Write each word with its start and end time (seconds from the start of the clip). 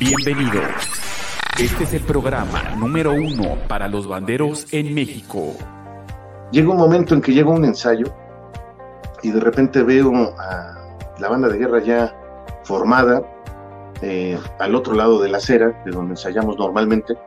Bienvenidos. 0.00 0.64
Este 1.58 1.84
es 1.84 1.92
el 1.92 2.00
programa 2.00 2.74
número 2.74 3.12
uno 3.12 3.58
para 3.68 3.86
los 3.86 4.08
banderos 4.08 4.66
en 4.72 4.94
México. 4.94 5.52
Llega 6.50 6.70
un 6.70 6.78
momento 6.78 7.14
en 7.14 7.20
que 7.20 7.34
llega 7.34 7.50
un 7.50 7.66
ensayo 7.66 8.06
y 9.22 9.30
de 9.30 9.40
repente 9.40 9.82
veo 9.82 10.10
a 10.38 10.96
la 11.18 11.28
banda 11.28 11.48
de 11.48 11.58
guerra 11.58 11.82
ya 11.82 12.16
formada 12.64 13.22
eh, 14.00 14.38
al 14.58 14.74
otro 14.74 14.94
lado 14.94 15.20
de 15.20 15.28
la 15.28 15.36
acera, 15.36 15.82
de 15.84 15.90
donde 15.90 16.12
ensayamos 16.12 16.56
normalmente. 16.56 17.18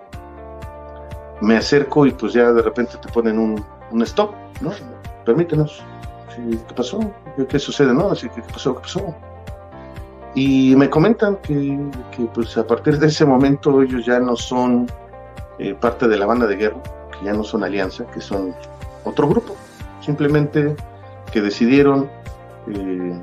Me 1.42 1.58
acerco 1.58 2.08
y 2.08 2.12
pues 2.12 2.34
ya 2.34 2.52
de 2.52 2.64
repente 2.64 2.98
te 2.98 3.08
ponen 3.10 3.38
un, 3.38 3.64
un 3.92 4.02
stop, 4.02 4.34
¿no? 4.62 4.72
Permítenos. 5.24 5.84
¿Qué 6.36 6.74
pasó? 6.74 7.00
¿Qué, 7.48 7.60
sucede? 7.60 7.94
¿No? 7.94 8.12
¿Qué 8.16 8.30
pasó? 8.52 8.74
¿Qué 8.74 8.82
pasó? 8.82 9.16
Y 10.36 10.76
me 10.76 10.90
comentan 10.90 11.38
que, 11.38 11.80
que, 12.16 12.24
pues 12.34 12.58
a 12.58 12.66
partir 12.66 12.98
de 12.98 13.08
ese 13.08 13.26
momento 13.26 13.82
ellos 13.82 14.06
ya 14.06 14.20
no 14.20 14.36
son 14.36 14.88
eh, 15.60 15.76
parte 15.76 16.08
de 16.08 16.18
la 16.18 16.26
banda 16.26 16.48
de 16.48 16.56
guerra, 16.56 16.82
que 17.12 17.26
ya 17.26 17.34
no 17.34 17.44
son 17.44 17.64
alianza, 17.64 18.06
que 18.08 18.20
son 18.20 18.56
otro 19.04 19.28
grupo. 19.28 19.56
Simplemente 20.02 20.76
que 21.32 21.42
decidieron 21.42 22.10
eh, 22.68 23.22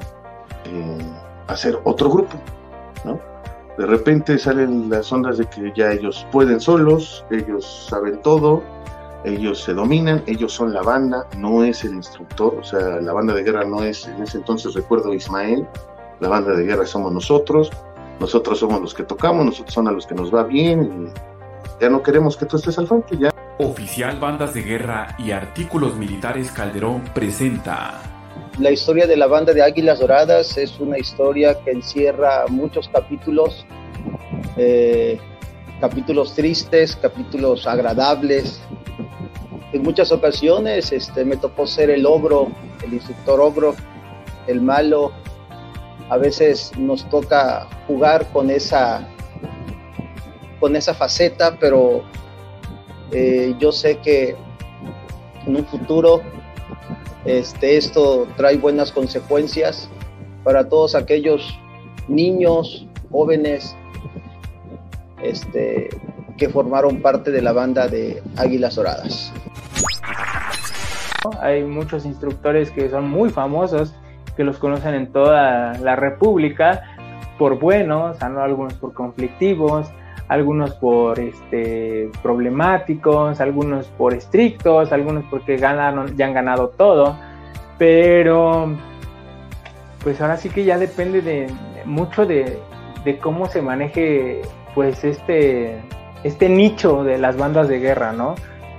eh, 0.64 0.98
hacer 1.48 1.78
otro 1.84 2.10
grupo, 2.10 2.36
¿no? 3.04 3.20
De 3.76 3.86
repente 3.86 4.38
salen 4.38 4.90
las 4.90 5.10
ondas 5.10 5.38
de 5.38 5.46
que 5.46 5.72
ya 5.74 5.90
ellos 5.92 6.26
pueden 6.30 6.60
solos, 6.60 7.24
ellos 7.30 7.86
saben 7.88 8.20
todo, 8.20 8.62
ellos 9.24 9.62
se 9.62 9.74
dominan, 9.74 10.22
ellos 10.26 10.52
son 10.52 10.72
la 10.72 10.82
banda, 10.82 11.26
no 11.36 11.64
es 11.64 11.84
el 11.84 11.94
instructor, 11.94 12.56
o 12.60 12.64
sea, 12.64 13.00
la 13.00 13.12
banda 13.12 13.34
de 13.34 13.42
guerra 13.42 13.64
no 13.64 13.82
es, 13.82 14.06
en 14.06 14.22
ese 14.22 14.38
entonces 14.38 14.74
recuerdo 14.74 15.14
Ismael, 15.14 15.66
la 16.20 16.28
banda 16.28 16.52
de 16.52 16.64
guerra 16.64 16.86
somos 16.86 17.12
nosotros, 17.12 17.70
nosotros 18.20 18.58
somos 18.58 18.80
los 18.80 18.94
que 18.94 19.02
tocamos, 19.02 19.44
nosotros 19.44 19.74
son 19.74 19.88
a 19.88 19.92
los 19.92 20.06
que 20.06 20.14
nos 20.14 20.32
va 20.32 20.44
bien 20.44 20.82
y 20.82 21.82
ya 21.82 21.88
no 21.88 22.02
queremos 22.02 22.36
que 22.36 22.46
tú 22.46 22.56
estés 22.56 22.78
al 22.78 22.86
frente, 22.86 23.16
ya. 23.16 23.30
Oficial 23.58 24.18
Bandas 24.18 24.54
de 24.54 24.62
Guerra 24.62 25.16
y 25.18 25.32
Artículos 25.32 25.96
Militares 25.96 26.50
Calderón 26.50 27.02
presenta. 27.14 28.00
La 28.58 28.70
historia 28.70 29.06
de 29.06 29.16
la 29.16 29.26
banda 29.26 29.52
de 29.52 29.62
Águilas 29.62 30.00
Doradas 30.00 30.56
es 30.58 30.78
una 30.80 30.98
historia 30.98 31.58
que 31.62 31.70
encierra 31.70 32.44
muchos 32.48 32.88
capítulos, 32.88 33.66
eh, 34.56 35.18
capítulos 35.80 36.34
tristes, 36.34 36.96
capítulos 36.96 37.66
agradables. 37.66 38.60
En 39.72 39.82
muchas 39.82 40.12
ocasiones 40.12 40.92
este, 40.92 41.24
me 41.24 41.36
tocó 41.36 41.66
ser 41.66 41.90
el 41.90 42.04
ogro, 42.04 42.48
el 42.84 42.94
instructor 42.94 43.40
ogro, 43.40 43.74
el 44.46 44.60
malo, 44.60 45.12
a 46.10 46.18
veces 46.18 46.72
nos 46.76 47.08
toca 47.08 47.66
jugar 47.86 48.26
con 48.32 48.50
esa, 48.50 49.08
con 50.58 50.74
esa 50.74 50.92
faceta, 50.92 51.56
pero 51.58 52.02
eh, 53.12 53.54
yo 53.60 53.70
sé 53.70 53.98
que 53.98 54.36
en 55.46 55.56
un 55.56 55.64
futuro 55.64 56.20
este, 57.24 57.76
esto 57.76 58.26
trae 58.36 58.56
buenas 58.56 58.90
consecuencias 58.90 59.88
para 60.42 60.68
todos 60.68 60.96
aquellos 60.96 61.56
niños, 62.08 62.86
jóvenes 63.12 63.76
este, 65.22 65.90
que 66.36 66.48
formaron 66.48 67.00
parte 67.02 67.30
de 67.30 67.40
la 67.40 67.52
banda 67.52 67.86
de 67.86 68.20
Águilas 68.36 68.74
Doradas. 68.74 69.32
Hay 71.40 71.62
muchos 71.62 72.04
instructores 72.04 72.72
que 72.72 72.90
son 72.90 73.08
muy 73.08 73.30
famosos 73.30 73.94
que 74.36 74.44
los 74.44 74.58
conocen 74.58 74.94
en 74.94 75.12
toda 75.12 75.74
la 75.78 75.96
República 75.96 76.82
por 77.38 77.58
buenos, 77.58 78.22
algunos 78.22 78.74
por 78.74 78.92
conflictivos, 78.92 79.90
algunos 80.28 80.74
por 80.74 81.18
este, 81.18 82.08
problemáticos, 82.22 83.40
algunos 83.40 83.86
por 83.88 84.14
estrictos, 84.14 84.92
algunos 84.92 85.24
porque 85.30 85.56
ganaron, 85.56 86.16
ya 86.16 86.26
han 86.26 86.34
ganado 86.34 86.68
todo, 86.68 87.16
pero 87.78 88.76
pues 90.04 90.20
ahora 90.20 90.36
sí 90.36 90.50
que 90.50 90.64
ya 90.64 90.78
depende 90.78 91.20
de 91.20 91.46
mucho 91.84 92.26
de, 92.26 92.60
cómo 93.20 93.46
se 93.46 93.60
maneje 93.60 94.42
pues 94.74 95.02
este, 95.02 95.80
este 96.22 96.48
nicho 96.48 97.02
de 97.02 97.18
las 97.18 97.36
bandas 97.36 97.68
de 97.68 97.80
guerra, 97.80 98.12
¿no? 98.12 98.34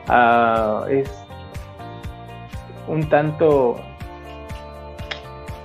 Ah, 0.07 0.85
es 0.89 1.12
un 2.88 3.09
tanto 3.09 3.75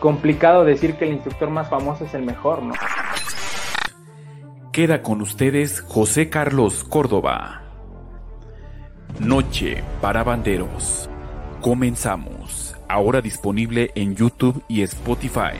complicado 0.06 0.64
decir 0.64 0.94
que 0.94 1.04
el 1.04 1.14
instructor 1.14 1.50
más 1.50 1.68
famoso 1.68 2.04
es 2.04 2.14
el 2.14 2.22
mejor, 2.22 2.62
¿no? 2.62 2.74
Queda 4.72 5.02
con 5.02 5.20
ustedes 5.20 5.80
José 5.80 6.30
Carlos 6.30 6.84
Córdoba. 6.84 7.62
Noche 9.18 9.82
para 10.00 10.22
Banderos. 10.22 11.10
Comenzamos. 11.60 12.76
Ahora 12.86 13.20
disponible 13.20 13.90
en 13.96 14.14
YouTube 14.14 14.62
y 14.68 14.82
Spotify. 14.82 15.58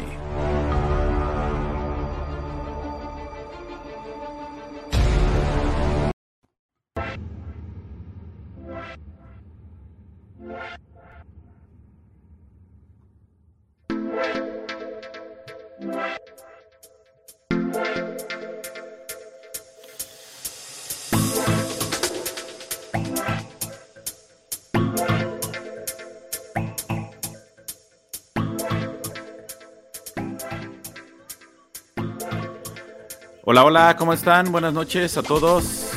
Hola, 33.48 33.64
hola, 33.64 33.94
¿cómo 33.96 34.12
están? 34.12 34.50
Buenas 34.50 34.74
noches 34.74 35.16
a 35.16 35.22
todos. 35.22 35.88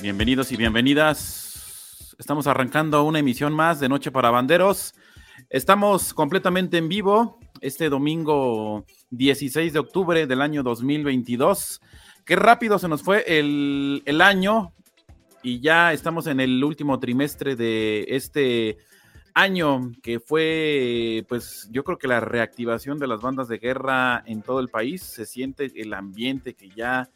Bienvenidos 0.00 0.52
y 0.52 0.56
bienvenidas. 0.56 2.16
Estamos 2.18 2.46
arrancando 2.46 3.04
una 3.04 3.18
emisión 3.18 3.52
más 3.52 3.78
de 3.78 3.90
Noche 3.90 4.10
para 4.10 4.30
Banderos. 4.30 4.94
Estamos 5.50 6.14
completamente 6.14 6.78
en 6.78 6.88
vivo 6.88 7.38
este 7.60 7.90
domingo 7.90 8.86
16 9.10 9.74
de 9.74 9.78
octubre 9.80 10.26
del 10.26 10.40
año 10.40 10.62
2022. 10.62 11.82
Qué 12.24 12.36
rápido 12.36 12.78
se 12.78 12.88
nos 12.88 13.02
fue 13.02 13.22
el, 13.26 14.02
el 14.06 14.22
año 14.22 14.72
y 15.42 15.60
ya 15.60 15.92
estamos 15.92 16.26
en 16.26 16.40
el 16.40 16.64
último 16.64 16.98
trimestre 16.98 17.54
de 17.54 18.06
este 18.08 18.78
año 19.34 19.92
que 20.02 20.20
fue, 20.20 21.24
pues 21.28 21.68
yo 21.70 21.84
creo 21.84 21.98
que 21.98 22.08
la 22.08 22.20
reactivación 22.20 22.98
de 22.98 23.06
las 23.06 23.20
bandas 23.20 23.48
de 23.48 23.58
guerra 23.58 24.22
en 24.26 24.42
todo 24.42 24.60
el 24.60 24.68
país, 24.68 25.02
se 25.02 25.26
siente 25.26 25.72
el 25.76 25.94
ambiente 25.94 26.54
que 26.54 26.68
ya 26.70 27.08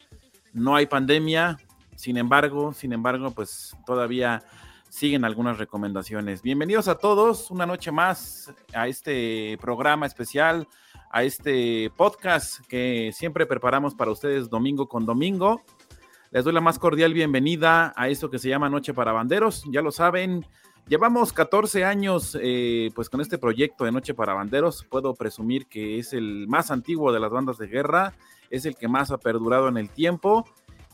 no 0.53 0.75
hay 0.75 0.87
pandemia, 0.87 1.57
sin 1.95 2.17
embargo, 2.17 2.73
sin 2.73 2.93
embargo, 2.93 3.31
pues 3.31 3.75
todavía 3.85 4.43
siguen 4.89 5.25
algunas 5.25 5.57
recomendaciones. 5.57 6.41
Bienvenidos 6.41 6.87
a 6.87 6.97
todos, 6.97 7.51
una 7.51 7.65
noche 7.65 7.91
más 7.91 8.53
a 8.73 8.87
este 8.87 9.57
programa 9.61 10.05
especial, 10.05 10.67
a 11.11 11.23
este 11.23 11.91
podcast 11.95 12.65
que 12.67 13.11
siempre 13.13 13.45
preparamos 13.45 13.93
para 13.93 14.11
ustedes 14.11 14.49
domingo 14.49 14.87
con 14.87 15.05
domingo. 15.05 15.61
Les 16.31 16.43
doy 16.43 16.53
la 16.53 16.61
más 16.61 16.79
cordial 16.79 17.13
bienvenida 17.13 17.93
a 17.95 18.09
esto 18.09 18.29
que 18.29 18.39
se 18.39 18.49
llama 18.49 18.69
Noche 18.69 18.93
para 18.93 19.13
Banderos. 19.13 19.63
Ya 19.71 19.81
lo 19.81 19.91
saben, 19.91 20.45
Llevamos 20.87 21.33
14 21.33 21.83
años 21.83 22.37
eh, 22.41 22.91
pues 22.95 23.09
con 23.09 23.19
este 23.19 23.37
proyecto 23.37 23.83
de 23.83 23.91
Noche 23.91 24.13
para 24.13 24.33
Banderos. 24.33 24.85
Puedo 24.89 25.13
presumir 25.15 25.67
que 25.67 25.99
es 25.99 26.13
el 26.13 26.47
más 26.47 26.71
antiguo 26.71 27.11
de 27.11 27.19
las 27.19 27.29
bandas 27.29 27.57
de 27.57 27.67
guerra, 27.67 28.13
es 28.49 28.65
el 28.65 28.75
que 28.75 28.87
más 28.87 29.11
ha 29.11 29.17
perdurado 29.17 29.67
en 29.67 29.75
el 29.75 29.89
tiempo. 29.89 30.45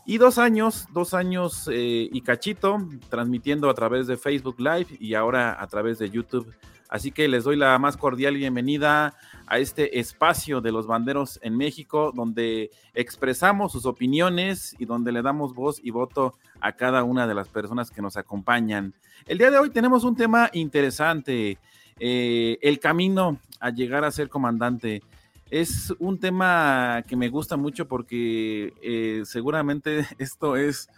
Y 0.04 0.18
dos 0.18 0.38
años, 0.38 0.88
dos 0.92 1.14
años 1.14 1.70
eh, 1.72 2.08
y 2.10 2.20
cachito, 2.22 2.78
transmitiendo 3.08 3.70
a 3.70 3.74
través 3.74 4.08
de 4.08 4.16
Facebook 4.16 4.56
Live 4.58 4.96
y 4.98 5.14
ahora 5.14 5.62
a 5.62 5.66
través 5.68 5.98
de 6.00 6.10
YouTube. 6.10 6.52
Así 6.94 7.10
que 7.10 7.26
les 7.26 7.42
doy 7.42 7.56
la 7.56 7.76
más 7.80 7.96
cordial 7.96 8.36
bienvenida 8.36 9.16
a 9.48 9.58
este 9.58 9.98
espacio 9.98 10.60
de 10.60 10.70
los 10.70 10.86
banderos 10.86 11.40
en 11.42 11.56
México, 11.56 12.12
donde 12.14 12.70
expresamos 12.94 13.72
sus 13.72 13.84
opiniones 13.84 14.76
y 14.78 14.84
donde 14.84 15.10
le 15.10 15.20
damos 15.20 15.56
voz 15.56 15.80
y 15.82 15.90
voto 15.90 16.38
a 16.60 16.70
cada 16.70 17.02
una 17.02 17.26
de 17.26 17.34
las 17.34 17.48
personas 17.48 17.90
que 17.90 18.00
nos 18.00 18.16
acompañan. 18.16 18.94
El 19.26 19.38
día 19.38 19.50
de 19.50 19.58
hoy 19.58 19.70
tenemos 19.70 20.04
un 20.04 20.14
tema 20.14 20.50
interesante, 20.52 21.58
eh, 21.98 22.58
el 22.62 22.78
camino 22.78 23.40
a 23.58 23.70
llegar 23.70 24.04
a 24.04 24.12
ser 24.12 24.28
comandante. 24.28 25.02
Es 25.50 25.92
un 25.98 26.20
tema 26.20 27.02
que 27.08 27.16
me 27.16 27.28
gusta 27.28 27.56
mucho 27.56 27.88
porque 27.88 28.72
eh, 28.80 29.22
seguramente 29.24 30.06
esto 30.18 30.54
es, 30.54 30.88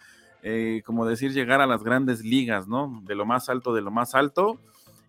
eh, 0.43 0.83
como 0.85 1.07
decir, 1.07 1.33
llegar 1.33 1.63
a 1.63 1.67
las 1.67 1.83
grandes 1.83 2.23
ligas, 2.23 2.69
¿no? 2.69 3.01
De 3.07 3.15
lo 3.15 3.25
más 3.25 3.49
alto, 3.49 3.73
de 3.73 3.81
lo 3.81 3.91
más 3.91 4.15
alto. 4.15 4.59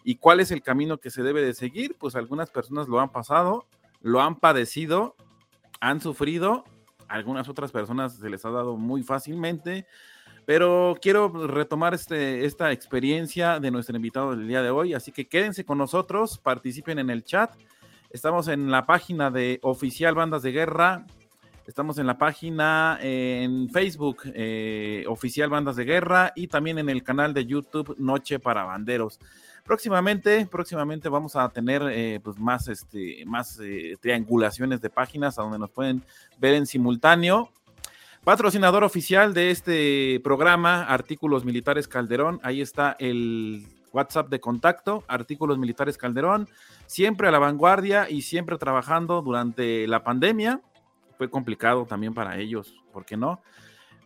¿Y 0.07 0.15
cuál 0.15 0.39
es 0.39 0.51
el 0.51 0.61
camino 0.61 0.99
que 0.99 1.09
se 1.09 1.21
debe 1.21 1.41
de 1.41 1.53
seguir? 1.53 1.97
Pues 1.99 2.15
algunas 2.15 2.49
personas 2.49 2.87
lo 2.87 3.01
han 3.01 3.11
pasado, 3.11 3.67
lo 3.99 4.21
han 4.21 4.37
padecido, 4.39 5.17
han 5.81 5.99
sufrido 5.99 6.63
algunas 7.07 7.49
otras 7.49 7.71
personas 7.71 8.15
se 8.15 8.29
les 8.29 8.45
ha 8.45 8.49
dado 8.49 8.77
muy 8.77 9.03
fácilmente, 9.03 9.85
pero 10.45 10.97
quiero 11.01 11.47
retomar 11.47 11.93
este, 11.93 12.45
esta 12.45 12.71
experiencia 12.71 13.59
de 13.59 13.71
nuestro 13.71 13.95
invitado 13.95 14.35
del 14.35 14.47
día 14.47 14.61
de 14.61 14.69
hoy, 14.69 14.93
así 14.93 15.11
que 15.11 15.27
quédense 15.27 15.65
con 15.65 15.77
nosotros, 15.77 16.37
participen 16.37 16.99
en 16.99 17.09
el 17.09 17.23
chat. 17.23 17.53
Estamos 18.09 18.47
en 18.47 18.71
la 18.71 18.85
página 18.85 19.29
de 19.29 19.59
Oficial 19.61 20.15
Bandas 20.15 20.41
de 20.41 20.51
Guerra, 20.51 21.05
estamos 21.65 21.97
en 21.97 22.07
la 22.07 22.17
página 22.17 22.97
en 23.01 23.69
Facebook 23.69 24.21
eh, 24.33 25.03
Oficial 25.07 25.49
Bandas 25.49 25.75
de 25.75 25.83
Guerra 25.83 26.31
y 26.33 26.47
también 26.47 26.79
en 26.79 26.89
el 26.89 27.03
canal 27.03 27.33
de 27.33 27.45
YouTube 27.45 27.95
Noche 27.97 28.39
para 28.39 28.63
Banderos. 28.63 29.19
Próximamente, 29.67 30.45
próximamente 30.45 31.09
vamos 31.09 31.35
a 31.35 31.49
tener 31.49 31.81
eh, 31.91 32.21
pues 32.23 32.39
más, 32.39 32.69
este, 32.69 33.25
más 33.25 33.59
eh, 33.61 33.97
triangulaciones 33.99 34.79
de 34.79 34.89
páginas 34.89 35.37
a 35.37 35.41
donde 35.41 35.59
nos 35.59 35.69
pueden 35.69 36.01
ver 36.39 36.53
en 36.53 36.65
simultáneo. 36.65 37.51
Patrocinador 38.23 38.85
oficial 38.85 39.33
de 39.33 39.51
este 39.51 40.21
programa, 40.23 40.83
Artículos 40.83 41.43
Militares 41.43 41.89
Calderón. 41.89 42.39
Ahí 42.43 42.61
está 42.61 42.95
el 42.97 43.67
WhatsApp 43.91 44.29
de 44.29 44.39
contacto, 44.39 45.03
Artículos 45.05 45.57
Militares 45.57 45.97
Calderón. 45.97 46.47
Siempre 46.85 47.27
a 47.27 47.31
la 47.31 47.39
vanguardia 47.39 48.09
y 48.09 48.21
siempre 48.21 48.57
trabajando 48.57 49.21
durante 49.21 49.85
la 49.85 50.01
pandemia. 50.01 50.61
Fue 51.17 51.29
complicado 51.29 51.85
también 51.85 52.13
para 52.13 52.37
ellos, 52.37 52.73
¿por 52.93 53.03
qué 53.03 53.17
no? 53.17 53.41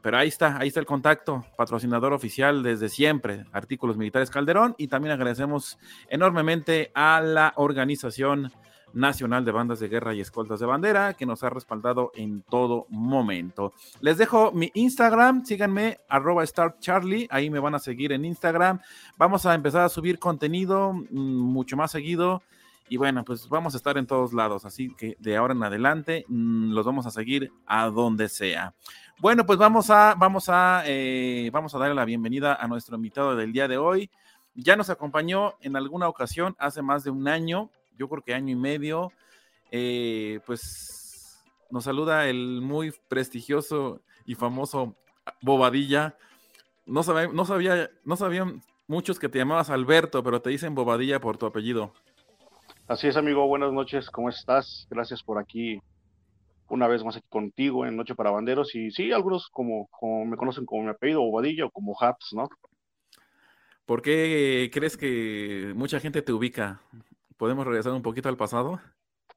Pero 0.01 0.17
ahí 0.17 0.27
está, 0.27 0.57
ahí 0.57 0.67
está 0.67 0.79
el 0.79 0.85
contacto, 0.85 1.45
patrocinador 1.55 2.13
oficial 2.13 2.63
desde 2.63 2.89
siempre, 2.89 3.45
Artículos 3.51 3.97
Militares 3.97 4.29
Calderón, 4.29 4.75
y 4.77 4.87
también 4.87 5.13
agradecemos 5.13 5.77
enormemente 6.09 6.91
a 6.95 7.21
la 7.21 7.53
Organización 7.55 8.51
Nacional 8.93 9.45
de 9.45 9.51
Bandas 9.51 9.79
de 9.79 9.87
Guerra 9.87 10.13
y 10.13 10.21
Escoltas 10.21 10.59
de 10.59 10.65
Bandera, 10.65 11.13
que 11.13 11.25
nos 11.25 11.43
ha 11.43 11.49
respaldado 11.49 12.11
en 12.15 12.41
todo 12.41 12.85
momento. 12.89 13.73
Les 14.01 14.17
dejo 14.17 14.51
mi 14.51 14.71
Instagram, 14.73 15.45
síganme, 15.45 15.99
arroba 16.09 16.45
StarCharlie, 16.45 17.27
ahí 17.29 17.49
me 17.49 17.59
van 17.59 17.75
a 17.75 17.79
seguir 17.79 18.11
en 18.11 18.25
Instagram. 18.25 18.79
Vamos 19.17 19.45
a 19.45 19.53
empezar 19.53 19.81
a 19.81 19.89
subir 19.89 20.19
contenido 20.19 20.93
mm, 20.93 21.05
mucho 21.11 21.77
más 21.77 21.91
seguido. 21.91 22.41
Y 22.89 22.97
bueno, 22.97 23.23
pues 23.23 23.47
vamos 23.47 23.73
a 23.73 23.77
estar 23.77 23.97
en 23.97 24.05
todos 24.05 24.33
lados, 24.33 24.65
así 24.65 24.93
que 24.95 25.15
de 25.19 25.37
ahora 25.37 25.53
en 25.53 25.63
adelante 25.63 26.25
mm, 26.27 26.73
los 26.73 26.85
vamos 26.85 27.05
a 27.05 27.11
seguir 27.11 27.51
a 27.65 27.87
donde 27.87 28.27
sea. 28.27 28.73
Bueno, 29.19 29.45
pues 29.45 29.59
vamos 29.59 29.89
a, 29.89 30.15
vamos 30.15 30.49
a, 30.49 30.83
eh, 30.85 31.49
vamos 31.53 31.73
a 31.73 31.77
darle 31.77 31.95
la 31.95 32.05
bienvenida 32.05 32.55
a 32.55 32.67
nuestro 32.67 32.95
invitado 32.95 33.35
del 33.35 33.53
día 33.53 33.67
de 33.67 33.77
hoy. 33.77 34.09
Ya 34.55 34.75
nos 34.75 34.89
acompañó 34.89 35.55
en 35.61 35.75
alguna 35.75 36.07
ocasión 36.09 36.55
hace 36.59 36.81
más 36.81 37.03
de 37.03 37.11
un 37.11 37.27
año, 37.27 37.69
yo 37.97 38.09
creo 38.09 38.23
que 38.23 38.33
año 38.33 38.51
y 38.51 38.55
medio. 38.55 39.11
Eh, 39.71 40.41
pues 40.45 41.41
nos 41.69 41.85
saluda 41.85 42.27
el 42.27 42.61
muy 42.61 42.93
prestigioso 43.07 44.01
y 44.25 44.35
famoso 44.35 44.95
Bobadilla. 45.41 46.17
No, 46.85 47.01
no 47.33 47.45
sabía, 47.45 47.89
no 48.03 48.15
sabían 48.17 48.63
muchos 48.87 49.19
que 49.19 49.29
te 49.29 49.37
llamabas 49.37 49.69
Alberto, 49.69 50.21
pero 50.23 50.41
te 50.41 50.49
dicen 50.49 50.75
Bobadilla 50.75 51.21
por 51.21 51.37
tu 51.37 51.45
apellido. 51.45 51.93
Así 52.91 53.07
es, 53.07 53.15
amigo. 53.15 53.47
Buenas 53.47 53.71
noches. 53.71 54.09
¿Cómo 54.09 54.27
estás? 54.27 54.85
Gracias 54.89 55.23
por 55.23 55.39
aquí 55.39 55.79
una 56.67 56.89
vez 56.89 57.05
más 57.05 57.15
aquí 57.15 57.25
contigo 57.29 57.85
en 57.85 57.95
Noche 57.95 58.15
para 58.15 58.31
Banderos. 58.31 58.75
Y 58.75 58.91
sí, 58.91 59.13
algunos 59.13 59.47
como, 59.47 59.87
como 59.87 60.25
me 60.25 60.35
conocen 60.35 60.65
como 60.65 60.83
mi 60.83 60.89
apellido, 60.89 61.21
Bobadilla 61.21 61.67
o 61.67 61.71
como 61.71 61.95
Hats, 61.97 62.33
¿no? 62.33 62.49
¿Por 63.85 64.01
qué 64.01 64.69
crees 64.73 64.97
que 64.97 65.71
mucha 65.73 66.01
gente 66.01 66.21
te 66.21 66.33
ubica? 66.33 66.81
¿Podemos 67.37 67.65
regresar 67.65 67.93
un 67.93 68.01
poquito 68.01 68.27
al 68.27 68.35
pasado? 68.35 68.81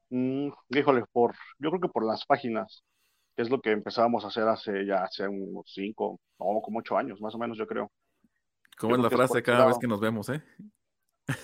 Mm, 0.09 0.49
híjole, 0.71 1.05
por, 1.13 1.33
yo 1.57 1.69
creo 1.69 1.79
que 1.79 1.87
por 1.87 2.05
las 2.05 2.25
páginas, 2.25 2.83
que 3.37 3.43
es 3.43 3.49
lo 3.49 3.61
que 3.61 3.71
empezábamos 3.71 4.25
a 4.25 4.27
hacer 4.27 4.49
hace 4.49 4.85
ya 4.85 5.03
hace 5.03 5.29
unos 5.29 5.71
cinco, 5.73 6.19
o 6.39 6.61
como 6.61 6.79
ocho 6.79 6.97
años, 6.97 7.21
más 7.21 7.33
o 7.33 7.37
menos, 7.37 7.57
yo 7.57 7.65
creo. 7.65 7.89
¿Cómo 8.77 8.97
es 8.97 9.01
la 9.01 9.09
frase 9.09 9.41
cada 9.41 9.65
vez 9.65 9.77
que 9.79 9.87
nos 9.87 10.01
vemos, 10.01 10.27
eh? 10.27 10.43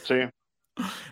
Sí. 0.04 0.16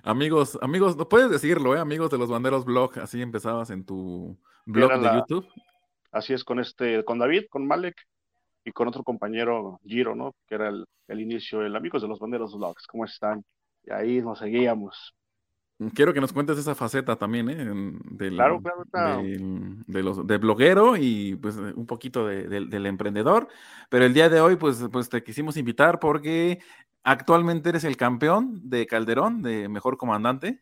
Amigos, 0.04 0.58
amigos, 0.62 0.96
no 0.98 1.08
puedes 1.08 1.30
decirlo, 1.30 1.76
¿eh? 1.76 1.80
Amigos 1.80 2.10
de 2.10 2.18
los 2.18 2.30
Banderos 2.30 2.66
Blog, 2.66 3.00
así 3.00 3.22
empezabas 3.22 3.70
en 3.70 3.86
tu 3.86 4.38
blog 4.66 5.00
de 5.00 5.14
YouTube. 5.16 5.48
Así 6.12 6.34
es, 6.34 6.44
con 6.44 6.60
este, 6.60 7.04
con 7.06 7.20
David, 7.20 7.46
con 7.50 7.68
Malek 7.68 7.96
y 8.66 8.72
con 8.72 8.88
otro 8.88 9.04
compañero, 9.04 9.80
Giro, 9.86 10.16
¿no? 10.16 10.34
Que 10.48 10.56
era 10.56 10.70
el, 10.70 10.86
el 11.08 11.20
inicio, 11.20 11.62
el 11.62 11.76
Amigos 11.76 12.02
de 12.02 12.08
los 12.08 12.20
Banderos 12.20 12.58
Blogs. 12.58 12.88
¿Cómo 12.88 13.06
están? 13.06 13.44
Y 13.84 13.92
ahí 13.92 14.22
nos 14.22 14.40
seguíamos. 14.40 15.14
Quiero 15.94 16.14
que 16.14 16.20
nos 16.20 16.34
cuentes 16.34 16.58
esa 16.58 16.76
faceta 16.76 17.16
también, 17.16 17.50
¿eh? 17.50 17.56
Del, 18.12 18.36
claro, 18.36 18.62
claro, 18.92 19.22
de, 19.24 20.04
los, 20.04 20.28
de 20.28 20.38
bloguero 20.38 20.98
y 20.98 21.38
pues 21.38 21.56
un 21.56 21.86
poquito 21.86 22.28
del 22.28 22.86
emprendedor. 22.86 23.48
Pero 23.90 24.04
el 24.04 24.14
día 24.14 24.28
de 24.28 24.42
hoy, 24.42 24.58
pues, 24.58 24.86
pues 24.92 25.08
te 25.08 25.24
quisimos 25.24 25.56
invitar 25.56 25.98
porque 26.00 26.60
Actualmente 27.04 27.70
eres 27.70 27.84
el 27.84 27.98
campeón 27.98 28.70
de 28.70 28.86
Calderón, 28.88 29.42
de 29.42 29.68
mejor 29.70 29.98
comandante. 29.98 30.62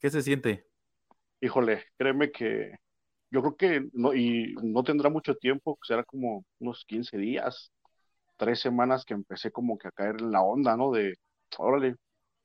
¿Qué 0.00 0.10
se 0.10 0.22
siente? 0.22 0.66
Híjole, 1.40 1.84
créeme 1.98 2.30
que 2.32 2.72
yo 3.30 3.42
creo 3.42 3.56
que 3.56 3.88
no, 3.92 4.14
y 4.14 4.54
no 4.62 4.82
tendrá 4.84 5.10
mucho 5.10 5.34
tiempo, 5.36 5.78
será 5.82 6.04
como 6.04 6.44
unos 6.60 6.84
15 6.86 7.18
días, 7.18 7.72
tres 8.36 8.60
semanas 8.60 9.04
que 9.04 9.14
empecé 9.14 9.50
como 9.52 9.78
que 9.78 9.88
a 9.88 9.92
caer 9.92 10.16
en 10.20 10.32
la 10.32 10.42
onda, 10.42 10.76
¿no? 10.76 10.92
De, 10.92 11.16
órale, 11.58 11.96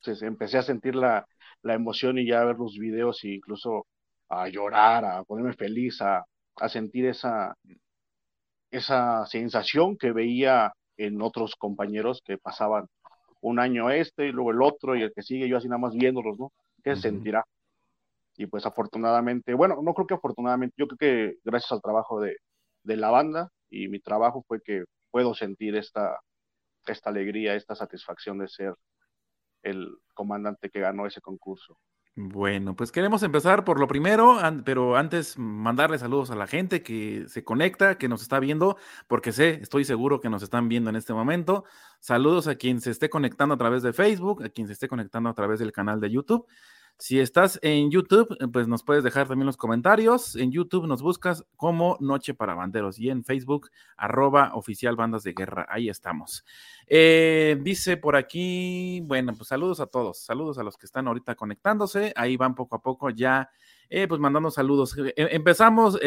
empecé 0.06 0.58
a 0.60 0.64
sentir 0.64 0.96
la, 0.96 1.26
la 1.64 1.76
emoción 1.76 2.18
y 2.20 2.28
ya 2.28 2.42
a 2.42 2.46
ver 2.46 2.58
los 2.58 2.78
videos 2.78 3.24
e 3.24 3.30
incluso 3.36 3.88
a 4.30 4.48
llorar, 4.50 5.06
a 5.06 5.24
ponerme 5.24 5.54
feliz, 5.54 6.02
a, 6.02 6.26
a 6.58 6.70
sentir 6.70 7.06
esa, 7.08 7.56
esa 8.72 9.26
sensación 9.26 9.98
que 9.98 10.12
veía 10.12 10.74
en 10.98 11.22
otros 11.22 11.56
compañeros 11.56 12.22
que 12.26 12.38
pasaban 12.38 12.88
un 13.42 13.60
año 13.60 13.90
este 13.90 14.28
y 14.28 14.32
luego 14.32 14.52
el 14.52 14.62
otro 14.62 14.96
y 14.96 15.02
el 15.04 15.14
que 15.14 15.24
sigue, 15.24 15.48
yo 15.48 15.58
así 15.58 15.68
nada 15.68 15.80
más 15.80 15.94
viéndolos, 15.96 16.40
¿no? 16.40 16.52
¿Qué 16.84 16.96
se 16.96 17.04
sentirá? 17.04 17.46
Y 18.38 18.46
pues 18.48 18.66
afortunadamente, 18.66 19.54
bueno, 19.54 19.82
no 19.84 19.94
creo 19.94 20.08
que 20.08 20.14
afortunadamente, 20.14 20.76
yo 20.78 20.88
creo 20.88 20.98
que 20.98 21.38
gracias 21.44 21.72
al 21.72 21.82
trabajo 21.82 22.22
de, 22.22 22.38
de 22.84 22.98
la 22.98 23.10
banda 23.12 23.52
y 23.70 23.88
mi 23.88 24.00
trabajo 24.00 24.44
fue 24.48 24.62
que 24.62 24.86
puedo 25.12 25.34
sentir 25.34 25.76
esta, 25.76 26.20
esta 26.88 27.10
alegría, 27.10 27.56
esta 27.56 27.76
satisfacción 27.76 28.40
de 28.40 28.48
ser 28.48 28.74
el 29.64 29.96
comandante 30.14 30.70
que 30.70 30.80
ganó 30.80 31.06
ese 31.06 31.22
concurso. 31.22 31.78
Bueno, 32.16 32.76
pues 32.76 32.92
queremos 32.92 33.24
empezar 33.24 33.64
por 33.64 33.80
lo 33.80 33.88
primero, 33.88 34.38
pero 34.66 34.98
antes 34.98 35.38
mandarle 35.38 35.98
saludos 35.98 36.30
a 36.30 36.36
la 36.36 36.46
gente 36.46 36.84
que 36.84 37.24
se 37.30 37.46
conecta, 37.46 37.98
que 37.98 38.10
nos 38.10 38.22
está 38.22 38.38
viendo, 38.42 38.76
porque 39.08 39.32
sé, 39.32 39.60
estoy 39.62 39.86
seguro 39.86 40.20
que 40.20 40.30
nos 40.30 40.44
están 40.44 40.68
viendo 40.68 40.90
en 40.90 40.98
este 40.98 41.14
momento. 41.14 41.64
Saludos 42.02 42.48
a 42.48 42.56
quien 42.56 42.82
se 42.82 42.92
esté 42.92 43.10
conectando 43.10 43.56
a 43.56 43.58
través 43.58 43.82
de 43.82 43.94
Facebook, 43.94 44.44
a 44.44 44.50
quien 44.50 44.68
se 44.68 44.74
esté 44.74 44.90
conectando 44.90 45.30
a 45.30 45.34
través 45.34 45.60
del 45.60 45.72
canal 45.72 46.02
de 46.02 46.12
YouTube. 46.12 46.46
Si 46.98 47.20
estás 47.20 47.58
en 47.64 47.90
YouTube, 47.90 48.38
eh, 48.40 48.48
pues 48.48 48.68
nos 48.68 48.84
puedes 48.84 49.04
dejar 49.04 49.28
también 49.28 49.48
los 49.48 49.58
comentarios. 49.58 50.36
En 50.36 50.52
YouTube 50.52 50.86
nos 50.86 51.02
buscas 51.02 51.44
como 51.56 51.98
Noche 52.00 52.36
para 52.36 52.54
Banderos 52.54 53.00
y 53.00 53.10
en 53.10 53.24
Facebook, 53.24 53.70
arroba 53.98 54.52
oficial 54.54 54.96
bandas 54.96 55.24
de 55.24 55.34
guerra. 55.34 55.66
Ahí 55.70 55.90
estamos. 55.90 56.46
Eh, 56.86 57.58
dice 57.62 57.98
por 57.98 58.16
aquí, 58.16 59.02
bueno, 59.02 59.34
pues 59.36 59.48
saludos 59.48 59.80
a 59.80 59.88
todos, 59.88 60.24
saludos 60.24 60.60
a 60.60 60.64
los 60.64 60.78
que 60.78 60.86
están 60.86 61.08
ahorita 61.08 61.36
conectándose. 61.36 62.14
Ahí 62.16 62.38
van 62.38 62.54
poco 62.54 62.76
a 62.76 62.82
poco 62.82 63.10
ya, 63.10 63.50
eh, 63.90 64.08
pues 64.08 64.22
mandando 64.22 64.52
saludos. 64.52 64.96
empezamos, 65.16 66.00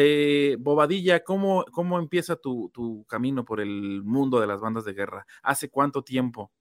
Bobadilla, 0.59 1.23
¿cómo, 1.23 1.65
cómo 1.71 1.99
empieza 1.99 2.37
tu, 2.37 2.69
tu 2.73 3.03
camino 3.05 3.43
por 3.43 3.59
el 3.59 4.01
mundo 4.03 4.39
de 4.39 4.47
las 4.47 4.61
bandas 4.61 4.85
de 4.85 4.93
guerra? 4.93 5.25
¿Hace 5.43 5.69
cuánto 5.69 6.03
tiempo? 6.03 6.51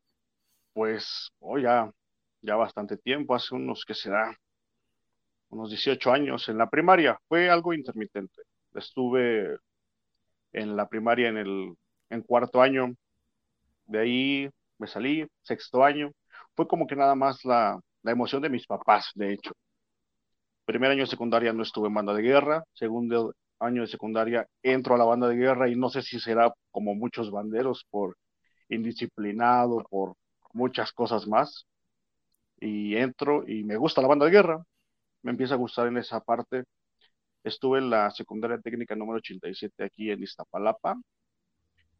Pues, 0.72 1.30
oh, 1.38 1.56
ya 1.58 1.92
ya 2.44 2.56
bastante 2.56 2.96
tiempo, 2.98 3.34
hace 3.34 3.54
unos 3.54 3.84
que 3.86 3.94
será, 3.94 4.36
unos 5.48 5.70
18 5.70 6.12
años 6.12 6.48
en 6.48 6.58
la 6.58 6.68
primaria. 6.68 7.18
Fue 7.28 7.48
algo 7.50 7.72
intermitente. 7.74 8.42
Estuve 8.74 9.56
en 10.52 10.76
la 10.76 10.88
primaria 10.88 11.28
en 11.28 11.38
el 11.38 11.74
en 12.10 12.22
cuarto 12.22 12.60
año, 12.62 12.94
de 13.86 13.98
ahí 14.00 14.50
me 14.78 14.86
salí, 14.86 15.26
sexto 15.42 15.84
año. 15.84 16.12
Fue 16.54 16.68
como 16.68 16.86
que 16.86 16.96
nada 16.96 17.14
más 17.14 17.44
la, 17.44 17.80
la 18.02 18.12
emoción 18.12 18.42
de 18.42 18.50
mis 18.50 18.66
papás, 18.66 19.10
de 19.14 19.32
hecho. 19.32 19.52
Primer 20.66 20.90
año 20.90 21.04
de 21.04 21.10
secundaria 21.10 21.52
no 21.52 21.62
estuve 21.62 21.88
en 21.88 21.94
banda 21.94 22.14
de 22.14 22.22
guerra, 22.22 22.64
segundo 22.74 23.34
año 23.58 23.82
de 23.82 23.88
secundaria 23.88 24.46
entro 24.62 24.94
a 24.94 24.98
la 24.98 25.04
banda 25.04 25.28
de 25.28 25.36
guerra 25.36 25.68
y 25.68 25.76
no 25.76 25.88
sé 25.88 26.02
si 26.02 26.20
será 26.20 26.52
como 26.70 26.94
muchos 26.94 27.30
banderos 27.30 27.86
por 27.90 28.16
indisciplinado, 28.68 29.84
por 29.90 30.14
muchas 30.52 30.92
cosas 30.92 31.26
más 31.26 31.66
y 32.64 32.96
entro 32.96 33.46
y 33.46 33.62
me 33.62 33.76
gusta 33.76 34.00
la 34.00 34.08
banda 34.08 34.24
de 34.24 34.32
guerra, 34.32 34.64
me 35.22 35.32
empieza 35.32 35.54
a 35.54 35.58
gustar 35.58 35.86
en 35.88 35.98
esa 35.98 36.20
parte. 36.20 36.64
Estuve 37.42 37.78
en 37.78 37.90
la 37.90 38.10
secundaria 38.10 38.58
técnica 38.58 38.96
número 38.96 39.18
87 39.18 39.84
aquí 39.84 40.10
en 40.10 40.22
Iztapalapa. 40.22 40.96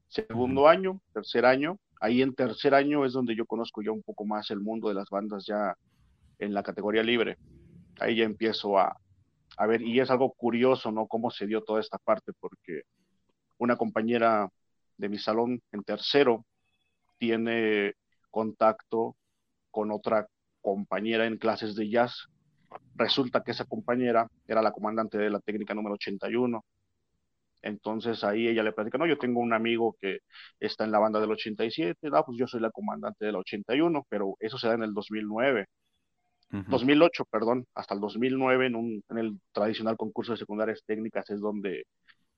Segundo 0.08 0.68
año, 0.68 1.00
tercer 1.12 1.44
año. 1.44 1.78
Ahí 2.00 2.22
en 2.22 2.34
tercer 2.34 2.74
año 2.74 3.04
es 3.04 3.12
donde 3.12 3.36
yo 3.36 3.46
conozco 3.46 3.82
ya 3.82 3.92
un 3.92 4.02
poco 4.02 4.24
más 4.24 4.50
el 4.50 4.60
mundo 4.60 4.88
de 4.88 4.94
las 4.94 5.10
bandas 5.10 5.44
ya 5.46 5.74
en 6.38 6.54
la 6.54 6.62
categoría 6.62 7.02
libre. 7.02 7.36
Ahí 8.00 8.16
ya 8.16 8.24
empiezo 8.24 8.78
a, 8.78 8.96
a 9.58 9.66
ver, 9.66 9.82
y 9.82 10.00
es 10.00 10.10
algo 10.10 10.32
curioso, 10.32 10.90
¿no? 10.92 11.06
Cómo 11.06 11.30
se 11.30 11.46
dio 11.46 11.62
toda 11.62 11.80
esta 11.80 11.98
parte, 11.98 12.32
porque 12.40 12.82
una 13.58 13.76
compañera 13.76 14.48
de 14.96 15.08
mi 15.08 15.18
salón 15.18 15.60
en 15.72 15.84
tercero 15.84 16.44
tiene 17.18 17.94
contacto 18.30 19.16
con 19.70 19.90
otra 19.90 20.26
compañera 20.64 21.26
en 21.26 21.36
clases 21.36 21.76
de 21.76 21.90
jazz. 21.90 22.26
Resulta 22.96 23.42
que 23.44 23.52
esa 23.52 23.66
compañera 23.66 24.26
era 24.48 24.62
la 24.62 24.72
comandante 24.72 25.18
de 25.18 25.30
la 25.30 25.40
técnica 25.40 25.74
número 25.74 25.94
81. 25.94 26.64
Entonces 27.62 28.24
ahí 28.24 28.48
ella 28.48 28.62
le 28.62 28.72
platica, 28.72 28.98
no, 28.98 29.06
yo 29.06 29.18
tengo 29.18 29.40
un 29.40 29.52
amigo 29.52 29.96
que 30.00 30.18
está 30.60 30.84
en 30.84 30.92
la 30.92 30.98
banda 30.98 31.20
del 31.20 31.30
87, 31.32 32.10
no, 32.10 32.24
pues 32.24 32.38
yo 32.38 32.46
soy 32.46 32.60
la 32.60 32.70
comandante 32.70 33.26
del 33.26 33.36
81, 33.36 34.06
pero 34.08 34.36
eso 34.40 34.58
se 34.58 34.68
da 34.68 34.74
en 34.74 34.82
el 34.82 34.94
2009. 34.94 35.66
2008, 36.50 37.24
perdón, 37.24 37.66
hasta 37.74 37.94
el 37.94 38.00
2009 38.00 38.66
en, 38.66 38.76
un, 38.76 39.02
en 39.08 39.18
el 39.18 39.40
tradicional 39.52 39.96
concurso 39.96 40.32
de 40.32 40.38
secundarias 40.38 40.82
técnicas 40.86 41.28
es 41.30 41.40
donde 41.40 41.84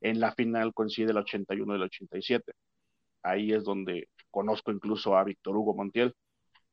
en 0.01 0.21
la 0.21 0.33
final 0.33 0.73
coincide 0.73 1.11
el 1.11 1.19
81 1.19 1.75
y 1.75 1.77
el 1.77 1.83
87. 1.83 2.53
Ahí 3.23 3.53
es 3.53 3.65
donde 3.65 4.09
conozco 4.31 4.73
incluso 4.73 5.17
a 5.17 5.25
Víctor 5.25 5.57
Hugo 5.57 5.75
Montiel. 5.75 6.15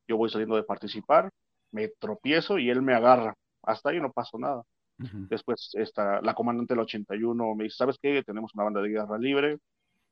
Yo 0.07 0.15
voy 0.17 0.29
saliendo 0.29 0.55
de 0.55 0.63
participar, 0.63 1.31
me 1.73 1.89
tropiezo 1.99 2.59
y 2.59 2.69
él 2.69 2.81
me 2.81 2.93
agarra. 2.95 3.35
Hasta 3.63 3.89
ahí 3.89 3.99
no 3.99 4.11
pasó 4.13 4.39
nada. 4.39 4.63
Después 4.97 5.71
está 5.73 6.21
la 6.21 6.33
comandante 6.33 6.73
del 6.73 6.81
81 6.81 7.55
me 7.55 7.65
dice, 7.65 7.77
¿sabes 7.77 7.97
qué? 8.01 8.23
Tenemos 8.23 8.53
una 8.55 8.65
banda 8.65 8.81
de 8.81 8.89
guerra 8.89 9.17
libre, 9.17 9.57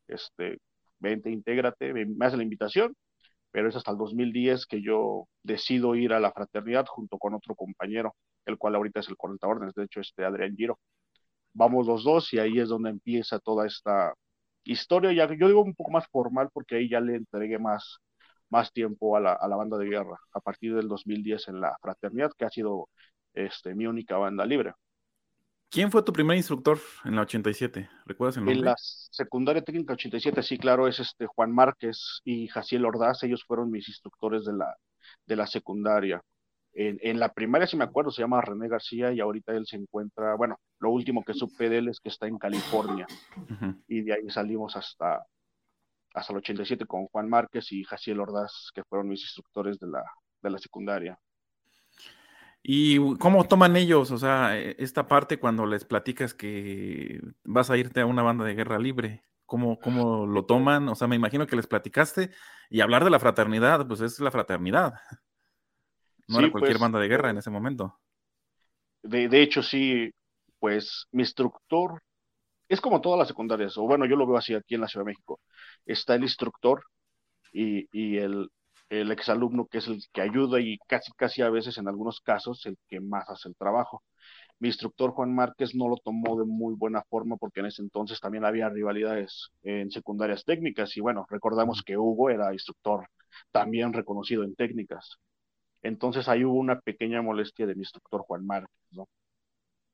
este, 0.07 0.59
vente, 0.99 1.31
intégrate, 1.31 1.93
me 1.93 2.25
hace 2.25 2.37
la 2.37 2.43
invitación, 2.43 2.95
pero 3.51 3.69
es 3.69 3.75
hasta 3.75 3.91
el 3.91 3.97
2010 3.97 4.65
que 4.65 4.81
yo 4.81 5.27
decido 5.43 5.95
ir 5.95 6.13
a 6.13 6.19
la 6.19 6.31
fraternidad 6.33 6.85
junto 6.87 7.17
con 7.19 7.33
otro 7.35 7.55
compañero, 7.55 8.15
el 8.45 8.57
cual 8.57 8.75
ahorita 8.75 9.01
es 9.01 9.09
el 9.09 9.17
40 9.17 9.47
órdenes, 9.47 9.75
de 9.75 9.85
hecho, 9.85 10.01
este 10.01 10.25
Adrián 10.25 10.55
Giro 10.57 10.79
vamos 11.53 11.87
los 11.87 12.03
dos 12.03 12.33
y 12.33 12.39
ahí 12.39 12.59
es 12.59 12.69
donde 12.69 12.89
empieza 12.89 13.39
toda 13.39 13.67
esta 13.67 14.13
historia, 14.63 15.11
ya 15.13 15.27
yo 15.35 15.47
digo 15.47 15.61
un 15.61 15.75
poco 15.75 15.91
más 15.91 16.07
formal 16.07 16.49
porque 16.53 16.75
ahí 16.75 16.89
ya 16.89 16.99
le 17.01 17.15
entregué 17.15 17.59
más, 17.59 17.99
más 18.51 18.71
tiempo 18.71 19.15
a 19.17 19.19
la, 19.19 19.33
a 19.33 19.47
la 19.47 19.55
banda 19.55 19.77
de 19.77 19.87
guerra 19.87 20.19
a 20.33 20.39
partir 20.39 20.75
del 20.75 20.87
2010 20.87 21.47
en 21.47 21.61
la 21.61 21.75
fraternidad, 21.81 22.31
que 22.37 22.45
ha 22.45 22.49
sido 22.49 22.89
este, 23.33 23.73
mi 23.73 23.87
única 23.87 24.17
banda 24.17 24.45
libre. 24.45 24.73
¿Quién 25.69 25.89
fue 25.89 26.03
tu 26.03 26.11
primer 26.11 26.35
instructor 26.35 26.79
en 27.05 27.15
la 27.15 27.21
87? 27.21 27.89
¿Recuerdas 28.05 28.35
el 28.35 28.43
nombre? 28.43 28.59
En 28.59 28.65
la 28.65 28.75
secundaria 28.77 29.61
técnica 29.61 29.93
87, 29.93 30.43
sí, 30.43 30.57
claro, 30.57 30.85
es 30.85 30.99
este 30.99 31.27
Juan 31.27 31.53
Márquez 31.53 32.19
y 32.25 32.49
Jaciel 32.49 32.85
Ordaz, 32.85 33.23
ellos 33.23 33.45
fueron 33.47 33.71
mis 33.71 33.87
instructores 33.87 34.43
de 34.43 34.51
la, 34.51 34.75
de 35.25 35.35
la 35.37 35.47
secundaria. 35.47 36.21
En, 36.73 37.19
la 37.19 37.33
primaria, 37.33 37.67
si 37.67 37.75
me 37.75 37.83
acuerdo, 37.83 38.11
se 38.11 38.21
llama 38.21 38.39
René 38.39 38.69
García 38.69 39.11
y 39.11 39.19
ahorita 39.19 39.53
él 39.53 39.65
se 39.65 39.75
encuentra, 39.75 40.35
bueno, 40.35 40.57
lo 40.79 40.89
último 40.89 41.23
que 41.23 41.33
supe 41.33 41.69
de 41.69 41.79
él 41.79 41.89
es 41.89 41.99
que 41.99 42.07
está 42.07 42.27
en 42.27 42.37
California 42.37 43.05
y 43.89 44.01
de 44.01 44.13
ahí 44.13 44.29
salimos 44.29 44.77
hasta, 44.77 45.21
hasta 46.13 46.33
el 46.33 46.37
87 46.37 46.85
con 46.85 47.07
Juan 47.07 47.29
Márquez 47.29 47.71
y 47.71 47.83
Jaciel 47.83 48.19
Ordaz, 48.19 48.71
que 48.73 48.83
fueron 48.83 49.07
mis 49.07 49.21
instructores 49.21 49.79
de 49.79 49.87
la, 49.87 50.03
de 50.41 50.49
la 50.49 50.57
secundaria. 50.57 51.19
¿Y 52.63 53.17
cómo 53.17 53.47
toman 53.47 53.75
ellos, 53.75 54.11
o 54.11 54.17
sea, 54.17 54.57
e, 54.57 54.75
esta 54.77 55.07
parte 55.07 55.39
cuando 55.39 55.65
les 55.65 55.83
platicas 55.83 56.33
que 56.33 57.19
vas 57.43 57.69
a 57.69 57.77
irte 57.77 58.01
a 58.01 58.05
una 58.05 58.21
banda 58.21 58.45
de 58.45 58.53
guerra 58.53 58.77
libre? 58.77 59.23
¿Cómo, 59.45 59.79
cómo 59.79 60.25
lo 60.27 60.45
toman? 60.45 60.87
O 60.87 60.95
sea, 60.95 61.07
me 61.07 61.15
imagino 61.15 61.45
que 61.45 61.57
les 61.57 61.67
platicaste 61.67 62.29
y 62.69 62.79
hablar 62.79 63.03
de 63.03 63.09
la 63.09 63.19
fraternidad, 63.19 63.85
pues 63.85 63.99
es 63.99 64.19
la 64.19 64.31
fraternidad. 64.31 64.93
No 66.27 66.39
era 66.39 66.51
cualquier 66.51 66.73
pues, 66.73 66.81
banda 66.81 66.99
de 66.99 67.09
guerra 67.09 67.31
en 67.31 67.37
ese 67.37 67.49
momento. 67.49 67.99
De, 69.03 69.41
hecho, 69.41 69.61
sí, 69.61 70.09
pues 70.59 71.07
mi 71.11 71.23
instructor 71.23 72.01
es 72.73 72.81
como 72.81 73.01
todas 73.01 73.19
las 73.19 73.27
secundarias, 73.27 73.77
o 73.77 73.83
bueno, 73.83 74.05
yo 74.05 74.15
lo 74.15 74.27
veo 74.27 74.37
así 74.37 74.53
aquí 74.55 74.75
en 74.75 74.81
la 74.81 74.87
Ciudad 74.87 75.05
de 75.05 75.11
México. 75.11 75.39
Está 75.85 76.15
el 76.15 76.23
instructor 76.23 76.83
y, 77.53 77.87
y 77.91 78.17
el, 78.17 78.49
el 78.89 79.11
exalumno 79.11 79.67
que 79.67 79.79
es 79.79 79.87
el 79.87 80.01
que 80.13 80.21
ayuda 80.21 80.59
y 80.61 80.77
casi, 80.87 81.11
casi 81.13 81.41
a 81.41 81.49
veces 81.49 81.77
en 81.77 81.87
algunos 81.87 82.21
casos 82.21 82.65
el 82.65 82.77
que 82.87 82.99
más 83.01 83.29
hace 83.29 83.49
el 83.49 83.55
trabajo. 83.55 84.03
Mi 84.59 84.69
instructor 84.69 85.11
Juan 85.11 85.33
Márquez 85.35 85.75
no 85.75 85.89
lo 85.89 85.97
tomó 85.97 86.39
de 86.39 86.45
muy 86.45 86.75
buena 86.75 87.03
forma 87.09 87.37
porque 87.37 87.61
en 87.61 87.67
ese 87.67 87.81
entonces 87.83 88.19
también 88.21 88.45
había 88.45 88.69
rivalidades 88.69 89.49
en 89.63 89.91
secundarias 89.91 90.45
técnicas 90.45 90.95
y 90.97 91.01
bueno, 91.01 91.25
recordamos 91.29 91.83
que 91.83 91.97
Hugo 91.97 92.29
era 92.29 92.53
instructor 92.53 93.07
también 93.51 93.93
reconocido 93.93 94.43
en 94.43 94.55
técnicas. 94.55 95.17
Entonces 95.83 96.27
ahí 96.29 96.45
hubo 96.45 96.59
una 96.59 96.79
pequeña 96.81 97.21
molestia 97.21 97.67
de 97.67 97.75
mi 97.75 97.81
instructor 97.81 98.21
Juan 98.23 98.45
Márquez. 98.47 98.71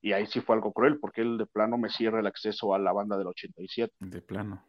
Y 0.08 0.14
ahí 0.14 0.26
sí 0.26 0.40
fue 0.40 0.56
algo 0.56 0.72
cruel, 0.72 1.00
porque 1.02 1.20
él 1.20 1.38
de 1.38 1.46
plano 1.46 1.78
me 1.78 1.90
cierra 1.90 2.22
el 2.22 2.28
acceso 2.28 2.74
a 2.74 2.80
la 2.80 2.94
banda 2.94 3.18
del 3.18 3.28
87. 3.28 3.94
De 4.00 4.22
plano. 4.22 4.64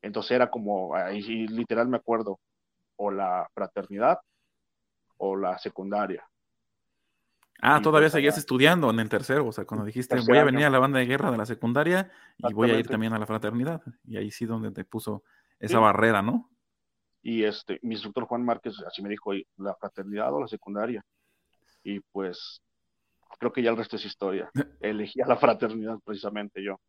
Entonces 0.00 0.30
era 0.30 0.48
como, 0.48 0.94
ahí 0.94 1.20
literal 1.48 1.88
me 1.88 1.96
acuerdo, 1.96 2.38
o 2.94 3.10
la 3.10 3.50
fraternidad 3.52 4.20
o 5.16 5.34
la 5.34 5.58
secundaria. 5.58 6.24
Ah, 7.60 7.80
todavía 7.82 8.06
pues 8.06 8.12
seguías 8.12 8.38
estudiando 8.38 8.88
en 8.88 9.00
el 9.00 9.08
tercero, 9.08 9.48
o 9.48 9.50
sea, 9.50 9.64
cuando 9.64 9.84
dijiste 9.84 10.14
voy 10.20 10.38
a 10.38 10.44
venir 10.44 10.64
a 10.64 10.70
la 10.70 10.78
banda 10.78 11.00
de 11.00 11.06
guerra 11.06 11.32
de 11.32 11.38
la 11.38 11.46
secundaria 11.46 12.12
y 12.38 12.52
voy 12.52 12.70
a 12.70 12.78
ir 12.78 12.86
también 12.86 13.14
a 13.14 13.18
la 13.18 13.26
fraternidad. 13.26 13.82
Y 14.04 14.16
ahí 14.16 14.30
sí 14.30 14.46
donde 14.46 14.70
te 14.70 14.84
puso 14.84 15.24
esa 15.58 15.80
barrera, 15.80 16.22
¿no? 16.22 16.48
Y 17.20 17.42
este, 17.42 17.80
mi 17.82 17.94
instructor 17.94 18.26
Juan 18.26 18.44
Márquez 18.44 18.76
así 18.86 19.02
me 19.02 19.08
dijo, 19.08 19.32
la 19.56 19.74
fraternidad 19.74 20.32
o 20.32 20.40
la 20.40 20.46
secundaria. 20.46 21.04
Y 21.82 21.98
pues 21.98 22.62
creo 23.38 23.52
que 23.52 23.62
ya 23.62 23.70
el 23.70 23.76
resto 23.76 23.96
es 23.96 24.04
historia. 24.04 24.50
Elegí 24.80 25.20
a 25.20 25.26
la 25.26 25.36
fraternidad 25.36 25.98
precisamente 26.04 26.62
yo. 26.62 26.80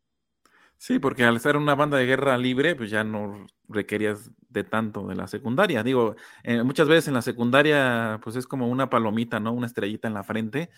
Sí, 0.78 0.98
porque 0.98 1.24
al 1.24 1.40
ser 1.40 1.56
una 1.56 1.74
banda 1.74 1.96
de 1.96 2.04
guerra 2.04 2.36
libre, 2.36 2.76
pues 2.76 2.90
ya 2.90 3.02
no 3.02 3.46
requerías 3.66 4.30
de 4.50 4.62
tanto 4.62 5.06
de 5.06 5.14
la 5.14 5.26
secundaria. 5.26 5.82
Digo, 5.82 6.16
eh, 6.42 6.62
muchas 6.62 6.86
veces 6.86 7.08
en 7.08 7.14
la 7.14 7.22
secundaria, 7.22 8.20
pues 8.22 8.36
es 8.36 8.46
como 8.46 8.68
una 8.68 8.90
palomita, 8.90 9.40
¿no? 9.40 9.52
Una 9.52 9.66
estrellita 9.66 10.06
en 10.06 10.14
la 10.14 10.22
frente 10.24 10.70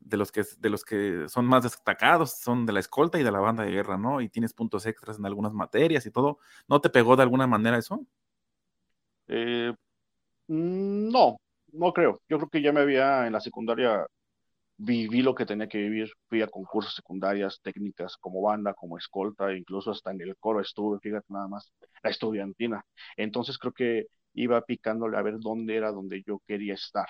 de 0.00 0.16
los 0.16 0.32
que 0.32 0.44
de 0.58 0.70
los 0.70 0.84
que 0.84 1.28
son 1.28 1.46
más 1.46 1.64
destacados, 1.64 2.32
son 2.40 2.64
de 2.64 2.72
la 2.72 2.80
escolta 2.80 3.18
y 3.20 3.22
de 3.22 3.30
la 3.30 3.40
banda 3.40 3.64
de 3.64 3.72
guerra, 3.72 3.98
¿no? 3.98 4.20
Y 4.20 4.28
tienes 4.28 4.54
puntos 4.54 4.86
extras 4.86 5.18
en 5.18 5.26
algunas 5.26 5.52
materias 5.52 6.06
y 6.06 6.10
todo. 6.10 6.38
¿No 6.68 6.80
te 6.80 6.90
pegó 6.90 7.16
de 7.16 7.22
alguna 7.22 7.46
manera 7.46 7.76
eso? 7.78 8.06
Eh, 9.28 9.72
mm, 10.48 11.08
no, 11.10 11.36
no 11.72 11.92
creo. 11.92 12.20
Yo 12.28 12.38
creo 12.38 12.48
que 12.50 12.62
ya 12.62 12.72
me 12.72 12.80
había 12.80 13.26
en 13.26 13.32
la 13.32 13.40
secundaria 13.40 14.06
viví 14.80 15.22
lo 15.22 15.34
que 15.34 15.46
tenía 15.46 15.68
que 15.68 15.78
vivir. 15.78 16.10
Fui 16.28 16.42
a 16.42 16.48
concursos 16.48 16.94
secundarias, 16.94 17.60
técnicas 17.62 18.16
como 18.16 18.40
banda, 18.42 18.74
como 18.74 18.96
escolta, 18.98 19.52
incluso 19.54 19.90
hasta 19.90 20.10
en 20.10 20.20
el 20.22 20.36
coro 20.36 20.60
estuve, 20.60 20.98
fíjate 21.00 21.26
nada 21.28 21.48
más, 21.48 21.72
la 22.02 22.10
estudiantina. 22.10 22.84
Entonces 23.16 23.58
creo 23.58 23.72
que 23.72 24.06
iba 24.34 24.60
picándole 24.62 25.18
a 25.18 25.22
ver 25.22 25.38
dónde 25.38 25.76
era 25.76 25.92
donde 25.92 26.22
yo 26.26 26.40
quería 26.46 26.74
estar. 26.74 27.08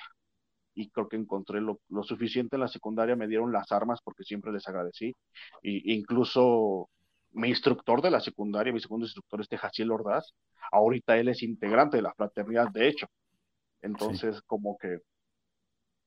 Y 0.75 0.91
creo 0.91 1.09
que 1.09 1.17
encontré 1.17 1.61
lo, 1.61 1.81
suficiente 2.03 2.57
en 2.57 2.61
la 2.61 2.69
secundaria, 2.69 3.17
me 3.17 3.29
dieron 3.29 3.53
las 3.53 3.71
armas 3.73 4.01
porque 4.03 4.25
siempre 4.25 4.53
les 4.53 4.67
agradecí. 4.67 5.15
Y, 5.63 5.95
incluso 5.95 6.89
mi 7.33 7.49
instructor 7.51 8.03
de 8.03 8.11
la 8.11 8.21
secundaria, 8.21 8.73
mi 8.73 8.81
segundo 8.81 9.07
instructor, 9.07 9.41
este 9.41 9.59
Jaciel 9.59 9.93
Ordaz, 9.93 10.35
ahorita 10.73 11.17
él 11.19 11.29
es 11.29 11.43
integrante 11.43 11.99
de 11.99 12.03
la 12.03 12.15
fraternidad, 12.15 12.69
de 12.71 12.89
hecho. 12.89 13.07
Entonces, 13.83 14.43
como 14.43 14.77
que 14.79 14.99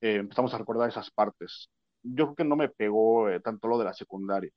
eh, 0.04 0.16
empezamos 0.16 0.52
a 0.52 0.58
recordar 0.58 0.86
esas 0.86 1.10
partes. 1.10 1.70
Yo 2.02 2.26
creo 2.26 2.34
que 2.34 2.44
no 2.44 2.56
me 2.56 2.68
pegó 2.68 3.30
eh, 3.30 3.40
tanto 3.40 3.68
lo 3.68 3.78
de 3.78 3.86
la 3.86 3.94
secundaria. 3.94 4.52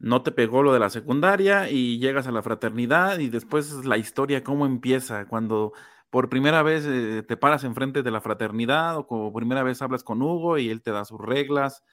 No 0.00 0.24
te 0.24 0.32
pegó 0.32 0.64
lo 0.64 0.72
de 0.72 0.80
la 0.80 0.90
secundaria 0.90 1.70
y 1.70 2.00
llegas 2.00 2.26
a 2.26 2.32
la 2.32 2.42
fraternidad 2.42 3.20
y 3.20 3.28
después 3.28 3.86
la 3.86 3.98
historia, 3.98 4.42
cómo 4.42 4.66
empieza, 4.66 5.28
cuando 5.28 5.72
por 6.10 6.28
primera 6.28 6.64
vez 6.64 6.84
eh, 6.86 7.22
te 7.22 7.36
paras 7.36 7.62
enfrente 7.62 8.02
de 8.02 8.10
la 8.10 8.20
fraternidad 8.20 8.96
o 8.96 9.06
como 9.06 9.32
primera 9.32 9.62
vez 9.62 9.80
hablas 9.80 10.02
con 10.02 10.22
Hugo 10.22 10.58
y 10.58 10.68
él 10.68 10.82
te 10.82 10.90
da 10.90 11.04
sus 11.04 11.20
reglas. 11.20 11.84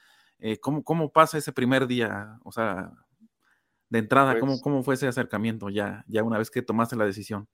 ¿cómo, 0.60 0.82
¿Cómo 0.82 1.12
pasa 1.12 1.38
ese 1.38 1.52
primer 1.52 1.86
día? 1.86 2.36
O 2.42 2.50
sea, 2.50 2.90
de 3.90 4.00
entrada, 4.00 4.40
¿cómo, 4.40 4.54
pues 4.54 4.62
¿cómo 4.62 4.82
fue 4.82 4.94
ese 4.94 5.06
acercamiento 5.06 5.70
ya, 5.70 6.04
ya 6.08 6.24
una 6.24 6.36
vez 6.36 6.50
que 6.50 6.62
tomaste 6.62 6.96
la 6.96 7.06
decisión? 7.06 7.48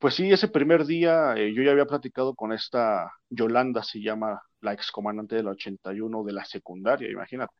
Pues 0.00 0.14
sí, 0.14 0.30
ese 0.32 0.48
primer 0.48 0.84
día 0.86 1.34
eh, 1.36 1.52
yo 1.54 1.62
ya 1.62 1.72
había 1.72 1.86
platicado 1.86 2.34
con 2.34 2.52
esta 2.52 3.12
Yolanda, 3.30 3.82
se 3.82 4.00
llama 4.00 4.42
la 4.60 4.72
excomandante 4.72 5.36
del 5.36 5.48
81 5.48 6.22
de 6.24 6.32
la 6.32 6.44
secundaria, 6.44 7.10
imagínate. 7.10 7.54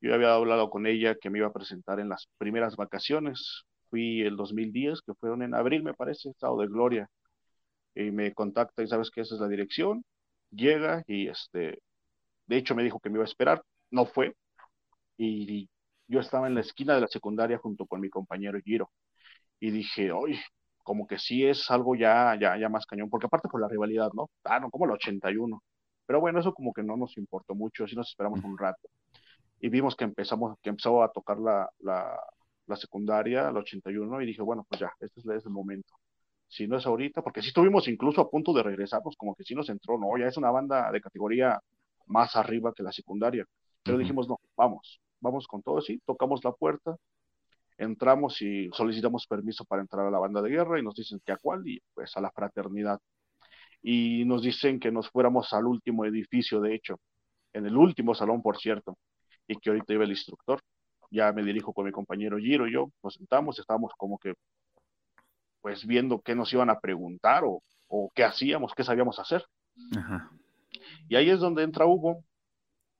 Yo 0.00 0.14
había 0.14 0.34
hablado 0.34 0.70
con 0.70 0.86
ella 0.86 1.14
que 1.16 1.30
me 1.30 1.38
iba 1.38 1.48
a 1.48 1.52
presentar 1.52 2.00
en 2.00 2.08
las 2.08 2.28
primeras 2.38 2.76
vacaciones. 2.76 3.64
Fui 3.90 4.22
el 4.22 4.36
2010, 4.36 5.00
que 5.02 5.14
fueron 5.14 5.42
en 5.42 5.54
abril, 5.54 5.82
me 5.82 5.94
parece, 5.94 6.30
estado 6.30 6.58
de 6.60 6.66
gloria. 6.68 7.08
Y 7.94 8.10
me 8.12 8.32
contacta 8.34 8.82
y 8.82 8.88
sabes 8.88 9.10
que 9.10 9.22
esa 9.22 9.34
es 9.36 9.40
la 9.40 9.48
dirección. 9.48 10.04
Llega 10.50 11.02
y 11.06 11.28
este, 11.28 11.80
de 12.46 12.56
hecho 12.58 12.74
me 12.74 12.84
dijo 12.84 13.00
que 13.00 13.10
me 13.10 13.16
iba 13.16 13.24
a 13.24 13.28
esperar. 13.28 13.62
No 13.90 14.06
fue. 14.06 14.34
Y 15.18 15.68
yo 16.08 16.20
estaba 16.20 16.46
en 16.48 16.54
la 16.54 16.62
esquina 16.62 16.94
de 16.94 17.02
la 17.02 17.08
secundaria 17.08 17.58
junto 17.58 17.86
con 17.86 18.00
mi 18.00 18.10
compañero 18.10 18.60
Giro. 18.62 18.90
Y 19.60 19.70
dije, 19.70 20.12
oye, 20.12 20.40
como 20.86 21.06
que 21.08 21.18
sí 21.18 21.44
es 21.44 21.68
algo 21.70 21.96
ya, 21.96 22.38
ya, 22.40 22.56
ya 22.56 22.68
más 22.68 22.86
cañón, 22.86 23.10
porque 23.10 23.26
aparte 23.26 23.48
por 23.48 23.60
la 23.60 23.68
rivalidad, 23.68 24.10
¿no? 24.14 24.30
Ah, 24.44 24.60
no, 24.60 24.70
como 24.70 24.84
el 24.84 24.92
81. 24.92 25.60
Pero 26.06 26.20
bueno, 26.20 26.38
eso 26.38 26.54
como 26.54 26.72
que 26.72 26.84
no 26.84 26.96
nos 26.96 27.16
importó 27.18 27.56
mucho, 27.56 27.84
así 27.84 27.96
nos 27.96 28.08
esperamos 28.08 28.44
un 28.44 28.56
rato. 28.56 28.88
Y 29.58 29.68
vimos 29.68 29.96
que 29.96 30.04
empezamos, 30.04 30.56
que 30.62 30.70
empezó 30.70 31.02
a 31.02 31.10
tocar 31.10 31.38
la, 31.40 31.68
la, 31.80 32.16
la 32.66 32.76
secundaria, 32.76 33.48
el 33.48 33.56
81, 33.56 34.22
y 34.22 34.26
dije, 34.26 34.42
bueno, 34.42 34.64
pues 34.68 34.80
ya, 34.80 34.92
este 35.00 35.20
es, 35.20 35.44
el 35.46 35.50
momento. 35.50 35.92
Si 36.46 36.68
no 36.68 36.76
es 36.76 36.86
ahorita, 36.86 37.20
porque 37.20 37.42
sí 37.42 37.48
estuvimos 37.48 37.88
incluso 37.88 38.20
a 38.20 38.30
punto 38.30 38.52
de 38.52 38.62
regresarnos, 38.62 39.16
como 39.16 39.34
que 39.34 39.42
sí 39.42 39.56
nos 39.56 39.68
entró, 39.68 39.98
no, 39.98 40.16
ya 40.16 40.28
es 40.28 40.36
una 40.36 40.52
banda 40.52 40.92
de 40.92 41.00
categoría 41.00 41.58
más 42.06 42.36
arriba 42.36 42.72
que 42.72 42.84
la 42.84 42.92
secundaria. 42.92 43.44
Pero 43.82 43.98
dijimos, 43.98 44.28
no, 44.28 44.38
vamos, 44.56 45.00
vamos 45.20 45.48
con 45.48 45.62
todo, 45.62 45.80
sí, 45.80 46.00
tocamos 46.06 46.44
la 46.44 46.52
puerta, 46.52 46.96
entramos 47.78 48.40
y 48.42 48.68
solicitamos 48.72 49.26
permiso 49.26 49.64
para 49.64 49.82
entrar 49.82 50.06
a 50.06 50.10
la 50.10 50.18
banda 50.18 50.42
de 50.42 50.50
guerra 50.50 50.78
y 50.78 50.82
nos 50.82 50.94
dicen 50.94 51.20
que 51.24 51.32
a 51.32 51.36
cuál 51.36 51.66
y 51.66 51.80
pues 51.94 52.16
a 52.16 52.20
la 52.20 52.30
fraternidad. 52.30 53.00
Y 53.82 54.24
nos 54.24 54.42
dicen 54.42 54.80
que 54.80 54.90
nos 54.90 55.10
fuéramos 55.10 55.52
al 55.52 55.66
último 55.66 56.04
edificio, 56.04 56.60
de 56.60 56.74
hecho, 56.74 56.98
en 57.52 57.66
el 57.66 57.76
último 57.76 58.14
salón, 58.14 58.42
por 58.42 58.58
cierto, 58.58 58.98
y 59.46 59.56
que 59.56 59.70
ahorita 59.70 59.92
iba 59.92 60.04
el 60.04 60.10
instructor. 60.10 60.60
Ya 61.10 61.32
me 61.32 61.44
dirijo 61.44 61.72
con 61.72 61.84
mi 61.84 61.92
compañero 61.92 62.38
Giro 62.38 62.66
y 62.66 62.72
yo, 62.72 62.90
nos 63.02 63.14
sentamos, 63.14 63.58
estábamos 63.58 63.92
como 63.96 64.18
que 64.18 64.34
pues 65.60 65.86
viendo 65.86 66.20
qué 66.20 66.34
nos 66.34 66.52
iban 66.52 66.70
a 66.70 66.78
preguntar 66.78 67.44
o, 67.44 67.62
o 67.88 68.10
qué 68.14 68.24
hacíamos, 68.24 68.72
qué 68.76 68.84
sabíamos 68.84 69.18
hacer. 69.18 69.44
Y 71.08 71.16
ahí 71.16 71.30
es 71.30 71.40
donde 71.40 71.62
entra 71.62 71.86
Hugo, 71.86 72.22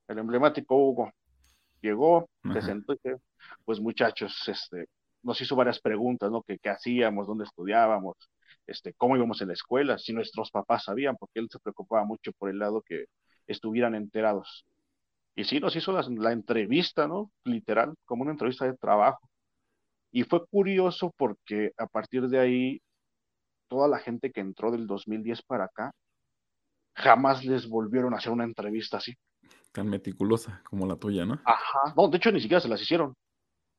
el 0.09 0.18
emblemático 0.18 0.76
Hugo. 0.76 1.12
Llegó, 1.87 2.28
se 2.52 2.62
sentó 2.62 2.95
y 2.95 2.99
pues 3.64 3.78
muchachos, 3.78 4.37
este, 4.49 4.88
nos 5.23 5.40
hizo 5.40 5.55
varias 5.55 5.81
preguntas, 5.81 6.33
¿no? 6.33 6.43
¿Qué, 6.43 6.59
hacíamos? 6.69 7.28
¿Dónde 7.28 7.45
estudiábamos? 7.45 8.16
Este, 8.66 8.93
¿Cómo 8.95 9.16
íbamos 9.16 9.40
en 9.40 9.49
la 9.49 9.55
escuela? 9.55 9.97
Si 9.97 10.12
nuestros 10.12 10.50
papás 10.50 10.83
sabían, 10.83 11.14
porque 11.16 11.38
él 11.38 11.49
se 11.49 11.61
preocupaba 11.61 12.05
mucho 12.05 12.33
por 12.33 12.50
el 12.50 12.59
lado 12.59 12.83
que 12.83 13.05
estuvieran 13.47 13.95
enterados. 13.95 14.66
Y 15.37 15.45
sí, 15.45 15.61
nos 15.61 15.76
hizo 15.76 15.93
la, 15.93 16.33
entrevista, 16.33 17.07
¿no? 17.07 17.31
Literal, 17.45 17.95
como 18.05 18.23
una 18.23 18.33
entrevista 18.33 18.64
de 18.64 18.76
trabajo. 18.76 19.21
Y 20.11 20.25
fue 20.25 20.45
curioso 20.49 21.14
porque 21.16 21.71
a 21.78 21.87
partir 21.87 22.26
de 22.26 22.40
ahí, 22.40 22.83
toda 23.69 23.87
la 23.87 24.00
gente 24.00 24.33
que 24.33 24.40
entró 24.40 24.73
del 24.73 24.88
2010 24.88 25.43
para 25.43 25.66
acá, 25.66 25.93
jamás 26.95 27.45
les 27.45 27.69
volvieron 27.69 28.12
a 28.12 28.16
hacer 28.16 28.33
una 28.33 28.43
entrevista 28.43 28.97
así. 28.97 29.14
Tan 29.76 29.90
meticulosa 29.90 30.62
como 30.71 30.87
la 30.87 30.97
tuya, 30.97 31.26
¿no? 31.26 31.38
Ajá. 31.45 31.92
No, 31.95 32.09
de 32.09 32.16
hecho 32.16 32.33
ni 32.33 32.40
siquiera 32.40 32.62
se 32.62 32.68
las 32.68 32.80
hicieron. 32.80 33.14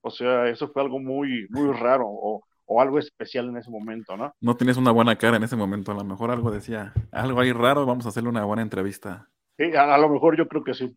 O 0.01 0.11
sea, 0.11 0.47
eso 0.47 0.67
fue 0.67 0.83
algo 0.83 0.99
muy, 0.99 1.47
muy 1.49 1.73
raro 1.73 2.05
o, 2.07 2.43
algo 2.79 2.99
especial 2.99 3.49
en 3.49 3.57
ese 3.57 3.71
momento, 3.71 4.15
¿no? 4.15 4.31
No 4.39 4.55
tienes 4.55 4.77
una 4.77 4.91
buena 4.91 5.15
cara 5.15 5.37
en 5.37 5.43
ese 5.43 5.55
momento. 5.55 5.91
A 5.91 5.95
lo 5.95 6.03
mejor 6.03 6.29
algo 6.29 6.51
decía, 6.51 6.93
algo 7.11 7.39
ahí 7.39 7.51
raro, 7.51 7.87
vamos 7.87 8.05
a 8.05 8.09
hacerle 8.09 8.29
una 8.29 8.45
buena 8.45 8.61
entrevista. 8.61 9.27
Sí, 9.57 9.75
a, 9.75 9.97
lo 9.97 10.07
mejor 10.07 10.37
yo 10.37 10.47
creo 10.47 10.63
que 10.63 10.75
sí. 10.75 10.95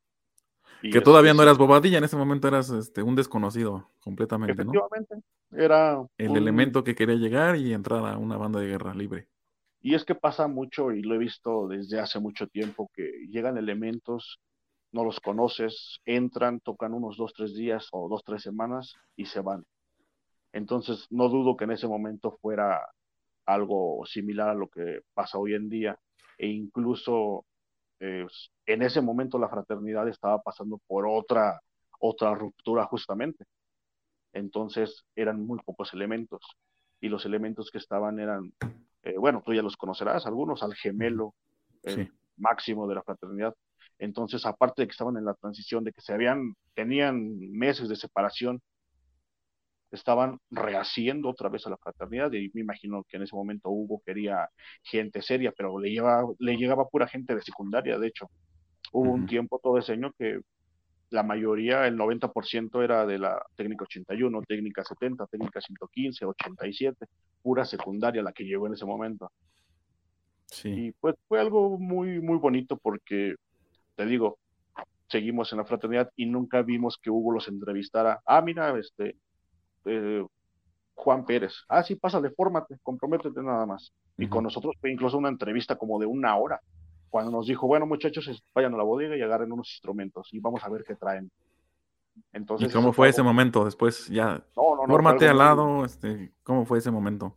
que 0.82 1.00
todavía 1.00 1.32
no 1.32 1.42
eras 1.42 1.56
bobadilla, 1.56 1.96
en 1.96 2.04
ese 2.04 2.18
momento 2.18 2.46
eras 2.46 2.68
este, 2.68 3.02
un 3.02 3.16
desconocido 3.16 3.88
completamente, 4.00 4.52
Efectivamente, 4.52 5.14
era... 5.50 5.98
El 6.18 6.36
elemento 6.36 6.84
que 6.84 6.94
quería 6.94 7.16
llegar 7.16 7.56
y 7.56 7.72
entrar 7.72 8.04
a 8.04 8.18
una 8.18 8.36
banda 8.36 8.60
de 8.60 8.66
guerra 8.66 8.92
libre. 8.92 9.28
Y 9.80 9.94
es 9.94 10.04
que 10.04 10.14
pasa 10.14 10.46
mucho, 10.46 10.92
y 10.92 11.00
lo 11.00 11.14
he 11.14 11.18
visto 11.18 11.68
desde 11.68 12.00
hace 12.00 12.20
mucho 12.20 12.48
tiempo, 12.48 12.90
que 12.94 13.10
llegan 13.30 13.56
elementos, 13.56 14.38
no 14.92 15.04
los 15.04 15.20
conoces, 15.20 16.00
entran, 16.04 16.60
tocan 16.60 16.94
unos 16.94 17.16
dos, 17.16 17.32
tres 17.32 17.54
días 17.54 17.88
o 17.92 18.08
dos, 18.08 18.22
tres 18.24 18.42
semanas 18.42 18.94
y 19.16 19.26
se 19.26 19.40
van. 19.40 19.64
Entonces, 20.52 21.06
no 21.10 21.28
dudo 21.28 21.56
que 21.56 21.64
en 21.64 21.72
ese 21.72 21.86
momento 21.86 22.38
fuera 22.40 22.80
algo 23.46 24.04
similar 24.06 24.50
a 24.50 24.54
lo 24.54 24.68
que 24.68 25.00
pasa 25.14 25.38
hoy 25.38 25.54
en 25.54 25.68
día. 25.68 25.98
E 26.38 26.48
incluso 26.48 27.44
eh, 28.00 28.26
en 28.66 28.82
ese 28.82 29.00
momento 29.00 29.38
la 29.38 29.48
fraternidad 29.48 30.08
estaba 30.08 30.42
pasando 30.42 30.80
por 30.86 31.06
otra, 31.06 31.60
otra 32.00 32.34
ruptura 32.34 32.84
justamente. 32.86 33.44
Entonces, 34.32 35.04
eran 35.14 35.44
muy 35.44 35.58
pocos 35.60 35.92
elementos. 35.94 36.40
Y 37.00 37.08
los 37.08 37.24
elementos 37.24 37.70
que 37.70 37.78
estaban 37.78 38.18
eran 38.18 38.52
eh, 39.02 39.16
bueno, 39.16 39.42
tú 39.44 39.54
ya 39.54 39.62
los 39.62 39.76
conocerás, 39.76 40.26
algunos, 40.26 40.62
al 40.62 40.74
gemelo 40.74 41.34
máximo 42.36 42.86
de 42.86 42.94
la 42.94 43.02
fraternidad. 43.02 43.54
Entonces, 44.00 44.44
aparte 44.46 44.82
de 44.82 44.88
que 44.88 44.92
estaban 44.92 45.16
en 45.16 45.24
la 45.24 45.34
transición, 45.34 45.84
de 45.84 45.92
que 45.92 46.00
se 46.00 46.12
habían, 46.12 46.54
tenían 46.74 47.38
meses 47.52 47.88
de 47.88 47.96
separación, 47.96 48.60
estaban 49.92 50.38
rehaciendo 50.50 51.28
otra 51.28 51.48
vez 51.48 51.66
a 51.66 51.70
la 51.70 51.76
fraternidad 51.76 52.32
y 52.32 52.50
me 52.54 52.60
imagino 52.60 53.04
que 53.08 53.16
en 53.16 53.24
ese 53.24 53.34
momento 53.36 53.70
Hugo 53.70 54.02
quería 54.04 54.48
gente 54.82 55.20
seria, 55.20 55.52
pero 55.56 55.78
le, 55.78 55.90
llevaba, 55.90 56.32
le 56.38 56.56
llegaba 56.56 56.88
pura 56.88 57.08
gente 57.08 57.34
de 57.34 57.42
secundaria, 57.42 57.98
de 57.98 58.08
hecho. 58.08 58.30
Hubo 58.92 59.12
un 59.12 59.26
tiempo 59.26 59.60
todo 59.62 59.78
ese 59.78 59.92
año 59.92 60.12
que 60.18 60.40
la 61.10 61.22
mayoría, 61.22 61.86
el 61.86 61.96
90% 61.96 62.82
era 62.82 63.04
de 63.04 63.18
la 63.18 63.40
técnica 63.56 63.84
81, 63.84 64.42
técnica 64.48 64.84
70, 64.84 65.26
técnica 65.26 65.60
115, 65.60 66.24
87, 66.24 67.06
pura 67.42 67.64
secundaria 67.64 68.22
la 68.22 68.32
que 68.32 68.44
llegó 68.44 68.66
en 68.66 68.74
ese 68.74 68.86
momento. 68.86 69.30
Sí. 70.46 70.68
Y 70.68 70.92
pues 70.92 71.16
fue 71.28 71.40
algo 71.40 71.78
muy, 71.78 72.20
muy 72.20 72.38
bonito 72.38 72.76
porque, 72.76 73.34
te 74.00 74.06
digo, 74.06 74.38
seguimos 75.08 75.52
en 75.52 75.58
la 75.58 75.66
fraternidad 75.66 76.10
y 76.16 76.24
nunca 76.24 76.62
vimos 76.62 76.96
que 76.96 77.10
Hugo 77.10 77.32
los 77.32 77.48
entrevistara. 77.48 78.22
Ah, 78.24 78.40
mira, 78.40 78.74
este, 78.78 79.14
eh, 79.84 80.24
Juan 80.94 81.26
Pérez. 81.26 81.52
Ah, 81.68 81.82
sí, 81.82 81.96
pásale, 81.96 82.30
fórmate, 82.30 82.78
comprométete 82.82 83.42
nada 83.42 83.66
más. 83.66 83.92
Y 84.16 84.26
con 84.26 84.44
nosotros 84.44 84.74
fue 84.80 84.90
incluso 84.90 85.18
una 85.18 85.28
entrevista 85.28 85.76
como 85.76 85.98
de 85.98 86.06
una 86.06 86.34
hora 86.34 86.62
cuando 87.10 87.30
nos 87.30 87.46
dijo, 87.46 87.66
bueno 87.66 87.84
muchachos, 87.84 88.42
vayan 88.54 88.72
a 88.72 88.78
la 88.78 88.84
bodega 88.84 89.18
y 89.18 89.20
agarren 89.20 89.52
unos 89.52 89.68
instrumentos 89.70 90.28
y 90.32 90.40
vamos 90.40 90.64
a 90.64 90.70
ver 90.70 90.82
qué 90.86 90.94
traen. 90.94 91.30
Entonces, 92.32 92.70
¿Y 92.70 92.72
cómo 92.72 92.94
fue 92.94 93.10
ese 93.10 93.22
momento 93.22 93.66
después? 93.66 94.08
Ya, 94.08 94.42
no, 94.56 94.86
no, 94.86 94.98
no, 94.98 95.08
al 95.08 95.38
lado, 95.38 95.84
este, 95.84 96.32
¿cómo 96.42 96.64
fue 96.64 96.78
ese 96.78 96.90
momento? 96.90 97.36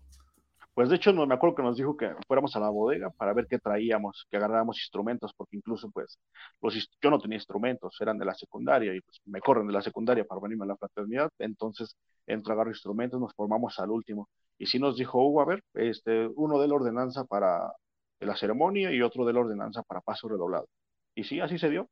Pues 0.73 0.89
de 0.89 0.95
hecho 0.95 1.13
no 1.13 1.27
me 1.27 1.35
acuerdo 1.35 1.55
que 1.55 1.63
nos 1.63 1.77
dijo 1.77 1.95
que 1.95 2.15
fuéramos 2.27 2.55
a 2.55 2.59
la 2.59 2.69
bodega 2.69 3.11
para 3.11 3.33
ver 3.33 3.45
qué 3.47 3.59
traíamos, 3.59 4.25
que 4.29 4.37
agarráramos 4.37 4.77
instrumentos, 4.79 5.31
porque 5.35 5.57
incluso 5.57 5.91
pues 5.91 6.19
los, 6.61 6.89
yo 7.01 7.09
no 7.11 7.19
tenía 7.19 7.37
instrumentos, 7.37 7.95
eran 8.01 8.17
de 8.17 8.25
la 8.25 8.33
secundaria 8.33 8.95
y 8.95 9.01
pues 9.01 9.21
me 9.25 9.39
corren 9.39 9.67
de 9.67 9.73
la 9.73 9.81
secundaria 9.83 10.25
para 10.25 10.41
venirme 10.41 10.65
a 10.65 10.69
la 10.69 10.77
fraternidad, 10.77 11.29
entonces 11.37 11.95
entro 12.25 12.51
a 12.51 12.55
agarrar 12.55 12.73
instrumentos, 12.73 13.19
nos 13.19 13.33
formamos 13.35 13.77
al 13.79 13.91
último. 13.91 14.29
Y 14.57 14.65
sí 14.67 14.79
nos 14.79 14.97
dijo 14.97 15.21
Hugo, 15.23 15.41
a 15.41 15.45
ver, 15.45 15.63
este, 15.75 16.27
uno 16.35 16.59
de 16.59 16.67
la 16.67 16.75
ordenanza 16.75 17.23
para 17.25 17.71
la 18.19 18.35
ceremonia 18.35 18.91
y 18.91 19.01
otro 19.01 19.25
de 19.25 19.33
la 19.33 19.41
ordenanza 19.41 19.83
para 19.83 20.01
paso 20.01 20.27
redoblado. 20.29 20.67
Y 21.15 21.23
sí, 21.25 21.39
así 21.39 21.59
se 21.59 21.69
dio, 21.69 21.89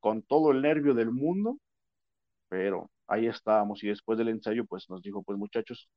con 0.00 0.22
todo 0.22 0.52
el 0.52 0.62
nervio 0.62 0.94
del 0.94 1.12
mundo, 1.12 1.58
pero 2.48 2.90
ahí 3.06 3.26
estábamos 3.26 3.82
y 3.84 3.88
después 3.88 4.18
del 4.18 4.28
ensayo 4.28 4.64
pues 4.66 4.88
nos 4.90 5.02
dijo, 5.02 5.22
pues 5.22 5.38
muchachos, 5.38 5.88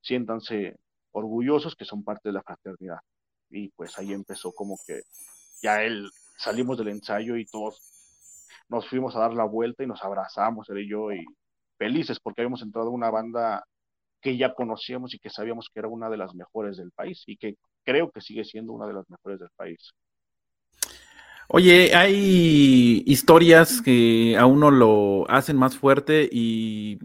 siéntanse 0.00 0.76
orgullosos 1.12 1.76
que 1.76 1.84
son 1.84 2.02
parte 2.02 2.28
de 2.28 2.34
la 2.34 2.42
fraternidad. 2.42 2.98
Y 3.50 3.68
pues 3.70 3.98
ahí 3.98 4.12
empezó 4.12 4.52
como 4.52 4.78
que 4.86 5.02
ya 5.62 5.82
él 5.82 6.10
salimos 6.36 6.78
del 6.78 6.88
ensayo 6.88 7.36
y 7.36 7.44
todos 7.46 7.80
nos 8.68 8.88
fuimos 8.88 9.14
a 9.14 9.20
dar 9.20 9.34
la 9.34 9.44
vuelta 9.44 9.84
y 9.84 9.86
nos 9.86 10.02
abrazamos, 10.02 10.68
él 10.70 10.78
y 10.78 10.88
yo, 10.88 11.12
y 11.12 11.24
felices 11.78 12.18
porque 12.20 12.40
habíamos 12.40 12.62
entrado 12.62 12.88
a 12.88 12.92
una 12.92 13.10
banda 13.10 13.64
que 14.20 14.36
ya 14.36 14.54
conocíamos 14.54 15.14
y 15.14 15.18
que 15.18 15.30
sabíamos 15.30 15.68
que 15.72 15.80
era 15.80 15.88
una 15.88 16.08
de 16.08 16.16
las 16.16 16.34
mejores 16.34 16.76
del 16.76 16.92
país 16.92 17.22
y 17.26 17.36
que 17.36 17.56
creo 17.84 18.10
que 18.10 18.20
sigue 18.20 18.44
siendo 18.44 18.72
una 18.72 18.86
de 18.86 18.94
las 18.94 19.08
mejores 19.10 19.40
del 19.40 19.50
país. 19.56 19.92
Oye, 21.48 21.94
hay 21.94 23.02
historias 23.04 23.82
que 23.82 24.36
a 24.38 24.46
uno 24.46 24.70
lo 24.70 25.30
hacen 25.30 25.56
más 25.56 25.76
fuerte 25.76 26.28
y 26.30 26.98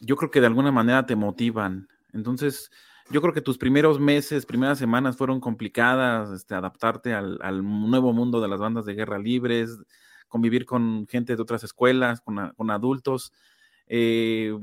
yo 0.00 0.16
creo 0.16 0.30
que 0.30 0.40
de 0.40 0.46
alguna 0.46 0.70
manera 0.70 1.06
te 1.06 1.16
motivan. 1.16 1.88
Entonces, 2.12 2.70
yo 3.10 3.20
creo 3.20 3.34
que 3.34 3.40
tus 3.40 3.58
primeros 3.58 4.00
meses, 4.00 4.46
primeras 4.46 4.78
semanas 4.78 5.16
fueron 5.16 5.40
complicadas, 5.40 6.30
este, 6.30 6.54
adaptarte 6.54 7.12
al, 7.12 7.62
nuevo 7.62 8.12
mundo 8.12 8.40
de 8.40 8.48
las 8.48 8.60
bandas 8.60 8.86
de 8.86 8.94
guerra 8.94 9.18
libres, 9.18 9.78
convivir 10.28 10.64
con 10.64 11.06
gente 11.08 11.36
de 11.36 11.42
otras 11.42 11.64
escuelas, 11.64 12.20
con, 12.20 12.70
adultos. 12.70 13.32
Eh, 13.86 14.56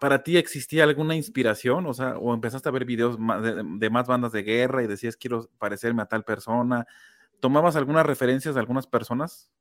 ¿Para 0.00 0.22
ti 0.22 0.38
existía 0.38 0.84
alguna 0.84 1.14
inspiración? 1.14 1.84
O 1.86 1.92
sea, 1.92 2.16
o 2.16 2.32
empezaste 2.32 2.68
a 2.68 2.72
ver 2.72 2.86
videos 2.86 3.18
de, 3.18 3.90
más 3.90 4.06
bandas 4.06 4.32
de 4.32 4.42
guerra 4.42 4.82
y 4.82 4.86
decías 4.86 5.16
quiero 5.16 5.48
parecerme 5.58 6.02
a 6.02 6.06
tal 6.06 6.24
persona. 6.24 6.86
¿Tomabas 7.40 7.76
algunas 7.76 8.06
referencias 8.06 8.54
de 8.54 8.60
algunas 8.60 8.86
personas? 8.86 9.52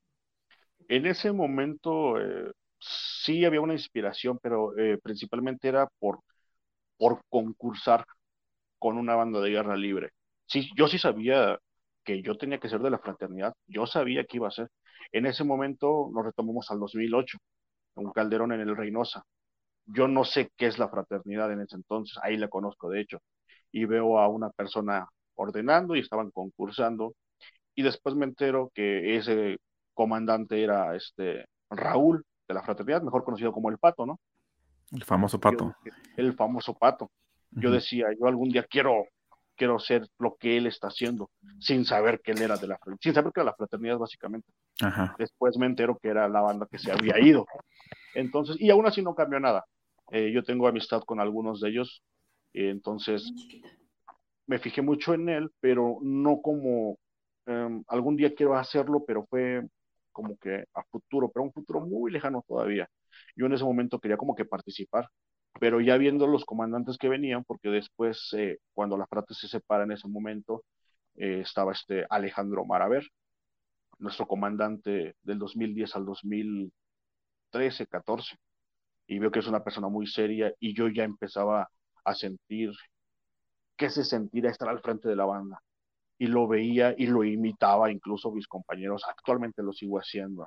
En 0.87 1.05
ese 1.05 1.33
momento 1.33 2.19
eh, 2.19 2.53
sí 2.79 3.43
había 3.43 3.61
una 3.61 3.73
inspiración, 3.73 4.39
pero 4.41 4.77
eh, 4.77 4.97
principalmente 5.03 5.67
era 5.67 5.87
por, 5.99 6.21
por 6.99 7.23
concursar 7.29 8.05
con 8.79 8.97
una 8.97 9.15
banda 9.15 9.41
de 9.41 9.51
guerra 9.51 9.75
libre. 9.77 10.11
Sí, 10.45 10.69
yo 10.75 10.87
sí 10.87 10.97
sabía 10.99 11.57
que 12.03 12.21
yo 12.21 12.37
tenía 12.37 12.59
que 12.59 12.69
ser 12.69 12.81
de 12.81 12.89
la 12.89 12.99
fraternidad, 12.99 13.53
yo 13.67 13.85
sabía 13.87 14.23
que 14.25 14.37
iba 14.37 14.47
a 14.47 14.51
ser. 14.51 14.69
En 15.11 15.25
ese 15.25 15.43
momento 15.43 16.09
nos 16.13 16.25
retomamos 16.25 16.69
al 16.71 16.79
2008, 16.79 17.37
un 17.95 18.11
Calderón 18.11 18.53
en 18.53 18.61
el 18.61 18.75
Reynosa. 18.77 19.23
Yo 19.85 20.07
no 20.07 20.23
sé 20.25 20.51
qué 20.57 20.67
es 20.67 20.79
la 20.79 20.89
fraternidad 20.89 21.51
en 21.51 21.61
ese 21.61 21.75
entonces, 21.75 22.17
ahí 22.23 22.37
la 22.37 22.47
conozco 22.49 22.89
de 22.89 23.01
hecho, 23.01 23.19
y 23.71 23.85
veo 23.85 24.19
a 24.19 24.27
una 24.29 24.49
persona 24.51 25.07
ordenando 25.35 25.95
y 25.95 25.99
estaban 26.01 26.31
concursando 26.31 27.13
y 27.75 27.83
después 27.83 28.15
me 28.15 28.25
entero 28.25 28.71
que 28.73 29.17
ese 29.17 29.57
comandante 29.93 30.63
era 30.63 30.95
este 30.95 31.45
Raúl 31.69 32.23
de 32.47 32.53
la 32.53 32.63
fraternidad, 32.63 33.01
mejor 33.03 33.23
conocido 33.23 33.51
como 33.53 33.69
el 33.69 33.77
Pato, 33.77 34.05
¿no? 34.05 34.19
El 34.91 35.03
famoso 35.03 35.39
Pato. 35.39 35.75
el 36.17 36.33
famoso 36.33 36.73
Pato. 36.73 37.11
Yo 37.51 37.71
decía, 37.71 38.07
yo 38.19 38.27
algún 38.27 38.49
día 38.49 38.63
quiero 38.63 39.05
quiero 39.59 39.77
ser 39.77 40.07
lo 40.17 40.37
que 40.39 40.55
él 40.55 40.67
está 40.67 40.87
haciendo, 40.87 41.29
sin 41.59 41.83
saber 41.83 42.21
que 42.21 42.31
él 42.31 42.41
era 42.41 42.55
de 42.55 42.65
la 42.65 42.79
sin 43.01 43.13
saber 43.13 43.33
que 43.33 43.41
era 43.41 43.51
la 43.51 43.55
fraternidad 43.55 43.97
básicamente. 43.97 44.47
Después 45.17 45.57
me 45.57 45.65
entero 45.65 45.99
que 46.01 46.07
era 46.07 46.29
la 46.29 46.39
banda 46.39 46.65
que 46.71 46.79
se 46.79 46.91
había 46.91 47.19
ido. 47.19 47.45
Entonces, 48.15 48.55
y 48.57 48.69
aún 48.69 48.87
así 48.87 49.01
no 49.01 49.13
cambió 49.13 49.39
nada. 49.39 49.65
Eh, 50.11 50.31
yo 50.31 50.43
tengo 50.43 50.67
amistad 50.67 51.01
con 51.01 51.19
algunos 51.19 51.59
de 51.59 51.69
ellos, 51.69 52.01
entonces 52.53 53.31
me 54.47 54.59
fijé 54.59 54.81
mucho 54.81 55.13
en 55.13 55.27
él, 55.29 55.51
pero 55.59 55.99
no 56.01 56.41
como 56.41 56.97
em, 57.45 57.83
algún 57.87 58.15
día 58.15 58.33
quiero 58.33 58.55
hacerlo, 58.55 59.03
pero 59.05 59.25
fue 59.29 59.61
como 60.11 60.37
que 60.37 60.63
a 60.73 60.83
futuro, 60.89 61.29
pero 61.29 61.43
un 61.43 61.53
futuro 61.53 61.81
muy 61.81 62.11
lejano 62.11 62.43
todavía. 62.47 62.89
Yo 63.39 63.45
en 63.45 63.53
ese 63.53 63.63
momento 63.63 63.99
quería 63.99 64.17
como 64.17 64.35
que 64.35 64.43
participar, 64.43 65.09
pero 65.61 65.79
ya 65.79 65.95
viendo 65.97 66.27
los 66.27 66.43
comandantes 66.43 66.97
que 66.97 67.07
venían, 67.07 67.45
porque 67.45 67.69
después, 67.69 68.33
eh, 68.33 68.59
cuando 68.73 68.97
la 68.97 69.07
frate 69.07 69.33
se 69.33 69.47
separa 69.47 69.85
en 69.85 69.93
ese 69.93 70.09
momento, 70.09 70.65
eh, 71.15 71.39
estaba 71.41 71.71
este 71.71 72.05
Alejandro 72.09 72.65
Maraver, 72.65 73.07
nuestro 73.99 74.27
comandante 74.27 75.15
del 75.23 75.39
2010 75.39 75.95
al 75.95 76.05
2013, 76.05 77.87
14, 77.87 78.35
y 79.07 79.19
veo 79.19 79.31
que 79.31 79.39
es 79.39 79.47
una 79.47 79.63
persona 79.63 79.87
muy 79.89 80.07
seria 80.07 80.53
y 80.59 80.73
yo 80.75 80.89
ya 80.89 81.05
empezaba 81.05 81.69
a 82.03 82.15
sentir 82.15 82.71
qué 83.77 83.89
se 83.89 84.03
sentía 84.03 84.49
estar 84.49 84.69
al 84.69 84.81
frente 84.81 85.07
de 85.09 85.15
la 85.15 85.25
banda. 85.25 85.61
Y 86.17 86.27
lo 86.27 86.47
veía 86.47 86.93
y 86.97 87.07
lo 87.07 87.23
imitaba, 87.23 87.91
incluso 87.91 88.31
mis 88.31 88.47
compañeros, 88.47 89.03
actualmente 89.07 89.63
lo 89.63 89.73
sigo 89.73 89.97
haciendo, 89.99 90.45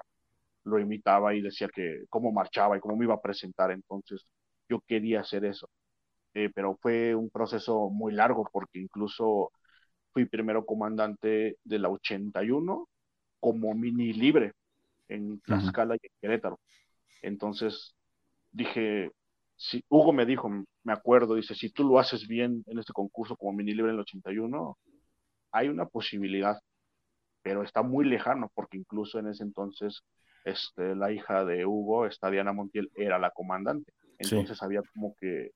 lo 0.64 0.78
imitaba 0.78 1.34
y 1.34 1.42
decía 1.42 1.68
que 1.68 2.04
cómo 2.08 2.32
marchaba 2.32 2.76
y 2.76 2.80
cómo 2.80 2.96
me 2.96 3.04
iba 3.04 3.14
a 3.14 3.20
presentar. 3.20 3.70
Entonces, 3.70 4.24
yo 4.68 4.80
quería 4.86 5.20
hacer 5.20 5.44
eso. 5.44 5.68
Eh, 6.34 6.50
pero 6.54 6.76
fue 6.80 7.14
un 7.14 7.30
proceso 7.30 7.90
muy 7.90 8.12
largo 8.12 8.48
porque 8.50 8.78
incluso 8.80 9.52
fui 10.12 10.24
primero 10.26 10.64
comandante 10.64 11.56
de 11.64 11.78
la 11.78 11.90
81 11.90 12.88
como 13.40 13.74
mini 13.74 14.12
libre 14.12 14.52
en 15.08 15.40
Tlaxcala 15.40 15.96
y 15.96 16.06
en 16.06 16.12
Querétaro. 16.20 16.60
Entonces 17.22 17.94
dije, 18.50 19.10
si 19.56 19.84
Hugo 19.88 20.12
me 20.12 20.26
dijo, 20.26 20.48
me 20.84 20.92
acuerdo, 20.92 21.34
dice, 21.34 21.54
si 21.54 21.70
tú 21.70 21.84
lo 21.84 21.98
haces 21.98 22.26
bien 22.26 22.64
en 22.66 22.78
este 22.78 22.92
concurso 22.92 23.36
como 23.36 23.52
mini 23.52 23.74
libre 23.74 23.90
en 23.90 23.96
el 23.96 24.02
81, 24.02 24.78
hay 25.52 25.68
una 25.68 25.86
posibilidad, 25.86 26.58
pero 27.42 27.62
está 27.62 27.82
muy 27.82 28.04
lejano 28.06 28.50
porque 28.54 28.78
incluso 28.78 29.18
en 29.18 29.28
ese 29.28 29.44
entonces 29.44 30.02
este, 30.44 30.94
la 30.94 31.12
hija 31.12 31.44
de 31.44 31.66
Hugo, 31.66 32.06
esta 32.06 32.30
Diana 32.30 32.52
Montiel, 32.52 32.90
era 32.94 33.18
la 33.18 33.30
comandante. 33.30 33.92
Entonces 34.18 34.62
había 34.62 34.82
como 34.94 35.14
que 35.16 35.50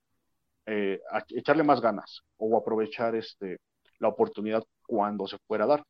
eh, 0.66 1.00
echarle 1.30 1.62
más 1.62 1.80
ganas 1.80 2.22
o 2.36 2.56
aprovechar 2.56 3.14
este, 3.14 3.58
la 3.98 4.08
oportunidad 4.08 4.64
cuando 4.86 5.26
se 5.26 5.38
fuera 5.46 5.64
a 5.64 5.68
dar. 5.68 5.84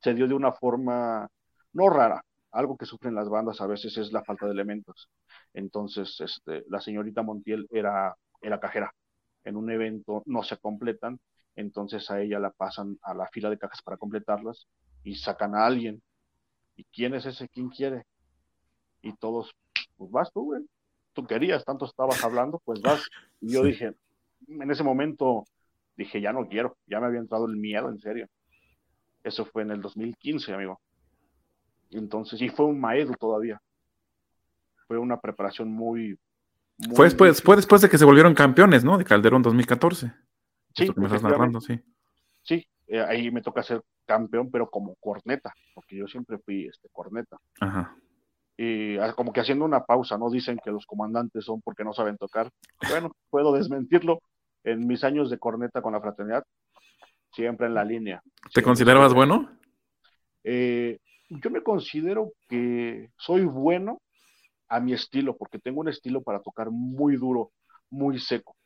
Se 0.00 0.14
dio 0.14 0.28
de 0.28 0.34
una 0.34 0.52
forma 0.52 1.28
no 1.72 1.90
rara, 1.90 2.22
algo 2.52 2.76
que 2.76 2.86
sufren 2.86 3.14
las 3.14 3.28
bandas 3.28 3.60
a 3.60 3.66
veces 3.66 3.96
es 3.98 4.12
la 4.12 4.22
falta 4.22 4.46
de 4.46 4.52
elementos. 4.52 5.10
Entonces, 5.52 6.20
este, 6.20 6.64
la 6.68 6.80
señorita 6.80 7.22
Montiel 7.22 7.66
era, 7.70 8.14
era 8.40 8.60
cajera. 8.60 8.94
En 9.42 9.56
un 9.56 9.70
evento 9.70 10.22
no 10.26 10.42
se 10.42 10.56
completan, 10.56 11.18
entonces 11.56 12.10
a 12.10 12.20
ella 12.20 12.38
la 12.38 12.50
pasan 12.50 12.96
a 13.02 13.12
la 13.12 13.26
fila 13.28 13.50
de 13.50 13.58
cajas 13.58 13.82
para 13.82 13.96
completarlas 13.96 14.68
y 15.02 15.16
sacan 15.16 15.54
a 15.54 15.66
alguien. 15.66 16.00
¿Y 16.76 16.84
quién 16.84 17.14
es 17.14 17.26
ese? 17.26 17.48
¿Quién 17.48 17.68
quiere? 17.68 18.04
Y 19.02 19.12
todos, 19.16 19.54
pues 19.96 20.10
vas 20.10 20.32
tú, 20.32 20.44
güey 20.44 20.64
tú 21.14 21.26
querías, 21.26 21.64
tanto 21.64 21.86
estabas 21.86 22.22
hablando, 22.22 22.60
pues 22.64 22.82
vas. 22.82 23.08
Y 23.40 23.54
yo 23.54 23.62
dije, 23.62 23.94
en 24.48 24.70
ese 24.70 24.82
momento, 24.82 25.44
dije, 25.96 26.20
ya 26.20 26.32
no 26.32 26.46
quiero, 26.48 26.76
ya 26.86 27.00
me 27.00 27.06
había 27.06 27.20
entrado 27.20 27.46
el 27.46 27.56
miedo, 27.56 27.88
en 27.88 28.00
serio. 28.00 28.28
Eso 29.22 29.46
fue 29.46 29.62
en 29.62 29.70
el 29.70 29.80
2015, 29.80 30.52
amigo. 30.52 30.80
Entonces, 31.90 32.42
y 32.42 32.50
fue 32.50 32.66
un 32.66 32.80
maedo 32.80 33.14
todavía. 33.14 33.62
Fue 34.86 34.98
una 34.98 35.18
preparación 35.18 35.70
muy... 35.72 36.18
fue, 36.94 37.06
después, 37.06 37.40
fue 37.42 37.56
después 37.56 37.80
de 37.80 37.88
que 37.88 37.96
se 37.96 38.04
volvieron 38.04 38.34
campeones, 38.34 38.84
¿no? 38.84 38.98
De 38.98 39.04
Calderón 39.04 39.42
2014. 39.42 40.12
Sí. 40.74 40.90
me 40.96 41.06
estás 41.06 41.22
narrando, 41.22 41.60
sí. 41.60 41.80
Sí, 42.42 42.66
eh, 42.96 43.04
ahí 43.06 43.30
me 43.30 43.42
toca 43.42 43.62
ser 43.62 43.82
campeón, 44.06 44.50
pero 44.50 44.68
como 44.70 44.94
corneta, 44.96 45.52
porque 45.74 45.96
yo 45.96 46.06
siempre 46.06 46.38
fui 46.38 46.66
este 46.66 46.88
corneta. 46.90 47.38
Ajá 47.60 47.96
y 48.56 48.98
ah, 48.98 49.12
como 49.14 49.32
que 49.32 49.40
haciendo 49.40 49.64
una 49.64 49.84
pausa, 49.84 50.16
¿no? 50.16 50.30
Dicen 50.30 50.58
que 50.62 50.70
los 50.70 50.86
comandantes 50.86 51.44
son 51.44 51.60
porque 51.60 51.84
no 51.84 51.92
saben 51.92 52.16
tocar. 52.16 52.50
Bueno, 52.88 53.10
puedo 53.30 53.52
desmentirlo. 53.52 54.20
En 54.62 54.86
mis 54.86 55.04
años 55.04 55.28
de 55.28 55.38
corneta 55.38 55.82
con 55.82 55.92
la 55.92 56.00
fraternidad, 56.00 56.42
siempre 57.32 57.66
en 57.66 57.74
la 57.74 57.84
línea. 57.84 58.22
¿Te 58.54 58.62
considerabas 58.62 59.12
bueno? 59.12 59.50
Eh, 60.42 61.00
yo 61.28 61.50
me 61.50 61.62
considero 61.62 62.32
que 62.48 63.10
soy 63.18 63.44
bueno 63.44 64.00
a 64.68 64.80
mi 64.80 64.94
estilo, 64.94 65.36
porque 65.36 65.58
tengo 65.58 65.80
un 65.80 65.88
estilo 65.88 66.22
para 66.22 66.40
tocar 66.40 66.70
muy 66.70 67.16
duro, 67.16 67.50
muy 67.90 68.18
seco. 68.18 68.56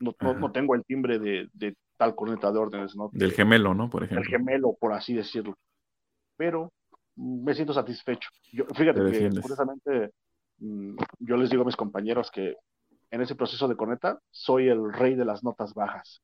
No, 0.00 0.12
no, 0.20 0.50
tengo 0.50 0.74
el 0.74 0.84
timbre 0.84 1.20
de, 1.20 1.48
de, 1.52 1.76
tal 2.02 2.16
corneta 2.16 2.50
de 2.50 2.58
órdenes, 2.58 2.96
¿no? 2.96 3.10
Del 3.12 3.32
gemelo, 3.32 3.74
¿no? 3.74 3.88
Por 3.88 4.02
ejemplo. 4.02 4.22
Del 4.22 4.30
gemelo, 4.30 4.74
por 4.74 4.92
así 4.92 5.14
decirlo. 5.14 5.56
Pero 6.36 6.72
me 7.14 7.54
siento 7.54 7.72
satisfecho. 7.72 8.28
Yo, 8.52 8.64
fíjate 8.74 9.00
que, 9.12 9.30
curiosamente, 9.40 10.10
mm, 10.58 10.96
yo 11.20 11.36
les 11.36 11.48
digo 11.48 11.62
a 11.62 11.66
mis 11.66 11.76
compañeros 11.76 12.28
que 12.32 12.56
en 13.12 13.20
ese 13.20 13.36
proceso 13.36 13.68
de 13.68 13.76
corneta 13.76 14.18
soy 14.32 14.68
el 14.68 14.92
rey 14.92 15.14
de 15.14 15.24
las 15.24 15.44
notas 15.44 15.74
bajas, 15.74 16.22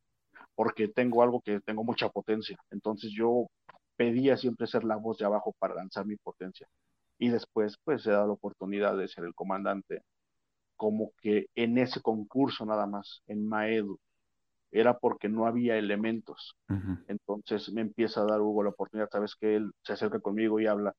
porque 0.57 0.89
tengo 0.89 1.23
algo 1.23 1.41
que 1.43 1.61
tengo 1.61 1.85
mucha 1.85 2.09
potencia. 2.09 2.59
Entonces 2.71 3.13
yo 3.13 3.47
pedía 3.97 4.37
siempre 4.37 4.67
ser 4.67 4.83
la 4.83 4.97
voz 4.97 5.19
de 5.19 5.27
abajo 5.27 5.55
para 5.61 5.77
lanzar 5.77 6.07
mi 6.07 6.17
potencia. 6.17 6.67
Y 7.21 7.29
después, 7.29 7.77
pues, 7.85 8.05
he 8.05 8.11
dado 8.11 8.27
la 8.27 8.33
oportunidad 8.33 8.97
de 8.97 9.07
ser 9.07 9.25
el 9.25 9.35
comandante, 9.35 10.03
como 10.77 11.13
que 11.23 11.47
en 11.55 11.79
ese 11.79 12.01
concurso 12.01 12.67
nada 12.67 12.87
más, 12.87 13.23
en 13.29 13.47
Maedu, 13.47 13.99
era 14.71 14.99
porque 14.99 15.29
no 15.29 15.47
había 15.47 15.77
elementos. 15.77 16.57
Entonces 17.07 17.73
me 17.73 17.81
empieza 17.81 18.23
a 18.23 18.27
dar 18.27 18.41
Hugo 18.41 18.63
la 18.63 18.71
oportunidad, 18.71 19.09
sabes 19.11 19.35
que 19.35 19.57
él 19.57 19.71
se 19.83 19.95
acerca 19.95 20.21
conmigo 20.21 20.61
y 20.61 20.67
habla, 20.67 20.95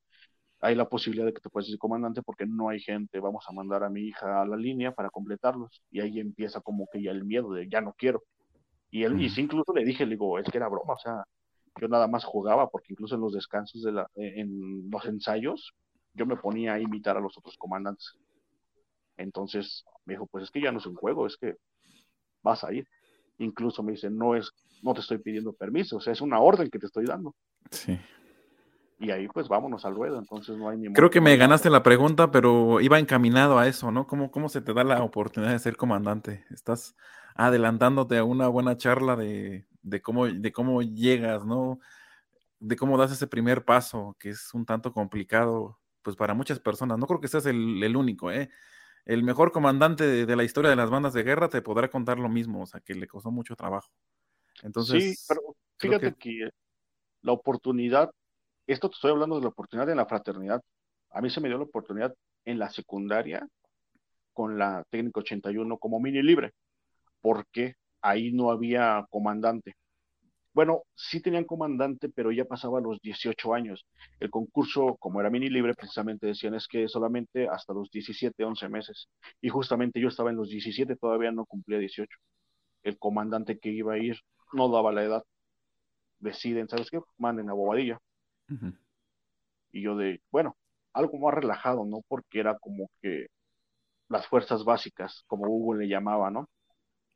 hay 0.61 0.75
la 0.75 0.89
posibilidad 0.89 1.25
de 1.25 1.33
que 1.33 1.41
te 1.41 1.49
puedas 1.49 1.67
decir 1.67 1.79
comandante 1.79 2.21
porque 2.21 2.45
no 2.45 2.69
hay 2.69 2.79
gente, 2.79 3.19
vamos 3.19 3.45
a 3.47 3.53
mandar 3.53 3.83
a 3.83 3.89
mi 3.89 4.01
hija 4.01 4.41
a 4.41 4.45
la 4.45 4.57
línea 4.57 4.93
para 4.93 5.09
completarlos. 5.09 5.81
Y 5.91 6.01
ahí 6.01 6.19
empieza 6.19 6.61
como 6.61 6.87
que 6.91 7.01
ya 7.01 7.11
el 7.11 7.23
miedo 7.25 7.51
de 7.53 7.69
ya 7.69 7.81
no 7.81 7.93
quiero. 7.93 8.23
Y 8.91 9.03
él, 9.03 9.21
y 9.21 9.29
sí, 9.29 9.41
incluso 9.41 9.71
le 9.73 9.85
dije, 9.85 10.05
le 10.05 10.11
digo, 10.15 10.39
es 10.39 10.49
que 10.49 10.57
era 10.57 10.67
broma, 10.67 10.93
o 10.93 10.99
sea, 10.99 11.23
yo 11.79 11.87
nada 11.87 12.07
más 12.07 12.25
jugaba 12.25 12.69
porque 12.69 12.93
incluso 12.93 13.15
en 13.15 13.21
los 13.21 13.33
descansos 13.33 13.83
de 13.83 13.91
la, 13.91 14.09
en 14.15 14.89
los 14.89 15.05
ensayos, 15.05 15.73
yo 16.13 16.25
me 16.25 16.35
ponía 16.35 16.73
a 16.73 16.79
imitar 16.79 17.15
a 17.15 17.21
los 17.21 17.37
otros 17.37 17.55
comandantes. 17.57 18.15
Entonces 19.15 19.85
me 20.05 20.13
dijo, 20.15 20.25
pues 20.27 20.45
es 20.45 20.51
que 20.51 20.61
ya 20.61 20.71
no 20.71 20.79
es 20.79 20.85
un 20.85 20.95
juego, 20.95 21.27
es 21.27 21.37
que 21.37 21.55
vas 22.41 22.63
a 22.63 22.73
ir 22.73 22.87
incluso 23.39 23.81
me 23.81 23.93
dice, 23.93 24.09
no 24.09 24.35
es, 24.35 24.51
no 24.83 24.93
te 24.93 25.01
estoy 25.01 25.17
pidiendo 25.17 25.53
permiso, 25.53 25.97
o 25.97 26.01
sea, 26.01 26.13
es 26.13 26.21
una 26.21 26.39
orden 26.39 26.69
que 26.69 26.79
te 26.79 26.85
estoy 26.85 27.05
dando. 27.05 27.35
Sí. 27.71 27.99
Y 28.99 29.11
ahí 29.11 29.27
pues 29.29 29.47
vámonos 29.47 29.85
al 29.85 29.95
ruedo, 29.95 30.19
entonces 30.19 30.57
no 30.57 30.69
hay 30.69 30.77
ni 30.77 30.91
Creo 30.91 31.09
que 31.09 31.21
me 31.21 31.37
ganaste 31.37 31.69
la 31.69 31.83
pregunta, 31.83 32.31
pero 32.31 32.81
iba 32.81 32.99
encaminado 32.99 33.57
a 33.57 33.67
eso, 33.67 33.91
¿no? 33.91 34.05
¿Cómo, 34.05 34.29
¿Cómo 34.29 34.49
se 34.49 34.61
te 34.61 34.73
da 34.73 34.83
la 34.83 35.01
oportunidad 35.03 35.53
de 35.53 35.59
ser 35.59 35.77
comandante? 35.77 36.45
Estás 36.51 36.95
adelantándote 37.33 38.17
a 38.17 38.25
una 38.25 38.49
buena 38.49 38.75
charla 38.75 39.15
de, 39.15 39.65
de, 39.81 40.01
cómo, 40.01 40.27
de 40.27 40.51
cómo 40.51 40.81
llegas, 40.81 41.45
¿no? 41.45 41.79
De 42.59 42.75
cómo 42.75 42.97
das 42.97 43.13
ese 43.13 43.27
primer 43.27 43.63
paso, 43.63 44.17
que 44.19 44.31
es 44.31 44.53
un 44.53 44.65
tanto 44.65 44.91
complicado, 44.91 45.79
pues 46.01 46.17
para 46.17 46.33
muchas 46.33 46.59
personas. 46.59 46.97
No 46.97 47.07
creo 47.07 47.21
que 47.21 47.29
seas 47.29 47.45
el, 47.45 47.81
el 47.81 47.95
único, 47.95 48.31
¿eh? 48.31 48.49
El 49.09 49.23
mejor 49.23 49.51
comandante 49.51 50.27
de, 50.27 50.35
la 50.35 50.43
historia 50.43 50.69
de 50.69 50.75
las 50.75 50.91
bandas 50.91 51.13
de 51.13 51.23
guerra 51.23 51.49
te 51.49 51.63
podrá 51.63 51.89
contar 51.89 52.19
lo 52.19 52.29
mismo, 52.29 52.61
o 52.61 52.65
sea, 52.67 52.79
que 52.79 52.93
le 52.93 53.07
costó 53.07 53.31
mucho 53.31 53.55
trabajo. 53.55 53.89
Entonces, 54.61 55.17
sí, 55.17 55.25
pero 55.27 55.41
fíjate 55.79 56.13
que... 56.13 56.47
la 57.23 57.31
oportunidad, 57.31 58.11
esto 58.67 58.87
te 58.87 58.93
estoy 58.93 59.09
hablando 59.09 59.37
de 59.37 59.41
la 59.41 59.47
oportunidad 59.47 59.89
en 59.89 59.97
la 59.97 60.05
fraternidad. 60.05 60.61
A 61.09 61.21
mí 61.21 61.31
se 61.31 61.41
me 61.41 61.47
dio 61.47 61.57
la 61.57 61.63
oportunidad 61.63 62.13
en 62.45 62.59
la 62.59 62.69
secundaria 62.69 63.47
con 64.31 64.59
la 64.59 64.83
técnica 64.91 65.21
81 65.21 65.79
como 65.79 65.99
mini 65.99 66.21
libre, 66.21 66.53
porque 67.19 67.77
ahí 68.03 68.31
no 68.31 68.51
había 68.51 69.07
comandante. 69.09 69.75
Bueno, 70.59 70.83
sí 70.93 71.21
tenían 71.21 71.45
comandante, 71.45 72.09
pero 72.09 72.33
ya 72.33 72.43
pasaba 72.43 72.81
los 72.81 72.99
18 72.99 73.53
años. 73.53 73.85
El 74.19 74.29
concurso, 74.29 74.97
como 74.99 75.21
era 75.21 75.29
mini 75.29 75.47
libre, 75.47 75.73
precisamente 75.73 76.27
decían 76.27 76.53
es 76.53 76.67
que 76.67 76.89
solamente 76.89 77.47
hasta 77.47 77.71
los 77.73 77.89
17, 77.89 78.43
11 78.43 78.67
meses. 78.67 79.07
Y 79.39 79.47
justamente 79.47 80.01
yo 80.01 80.09
estaba 80.09 80.31
en 80.31 80.35
los 80.35 80.49
17, 80.49 80.97
todavía 80.97 81.31
no 81.31 81.45
cumplía 81.45 81.79
18. 81.79 82.09
El 82.83 82.97
comandante 82.99 83.57
que 83.57 83.69
iba 83.69 83.93
a 83.93 83.99
ir 83.99 84.17
no 84.51 84.67
daba 84.67 84.91
la 84.91 85.03
edad. 85.03 85.23
Deciden, 86.19 86.67
¿sabes 86.67 86.89
qué? 86.91 86.99
Manden 87.17 87.49
a 87.49 87.53
Bobadilla. 87.53 87.97
Y 89.71 89.81
yo 89.81 89.95
de, 89.95 90.21
bueno, 90.29 90.57
algo 90.91 91.19
más 91.19 91.35
relajado, 91.35 91.85
¿no? 91.85 92.01
Porque 92.09 92.41
era 92.41 92.59
como 92.59 92.89
que 93.01 93.27
las 94.09 94.27
fuerzas 94.27 94.65
básicas, 94.65 95.23
como 95.27 95.47
Hugo 95.47 95.75
le 95.75 95.87
llamaba, 95.87 96.29
¿no? 96.29 96.49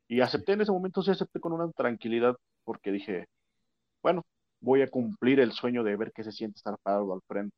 Y 0.08 0.22
acepté 0.22 0.52
en 0.52 0.62
ese 0.62 0.72
momento, 0.72 1.02
sí 1.02 1.10
acepté 1.10 1.40
con 1.40 1.52
una 1.52 1.70
tranquilidad, 1.72 2.36
porque 2.64 2.90
dije, 2.90 3.26
bueno, 4.04 4.22
voy 4.60 4.82
a 4.82 4.88
cumplir 4.88 5.40
el 5.40 5.52
sueño 5.52 5.82
de 5.82 5.96
ver 5.96 6.12
qué 6.14 6.22
se 6.22 6.30
siente 6.30 6.58
estar 6.58 6.76
parado 6.82 7.14
al 7.14 7.22
frente. 7.26 7.56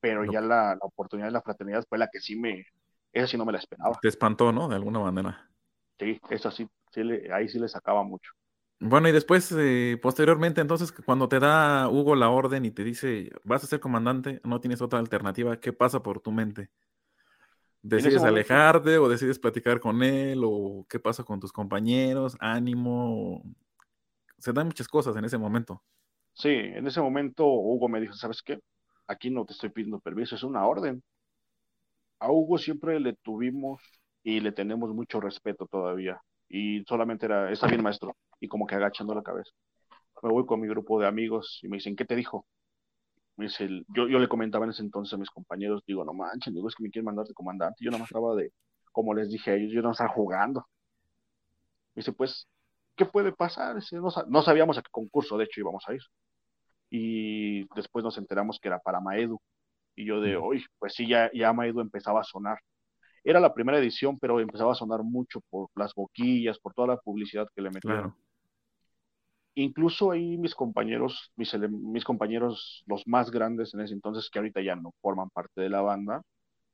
Pero 0.00 0.24
ya 0.24 0.40
la, 0.40 0.78
oportunidad 0.80 1.28
de 1.28 1.32
la 1.32 1.42
fraternidad 1.42 1.84
fue 1.86 1.98
la 1.98 2.08
que 2.10 2.18
sí 2.18 2.34
me, 2.34 2.64
esa 3.12 3.26
sí 3.26 3.36
no 3.36 3.44
me 3.44 3.52
la 3.52 3.58
esperaba. 3.58 3.98
Te 4.00 4.08
espantó, 4.08 4.50
¿no? 4.50 4.68
De 4.68 4.74
alguna 4.74 5.00
manera. 5.00 5.48
Sí, 5.98 6.18
esa 6.30 6.50
sí, 6.50 6.66
sí 6.92 7.02
ahí 7.30 7.46
sí 7.46 7.58
le 7.58 7.68
sacaba 7.68 8.02
mucho. 8.02 8.32
Bueno, 8.80 9.06
y 9.08 9.12
después, 9.12 9.54
eh, 9.56 9.98
posteriormente, 10.02 10.62
entonces, 10.62 10.90
cuando 10.92 11.28
te 11.28 11.38
da 11.38 11.88
Hugo 11.90 12.16
la 12.16 12.30
orden 12.30 12.64
y 12.64 12.70
te 12.70 12.82
dice, 12.82 13.30
vas 13.44 13.62
a 13.62 13.66
ser 13.66 13.80
comandante, 13.80 14.40
no 14.44 14.60
tienes 14.60 14.80
otra 14.80 14.98
alternativa, 14.98 15.60
¿qué 15.60 15.74
pasa 15.74 16.02
por 16.02 16.20
tu 16.20 16.32
mente? 16.32 16.70
¿Decides 17.82 18.24
alejarte 18.24 18.96
o 18.96 19.08
decides 19.08 19.38
platicar 19.38 19.78
con 19.78 20.02
él 20.02 20.40
o 20.42 20.86
qué 20.88 20.98
pasa 20.98 21.22
con 21.22 21.38
tus 21.38 21.52
compañeros? 21.52 22.36
Ánimo. 22.40 23.42
Se 24.42 24.52
dan 24.52 24.66
muchas 24.66 24.88
cosas 24.88 25.14
en 25.14 25.24
ese 25.24 25.38
momento. 25.38 25.84
Sí, 26.32 26.48
en 26.48 26.84
ese 26.84 27.00
momento 27.00 27.46
Hugo 27.46 27.88
me 27.88 28.00
dijo, 28.00 28.14
¿sabes 28.14 28.42
qué? 28.42 28.58
Aquí 29.06 29.30
no 29.30 29.44
te 29.44 29.52
estoy 29.52 29.70
pidiendo 29.70 30.00
permiso, 30.00 30.34
es 30.34 30.42
una 30.42 30.66
orden. 30.66 31.00
A 32.18 32.28
Hugo 32.28 32.58
siempre 32.58 32.98
le 32.98 33.12
tuvimos 33.12 33.80
y 34.24 34.40
le 34.40 34.50
tenemos 34.50 34.92
mucho 34.92 35.20
respeto 35.20 35.68
todavía. 35.68 36.20
Y 36.48 36.82
solamente 36.88 37.26
era, 37.26 37.52
está 37.52 37.68
bien 37.68 37.84
maestro, 37.84 38.16
y 38.40 38.48
como 38.48 38.66
que 38.66 38.74
agachando 38.74 39.14
la 39.14 39.22
cabeza. 39.22 39.52
Me 40.24 40.30
voy 40.30 40.44
con 40.44 40.60
mi 40.60 40.66
grupo 40.66 40.98
de 40.98 41.06
amigos 41.06 41.60
y 41.62 41.68
me 41.68 41.76
dicen, 41.76 41.94
¿qué 41.94 42.04
te 42.04 42.16
dijo? 42.16 42.44
Me 43.36 43.44
dice, 43.44 43.68
yo, 43.94 44.08
yo 44.08 44.18
le 44.18 44.26
comentaba 44.26 44.64
en 44.64 44.72
ese 44.72 44.82
entonces 44.82 45.14
a 45.14 45.18
mis 45.18 45.30
compañeros, 45.30 45.84
digo, 45.86 46.04
no 46.04 46.14
manches, 46.14 46.52
digo, 46.52 46.66
es 46.68 46.74
que 46.74 46.82
me 46.82 46.90
quieren 46.90 47.06
mandar 47.06 47.26
de 47.26 47.34
comandante. 47.34 47.84
Yo 47.84 47.92
no 47.92 47.98
me 47.98 48.04
estaba 48.04 48.34
de, 48.34 48.52
como 48.90 49.14
les 49.14 49.30
dije 49.30 49.52
a 49.52 49.54
ellos, 49.54 49.72
yo 49.72 49.82
no 49.82 49.92
estaba 49.92 50.10
jugando. 50.12 50.66
Me 51.94 52.00
dice, 52.00 52.12
pues, 52.12 52.48
¿qué 52.96 53.06
puede 53.06 53.32
pasar? 53.32 53.76
No, 54.28 54.42
sabíamos 54.42 54.78
a 54.78 54.82
qué 54.82 54.88
concurso, 54.90 55.38
de 55.38 55.44
hecho, 55.44 55.60
íbamos 55.60 55.84
a 55.88 55.94
ir. 55.94 56.02
Y 56.90 57.66
después 57.74 58.04
nos 58.04 58.18
enteramos 58.18 58.58
que 58.60 58.68
era 58.68 58.78
para 58.78 59.00
Maedu. 59.00 59.38
Y 59.94 60.06
yo 60.06 60.20
de, 60.20 60.36
hoy, 60.36 60.64
pues 60.78 60.94
sí, 60.94 61.06
ya, 61.08 61.30
ya 61.34 61.52
Maedu 61.52 61.80
empezaba 61.80 62.20
a 62.20 62.24
sonar. 62.24 62.58
Era 63.24 63.40
la 63.40 63.54
primera 63.54 63.78
edición, 63.78 64.18
pero 64.18 64.40
empezaba 64.40 64.72
a 64.72 64.74
sonar 64.76 65.02
mucho 65.02 65.40
por 65.50 65.70
las 65.76 65.94
boquillas, 65.94 66.58
por 66.58 66.74
toda 66.74 66.88
la 66.88 66.96
publicidad 66.98 67.48
que 67.54 67.62
le 67.62 67.70
metieron 67.70 68.14
incluso 69.54 70.10
ahí 70.10 70.38
mis 70.38 70.54
compañeros, 70.54 71.32
mis, 71.36 71.54
mis, 71.70 72.04
compañeros, 72.04 72.84
los 72.86 73.06
más 73.06 73.30
grandes 73.30 73.74
en 73.74 73.80
ese 73.80 73.94
entonces, 73.94 74.30
que 74.30 74.38
ahorita 74.38 74.62
ya 74.62 74.76
no 74.76 74.94
forman 75.00 75.30
parte 75.30 75.60
de 75.60 75.68
la 75.68 75.82
banda, 75.82 76.22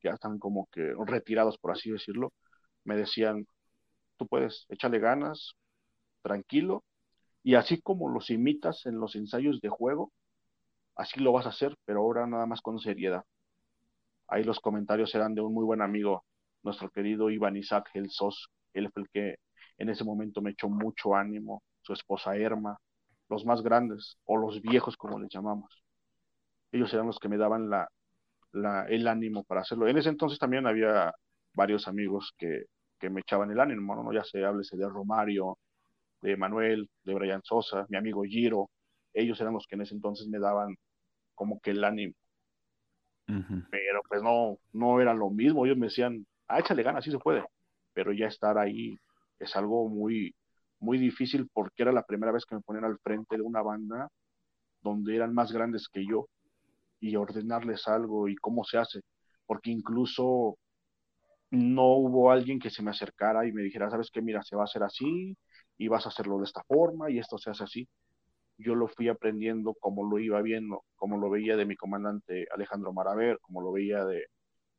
ya 0.03 0.13
están 0.13 0.39
como 0.39 0.69
que 0.73 0.95
retirados, 1.07 1.59
por 1.59 1.73
así 1.73 1.91
decirlo, 1.91 2.33
me 2.85 2.97
decían, 2.97 3.47
tú 4.17 4.27
puedes, 4.29 4.67
échale 4.71 4.99
ganas, 5.01 5.55
tranquilo, 6.23 6.85
y 7.43 7.55
así 7.55 7.81
como 7.81 8.09
los 8.09 8.31
imitas 8.31 8.87
en 8.87 9.01
los 9.01 9.17
ensayos 9.17 9.61
de 9.61 9.69
juego, 9.69 10.13
así 10.97 11.21
lo 11.21 11.33
vas 11.33 11.47
a 11.47 11.51
hacer, 11.51 11.77
pero 11.85 12.01
ahora 12.01 12.27
nada 12.27 12.47
más 12.47 12.61
con 12.61 12.79
seriedad. 12.79 13.25
Ahí 14.27 14.45
los 14.45 14.61
comentarios 14.61 15.15
eran 15.15 15.35
de 15.35 15.41
un 15.41 15.55
muy 15.55 15.65
buen 15.65 15.83
amigo, 15.83 16.25
nuestro 16.63 16.91
querido 16.91 17.31
Iván 17.31 17.57
Isaac 17.57 17.91
El 17.95 18.11
Sos, 18.11 18.51
él 18.75 18.91
fue 18.93 19.03
el 19.03 19.09
que 19.11 19.37
en 19.79 19.89
ese 19.89 20.05
momento 20.05 20.43
me 20.43 20.51
echó 20.51 20.69
mucho 20.69 21.15
ánimo, 21.15 21.63
su 21.83 21.93
esposa 21.93 22.37
Erma, 22.37 22.79
los 23.29 23.45
más 23.45 23.63
grandes 23.63 24.19
o 24.25 24.37
los 24.37 24.61
viejos 24.61 24.97
como 24.97 25.19
les 25.19 25.31
llamamos. 25.31 25.83
Ellos 26.73 26.93
eran 26.93 27.07
los 27.07 27.19
que 27.19 27.29
me 27.29 27.39
daban 27.39 27.71
la, 27.71 27.89
el 28.89 29.07
ánimo 29.07 29.45
para 29.45 29.63
hacerlo. 29.63 29.89
En 29.89 29.99
ese 29.99 30.09
entonces 30.09 30.39
también 30.39 30.67
había 30.67 31.13
varios 31.55 31.89
amigos 31.89 32.35
que, 32.37 32.65
me 33.11 33.21
echaban 33.21 33.51
el 33.51 33.61
ánimo, 33.61 33.95
¿no? 33.95 34.13
ya 34.13 34.25
se 34.25 34.45
háblese 34.45 34.77
de 34.77 34.89
Romario, 34.89 35.57
de 36.21 36.37
Manuel, 36.37 36.89
de 37.05 37.15
Brian 37.15 37.43
Sosa, 37.45 37.87
mi 37.89 37.97
amigo 37.97 38.23
Giro, 38.25 38.71
ellos 39.13 39.41
eran 39.41 39.55
los 39.55 39.67
que 39.67 39.77
en 39.77 39.83
ese 39.83 39.95
entonces 39.95 40.29
me 40.29 40.39
daban 40.39 40.77
como 41.35 41.61
que 41.61 41.71
el 41.71 41.85
ánimo. 41.85 42.15
Pero 43.71 44.01
pues 44.09 44.23
no, 44.23 44.59
no 44.73 45.01
era 45.01 45.13
lo 45.15 45.31
mismo, 45.31 45.67
ellos 45.67 45.77
me 45.77 45.87
decían, 45.87 46.27
ah, 46.49 46.61
échale 46.61 46.83
ganas, 46.83 47.05
sí 47.05 47.11
se 47.11 47.19
puede, 47.19 47.45
pero 47.93 48.13
ya 48.13 48.27
estar 48.27 48.59
ahí 48.59 48.97
es 49.39 49.55
algo 49.57 49.89
muy, 49.89 50.35
muy 50.81 50.99
difícil 50.99 51.49
porque 51.53 51.83
era 51.83 51.93
la 51.93 52.05
primera 52.05 52.33
vez 52.33 52.45
que 52.47 52.55
me 52.55 52.63
ponían 52.63 52.85
al 52.85 52.99
frente 52.99 53.37
de 53.37 53.43
una 53.43 53.63
banda 53.63 54.09
donde 54.81 55.17
eran 55.17 55.35
más 55.35 55.53
grandes 55.53 55.89
que 55.89 56.07
yo 56.07 56.27
y 57.01 57.17
ordenarles 57.17 57.87
algo 57.87 58.29
y 58.29 58.37
cómo 58.37 58.65
se 58.65 58.79
hace, 58.79 59.01
porque 59.47 59.71
incluso 59.71 60.57
no 61.51 61.87
hubo 61.97 62.31
alguien 62.31 62.59
que 62.59 62.71
se 62.71 62.83
me 62.83 62.91
acercara 62.91 63.47
y 63.47 63.53
me 63.53 63.63
dijera, 63.63 63.91
sabes 63.91 64.11
qué, 64.13 64.23
mira, 64.23 64.43
se 64.43 64.57
va 64.57 64.63
a 64.63 64.65
hacer 64.65 64.83
así 64.83 65.37
y 65.79 65.89
vas 65.89 66.07
a 66.07 66.11
hacerlo 66.11 66.39
de 66.39 66.45
esta 66.45 66.63
forma 66.65 67.11
y 67.11 67.19
esto 67.19 67.39
se 67.39 67.51
hace 67.51 67.65
así. 67.65 67.89
Yo 68.59 68.75
lo 68.75 68.89
fui 68.89 69.09
aprendiendo 69.09 69.75
como 69.81 70.05
lo 70.05 70.19
iba 70.19 70.43
viendo, 70.43 70.85
como 70.97 71.19
lo 71.19 71.31
veía 71.31 71.57
de 71.57 71.67
mi 71.67 71.77
comandante 71.77 72.47
Alejandro 72.53 72.93
Maraver, 72.93 73.39
como 73.41 73.63
lo 73.63 73.73
veía 73.73 74.05
de 74.05 74.27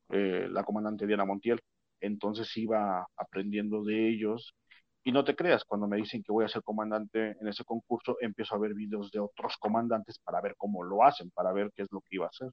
eh, 0.09 0.47
la 0.51 0.63
comandante 0.63 1.07
Diana 1.07 1.25
Montiel. 1.25 1.61
Entonces 2.01 2.55
iba 2.57 3.07
aprendiendo 3.17 3.83
de 3.83 4.09
ellos 4.09 4.55
y 5.03 5.11
no 5.11 5.23
te 5.23 5.35
creas, 5.35 5.63
cuando 5.65 5.87
me 5.87 5.97
dicen 5.97 6.21
que 6.23 6.31
voy 6.31 6.45
a 6.45 6.49
ser 6.49 6.61
comandante 6.63 7.37
en 7.39 7.47
ese 7.47 7.63
concurso, 7.63 8.17
empiezo 8.21 8.55
a 8.55 8.59
ver 8.59 8.73
videos 8.73 9.11
de 9.11 9.19
otros 9.19 9.55
comandantes 9.57 10.19
para 10.19 10.41
ver 10.41 10.55
cómo 10.57 10.83
lo 10.83 11.03
hacen, 11.03 11.31
para 11.31 11.53
ver 11.53 11.71
qué 11.75 11.83
es 11.83 11.87
lo 11.91 12.01
que 12.01 12.17
iba 12.17 12.25
a 12.25 12.29
hacer. 12.29 12.49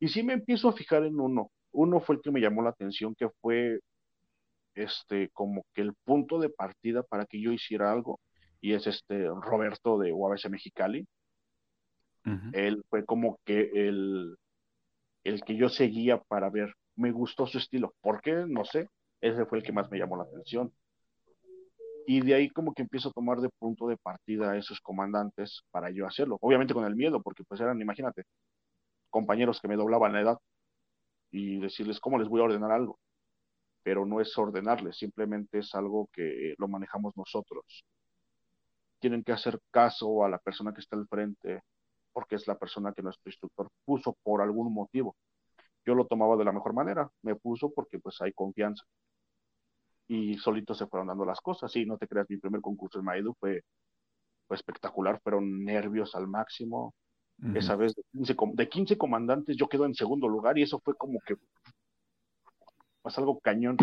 Y 0.00 0.08
sí 0.08 0.22
me 0.22 0.34
empiezo 0.34 0.68
a 0.68 0.72
fijar 0.72 1.04
en 1.04 1.20
uno. 1.20 1.50
Uno 1.72 2.00
fue 2.00 2.16
el 2.16 2.22
que 2.22 2.30
me 2.30 2.40
llamó 2.40 2.62
la 2.62 2.70
atención, 2.70 3.14
que 3.14 3.28
fue 3.40 3.80
este 4.82 5.30
como 5.30 5.64
que 5.74 5.82
el 5.82 5.94
punto 6.04 6.38
de 6.38 6.50
partida 6.50 7.02
para 7.02 7.26
que 7.26 7.40
yo 7.40 7.52
hiciera 7.52 7.92
algo. 7.92 8.20
Y 8.60 8.74
es 8.74 8.86
este 8.86 9.28
Roberto 9.28 9.98
de 9.98 10.12
UABC 10.12 10.48
Mexicali. 10.50 11.06
Él 12.52 12.82
fue 12.90 13.06
como 13.06 13.38
que 13.46 13.70
el, 13.72 14.36
el 15.24 15.42
que 15.44 15.56
yo 15.56 15.68
seguía 15.70 16.18
para 16.18 16.50
ver. 16.50 16.74
Me 16.94 17.10
gustó 17.10 17.46
su 17.46 17.56
estilo. 17.56 17.94
¿Por 18.02 18.20
qué? 18.20 18.44
No 18.46 18.64
sé. 18.64 18.88
Ese 19.20 19.46
fue 19.46 19.58
el 19.58 19.64
que 19.64 19.72
más 19.72 19.90
me 19.90 19.98
llamó 19.98 20.16
la 20.16 20.24
atención 20.24 20.72
y 22.08 22.22
de 22.22 22.34
ahí 22.34 22.48
como 22.48 22.72
que 22.72 22.80
empiezo 22.80 23.10
a 23.10 23.12
tomar 23.12 23.38
de 23.38 23.50
punto 23.50 23.86
de 23.86 23.98
partida 23.98 24.52
a 24.52 24.56
esos 24.56 24.80
comandantes 24.80 25.60
para 25.70 25.90
yo 25.90 26.06
hacerlo. 26.06 26.38
Obviamente 26.40 26.72
con 26.72 26.86
el 26.86 26.96
miedo, 26.96 27.20
porque 27.22 27.44
pues 27.44 27.60
eran, 27.60 27.78
imagínate, 27.82 28.22
compañeros 29.10 29.60
que 29.60 29.68
me 29.68 29.76
doblaban 29.76 30.14
la 30.14 30.22
edad 30.22 30.38
y 31.30 31.60
decirles 31.60 32.00
cómo 32.00 32.18
les 32.18 32.26
voy 32.28 32.40
a 32.40 32.44
ordenar 32.44 32.72
algo. 32.72 32.98
Pero 33.88 34.04
no 34.04 34.20
es 34.20 34.36
ordenarles, 34.36 34.98
simplemente 34.98 35.60
es 35.60 35.74
algo 35.74 36.10
que 36.12 36.54
lo 36.58 36.68
manejamos 36.68 37.16
nosotros. 37.16 37.86
Tienen 38.98 39.24
que 39.24 39.32
hacer 39.32 39.58
caso 39.70 40.26
a 40.26 40.28
la 40.28 40.36
persona 40.36 40.74
que 40.74 40.82
está 40.82 40.94
al 40.94 41.08
frente, 41.08 41.62
porque 42.12 42.34
es 42.34 42.46
la 42.46 42.58
persona 42.58 42.92
que 42.92 43.00
nuestro 43.00 43.30
instructor 43.30 43.70
puso 43.86 44.14
por 44.22 44.42
algún 44.42 44.74
motivo. 44.74 45.16
Yo 45.86 45.94
lo 45.94 46.06
tomaba 46.06 46.36
de 46.36 46.44
la 46.44 46.52
mejor 46.52 46.74
manera, 46.74 47.10
me 47.22 47.34
puso 47.34 47.72
porque 47.72 47.98
pues 47.98 48.20
hay 48.20 48.34
confianza 48.34 48.84
y 50.06 50.36
solito 50.36 50.74
se 50.74 50.86
fueron 50.86 51.08
dando 51.08 51.24
las 51.24 51.40
cosas. 51.40 51.72
Sí, 51.72 51.86
no 51.86 51.96
te 51.96 52.06
creas, 52.06 52.28
mi 52.28 52.36
primer 52.36 52.60
concurso 52.60 52.98
en 52.98 53.06
Maedu 53.06 53.32
fue, 53.40 53.62
fue 54.46 54.56
espectacular, 54.56 55.18
fueron 55.22 55.64
nervios 55.64 56.14
al 56.14 56.28
máximo. 56.28 56.92
Esa 57.54 57.74
vez 57.74 57.94
de 58.12 58.68
15, 58.68 58.98
comandantes 58.98 59.56
yo 59.56 59.66
quedo 59.66 59.86
en 59.86 59.94
segundo 59.94 60.28
lugar 60.28 60.58
y 60.58 60.62
eso 60.64 60.78
fue 60.84 60.94
como 60.94 61.20
que 61.20 61.36
pues 63.02 63.16
algo 63.18 63.38
cañón, 63.40 63.76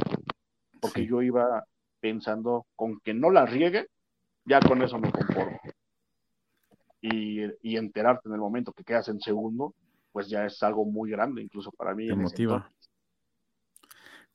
porque 0.80 1.06
yo 1.06 1.22
iba 1.22 1.66
pensando 2.00 2.66
con 2.76 3.00
que 3.00 3.14
no 3.14 3.30
la 3.32 3.46
riegue, 3.46 3.88
ya 4.46 4.60
con 4.60 4.82
eso 4.82 5.00
me 5.00 5.12
conformo. 5.12 5.60
Y, 7.02 7.42
y 7.62 7.78
enterarte 7.78 8.28
en 8.28 8.34
el 8.36 8.40
momento 8.40 8.74
que 8.74 8.84
quedas 8.84 9.08
en 9.10 9.20
segundo, 9.20 9.74
pues 10.12 10.30
ya 10.30 10.46
es 10.46 10.62
algo 10.64 10.86
muy 10.86 11.12
grande, 11.12 11.42
incluso 11.42 11.72
para 11.72 11.94
mí. 11.94 12.08
Emotiva. 12.10 12.72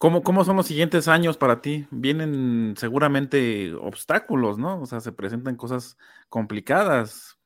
¿Cómo, 0.00 0.22
¿Cómo 0.22 0.44
son 0.44 0.56
los 0.56 0.66
siguientes 0.66 1.08
años 1.08 1.36
para 1.36 1.60
ti? 1.60 1.86
Vienen 1.90 2.74
seguramente 2.78 3.74
obstáculos, 3.74 4.56
¿no? 4.56 4.80
O 4.80 4.86
sea, 4.86 5.00
se 5.00 5.12
presentan 5.12 5.56
cosas 5.56 5.98
complicadas, 6.30 7.38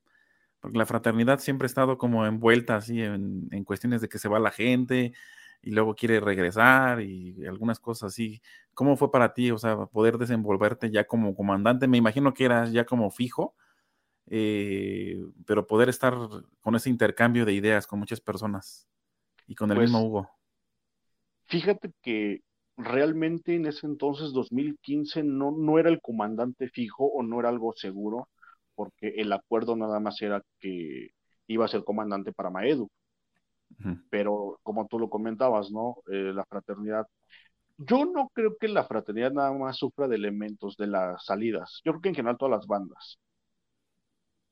porque 0.60 0.78
la 0.78 0.86
fraternidad 0.86 1.40
siempre 1.40 1.66
ha 1.66 1.66
estado 1.66 1.98
como 1.98 2.24
envuelta 2.26 2.76
así 2.76 3.02
en, 3.02 3.48
cuestiones 3.64 4.00
de 4.00 4.08
que 4.08 4.18
se 4.18 4.28
va 4.28 4.38
la 4.38 4.52
gente 4.52 5.14
y 5.64 5.70
luego 5.70 5.94
quiere 5.94 6.20
regresar 6.20 7.00
y 7.00 7.46
algunas 7.46 7.80
cosas 7.80 8.12
así. 8.12 8.40
¿Cómo 8.74 8.96
fue 8.96 9.10
para 9.10 9.32
ti, 9.32 9.50
o 9.50 9.58
sea, 9.58 9.86
poder 9.86 10.18
desenvolverte 10.18 10.90
ya 10.90 11.04
como 11.04 11.34
comandante? 11.34 11.86
Me 11.86 11.98
imagino 11.98 12.34
que 12.34 12.44
eras 12.44 12.72
ya 12.72 12.84
como 12.84 13.10
fijo, 13.10 13.54
eh, 14.26 15.18
pero 15.46 15.66
poder 15.66 15.88
estar 15.88 16.14
con 16.60 16.74
ese 16.74 16.90
intercambio 16.90 17.44
de 17.44 17.52
ideas 17.54 17.86
con 17.86 17.98
muchas 17.98 18.20
personas 18.20 18.88
y 19.46 19.54
con 19.54 19.70
el 19.70 19.78
mismo 19.78 19.98
pues 19.98 20.08
Hugo. 20.08 20.30
Fíjate 21.46 21.92
que 22.02 22.40
realmente 22.76 23.54
en 23.54 23.66
ese 23.66 23.86
entonces, 23.86 24.32
2015, 24.32 25.22
no, 25.22 25.52
no 25.52 25.78
era 25.78 25.88
el 25.88 26.00
comandante 26.00 26.68
fijo 26.68 27.04
o 27.06 27.22
no 27.22 27.40
era 27.40 27.48
algo 27.48 27.72
seguro, 27.74 28.28
porque 28.74 29.14
el 29.16 29.32
acuerdo 29.32 29.76
nada 29.76 30.00
más 30.00 30.20
era 30.22 30.42
que 30.58 31.10
iba 31.46 31.64
a 31.64 31.68
ser 31.68 31.84
comandante 31.84 32.32
para 32.32 32.50
Maedu. 32.50 32.88
Pero 34.10 34.58
como 34.62 34.86
tú 34.86 34.98
lo 34.98 35.08
comentabas, 35.10 35.70
¿no? 35.70 35.96
Eh, 36.10 36.32
la 36.34 36.44
fraternidad. 36.44 37.06
Yo 37.78 38.04
no 38.06 38.30
creo 38.32 38.56
que 38.56 38.68
la 38.68 38.84
fraternidad 38.84 39.32
nada 39.32 39.52
más 39.52 39.76
sufra 39.76 40.08
de 40.08 40.16
elementos 40.16 40.76
de 40.76 40.86
las 40.86 41.24
salidas. 41.24 41.80
Yo 41.84 41.92
creo 41.92 42.02
que 42.02 42.08
en 42.10 42.14
general 42.14 42.38
todas 42.38 42.58
las 42.58 42.66
bandas. 42.66 43.18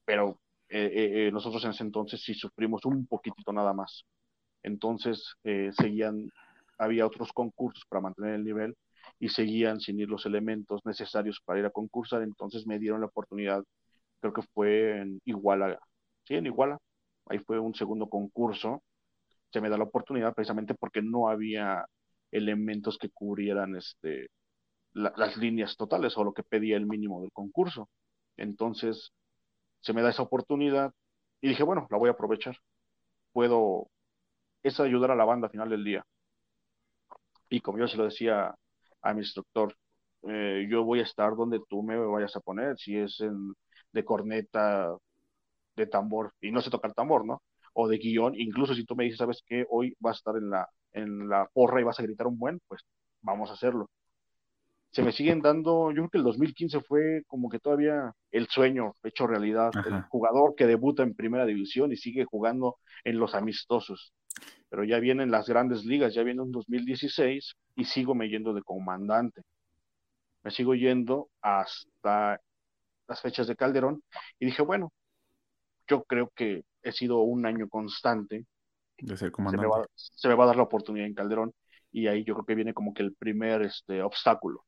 Pero 0.05 0.39
eh, 0.69 1.27
eh, 1.29 1.33
nosotros 1.33 1.65
en 1.65 1.71
ese 1.71 1.85
entonces 1.85 2.23
sí 2.23 2.35
sufrimos 2.35 2.85
un 2.85 3.07
poquitito 3.07 3.53
nada 3.53 3.73
más. 3.73 4.05
Entonces 4.63 5.35
seguían, 5.73 6.31
había 6.79 7.07
otros 7.07 7.33
concursos 7.33 7.85
para 7.89 8.03
mantener 8.03 8.35
el 8.35 8.45
nivel 8.45 8.77
y 9.19 9.29
seguían 9.29 9.81
sin 9.81 9.99
ir 10.01 10.09
los 10.09 10.27
elementos 10.27 10.81
necesarios 10.85 11.41
para 11.45 11.61
ir 11.61 11.67
a 11.67 11.71
concursar. 11.71 12.23
Entonces 12.23 12.67
me 12.67 12.79
dieron 12.79 13.01
la 13.01 13.07
oportunidad, 13.07 13.65
creo 14.21 14.33
que 14.33 14.43
fue 14.55 14.99
en 15.01 15.21
Iguala, 15.25 15.79
sí, 16.25 16.35
en 16.37 16.47
Iguala. 16.47 16.79
Ahí 17.27 17.39
fue 17.39 17.59
un 17.59 17.75
segundo 17.75 18.09
concurso 18.09 18.83
se 19.53 19.61
me 19.61 19.69
da 19.69 19.77
la 19.79 19.85
oportunidad 19.85 20.35
precisamente 20.35 20.75
porque 20.75 21.03
no 21.03 21.29
había 21.29 21.85
elementos 22.31 22.99
que 22.99 23.11
cubrieran 23.11 23.77
este, 23.77 24.29
las 24.95 25.37
líneas 25.37 25.77
totales 25.77 26.17
o 26.17 26.25
lo 26.25 26.33
que 26.33 26.43
pedía 26.43 26.77
el 26.77 26.87
mínimo 26.87 27.21
del 27.21 27.33
concurso. 27.33 27.89
Entonces, 28.37 29.13
se 29.81 29.93
me 29.93 30.03
da 30.03 30.11
esa 30.11 30.23
oportunidad 30.23 30.93
y 31.41 31.49
dije, 31.49 31.63
bueno, 31.65 31.87
la 31.91 31.99
voy 31.99 32.09
a 32.09 32.13
aprovechar. 32.13 32.57
Puedo, 33.33 33.89
es 34.63 34.81
ayudar 34.81 35.11
a 35.13 35.17
la 35.17 35.25
banda 35.25 35.47
al 35.49 35.53
final 35.53 35.71
del 35.71 35.85
día. 35.85 36.05
Y 37.51 37.61
como 37.61 37.79
yo 37.79 37.89
se 37.89 37.97
lo 37.99 38.05
decía 38.05 38.55
a 39.03 39.15
mi 39.15 39.21
instructor, 39.21 39.77
eh, 40.29 40.67
yo 40.71 40.85
voy 40.85 41.01
a 41.01 41.03
estar 41.05 41.37
donde 41.37 41.61
tú 41.69 41.83
me 41.83 41.99
vayas 41.99 42.35
a 42.37 42.41
poner, 42.41 42.79
si 42.79 42.97
es 42.97 43.21
en, 43.21 43.55
de 43.93 44.05
corneta, 44.05 44.89
de 45.77 45.87
tambor, 45.87 46.33
y 46.41 46.51
no 46.53 46.61
sé 46.63 46.71
tocar 46.71 46.95
tambor, 46.95 47.27
¿no? 47.27 47.43
O 47.75 47.89
de 47.89 47.99
guion, 47.99 48.35
incluso 48.37 48.75
si 48.75 48.85
tú 48.85 48.95
me 48.97 49.05
dices, 49.05 49.19
sabes 49.19 49.43
que 49.47 49.67
hoy 49.71 49.95
vas 50.01 50.17
a 50.17 50.19
estar 50.19 50.37
en 50.37 50.51
la, 50.51 50.69
en 50.93 51.29
la 51.29 51.49
porra 51.53 51.81
y 51.81 51.85
vas 51.85 51.99
a 52.01 52.03
gritar 52.03 52.27
un 52.27 52.39
buen, 52.39 52.61
pues 52.69 52.83
vamos 53.23 53.51
a 53.51 53.55
hacerlo. 53.55 53.89
Se 54.91 55.03
me 55.03 55.13
siguen 55.13 55.41
dando, 55.41 55.91
yo 55.91 55.97
creo 55.97 56.11
que 56.11 56.19
el 56.19 56.25
2015 56.25 56.81
fue 56.83 57.23
como 57.27 57.49
que 57.49 57.59
todavía 57.59 58.13
el 58.31 58.47
sueño 58.49 58.95
hecho 59.03 59.27
realidad, 59.27 59.71
el 59.87 60.03
jugador 60.03 60.55
que 60.55 60.67
debuta 60.67 61.03
en 61.03 61.15
primera 61.15 61.47
división 61.47 61.93
y 61.93 61.97
sigue 61.97 62.27
jugando 62.27 62.77
en 63.05 63.19
los 63.19 63.35
amistosos. 63.35 64.13
Pero 64.69 64.85
ya 64.85 64.99
vienen 64.99 65.31
las 65.31 65.49
grandes 65.49 65.85
ligas, 65.87 66.15
ya 66.15 66.23
viene 66.23 66.43
un 66.43 66.53
2016 66.53 67.55
y 67.77 67.85
sigo 67.87 68.15
me 68.15 68.29
yendo 68.29 68.53
de 68.53 68.63
comandante. 68.63 69.43
Me 70.43 70.51
sigo 70.51 70.75
yendo 70.75 71.29
hasta 71.41 72.39
las 73.09 73.21
fechas 73.23 73.47
de 73.47 73.57
Calderón 73.57 74.03
y 74.39 74.47
dije, 74.47 74.63
bueno, 74.63 74.93
yo 75.89 76.03
creo 76.05 76.31
que 76.35 76.65
he 76.83 76.93
sido 76.93 77.21
un 77.21 77.47
año 77.47 77.69
constante. 77.69 78.47
De 78.99 79.17
ser 79.17 79.33
comandante. 79.33 79.69
Se 79.97 80.29
me, 80.29 80.35
va, 80.35 80.45
a 80.45 80.47
dar 80.47 80.57
la 80.57 80.63
oportunidad 80.63 81.07
en 81.07 81.15
Calderón 81.15 81.53
y 81.91 82.07
ahí 82.07 82.25
yo 82.25 82.35
creo 82.35 82.47
que 82.47 82.55
viene 82.55 82.75
como 82.75 82.95
que 82.95 83.03
el 83.03 83.15
primer 83.15 83.63
este, 83.63 84.03
obstáculo. 84.03 84.65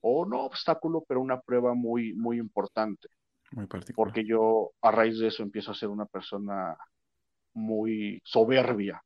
O 0.00 0.26
no 0.26 0.44
obstáculo, 0.44 1.04
pero 1.08 1.20
una 1.20 1.40
prueba 1.40 1.74
muy, 1.74 2.14
muy 2.14 2.38
importante. 2.38 3.08
Muy 3.52 3.66
particular. 3.66 3.96
Porque 3.96 4.24
yo 4.24 4.70
a 4.82 4.90
raíz 4.90 5.18
de 5.18 5.28
eso 5.28 5.42
empiezo 5.42 5.72
a 5.72 5.74
ser 5.74 5.88
una 5.88 6.06
persona 6.06 6.76
muy 7.54 8.20
soberbia. 8.24 9.02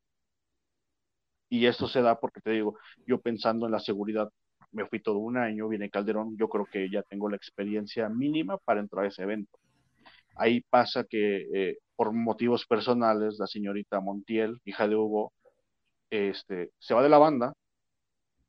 Y 1.48 1.66
esto 1.66 1.87
se 1.87 2.03
da 2.03 2.18
porque 2.18 2.40
te 2.40 2.51
digo, 2.51 2.79
yo 3.07 3.20
pensando 3.20 3.66
en 3.66 3.72
la 3.72 3.81
seguridad, 3.81 4.31
me 4.72 4.87
fui 4.87 5.01
todo 5.01 5.18
un 5.18 5.37
año, 5.37 5.68
viene 5.68 5.90
Calderón, 5.90 6.37
yo 6.38 6.48
creo 6.48 6.66
que 6.66 6.90
ya 6.90 7.03
tengo 7.03 7.29
la 7.29 7.37
experiencia 7.37 8.09
mínima 8.09 8.57
para 8.59 8.81
entrar 8.81 9.05
a 9.05 9.09
ese 9.09 9.22
evento. 9.22 9.59
Ahí 10.37 10.62
pasa 10.62 11.05
que 11.05 11.46
eh, 11.53 11.79
por 12.03 12.12
motivos 12.12 12.67
personales 12.67 13.38
la 13.38 13.47
señorita 13.47 14.01
Montiel, 14.01 14.61
hija 14.65 14.88
de 14.88 14.97
Hugo, 14.97 15.33
este, 16.11 16.73
se 16.81 16.95
va 16.95 17.03
de 17.05 17.09
la 17.09 17.19
banda, 17.19 17.53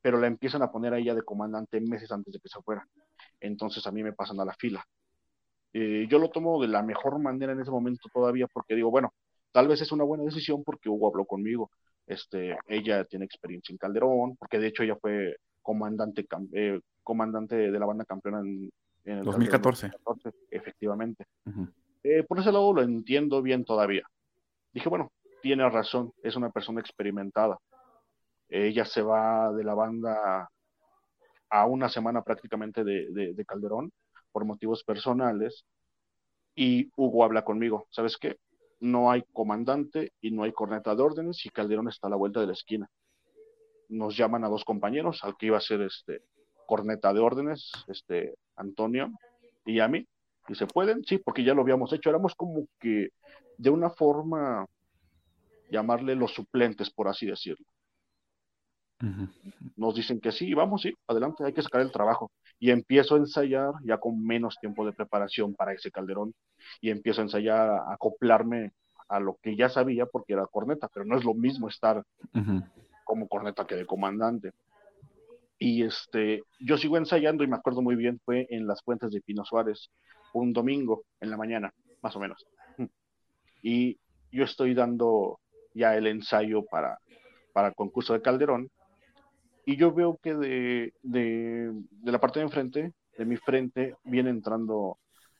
pero 0.02 0.18
la 0.18 0.26
empiezan 0.26 0.62
a 0.62 0.72
poner 0.72 0.92
a 0.92 0.98
ella 0.98 1.14
de 1.14 1.22
comandante 1.22 1.80
meses 1.80 2.10
antes 2.10 2.34
de 2.34 2.40
que 2.40 2.48
se 2.48 2.60
fuera. 2.62 2.84
Entonces 3.38 3.86
a 3.86 3.92
mí 3.92 4.02
me 4.02 4.12
pasan 4.12 4.40
a 4.40 4.44
la 4.44 4.54
fila. 4.54 4.84
Eh, 5.72 6.08
yo 6.10 6.18
lo 6.18 6.30
tomo 6.30 6.60
de 6.60 6.66
la 6.66 6.82
mejor 6.82 7.20
manera 7.20 7.52
en 7.52 7.60
ese 7.60 7.70
momento 7.70 8.08
todavía 8.12 8.48
porque 8.52 8.74
digo, 8.74 8.90
bueno, 8.90 9.14
tal 9.52 9.68
vez 9.68 9.80
es 9.82 9.92
una 9.92 10.02
buena 10.02 10.24
decisión 10.24 10.64
porque 10.64 10.88
Hugo 10.88 11.06
habló 11.06 11.24
conmigo. 11.24 11.70
Este, 12.08 12.58
ella 12.66 13.04
tiene 13.04 13.24
experiencia 13.24 13.72
en 13.72 13.78
Calderón, 13.78 14.34
porque 14.36 14.58
de 14.58 14.66
hecho 14.66 14.82
ella 14.82 14.96
fue 15.00 15.36
comandante, 15.62 16.26
eh, 16.54 16.80
comandante 17.04 17.54
de 17.54 17.78
la 17.78 17.86
banda 17.86 18.04
campeona 18.04 18.40
en, 18.40 18.68
en 19.04 19.18
el 19.18 19.24
2014. 19.24 19.92
efectivamente. 20.50 21.24
Eh, 22.04 22.22
por 22.22 22.38
ese 22.38 22.52
lado 22.52 22.72
lo 22.72 22.82
entiendo 22.82 23.40
bien 23.42 23.64
todavía. 23.64 24.04
Dije, 24.72 24.88
bueno, 24.88 25.10
tiene 25.42 25.68
razón, 25.68 26.12
es 26.22 26.36
una 26.36 26.50
persona 26.50 26.80
experimentada. 26.80 27.58
Ella 28.48 28.84
se 28.84 29.02
va 29.02 29.52
de 29.52 29.64
la 29.64 29.74
banda 29.74 30.48
a 31.50 31.66
una 31.66 31.88
semana 31.88 32.22
prácticamente 32.22 32.84
de, 32.84 33.44
Calderón 33.46 33.90
por 34.32 34.44
motivos 34.44 34.84
personales 34.84 35.64
y 36.54 36.90
Hugo 36.96 37.24
habla 37.24 37.44
conmigo, 37.44 37.86
¿sabes 37.90 38.16
qué? 38.16 38.36
No 38.80 39.10
hay 39.10 39.22
comandante 39.32 40.12
y 40.20 40.30
no 40.30 40.42
hay 40.42 40.52
corneta 40.52 40.94
de 40.94 41.02
órdenes 41.02 41.44
y 41.46 41.50
Calderón 41.50 41.88
está 41.88 42.08
a 42.08 42.10
la 42.10 42.16
vuelta 42.16 42.40
de 42.40 42.48
la 42.48 42.52
esquina. 42.52 42.88
Nos 43.88 44.16
llaman 44.16 44.44
a 44.44 44.48
dos 44.48 44.64
compañeros, 44.64 45.22
al 45.24 45.36
que 45.36 45.46
iba 45.46 45.58
a 45.58 45.60
ser 45.60 45.80
este 45.82 46.22
corneta 46.66 47.12
de 47.12 47.20
órdenes, 47.20 47.70
este 47.86 48.34
Antonio, 48.56 49.10
y 49.64 49.80
a 49.80 49.88
mí. 49.88 50.06
Y 50.48 50.54
se 50.54 50.66
pueden, 50.66 51.04
sí, 51.04 51.18
porque 51.18 51.44
ya 51.44 51.54
lo 51.54 51.62
habíamos 51.62 51.92
hecho. 51.92 52.10
Éramos 52.10 52.34
como 52.34 52.66
que 52.78 53.08
de 53.56 53.70
una 53.70 53.90
forma, 53.90 54.66
llamarle 55.70 56.14
los 56.14 56.32
suplentes, 56.34 56.90
por 56.90 57.08
así 57.08 57.26
decirlo. 57.26 57.64
Nos 59.76 59.94
dicen 59.94 60.20
que 60.20 60.32
sí, 60.32 60.54
vamos, 60.54 60.82
sí, 60.82 60.94
adelante, 61.06 61.44
hay 61.44 61.52
que 61.52 61.62
sacar 61.62 61.82
el 61.82 61.92
trabajo. 61.92 62.30
Y 62.58 62.70
empiezo 62.70 63.14
a 63.14 63.18
ensayar 63.18 63.72
ya 63.84 63.98
con 63.98 64.24
menos 64.24 64.56
tiempo 64.60 64.86
de 64.86 64.92
preparación 64.92 65.54
para 65.54 65.72
ese 65.72 65.90
calderón. 65.90 66.34
Y 66.80 66.90
empiezo 66.90 67.20
a 67.20 67.24
ensayar, 67.24 67.68
a 67.68 67.92
acoplarme 67.92 68.72
a 69.08 69.20
lo 69.20 69.36
que 69.42 69.56
ya 69.56 69.68
sabía 69.68 70.06
porque 70.06 70.32
era 70.32 70.46
corneta, 70.46 70.88
pero 70.92 71.04
no 71.04 71.16
es 71.16 71.24
lo 71.24 71.34
mismo 71.34 71.68
estar 71.68 72.02
como 73.04 73.28
corneta 73.28 73.66
que 73.66 73.76
de 73.76 73.86
comandante. 73.86 74.52
Y 75.58 75.82
este, 75.82 76.42
yo 76.60 76.76
sigo 76.78 76.96
ensayando 76.96 77.44
y 77.44 77.46
me 77.46 77.56
acuerdo 77.56 77.82
muy 77.82 77.96
bien, 77.96 78.20
fue 78.24 78.46
en 78.50 78.66
las 78.66 78.82
fuentes 78.82 79.10
de 79.10 79.20
Pino 79.20 79.44
Suárez, 79.44 79.90
un 80.40 80.52
domingo 80.52 81.04
en 81.20 81.30
la 81.30 81.36
mañana, 81.36 81.72
más 82.02 82.14
o 82.16 82.20
menos. 82.20 82.46
Y 83.62 83.98
yo 84.30 84.44
estoy 84.44 84.74
dando 84.74 85.40
ya 85.74 85.96
el 85.96 86.06
ensayo 86.06 86.64
para, 86.64 86.98
para 87.52 87.68
el 87.68 87.74
concurso 87.74 88.12
de 88.12 88.22
Calderón. 88.22 88.68
Y 89.64 89.76
yo 89.76 89.92
veo 89.92 90.18
que 90.22 90.34
de, 90.34 90.92
de, 91.02 91.72
de 91.72 92.12
la 92.12 92.20
parte 92.20 92.40
de 92.40 92.44
enfrente, 92.44 92.92
de 93.16 93.24
mi 93.24 93.36
frente, 93.36 93.94
viene 94.04 94.30
entrando 94.30 94.98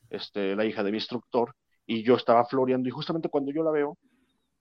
este, 0.08 0.56
la 0.56 0.64
hija 0.64 0.82
de 0.82 0.90
mi 0.90 0.96
instructor 0.96 1.54
y 1.86 2.02
yo 2.02 2.14
estaba 2.14 2.46
floreando 2.46 2.88
y 2.88 2.92
justamente 2.92 3.28
cuando 3.28 3.52
yo 3.52 3.62
la 3.62 3.70
veo, 3.70 3.98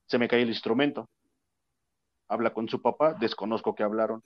se 0.06 0.18
me 0.18 0.28
cae 0.28 0.42
el 0.42 0.50
instrumento 0.50 1.08
habla 2.34 2.52
con 2.52 2.68
su 2.68 2.82
papá, 2.82 3.14
desconozco 3.14 3.74
que 3.74 3.82
hablaron, 3.82 4.22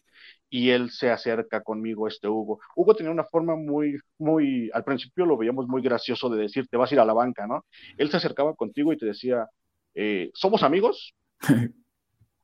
y 0.51 0.71
él 0.71 0.91
se 0.91 1.11
acerca 1.11 1.63
conmigo, 1.63 2.09
este 2.09 2.29
Hugo. 2.29 2.61
Hugo 2.75 2.95
tenía 2.95 3.13
una 3.13 3.25
forma 3.25 3.55
muy, 3.55 3.99
muy, 4.19 4.71
al 4.73 4.85
principio 4.85 5.27
lo 5.27 5.37
veíamos 5.37 5.69
muy 5.69 5.83
gracioso 5.83 6.29
de 6.29 6.43
decir, 6.43 6.67
te 6.69 6.77
vas 6.77 6.91
a 6.91 6.95
ir 6.95 7.01
a 7.01 7.05
la 7.05 7.13
banca, 7.13 7.47
¿no? 7.47 7.65
Él 7.97 8.11
se 8.11 8.17
acercaba 8.17 8.55
contigo 8.55 8.93
y 8.93 8.99
te 8.99 9.07
decía, 9.07 9.47
eh, 9.95 10.31
¿somos 10.35 10.63
amigos? 10.63 11.15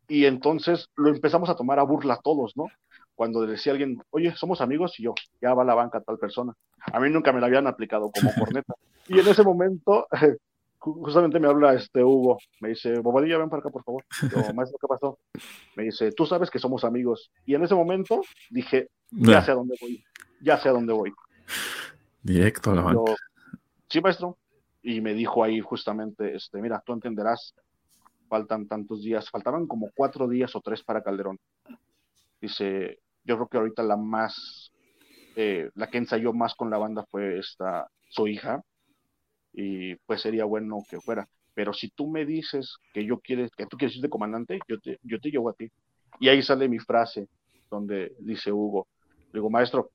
y 0.08 0.26
entonces 0.26 0.88
lo 0.96 1.08
empezamos 1.08 1.48
a 1.48 1.56
tomar 1.56 1.78
a 1.78 1.84
burla 1.84 2.20
todos, 2.22 2.56
¿no? 2.56 2.66
Cuando 3.14 3.46
decía 3.46 3.72
alguien, 3.72 4.02
oye, 4.10 4.34
somos 4.36 4.60
amigos, 4.60 4.98
y 4.98 5.04
yo, 5.04 5.14
ya 5.40 5.54
va 5.54 5.62
a 5.62 5.66
la 5.66 5.74
banca 5.74 6.00
tal 6.00 6.18
persona. 6.18 6.52
A 6.92 7.00
mí 7.00 7.08
nunca 7.10 7.32
me 7.32 7.40
la 7.40 7.46
habían 7.46 7.66
aplicado 7.66 8.10
como 8.10 8.32
corneta. 8.34 8.74
y 9.08 9.18
en 9.18 9.28
ese 9.28 9.42
momento 9.42 10.06
justamente 10.92 11.40
me 11.40 11.48
habla 11.48 11.74
este 11.74 12.02
Hugo, 12.02 12.38
me 12.60 12.70
dice, 12.70 12.98
Bobadilla, 12.98 13.38
ven 13.38 13.48
para 13.48 13.60
acá, 13.60 13.70
por 13.70 13.84
favor. 13.84 14.04
Yo, 14.22 14.28
maestro, 14.54 14.78
¿qué 14.80 14.86
pasó? 14.86 15.18
Me 15.76 15.84
dice, 15.84 16.12
tú 16.12 16.26
sabes 16.26 16.50
que 16.50 16.58
somos 16.58 16.84
amigos. 16.84 17.30
Y 17.46 17.54
en 17.54 17.64
ese 17.64 17.74
momento 17.74 18.20
dije, 18.50 18.88
ya 19.10 19.42
sé 19.42 19.52
a 19.52 19.54
dónde 19.54 19.76
voy, 19.80 20.04
ya 20.42 20.58
sé 20.58 20.68
a 20.68 20.72
dónde 20.72 20.92
voy. 20.92 21.12
Directo 22.22 22.70
a 22.70 22.74
la 22.74 22.82
banca. 22.82 23.14
sí, 23.88 24.00
maestro. 24.00 24.38
Y 24.82 25.00
me 25.00 25.14
dijo 25.14 25.42
ahí 25.42 25.60
justamente, 25.60 26.36
este, 26.36 26.60
mira, 26.60 26.82
tú 26.84 26.92
entenderás, 26.92 27.54
faltan 28.28 28.66
tantos 28.68 29.02
días, 29.02 29.30
faltaban 29.30 29.66
como 29.66 29.90
cuatro 29.94 30.28
días 30.28 30.54
o 30.54 30.60
tres 30.60 30.82
para 30.82 31.02
Calderón. 31.02 31.38
Dice, 32.40 32.98
yo 33.24 33.36
creo 33.36 33.48
que 33.48 33.56
ahorita 33.56 33.82
la 33.82 33.96
más, 33.96 34.72
eh, 35.36 35.70
la 35.74 35.88
que 35.88 35.98
ensayó 35.98 36.34
más 36.34 36.54
con 36.54 36.68
la 36.68 36.76
banda 36.76 37.06
fue 37.10 37.38
esta, 37.38 37.88
su 38.10 38.28
hija, 38.28 38.62
y 39.54 39.94
pues 40.06 40.20
sería 40.20 40.44
bueno 40.44 40.78
que 40.88 41.00
fuera. 41.00 41.28
Pero 41.54 41.72
si 41.72 41.88
tú 41.90 42.08
me 42.08 42.26
dices 42.26 42.76
que 42.92 43.04
yo 43.04 43.20
quieres, 43.20 43.50
que 43.56 43.66
tú 43.66 43.76
quieres 43.76 43.96
ir 43.96 44.02
de 44.02 44.08
comandante, 44.08 44.58
yo 44.68 44.78
te, 44.80 44.98
yo 45.02 45.20
te 45.20 45.30
llevo 45.30 45.48
a 45.48 45.54
ti. 45.54 45.70
Y 46.18 46.28
ahí 46.28 46.42
sale 46.42 46.68
mi 46.68 46.78
frase 46.78 47.28
donde 47.70 48.14
dice 48.18 48.52
Hugo, 48.52 48.86
digo, 49.32 49.50
maestro, 49.50 49.90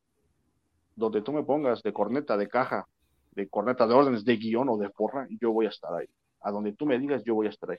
donde 0.95 1.21
tú 1.21 1.31
me 1.33 1.43
pongas 1.43 1.81
de 1.81 1.93
corneta, 1.93 2.37
de 2.37 2.47
caja, 2.47 2.85
de 3.31 3.47
corneta 3.47 3.87
de 3.87 3.93
órdenes, 3.93 4.25
de 4.25 4.37
guion 4.37 4.69
o 4.69 4.77
de 4.77 4.89
porra, 4.89 5.27
yo 5.39 5.51
voy 5.51 5.65
a 5.65 5.69
estar 5.69 5.93
ahí. 5.93 6.07
A 6.41 6.51
donde 6.51 6.73
tú 6.73 6.85
me 6.85 6.97
digas, 6.97 7.23
yo 7.25 7.35
voy 7.35 7.47
a 7.47 7.49
estar 7.49 7.71
ahí. 7.71 7.77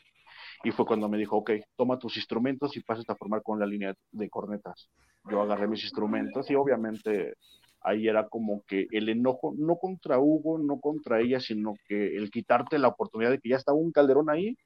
Y 0.64 0.70
fue 0.70 0.84
cuando 0.84 1.08
me 1.08 1.16
dijo, 1.16 1.36
ok, 1.38 1.52
toma 1.76 1.98
tus 1.98 2.16
instrumentos 2.16 2.76
y 2.76 2.82
pasas 2.82 3.08
a 3.08 3.14
formar 3.14 3.42
con 3.42 3.58
la 3.58 3.66
línea 3.66 3.94
de 4.12 4.28
cornetas. 4.28 4.88
Yo 5.30 5.40
agarré 5.40 5.66
mis 5.66 5.82
instrumentos 5.82 6.50
y 6.50 6.54
obviamente 6.54 7.34
ahí 7.82 8.08
era 8.08 8.28
como 8.28 8.62
que 8.66 8.86
el 8.90 9.08
enojo, 9.08 9.54
no 9.56 9.76
contra 9.76 10.18
Hugo, 10.18 10.58
no 10.58 10.80
contra 10.80 11.20
ella, 11.20 11.40
sino 11.40 11.74
que 11.86 12.16
el 12.16 12.30
quitarte 12.30 12.78
la 12.78 12.88
oportunidad 12.88 13.30
de 13.30 13.38
que 13.38 13.50
ya 13.50 13.56
estaba 13.56 13.78
un 13.78 13.92
calderón 13.92 14.30
ahí 14.30 14.56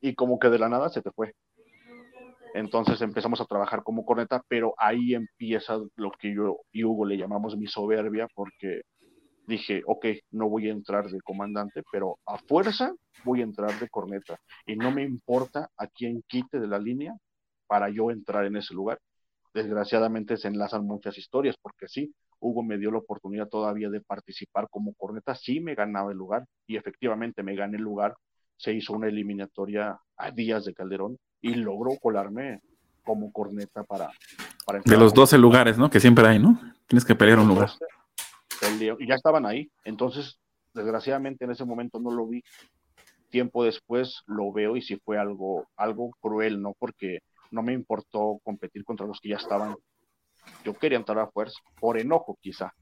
y 0.00 0.14
como 0.14 0.38
que 0.38 0.48
de 0.48 0.58
la 0.58 0.68
nada 0.68 0.88
se 0.88 1.02
te 1.02 1.10
fue. 1.10 1.34
Entonces 2.54 3.00
empezamos 3.00 3.40
a 3.40 3.44
trabajar 3.44 3.82
como 3.82 4.04
corneta, 4.04 4.42
pero 4.48 4.74
ahí 4.76 5.14
empieza 5.14 5.78
lo 5.96 6.10
que 6.10 6.34
yo 6.34 6.58
y 6.72 6.84
Hugo 6.84 7.04
le 7.06 7.16
llamamos 7.16 7.56
mi 7.56 7.66
soberbia, 7.66 8.26
porque 8.34 8.82
dije, 9.46 9.82
ok, 9.86 10.06
no 10.32 10.48
voy 10.48 10.68
a 10.68 10.72
entrar 10.72 11.08
de 11.08 11.20
comandante, 11.20 11.82
pero 11.92 12.18
a 12.26 12.38
fuerza 12.38 12.92
voy 13.24 13.40
a 13.40 13.44
entrar 13.44 13.78
de 13.78 13.88
corneta. 13.88 14.36
Y 14.66 14.76
no 14.76 14.90
me 14.90 15.02
importa 15.02 15.68
a 15.76 15.86
quién 15.86 16.22
quite 16.26 16.58
de 16.58 16.66
la 16.66 16.78
línea 16.78 17.14
para 17.66 17.88
yo 17.88 18.10
entrar 18.10 18.46
en 18.46 18.56
ese 18.56 18.74
lugar. 18.74 18.98
Desgraciadamente 19.52 20.36
se 20.36 20.48
enlazan 20.48 20.84
muchas 20.84 21.18
historias, 21.18 21.56
porque 21.60 21.88
sí, 21.88 22.14
Hugo 22.38 22.62
me 22.62 22.78
dio 22.78 22.90
la 22.90 22.98
oportunidad 22.98 23.48
todavía 23.48 23.90
de 23.90 24.00
participar 24.00 24.68
como 24.70 24.94
corneta, 24.94 25.34
sí 25.34 25.60
me 25.60 25.74
ganaba 25.74 26.12
el 26.12 26.18
lugar, 26.18 26.46
y 26.66 26.76
efectivamente 26.76 27.42
me 27.42 27.56
gané 27.56 27.76
el 27.76 27.82
lugar. 27.82 28.16
Se 28.56 28.72
hizo 28.72 28.92
una 28.92 29.08
eliminatoria 29.08 29.98
a 30.16 30.30
días 30.30 30.64
de 30.64 30.74
Calderón 30.74 31.18
y 31.40 31.54
logró 31.54 31.96
colarme 32.00 32.60
como 33.04 33.32
corneta 33.32 33.82
para... 33.84 34.10
para 34.66 34.80
de 34.80 34.96
los 34.96 35.14
12 35.14 35.38
lugares, 35.38 35.78
¿no? 35.78 35.90
Que 35.90 35.98
siempre 35.98 36.26
hay, 36.26 36.38
¿no? 36.38 36.60
Tienes 36.86 37.04
que 37.04 37.14
pelear 37.14 37.38
un 37.38 37.48
lugar 37.48 37.70
y 38.98 39.06
ya 39.06 39.14
estaban 39.14 39.46
ahí. 39.46 39.70
Entonces, 39.84 40.38
desgraciadamente 40.74 41.44
en 41.44 41.52
ese 41.52 41.64
momento 41.64 41.98
no 42.00 42.10
lo 42.10 42.26
vi. 42.26 42.42
Tiempo 43.30 43.64
después 43.64 44.22
lo 44.26 44.52
veo 44.52 44.76
y 44.76 44.82
sí 44.82 45.00
fue 45.04 45.18
algo, 45.18 45.68
algo 45.76 46.10
cruel, 46.20 46.60
¿no? 46.60 46.74
Porque 46.78 47.20
no 47.50 47.62
me 47.62 47.72
importó 47.72 48.38
competir 48.44 48.84
contra 48.84 49.06
los 49.06 49.20
que 49.20 49.30
ya 49.30 49.36
estaban. 49.36 49.76
Yo 50.64 50.74
quería 50.74 50.98
entrar 50.98 51.18
a 51.18 51.30
fuerza, 51.30 51.58
por 51.80 51.98
enojo 51.98 52.38
quizá. 52.40 52.72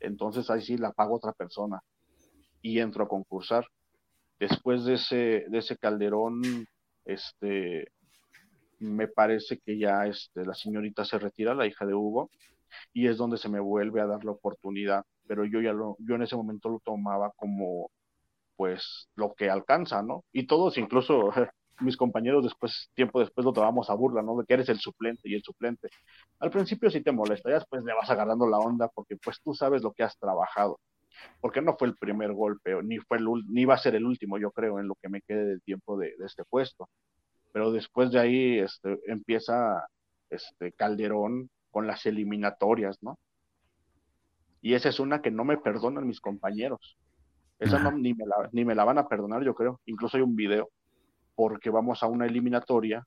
Entonces 0.00 0.50
ahí 0.50 0.62
sí 0.62 0.76
la 0.76 0.92
pago 0.92 1.16
otra 1.16 1.32
persona 1.32 1.80
y 2.62 2.80
entro 2.80 3.04
a 3.04 3.08
concursar. 3.08 3.66
Después 4.38 4.84
de 4.84 4.94
ese, 4.94 5.44
de 5.48 5.58
ese 5.58 5.76
calderón, 5.76 6.42
este, 7.04 7.88
me 8.78 9.08
parece 9.08 9.58
que 9.58 9.78
ya 9.78 10.06
este, 10.06 10.44
la 10.44 10.54
señorita 10.54 11.04
se 11.04 11.18
retira, 11.18 11.54
la 11.54 11.66
hija 11.66 11.86
de 11.86 11.94
Hugo, 11.94 12.30
y 12.92 13.06
es 13.06 13.16
donde 13.16 13.38
se 13.38 13.48
me 13.48 13.60
vuelve 13.60 14.00
a 14.00 14.06
dar 14.06 14.24
la 14.24 14.32
oportunidad, 14.32 15.04
pero 15.26 15.44
yo 15.44 15.60
ya 15.60 15.72
lo, 15.72 15.96
yo 16.00 16.16
en 16.16 16.22
ese 16.22 16.36
momento 16.36 16.68
lo 16.68 16.80
tomaba 16.80 17.32
como 17.36 17.90
pues 18.56 19.08
lo 19.16 19.34
que 19.34 19.50
alcanza, 19.50 20.02
¿no? 20.02 20.24
Y 20.32 20.46
todos, 20.46 20.78
incluso 20.78 21.30
mis 21.80 21.96
compañeros 21.96 22.44
después, 22.44 22.90
tiempo 22.94 23.20
después 23.20 23.44
lo 23.44 23.52
tomamos 23.52 23.90
a 23.90 23.94
burla, 23.94 24.22
¿no? 24.22 24.36
De 24.36 24.44
que 24.44 24.54
eres 24.54 24.68
el 24.68 24.78
suplente 24.78 25.28
y 25.28 25.34
el 25.34 25.42
suplente. 25.42 25.88
Al 26.38 26.50
principio 26.50 26.90
sí 26.90 27.00
te 27.02 27.12
molesta, 27.12 27.50
ya 27.50 27.56
después 27.56 27.82
le 27.84 27.94
vas 27.94 28.08
agarrando 28.10 28.46
la 28.46 28.58
onda 28.58 28.88
porque 28.88 29.16
pues 29.16 29.40
tú 29.42 29.54
sabes 29.54 29.82
lo 29.82 29.92
que 29.92 30.02
has 30.02 30.18
trabajado. 30.18 30.78
Porque 31.40 31.62
no 31.62 31.76
fue 31.76 31.88
el 31.88 31.96
primer 31.96 32.32
golpe, 32.32 32.74
ni 32.82 32.98
fue 32.98 33.18
el, 33.18 33.26
ni 33.48 33.64
va 33.64 33.74
a 33.74 33.78
ser 33.78 33.94
el 33.94 34.04
último, 34.04 34.38
yo 34.38 34.50
creo, 34.50 34.80
en 34.80 34.88
lo 34.88 34.96
que 34.96 35.08
me 35.08 35.22
quede 35.22 35.44
del 35.46 35.62
tiempo 35.62 35.96
de, 35.96 36.14
de 36.18 36.26
este 36.26 36.44
puesto. 36.44 36.88
Pero 37.52 37.70
después 37.72 38.10
de 38.10 38.18
ahí 38.18 38.58
este, 38.58 38.98
empieza 39.06 39.86
este 40.30 40.72
Calderón 40.72 41.50
con 41.70 41.86
las 41.86 42.06
eliminatorias, 42.06 43.02
¿no? 43.02 43.18
Y 44.60 44.74
esa 44.74 44.88
es 44.88 44.98
una 44.98 45.20
que 45.20 45.30
no 45.30 45.44
me 45.44 45.58
perdonan 45.58 46.06
mis 46.06 46.20
compañeros. 46.20 46.96
Esa 47.58 47.78
no, 47.78 47.92
ni, 47.92 48.14
me 48.14 48.26
la, 48.26 48.48
ni 48.52 48.64
me 48.64 48.74
la 48.74 48.84
van 48.84 48.98
a 48.98 49.08
perdonar, 49.08 49.44
yo 49.44 49.54
creo. 49.54 49.80
Incluso 49.86 50.16
hay 50.16 50.22
un 50.22 50.34
video, 50.34 50.70
porque 51.34 51.70
vamos 51.70 52.02
a 52.02 52.06
una 52.06 52.26
eliminatoria. 52.26 53.06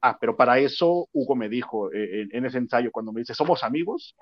Ah, 0.00 0.16
pero 0.20 0.36
para 0.36 0.58
eso 0.58 1.08
Hugo 1.12 1.34
me 1.34 1.48
dijo 1.48 1.92
eh, 1.92 2.28
en, 2.30 2.44
ese 2.44 2.58
ensayo, 2.58 2.90
cuando 2.92 3.12
me 3.12 3.20
dice, 3.20 3.34
¿somos 3.34 3.64
amigos? 3.64 4.14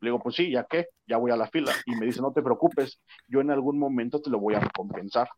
Le 0.00 0.08
digo, 0.08 0.20
pues 0.20 0.36
sí, 0.36 0.50
¿ya 0.50 0.64
qué? 0.64 0.88
Ya 1.06 1.16
voy 1.16 1.30
a 1.30 1.36
la 1.36 1.48
fila. 1.48 1.72
Y 1.86 1.94
me 1.96 2.06
dice, 2.06 2.20
no 2.20 2.32
te 2.32 2.42
preocupes, 2.42 3.00
yo 3.28 3.40
en 3.40 3.50
algún 3.50 3.78
momento 3.78 4.20
te 4.20 4.30
lo 4.30 4.38
voy 4.38 4.54
a 4.54 4.60
recompensar. 4.60 5.28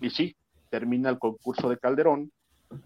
Y 0.00 0.10
sí, 0.10 0.36
termina 0.70 1.10
el 1.10 1.18
concurso 1.18 1.68
de 1.68 1.78
Calderón 1.78 2.30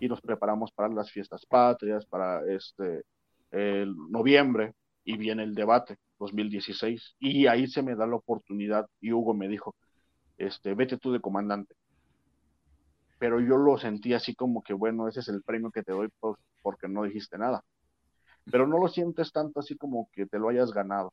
y 0.01 0.09
nos 0.09 0.21
preparamos 0.21 0.71
para 0.73 0.89
las 0.89 1.11
fiestas 1.11 1.45
patrias, 1.47 2.07
para 2.07 2.41
este, 2.51 3.03
el 3.51 3.95
noviembre 4.11 4.75
y 5.05 5.17
viene 5.17 5.43
el 5.43 5.55
debate 5.55 5.97
2016 6.19 7.17
y 7.19 7.47
ahí 7.47 7.67
se 7.67 7.83
me 7.83 7.97
da 7.97 8.07
la 8.07 8.17
oportunidad 8.17 8.87
y 9.01 9.13
Hugo 9.13 9.35
me 9.35 9.49
dijo, 9.49 9.75
este, 10.39 10.75
vete 10.75 10.97
tú 10.99 11.13
de 11.13 11.21
comandante. 11.21 11.75
Pero 13.23 13.39
yo 13.39 13.57
lo 13.57 13.79
sentí 13.79 14.15
así 14.15 14.35
como 14.35 14.65
que, 14.65 14.75
bueno, 14.75 15.07
ese 15.07 15.21
es 15.21 15.29
el 15.29 15.43
premio 15.43 15.71
que 15.71 15.85
te 15.85 15.93
doy 15.93 16.09
porque 16.61 16.89
no 16.89 17.05
dijiste 17.05 17.39
nada. 17.39 17.63
Pero 18.51 18.67
no 18.67 18.79
lo 18.79 18.89
sientes 18.89 19.31
tanto 19.31 19.61
así 19.61 19.77
como 19.77 20.09
que 20.13 20.27
te 20.27 20.41
lo 20.41 20.49
hayas 20.49 20.73
ganado. 20.73 21.13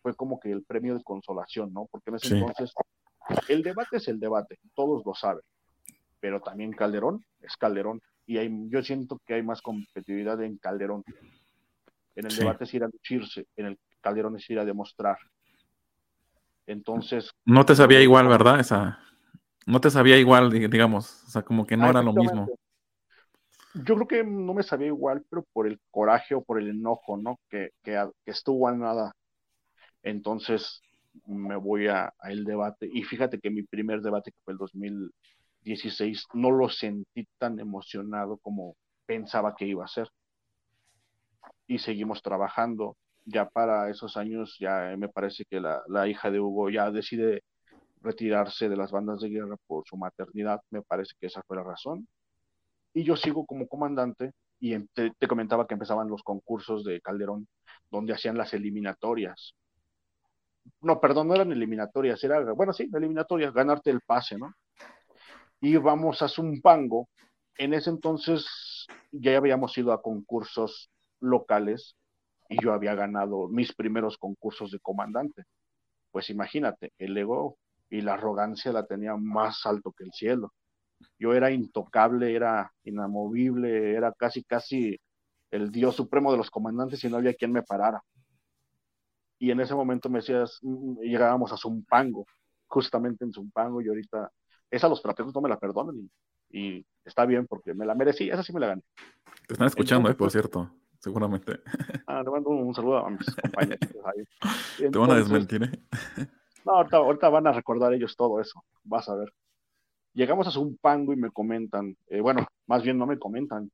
Fue 0.00 0.14
como 0.14 0.40
que 0.40 0.50
el 0.50 0.62
premio 0.62 0.96
de 0.96 1.04
consolación, 1.04 1.74
¿no? 1.74 1.88
Porque 1.90 2.08
en 2.08 2.16
ese 2.16 2.38
entonces 2.38 2.72
el 3.48 3.62
debate 3.62 3.98
es 3.98 4.08
el 4.08 4.18
debate, 4.18 4.58
todos 4.74 5.04
lo 5.04 5.14
saben. 5.14 5.42
Pero 6.20 6.40
también 6.40 6.72
Calderón 6.72 7.22
es 7.42 7.54
Calderón. 7.58 8.00
Y 8.24 8.38
hay, 8.38 8.50
yo 8.70 8.82
siento 8.82 9.20
que 9.26 9.34
hay 9.34 9.42
más 9.42 9.60
competitividad 9.60 10.42
en 10.42 10.56
Calderón 10.56 11.04
en 12.14 12.24
el 12.24 12.34
debate 12.34 12.64
es 12.64 12.72
ir 12.72 12.82
a 12.82 12.88
lucirse, 12.88 13.46
en 13.56 13.66
el 13.66 13.78
Calderón 14.00 14.36
es 14.36 14.48
ir 14.48 14.58
a 14.58 14.64
demostrar. 14.64 15.18
Entonces. 16.66 17.30
No 17.44 17.66
te 17.66 17.74
sabía 17.76 18.00
igual, 18.00 18.26
¿verdad? 18.26 18.58
Esa. 18.58 19.05
No 19.66 19.80
te 19.80 19.90
sabía 19.90 20.16
igual, 20.16 20.50
digamos. 20.50 21.24
O 21.24 21.30
sea, 21.30 21.42
como 21.42 21.66
que 21.66 21.76
no 21.76 21.90
era 21.90 22.00
lo 22.00 22.12
mismo. 22.12 22.48
Yo 23.74 23.96
creo 23.96 24.06
que 24.06 24.24
no 24.24 24.54
me 24.54 24.62
sabía 24.62 24.86
igual, 24.86 25.24
pero 25.28 25.44
por 25.52 25.66
el 25.66 25.80
coraje 25.90 26.34
o 26.34 26.42
por 26.42 26.60
el 26.60 26.70
enojo, 26.70 27.16
¿no? 27.16 27.38
Que, 27.50 27.70
que, 27.82 28.00
estuvo 28.24 28.68
a 28.68 28.72
nada. 28.72 29.12
Entonces 30.02 30.80
me 31.26 31.56
voy 31.56 31.88
a, 31.88 32.14
el 32.22 32.44
debate. 32.44 32.88
Y 32.90 33.02
fíjate 33.02 33.40
que 33.40 33.50
mi 33.50 33.64
primer 33.64 34.00
debate, 34.00 34.30
que 34.30 34.38
fue 34.44 34.52
el 34.52 34.58
2016, 34.58 36.28
no 36.34 36.52
lo 36.52 36.68
sentí 36.68 37.26
tan 37.38 37.58
emocionado 37.58 38.38
como 38.38 38.76
pensaba 39.04 39.54
que 39.56 39.66
iba 39.66 39.84
a 39.84 39.88
ser 39.88 40.08
y 41.66 41.78
seguimos 41.78 42.22
trabajando. 42.22 42.96
Ya 43.24 43.48
para 43.48 43.90
esos 43.90 44.16
años, 44.16 44.56
ya 44.60 44.94
me 44.96 45.08
parece 45.08 45.44
que 45.44 45.60
la, 45.60 45.82
la 45.88 46.06
hija 46.06 46.30
de 46.30 46.38
Hugo 46.40 46.70
ya 46.70 46.90
decide 46.92 47.42
retirarse 48.02 48.68
de 48.68 48.76
las 48.76 48.90
bandas 48.90 49.20
de 49.20 49.28
guerra 49.28 49.56
por 49.66 49.84
su 49.86 49.96
maternidad, 49.96 50.60
me 50.70 50.82
parece 50.82 51.14
que 51.18 51.26
esa 51.26 51.42
fue 51.46 51.56
la 51.56 51.64
razón. 51.64 52.08
Y 52.94 53.04
yo 53.04 53.16
sigo 53.16 53.44
como 53.46 53.68
comandante 53.68 54.32
y 54.58 54.78
te, 54.88 55.12
comentaba 55.28 55.66
que 55.66 55.74
empezaban 55.74 56.08
los 56.08 56.22
concursos 56.22 56.84
de 56.84 57.00
Calderón, 57.00 57.46
donde 57.90 58.14
hacían 58.14 58.38
las 58.38 58.54
eliminatorias. 58.54 59.54
No, 60.80 61.00
perdón, 61.00 61.28
no 61.28 61.34
eran 61.34 61.52
eliminatorias, 61.52 62.22
era, 62.24 62.52
bueno, 62.52 62.72
sí, 62.72 62.88
eliminatorias, 62.92 63.52
ganarte 63.52 63.90
el 63.90 64.00
pase, 64.00 64.38
¿no? 64.38 64.52
Y 65.60 65.76
vamos 65.76 66.22
a 66.22 66.28
Zumpango. 66.28 67.08
En 67.58 67.74
ese 67.74 67.90
entonces 67.90 68.86
ya 69.12 69.36
habíamos 69.36 69.76
ido 69.78 69.92
a 69.92 70.02
concursos 70.02 70.90
locales 71.20 71.96
y 72.48 72.62
yo 72.62 72.72
había 72.72 72.94
ganado 72.94 73.48
mis 73.48 73.74
primeros 73.74 74.18
concursos 74.18 74.70
de 74.70 74.80
comandante. 74.80 75.44
Pues 76.10 76.30
imagínate, 76.30 76.92
el 76.98 77.16
ego 77.16 77.58
y 77.90 78.00
la 78.00 78.14
arrogancia 78.14 78.72
la 78.72 78.86
tenía 78.86 79.16
más 79.16 79.64
alto 79.66 79.92
que 79.92 80.04
el 80.04 80.12
cielo. 80.12 80.52
Yo 81.18 81.34
era 81.34 81.50
intocable, 81.50 82.34
era 82.34 82.72
inamovible, 82.84 83.94
era 83.94 84.12
casi, 84.12 84.42
casi 84.44 84.98
el 85.50 85.70
dios 85.70 85.96
supremo 85.96 86.32
de 86.32 86.38
los 86.38 86.50
comandantes 86.50 87.02
y 87.04 87.08
no 87.08 87.16
había 87.16 87.34
quien 87.34 87.52
me 87.52 87.62
parara. 87.62 88.02
Y 89.38 89.50
en 89.50 89.60
ese 89.60 89.74
momento 89.74 90.08
me 90.08 90.20
decías, 90.20 90.58
mm, 90.62 91.00
llegábamos 91.00 91.52
a 91.52 91.56
Zumpango, 91.56 92.26
justamente 92.66 93.24
en 93.24 93.32
Zumpango, 93.32 93.82
y 93.82 93.88
ahorita 93.88 94.30
esa 94.70 94.88
los 94.88 95.02
traperos 95.02 95.34
no 95.34 95.40
me 95.40 95.48
la 95.48 95.58
perdonan 95.58 96.10
y, 96.50 96.84
está 97.04 97.24
bien 97.24 97.46
porque 97.46 97.74
me 97.74 97.86
la 97.86 97.94
merecí, 97.94 98.28
esa 98.28 98.42
sí 98.42 98.52
me 98.52 98.60
la 98.60 98.68
gané. 98.68 98.82
Te 99.46 99.54
están 99.54 99.68
escuchando, 99.68 100.10
eh, 100.10 100.14
por 100.14 100.30
cierto 100.30 100.70
seguramente. 101.06 101.60
Ah, 102.06 102.22
le 102.24 102.30
mando 102.30 102.50
un 102.50 102.74
saludo 102.74 102.98
a 102.98 103.10
mis 103.10 103.26
compañeros 103.42 103.78
Te 104.76 104.98
van 104.98 105.10
a 105.10 105.14
desmentir, 105.14 105.62
¿eh? 105.62 106.28
No, 106.66 106.72
ahorita, 106.72 107.28
van 107.28 107.46
a 107.46 107.52
recordar 107.52 107.94
ellos 107.94 108.16
todo 108.16 108.40
eso, 108.40 108.64
vas 108.82 109.08
a 109.08 109.14
ver. 109.14 109.32
Llegamos 110.14 110.54
a 110.54 110.60
un 110.60 110.76
pango 110.78 111.12
y 111.12 111.16
me 111.16 111.30
comentan, 111.30 111.96
eh, 112.08 112.20
bueno, 112.20 112.44
más 112.66 112.82
bien 112.82 112.98
no 112.98 113.06
me 113.06 113.18
comentan, 113.18 113.70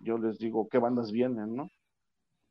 yo 0.00 0.16
les 0.18 0.38
digo 0.38 0.68
qué 0.68 0.78
bandas 0.78 1.10
vienen, 1.10 1.56
¿no? 1.56 1.68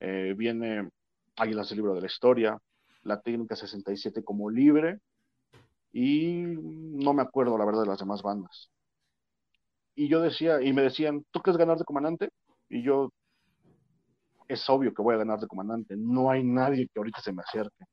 Eh, 0.01 0.33
viene 0.37 0.89
Águilas 1.37 1.69
del 1.69 1.77
Libro 1.77 1.95
de 1.95 2.01
la 2.01 2.07
Historia, 2.07 2.57
la 3.03 3.21
técnica 3.21 3.55
67 3.55 4.23
como 4.23 4.49
libre, 4.49 4.99
y 5.93 6.43
no 6.43 7.13
me 7.13 7.21
acuerdo 7.21 7.57
la 7.57 7.65
verdad 7.65 7.83
de 7.83 7.87
las 7.87 7.99
demás 7.99 8.21
bandas. 8.21 8.69
Y 9.95 10.09
yo 10.09 10.19
decía, 10.21 10.61
y 10.61 10.73
me 10.73 10.81
decían, 10.81 11.25
¿tú 11.31 11.39
quieres 11.39 11.57
ganar 11.57 11.77
de 11.77 11.85
comandante? 11.85 12.29
Y 12.67 12.83
yo 12.83 13.11
es 14.49 14.69
obvio 14.69 14.93
que 14.93 15.01
voy 15.01 15.15
a 15.15 15.19
ganar 15.19 15.39
de 15.39 15.47
comandante. 15.47 15.95
No 15.97 16.29
hay 16.29 16.43
nadie 16.43 16.87
que 16.87 16.99
ahorita 16.99 17.21
se 17.21 17.31
me 17.31 17.43
acerque. 17.43 17.85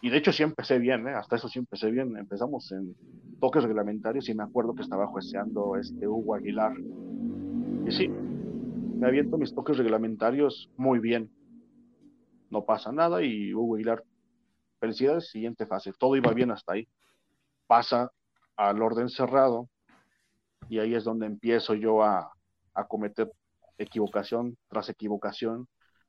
Y 0.00 0.10
de 0.10 0.18
hecho 0.18 0.32
sí 0.32 0.44
empecé 0.44 0.78
bien, 0.78 1.08
¿eh? 1.08 1.14
hasta 1.14 1.36
eso 1.36 1.48
sí 1.48 1.58
empecé 1.58 1.90
bien. 1.90 2.16
Empezamos 2.16 2.70
en 2.70 2.94
toques 3.40 3.64
reglamentarios 3.64 4.28
y 4.28 4.34
me 4.34 4.44
acuerdo 4.44 4.74
que 4.74 4.82
estaba 4.82 5.08
jueceando 5.08 5.76
este 5.76 6.06
Hugo 6.06 6.36
Aguilar. 6.36 6.72
Y 7.84 7.90
sí, 7.90 8.08
me 8.08 9.08
aviento 9.08 9.38
mis 9.38 9.54
toques 9.54 9.76
reglamentarios 9.76 10.70
muy 10.76 11.00
bien. 11.00 11.30
No 12.50 12.64
pasa 12.64 12.92
nada 12.92 13.22
y 13.22 13.52
Hugo 13.52 13.74
Aguilar, 13.74 14.04
felicidades, 14.78 15.30
siguiente 15.30 15.66
fase. 15.66 15.92
Todo 15.98 16.14
iba 16.14 16.32
bien 16.32 16.52
hasta 16.52 16.74
ahí. 16.74 16.86
Pasa 17.66 18.12
al 18.56 18.80
orden 18.80 19.08
cerrado 19.08 19.68
y 20.68 20.78
ahí 20.78 20.94
es 20.94 21.02
donde 21.02 21.26
empiezo 21.26 21.74
yo 21.74 22.04
a, 22.04 22.30
a 22.72 22.86
cometer 22.86 23.32
equivocación 23.78 24.56
tras 24.68 24.88
equivocación. 24.90 25.66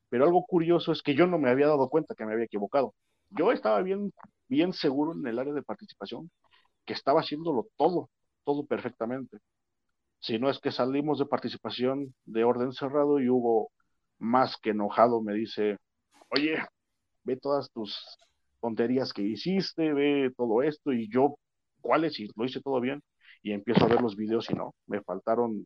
Pero 0.09 0.25
algo 0.25 0.45
curioso 0.45 0.91
es 0.91 1.01
que 1.01 1.15
yo 1.15 1.25
no 1.25 1.39
me 1.39 1.49
había 1.49 1.67
dado 1.67 1.89
cuenta 1.89 2.13
que 2.13 2.25
me 2.25 2.33
había 2.33 2.45
equivocado 2.45 2.93
yo 3.31 3.51
estaba 3.51 3.81
bien, 3.81 4.13
bien 4.47 4.73
seguro 4.73 5.13
en 5.13 5.25
el 5.27 5.39
área 5.39 5.53
de 5.53 5.63
participación 5.63 6.31
que 6.85 6.93
estaba 6.93 7.21
haciéndolo 7.21 7.67
todo, 7.77 8.09
todo 8.45 8.65
perfectamente. 8.65 9.39
Si 10.19 10.39
no 10.39 10.49
es 10.49 10.59
que 10.59 10.71
salimos 10.71 11.19
de 11.19 11.25
participación 11.25 12.13
de 12.25 12.43
orden 12.43 12.73
cerrado 12.73 13.19
y 13.19 13.29
hubo 13.29 13.71
más 14.19 14.57
que 14.61 14.71
enojado 14.71 15.21
me 15.21 15.33
dice, 15.33 15.77
oye, 16.29 16.57
ve 17.23 17.37
todas 17.37 17.71
tus 17.71 17.97
tonterías 18.61 19.13
que 19.13 19.21
hiciste, 19.21 19.93
ve 19.93 20.31
todo 20.35 20.61
esto 20.63 20.91
y 20.93 21.09
yo, 21.09 21.35
¿cuáles? 21.81 22.19
Y 22.19 22.29
lo 22.35 22.45
hice 22.45 22.61
todo 22.61 22.81
bien 22.81 23.01
y 23.41 23.53
empiezo 23.53 23.85
a 23.85 23.89
ver 23.89 24.01
los 24.01 24.15
videos 24.15 24.49
y 24.49 24.55
no, 24.55 24.75
me 24.87 25.01
faltaron, 25.01 25.65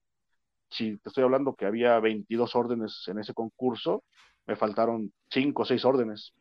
si 0.70 0.98
te 1.00 1.10
estoy 1.10 1.24
hablando 1.24 1.56
que 1.56 1.66
había 1.66 2.00
22 2.00 2.56
órdenes 2.56 3.04
en 3.08 3.20
ese 3.20 3.34
concurso, 3.34 4.04
me 4.46 4.56
faltaron 4.56 5.14
5 5.32 5.64
o 5.64 5.66
6 5.66 5.86
órdenes 5.86 6.34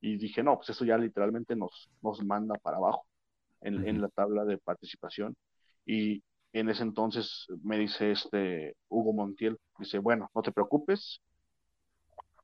y 0.00 0.18
dije, 0.18 0.42
no, 0.42 0.56
pues 0.56 0.70
eso 0.70 0.84
ya 0.84 0.98
literalmente 0.98 1.56
nos, 1.56 1.90
nos 2.02 2.22
manda 2.24 2.56
para 2.56 2.78
abajo 2.78 3.06
en, 3.62 3.86
en 3.88 4.00
la 4.00 4.08
tabla 4.08 4.44
de 4.44 4.58
participación. 4.58 5.36
Y 5.86 6.22
en 6.52 6.68
ese 6.70 6.82
entonces 6.82 7.46
me 7.62 7.78
dice 7.78 8.12
este 8.12 8.76
Hugo 8.88 9.12
Montiel, 9.12 9.58
dice, 9.78 9.98
bueno, 9.98 10.30
no 10.34 10.42
te 10.42 10.52
preocupes, 10.52 11.20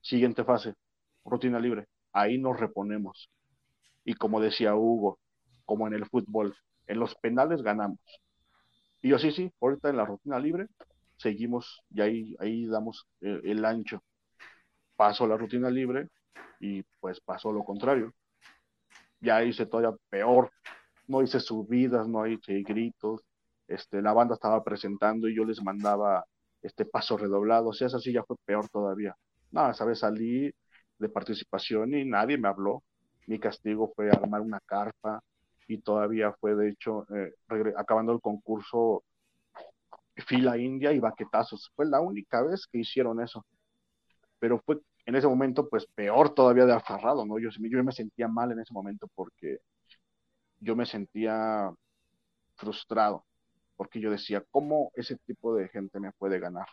siguiente 0.00 0.44
fase, 0.44 0.74
rutina 1.24 1.58
libre, 1.60 1.86
ahí 2.12 2.38
nos 2.38 2.58
reponemos. 2.60 3.30
Y 4.04 4.14
como 4.14 4.40
decía 4.40 4.74
Hugo, 4.76 5.18
como 5.64 5.86
en 5.86 5.94
el 5.94 6.06
fútbol, 6.06 6.56
en 6.86 7.00
los 7.00 7.14
penales 7.16 7.62
ganamos. 7.62 8.00
Y 9.02 9.08
yo 9.10 9.18
sí, 9.18 9.32
sí, 9.32 9.52
ahorita 9.60 9.90
en 9.90 9.96
la 9.96 10.04
rutina 10.04 10.38
libre 10.38 10.66
seguimos 11.16 11.82
y 11.90 12.00
ahí, 12.00 12.36
ahí 12.40 12.66
damos 12.66 13.06
el, 13.20 13.40
el 13.46 13.64
ancho. 13.64 14.02
Paso 14.96 15.26
la 15.26 15.36
rutina 15.36 15.70
libre, 15.70 16.08
y 16.62 16.84
pues 17.00 17.20
pasó 17.20 17.52
lo 17.52 17.64
contrario. 17.64 18.14
Ya 19.20 19.42
hice 19.44 19.66
todavía 19.66 19.96
peor, 20.08 20.50
no 21.08 21.22
hice 21.22 21.40
subidas, 21.40 22.08
no 22.08 22.26
hice 22.26 22.62
gritos, 22.62 23.20
este, 23.66 24.00
la 24.00 24.12
banda 24.12 24.34
estaba 24.34 24.62
presentando 24.62 25.28
y 25.28 25.36
yo 25.36 25.44
les 25.44 25.62
mandaba 25.62 26.24
este 26.62 26.84
paso 26.84 27.16
redoblado, 27.16 27.68
o 27.68 27.72
sea, 27.72 27.88
esa 27.88 27.98
sí 27.98 28.12
ya 28.12 28.22
fue 28.22 28.36
peor 28.44 28.68
todavía. 28.68 29.16
No, 29.50 29.70
esa 29.70 29.92
salí 29.96 30.52
de 30.98 31.08
participación 31.08 31.94
y 31.94 32.04
nadie 32.04 32.38
me 32.38 32.48
habló. 32.48 32.84
Mi 33.26 33.38
castigo 33.38 33.92
fue 33.94 34.08
armar 34.10 34.40
una 34.40 34.60
carpa 34.60 35.20
y 35.66 35.78
todavía 35.78 36.32
fue, 36.40 36.54
de 36.54 36.70
hecho, 36.70 37.06
eh, 37.14 37.32
acabando 37.76 38.12
el 38.12 38.20
concurso, 38.20 39.02
fila 40.26 40.56
india 40.58 40.92
y 40.92 41.00
baquetazos. 41.00 41.72
Fue 41.74 41.86
la 41.86 42.00
única 42.00 42.42
vez 42.42 42.66
que 42.70 42.78
hicieron 42.78 43.20
eso. 43.20 43.44
Pero 44.38 44.60
fue 44.64 44.80
en 45.06 45.16
ese 45.16 45.26
momento, 45.26 45.68
pues 45.68 45.86
peor 45.86 46.34
todavía 46.34 46.66
de 46.66 46.74
aferrado, 46.74 47.26
¿no? 47.26 47.38
Yo, 47.38 47.50
yo 47.50 47.84
me 47.84 47.92
sentía 47.92 48.28
mal 48.28 48.52
en 48.52 48.60
ese 48.60 48.72
momento 48.72 49.08
porque 49.14 49.58
yo 50.60 50.76
me 50.76 50.86
sentía 50.86 51.70
frustrado, 52.56 53.24
porque 53.76 54.00
yo 54.00 54.10
decía, 54.10 54.44
¿cómo 54.50 54.92
ese 54.94 55.16
tipo 55.26 55.54
de 55.56 55.68
gente 55.68 56.00
me 56.00 56.12
puede 56.12 56.38
ganar? 56.38 56.66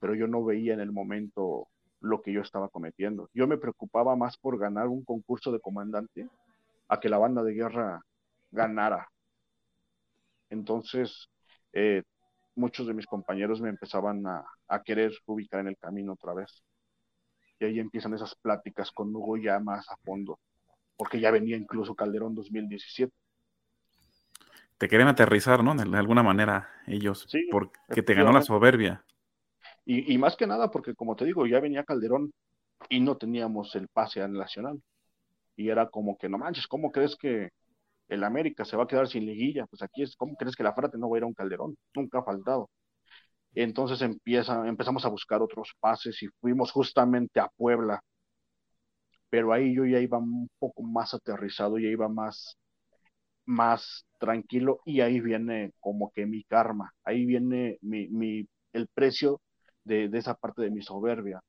Pero 0.00 0.14
yo 0.14 0.26
no 0.26 0.44
veía 0.44 0.74
en 0.74 0.80
el 0.80 0.92
momento 0.92 1.68
lo 2.00 2.22
que 2.22 2.32
yo 2.32 2.40
estaba 2.40 2.68
cometiendo. 2.68 3.28
Yo 3.34 3.46
me 3.46 3.58
preocupaba 3.58 4.16
más 4.16 4.36
por 4.38 4.58
ganar 4.58 4.88
un 4.88 5.04
concurso 5.04 5.52
de 5.52 5.60
comandante 5.60 6.28
a 6.88 7.00
que 7.00 7.08
la 7.08 7.18
banda 7.18 7.42
de 7.42 7.54
guerra 7.54 8.02
ganara. 8.50 9.08
Entonces, 10.50 11.28
eh, 11.72 12.02
muchos 12.54 12.86
de 12.86 12.94
mis 12.94 13.06
compañeros 13.06 13.60
me 13.60 13.68
empezaban 13.68 14.26
a, 14.26 14.44
a 14.68 14.82
querer 14.82 15.12
ubicar 15.26 15.60
en 15.60 15.68
el 15.68 15.76
camino 15.78 16.14
otra 16.14 16.34
vez 16.34 16.62
y 17.58 17.64
ahí 17.64 17.78
empiezan 17.80 18.14
esas 18.14 18.34
pláticas 18.36 18.90
con 18.92 19.14
Hugo 19.14 19.36
ya 19.36 19.58
más 19.58 19.88
a 19.90 19.96
fondo, 19.98 20.38
porque 20.96 21.20
ya 21.20 21.30
venía 21.30 21.56
incluso 21.56 21.94
Calderón 21.94 22.34
2017. 22.34 23.12
Te 24.78 24.88
quieren 24.88 25.08
aterrizar, 25.08 25.64
¿no? 25.64 25.74
De 25.74 25.98
alguna 25.98 26.22
manera 26.22 26.68
ellos, 26.86 27.26
sí, 27.28 27.48
porque 27.50 28.02
te 28.02 28.14
ganó 28.14 28.32
la 28.32 28.42
soberbia. 28.42 29.04
Y, 29.84 30.12
y, 30.12 30.18
más 30.18 30.36
que 30.36 30.46
nada 30.46 30.70
porque, 30.70 30.94
como 30.94 31.16
te 31.16 31.24
digo, 31.24 31.46
ya 31.46 31.60
venía 31.60 31.82
Calderón 31.82 32.32
y 32.88 33.00
no 33.00 33.16
teníamos 33.16 33.74
el 33.74 33.88
pase 33.88 34.22
al 34.22 34.32
Nacional. 34.34 34.80
Y 35.56 35.70
era 35.70 35.88
como 35.88 36.16
que, 36.16 36.28
no 36.28 36.38
manches, 36.38 36.68
¿cómo 36.68 36.92
crees 36.92 37.16
que 37.16 37.50
el 38.08 38.22
América 38.22 38.64
se 38.64 38.76
va 38.76 38.84
a 38.84 38.86
quedar 38.86 39.08
sin 39.08 39.26
liguilla? 39.26 39.66
Pues 39.66 39.82
aquí 39.82 40.02
es, 40.02 40.14
¿cómo 40.16 40.36
crees 40.36 40.54
que 40.54 40.62
la 40.62 40.74
Frate 40.74 40.98
no 40.98 41.10
va 41.10 41.16
a 41.16 41.18
ir 41.18 41.24
a 41.24 41.26
un 41.26 41.34
Calderón? 41.34 41.76
Nunca 41.94 42.18
ha 42.20 42.22
faltado. 42.22 42.70
Entonces 43.54 44.02
empieza, 44.02 44.66
empezamos 44.68 45.04
a 45.04 45.08
buscar 45.08 45.42
otros 45.42 45.74
pases 45.80 46.22
y 46.22 46.28
fuimos 46.40 46.72
justamente 46.72 47.40
a 47.40 47.48
Puebla. 47.56 48.02
Pero 49.30 49.52
ahí 49.52 49.74
yo 49.74 49.84
ya 49.84 50.00
iba 50.00 50.18
un 50.18 50.48
poco 50.58 50.82
más 50.82 51.14
aterrizado, 51.14 51.78
ya 51.78 51.88
iba 51.88 52.08
más, 52.08 52.56
más 53.46 54.06
tranquilo 54.18 54.80
y 54.84 55.00
ahí 55.00 55.20
viene 55.20 55.72
como 55.80 56.10
que 56.12 56.26
mi 56.26 56.44
karma, 56.44 56.92
ahí 57.04 57.26
viene 57.26 57.78
mi, 57.82 58.48
el 58.72 58.88
precio 58.88 59.40
de, 59.84 60.08
de 60.08 60.18
esa 60.18 60.34
parte 60.34 60.62
de 60.62 60.70
mi 60.70 60.82
soberbia. 60.82 61.40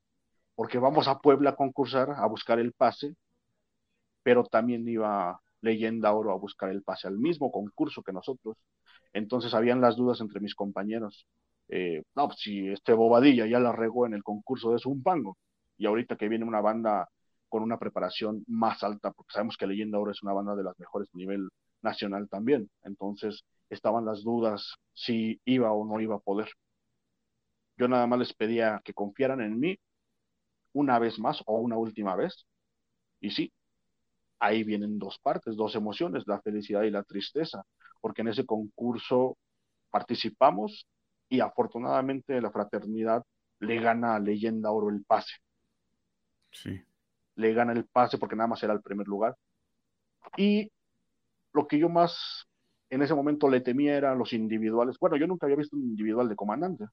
Porque 0.55 0.79
vamos 0.79 1.07
a 1.07 1.19
Puebla 1.19 1.51
a 1.51 1.55
concursar, 1.55 2.11
a 2.11 2.27
buscar 2.27 2.59
el 2.59 2.73
pase, 2.73 3.15
pero 4.23 4.43
también 4.45 4.87
iba 4.87 5.39
Leyenda 5.61 6.13
Oro 6.13 6.31
a 6.31 6.37
buscar 6.37 6.69
el 6.69 6.83
pase 6.83 7.07
al 7.07 7.17
mismo 7.17 7.51
concurso 7.51 8.03
que 8.03 8.13
nosotros. 8.13 8.57
Entonces 9.13 9.53
habían 9.53 9.81
las 9.81 9.95
dudas 9.95 10.21
entre 10.21 10.39
mis 10.39 10.55
compañeros 10.55 11.27
eh, 11.69 12.03
no, 12.15 12.27
pues, 12.27 12.39
si 12.39 12.67
este 12.69 12.93
Bobadilla 12.93 13.45
ya 13.45 13.59
la 13.59 13.71
regó 13.71 14.05
en 14.05 14.13
el 14.13 14.23
concurso 14.23 14.71
de 14.71 14.79
Zumpango 14.79 15.37
y 15.77 15.85
ahorita 15.85 16.17
que 16.17 16.27
viene 16.29 16.45
una 16.45 16.61
banda 16.61 17.07
con 17.47 17.63
una 17.63 17.79
preparación 17.79 18.43
más 18.47 18.83
alta, 18.83 19.11
porque 19.11 19.33
sabemos 19.33 19.57
que 19.57 19.67
Leyenda 19.67 19.97
ahora 19.97 20.11
es 20.11 20.23
una 20.23 20.33
banda 20.33 20.55
de 20.55 20.63
las 20.63 20.77
mejores 20.79 21.09
a 21.13 21.17
nivel 21.17 21.49
nacional 21.81 22.27
también, 22.29 22.69
entonces 22.83 23.43
estaban 23.69 24.05
las 24.05 24.23
dudas 24.23 24.75
si 24.93 25.39
iba 25.45 25.71
o 25.71 25.85
no 25.85 26.01
iba 26.01 26.15
a 26.15 26.19
poder. 26.19 26.49
Yo 27.77 27.87
nada 27.87 28.05
más 28.07 28.19
les 28.19 28.33
pedía 28.33 28.81
que 28.83 28.93
confiaran 28.93 29.41
en 29.41 29.59
mí 29.59 29.79
una 30.73 30.99
vez 30.99 31.17
más 31.19 31.41
o 31.45 31.59
una 31.59 31.77
última 31.77 32.15
vez, 32.15 32.45
y 33.21 33.31
sí, 33.31 33.51
ahí 34.39 34.63
vienen 34.63 34.99
dos 34.99 35.19
partes, 35.19 35.55
dos 35.55 35.75
emociones, 35.75 36.27
la 36.27 36.41
felicidad 36.41 36.83
y 36.83 36.91
la 36.91 37.03
tristeza, 37.03 37.63
porque 38.01 38.21
en 38.21 38.29
ese 38.29 38.45
concurso 38.45 39.37
participamos 39.91 40.87
y 41.29 41.39
afortunadamente 41.39 42.41
la 42.41 42.51
fraternidad 42.51 43.23
le 43.59 43.79
gana 43.79 44.15
a 44.15 44.19
Leyenda 44.19 44.71
Oro 44.71 44.89
el 44.89 45.03
pase. 45.05 45.35
Sí. 46.51 46.81
Le 47.35 47.53
gana 47.53 47.73
el 47.73 47.85
pase 47.85 48.17
porque 48.17 48.35
nada 48.35 48.47
más 48.47 48.63
era 48.63 48.73
el 48.73 48.81
primer 48.81 49.07
lugar. 49.07 49.35
Y 50.37 50.71
lo 51.53 51.67
que 51.67 51.79
yo 51.79 51.89
más 51.89 52.47
en 52.89 53.01
ese 53.03 53.13
momento 53.13 53.49
le 53.49 53.61
temía 53.61 53.95
eran 53.95 54.17
los 54.17 54.33
individuales. 54.33 54.97
Bueno, 54.99 55.15
yo 55.17 55.27
nunca 55.27 55.45
había 55.45 55.57
visto 55.57 55.75
un 55.77 55.83
individual 55.83 56.27
de 56.27 56.35
comandante. 56.35 56.85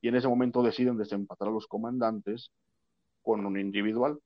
Y 0.00 0.08
en 0.08 0.16
ese 0.16 0.28
momento 0.28 0.62
deciden 0.62 0.96
desempatar 0.96 1.48
a 1.48 1.50
los 1.50 1.66
comandantes 1.66 2.52
con 3.22 3.44
un 3.44 3.58
individual. 3.58 4.18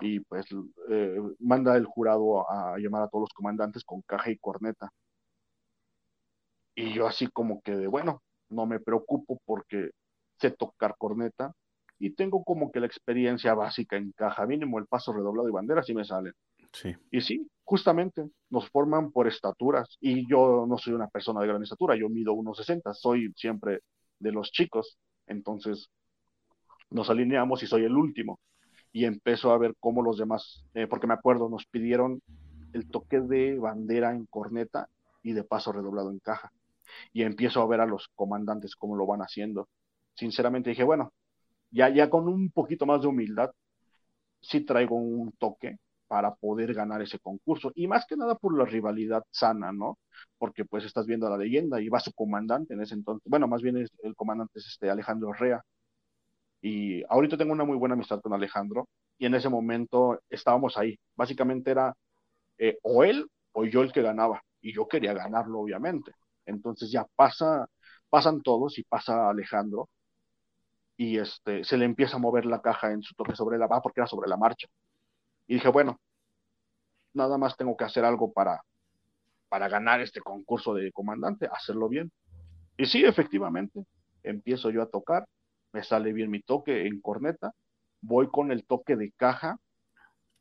Y 0.00 0.20
pues 0.20 0.46
eh, 0.90 1.20
manda 1.40 1.76
el 1.76 1.86
jurado 1.86 2.48
a 2.50 2.78
llamar 2.78 3.02
a 3.02 3.08
todos 3.08 3.22
los 3.22 3.32
comandantes 3.32 3.84
con 3.84 4.02
caja 4.02 4.30
y 4.30 4.38
corneta. 4.38 4.90
Y 6.76 6.92
yo 6.92 7.06
así 7.06 7.26
como 7.28 7.60
que 7.62 7.72
de, 7.76 7.86
bueno, 7.86 8.22
no 8.54 8.66
me 8.66 8.80
preocupo 8.80 9.40
porque 9.44 9.90
sé 10.38 10.50
tocar 10.50 10.96
corneta 10.98 11.52
y 11.98 12.10
tengo 12.10 12.44
como 12.44 12.70
que 12.72 12.80
la 12.80 12.86
experiencia 12.86 13.54
básica 13.54 13.96
en 13.96 14.12
caja, 14.12 14.46
mínimo 14.46 14.78
el 14.78 14.86
paso 14.86 15.12
redoblado 15.12 15.48
y 15.48 15.52
bandera 15.52 15.82
si 15.82 15.94
me 15.94 16.04
salen. 16.04 16.32
Sí. 16.72 16.94
Y 17.10 17.20
sí, 17.20 17.48
justamente 17.62 18.24
nos 18.50 18.68
forman 18.68 19.12
por 19.12 19.28
estaturas 19.28 19.96
y 20.00 20.28
yo 20.28 20.66
no 20.68 20.76
soy 20.76 20.94
una 20.94 21.08
persona 21.08 21.40
de 21.40 21.46
gran 21.46 21.62
estatura, 21.62 21.96
yo 21.96 22.08
mido 22.08 22.34
1,60, 22.34 22.92
soy 22.94 23.32
siempre 23.36 23.80
de 24.18 24.32
los 24.32 24.50
chicos, 24.50 24.98
entonces 25.26 25.88
nos 26.90 27.10
alineamos 27.10 27.62
y 27.62 27.66
soy 27.66 27.84
el 27.84 27.96
último. 27.96 28.40
Y 28.92 29.06
empezó 29.06 29.52
a 29.52 29.58
ver 29.58 29.74
cómo 29.80 30.02
los 30.02 30.18
demás, 30.18 30.64
eh, 30.74 30.86
porque 30.86 31.06
me 31.06 31.14
acuerdo, 31.14 31.48
nos 31.48 31.66
pidieron 31.66 32.22
el 32.72 32.88
toque 32.88 33.20
de 33.20 33.58
bandera 33.58 34.12
en 34.12 34.26
corneta 34.26 34.88
y 35.22 35.32
de 35.32 35.42
paso 35.42 35.72
redoblado 35.72 36.10
en 36.10 36.18
caja 36.18 36.52
y 37.12 37.22
empiezo 37.22 37.62
a 37.62 37.66
ver 37.66 37.80
a 37.80 37.86
los 37.86 38.08
comandantes 38.14 38.76
cómo 38.76 38.96
lo 38.96 39.06
van 39.06 39.20
haciendo. 39.22 39.68
Sinceramente 40.14 40.70
dije, 40.70 40.84
bueno, 40.84 41.12
ya, 41.70 41.88
ya 41.90 42.10
con 42.10 42.28
un 42.28 42.50
poquito 42.50 42.86
más 42.86 43.02
de 43.02 43.08
humildad, 43.08 43.50
sí 44.40 44.60
traigo 44.64 44.96
un 44.96 45.32
toque 45.32 45.78
para 46.06 46.34
poder 46.34 46.74
ganar 46.74 47.02
ese 47.02 47.18
concurso. 47.18 47.72
Y 47.74 47.86
más 47.88 48.06
que 48.06 48.16
nada 48.16 48.36
por 48.36 48.56
la 48.56 48.64
rivalidad 48.64 49.24
sana, 49.30 49.72
¿no? 49.72 49.98
Porque 50.38 50.64
pues 50.64 50.84
estás 50.84 51.06
viendo 51.06 51.26
a 51.26 51.30
la 51.30 51.38
leyenda 51.38 51.80
y 51.80 51.88
va 51.88 52.00
su 52.00 52.12
comandante 52.12 52.74
en 52.74 52.82
ese 52.82 52.94
entonces. 52.94 53.28
Bueno, 53.28 53.48
más 53.48 53.62
bien 53.62 53.76
el 53.78 54.14
comandante 54.16 54.58
es 54.58 54.66
este 54.66 54.90
Alejandro 54.90 55.32
Rea. 55.32 55.62
Y 56.60 57.02
ahorita 57.08 57.36
tengo 57.36 57.52
una 57.52 57.64
muy 57.64 57.76
buena 57.76 57.94
amistad 57.94 58.20
con 58.20 58.32
Alejandro. 58.32 58.88
Y 59.18 59.26
en 59.26 59.34
ese 59.34 59.48
momento 59.48 60.20
estábamos 60.30 60.76
ahí. 60.78 60.98
Básicamente 61.16 61.70
era 61.70 61.94
eh, 62.58 62.78
o 62.82 63.04
él 63.04 63.26
o 63.52 63.64
yo 63.64 63.82
el 63.82 63.92
que 63.92 64.02
ganaba. 64.02 64.42
Y 64.60 64.72
yo 64.74 64.88
quería 64.88 65.14
ganarlo, 65.14 65.60
obviamente. 65.60 66.12
Entonces 66.46 66.90
ya 66.90 67.06
pasa, 67.16 67.68
pasan 68.10 68.42
todos 68.42 68.78
y 68.78 68.84
pasa 68.84 69.30
Alejandro 69.30 69.88
y 70.96 71.18
este, 71.18 71.64
se 71.64 71.76
le 71.76 71.84
empieza 71.84 72.16
a 72.16 72.20
mover 72.20 72.46
la 72.46 72.60
caja 72.62 72.92
en 72.92 73.02
su 73.02 73.14
toque 73.14 73.34
sobre 73.34 73.58
la 73.58 73.66
va 73.66 73.80
porque 73.82 74.00
era 74.00 74.06
sobre 74.06 74.28
la 74.28 74.36
marcha. 74.36 74.68
Y 75.46 75.54
dije, 75.54 75.68
bueno, 75.68 76.00
nada 77.12 77.38
más 77.38 77.56
tengo 77.56 77.76
que 77.76 77.84
hacer 77.84 78.04
algo 78.04 78.32
para, 78.32 78.62
para 79.48 79.68
ganar 79.68 80.00
este 80.00 80.20
concurso 80.20 80.74
de 80.74 80.92
comandante, 80.92 81.48
hacerlo 81.52 81.88
bien. 81.88 82.12
Y 82.78 82.86
sí, 82.86 83.04
efectivamente, 83.04 83.84
empiezo 84.22 84.70
yo 84.70 84.82
a 84.82 84.90
tocar, 84.90 85.26
me 85.72 85.82
sale 85.84 86.12
bien 86.12 86.30
mi 86.30 86.42
toque 86.42 86.86
en 86.86 87.00
corneta, 87.00 87.52
voy 88.00 88.28
con 88.30 88.52
el 88.52 88.66
toque 88.66 88.96
de 88.96 89.12
caja, 89.12 89.58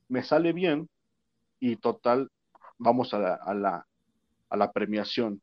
me 0.09 0.23
sale 0.23 0.53
bien 0.53 0.89
y 1.59 1.77
total, 1.77 2.29
vamos 2.77 3.13
a 3.13 3.19
la, 3.19 3.35
a 3.35 3.53
la, 3.53 3.87
a 4.49 4.57
la 4.57 4.71
premiación. 4.71 5.41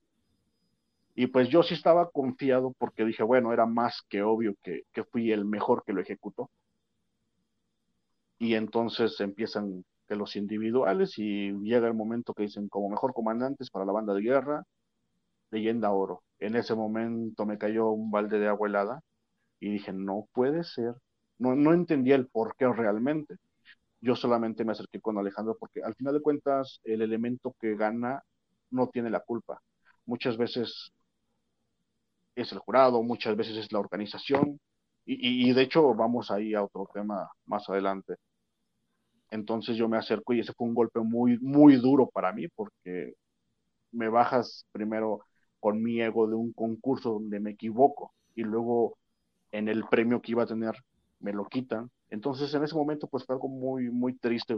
Y 1.15 1.27
pues 1.29 1.49
yo 1.49 1.63
sí 1.63 1.75
estaba 1.75 2.11
confiado 2.11 2.75
porque 2.79 3.05
dije, 3.05 3.23
bueno, 3.23 3.53
era 3.53 3.67
más 3.67 4.03
que 4.09 4.23
obvio 4.23 4.55
que, 4.63 4.83
que 4.93 5.05
fui 5.05 5.33
el 5.33 5.45
mejor 5.45 5.85
que 5.85 5.93
lo 5.93 6.01
ejecutó. 6.01 6.51
Y 8.39 8.55
entonces 8.55 9.21
empiezan 9.21 9.85
que 10.09 10.17
los 10.17 10.35
individuales 10.37 11.19
y 11.19 11.53
llega 11.63 11.87
el 11.89 11.95
momento 11.95 12.35
que 12.35 12.45
dicen 12.45 12.69
como 12.69 12.89
mejor 12.89 13.13
comandantes 13.13 13.71
para 13.71 13.85
la 13.85 13.93
banda 13.93 14.15
de 14.15 14.23
guerra, 14.23 14.65
leyenda 15.51 15.93
oro. 15.93 16.23
En 16.39 16.57
ese 16.57 16.75
momento 16.75 17.47
me 17.47 17.59
cayó 17.59 17.91
un 17.91 18.11
balde 18.11 18.39
de 18.39 18.49
agua 18.49 18.69
helada 18.69 19.01
y 19.61 19.73
dije, 19.73 19.93
no 19.93 20.29
puede 20.33 20.65
ser. 20.65 20.95
No, 21.39 21.55
no 21.57 21.73
entendía 21.75 22.17
el 22.17 22.29
por 22.29 22.57
qué 22.57 22.69
realmente. 22.73 23.37
Yo 24.01 24.17
solamente 24.17 24.65
me 24.65 24.73
acerqué 24.73 25.01
con 25.01 25.19
Alejandro 25.19 25.57
porque 25.59 25.83
al 25.83 25.95
final 25.95 26.15
de 26.15 26.23
cuentas 26.23 26.81
el 26.85 27.03
elemento 27.03 27.57
que 27.61 27.77
gana 27.77 28.23
no 28.71 28.89
tiene 28.89 29.11
la 29.11 29.21
culpa. 29.21 29.61
Muchas 30.07 30.37
veces 30.39 30.93
es 32.35 32.53
el 32.53 32.59
jurado, 32.59 33.03
muchas 33.03 33.37
veces 33.37 33.57
es 33.57 33.73
la 33.73 33.81
organización, 33.81 34.61
y, 35.07 35.53
de 35.53 35.63
hecho 35.63 35.95
vamos 35.95 36.31
ahí 36.31 36.55
a 36.55 36.63
otro 36.65 36.89
tema 36.93 37.29
más 37.47 37.69
adelante. 37.69 38.17
Entonces 39.31 39.77
yo 39.77 39.89
me 39.89 39.97
acerco 39.97 40.33
y 40.33 40.41
ese 40.41 40.53
fue 40.53 40.67
un 40.69 40.75
golpe 40.75 41.01
muy, 41.01 41.39
muy 41.39 41.77
duro 41.77 42.09
para 42.09 42.33
mí 42.33 42.49
porque 42.49 43.15
me 43.93 44.09
bajas 44.09 44.67
primero 44.73 45.21
con 45.61 45.83
mi 45.83 46.01
ego 46.01 46.29
de 46.29 46.35
un 46.35 46.53
concurso 46.53 47.13
donde 47.13 47.41
me 47.41 47.53
equivoco 47.53 48.13
y 48.35 48.43
luego 48.45 48.99
en 49.53 49.69
el 49.69 49.85
premio 49.87 50.21
que 50.23 50.33
iba 50.33 50.45
a 50.45 50.47
tener 50.47 50.75
me 51.21 51.33
lo 51.33 51.47
quitan. 51.47 51.91
Entonces 52.11 52.53
en 52.55 52.65
ese 52.65 52.75
momento 52.75 53.09
pues 53.09 53.25
fue 53.25 53.35
algo 53.35 53.49
muy, 53.49 53.91
muy 53.91 54.15
triste 54.19 54.55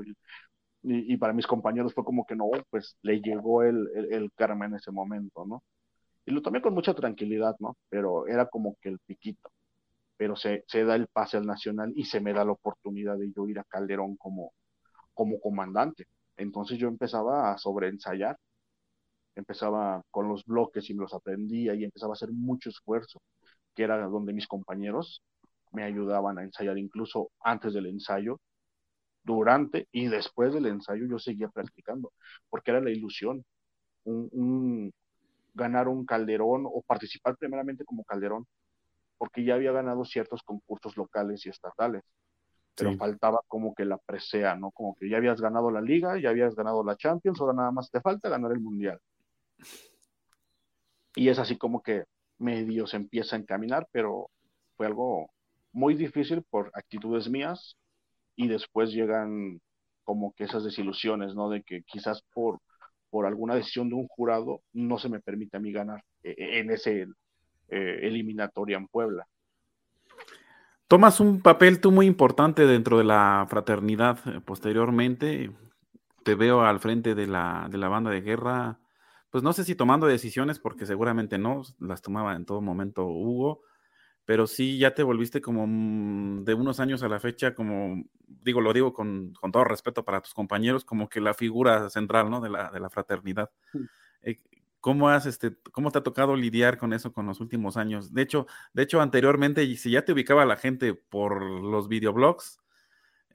y, 0.82 1.16
para 1.16 1.32
mis 1.32 1.46
compañeros 1.46 1.94
fue 1.94 2.04
como 2.04 2.26
que 2.26 2.36
no, 2.36 2.46
pues 2.70 2.96
le 3.02 3.20
llegó 3.20 3.62
el, 3.62 3.88
el, 3.94 4.12
el 4.12 4.32
karma 4.32 4.66
en 4.66 4.74
ese 4.74 4.90
momento, 4.90 5.46
¿no? 5.46 5.62
Y 6.26 6.32
lo 6.32 6.42
tomé 6.42 6.62
con 6.62 6.74
mucha 6.74 6.94
tranquilidad, 6.94 7.56
¿no? 7.60 7.76
Pero 7.88 8.26
era 8.26 8.46
como 8.48 8.76
que 8.80 8.90
el 8.90 8.98
piquito. 9.00 9.50
Pero 10.16 10.36
se, 10.36 10.64
se 10.68 10.84
da 10.84 10.94
el 10.96 11.08
pase 11.08 11.36
al 11.36 11.46
Nacional 11.46 11.92
y 11.96 12.04
se 12.04 12.20
me 12.20 12.32
da 12.32 12.44
la 12.44 12.52
oportunidad 12.52 13.18
de 13.18 13.32
yo 13.32 13.48
ir 13.48 13.58
a 13.58 13.64
Calderón 13.64 14.16
como, 14.16 14.52
como 15.14 15.40
comandante. 15.40 16.06
Entonces 16.36 16.78
yo 16.78 16.88
empezaba 16.88 17.52
a 17.52 17.58
sobreensayar, 17.58 18.36
empezaba 19.34 20.02
con 20.10 20.28
los 20.28 20.44
bloques 20.44 20.88
y 20.90 20.94
me 20.94 21.02
los 21.02 21.14
aprendía 21.14 21.74
y 21.74 21.84
empezaba 21.84 22.12
a 22.12 22.14
hacer 22.14 22.30
mucho 22.32 22.70
esfuerzo, 22.70 23.22
que 23.74 23.84
era 23.84 24.06
donde 24.06 24.32
mis 24.32 24.46
compañeros 24.46 25.22
me 25.72 25.84
ayudaban 25.84 26.38
a 26.38 26.44
ensayar 26.44 26.78
incluso 26.78 27.30
antes 27.40 27.74
del 27.74 27.86
ensayo, 27.86 28.38
durante 29.24 29.88
y 29.92 30.08
después 30.08 30.52
del 30.52 30.66
ensayo 30.66 31.06
yo 31.06 31.18
seguía 31.18 31.48
practicando, 31.48 32.12
porque 32.50 32.72
era 32.72 32.80
la 32.80 32.90
ilusión, 32.90 33.44
un, 34.04 34.92
ganar 35.54 35.88
un 35.88 36.04
Calderón 36.04 36.64
o 36.66 36.82
participar 36.82 37.36
primeramente 37.36 37.84
como 37.84 38.04
Calderón, 38.04 38.46
porque 39.18 39.44
ya 39.44 39.54
había 39.54 39.72
ganado 39.72 40.04
ciertos 40.04 40.42
concursos 40.42 40.96
locales 40.96 41.44
y 41.46 41.48
estatales, 41.48 42.02
pero 42.74 42.96
faltaba 42.96 43.40
como 43.48 43.74
que 43.74 43.84
la 43.84 43.98
presea, 43.98 44.56
¿no? 44.56 44.70
Como 44.70 44.94
que 44.94 45.08
ya 45.08 45.18
habías 45.18 45.40
ganado 45.40 45.70
la 45.70 45.80
liga, 45.80 46.18
ya 46.18 46.30
habías 46.30 46.54
ganado 46.54 46.82
la 46.82 46.96
Champions, 46.96 47.40
ahora 47.40 47.52
nada 47.52 47.70
más 47.70 47.90
te 47.90 48.00
falta 48.00 48.28
ganar 48.28 48.52
el 48.52 48.60
Mundial. 48.60 48.98
Y 51.14 51.28
es 51.28 51.38
así 51.38 51.56
como 51.56 51.82
que 51.82 52.04
medio 52.38 52.86
se 52.86 52.96
empieza 52.96 53.36
a 53.36 53.38
encaminar, 53.38 53.86
pero 53.92 54.30
fue 54.76 54.86
algo 54.86 55.30
muy 55.72 55.94
difícil 55.94 56.42
por 56.42 56.70
actitudes 56.74 57.28
mías 57.28 57.76
y 58.36 58.48
después 58.48 58.90
llegan 58.92 59.60
como 60.04 60.32
que 60.32 60.44
esas 60.44 60.64
desilusiones, 60.64 61.34
¿no? 61.34 61.48
De 61.48 61.62
que 61.62 61.82
quizás 61.82 62.22
por 62.34 62.60
por 63.12 63.26
alguna 63.26 63.54
decisión 63.54 63.90
de 63.90 63.94
un 63.94 64.08
jurado, 64.08 64.62
no 64.72 64.98
se 64.98 65.10
me 65.10 65.20
permite 65.20 65.58
a 65.58 65.60
mí 65.60 65.70
ganar 65.70 66.02
eh, 66.22 66.30
eh, 66.30 66.60
en 66.60 66.70
ese 66.70 67.06
eh, 67.68 67.98
eliminatoria 68.00 68.78
en 68.78 68.88
Puebla. 68.88 69.26
Tomas 70.88 71.20
un 71.20 71.42
papel 71.42 71.78
tú 71.78 71.92
muy 71.92 72.06
importante 72.06 72.66
dentro 72.66 72.96
de 72.96 73.04
la 73.04 73.46
fraternidad 73.50 74.18
posteriormente. 74.46 75.50
Te 76.24 76.34
veo 76.34 76.62
al 76.62 76.80
frente 76.80 77.14
de 77.14 77.26
la, 77.26 77.68
de 77.70 77.76
la 77.76 77.88
banda 77.88 78.10
de 78.10 78.22
guerra. 78.22 78.80
Pues 79.28 79.44
no 79.44 79.52
sé 79.52 79.64
si 79.64 79.74
tomando 79.74 80.06
decisiones, 80.06 80.58
porque 80.58 80.86
seguramente 80.86 81.36
no, 81.36 81.64
las 81.80 82.00
tomaba 82.00 82.34
en 82.34 82.46
todo 82.46 82.62
momento 82.62 83.04
Hugo, 83.04 83.60
pero 84.24 84.46
sí 84.46 84.78
ya 84.78 84.94
te 84.94 85.02
volviste 85.02 85.40
como 85.40 85.66
mm, 85.66 86.44
de 86.44 86.54
unos 86.54 86.80
años 86.80 87.02
a 87.02 87.08
la 87.08 87.20
fecha, 87.20 87.54
como 87.54 88.04
digo, 88.26 88.60
lo 88.60 88.72
digo 88.72 88.92
con, 88.92 89.32
todo 89.52 89.64
respeto 89.64 90.04
para 90.04 90.20
tus 90.20 90.34
compañeros, 90.34 90.84
como 90.84 91.08
que 91.08 91.20
la 91.20 91.34
figura 91.34 91.90
central, 91.90 92.30
¿no? 92.30 92.40
De 92.40 92.50
la, 92.50 92.70
de 92.70 92.80
la 92.80 92.90
fraternidad. 92.90 93.50
Eh, 94.22 94.36
¿Cómo, 94.80 95.08
has, 95.08 95.26
este, 95.26 95.56
¿Cómo 95.70 95.92
te 95.92 95.98
ha 95.98 96.02
tocado 96.02 96.34
lidiar 96.34 96.76
con 96.76 96.92
eso 96.92 97.12
con 97.12 97.26
los 97.26 97.40
últimos 97.40 97.76
años? 97.76 98.12
De 98.12 98.22
hecho, 98.22 98.46
de 98.72 98.82
hecho 98.82 99.00
anteriormente, 99.00 99.64
si 99.76 99.90
ya 99.92 100.04
te 100.04 100.12
ubicaba 100.12 100.44
la 100.44 100.56
gente 100.56 100.94
por 100.94 101.40
los 101.40 101.88
videoblogs, 101.88 102.58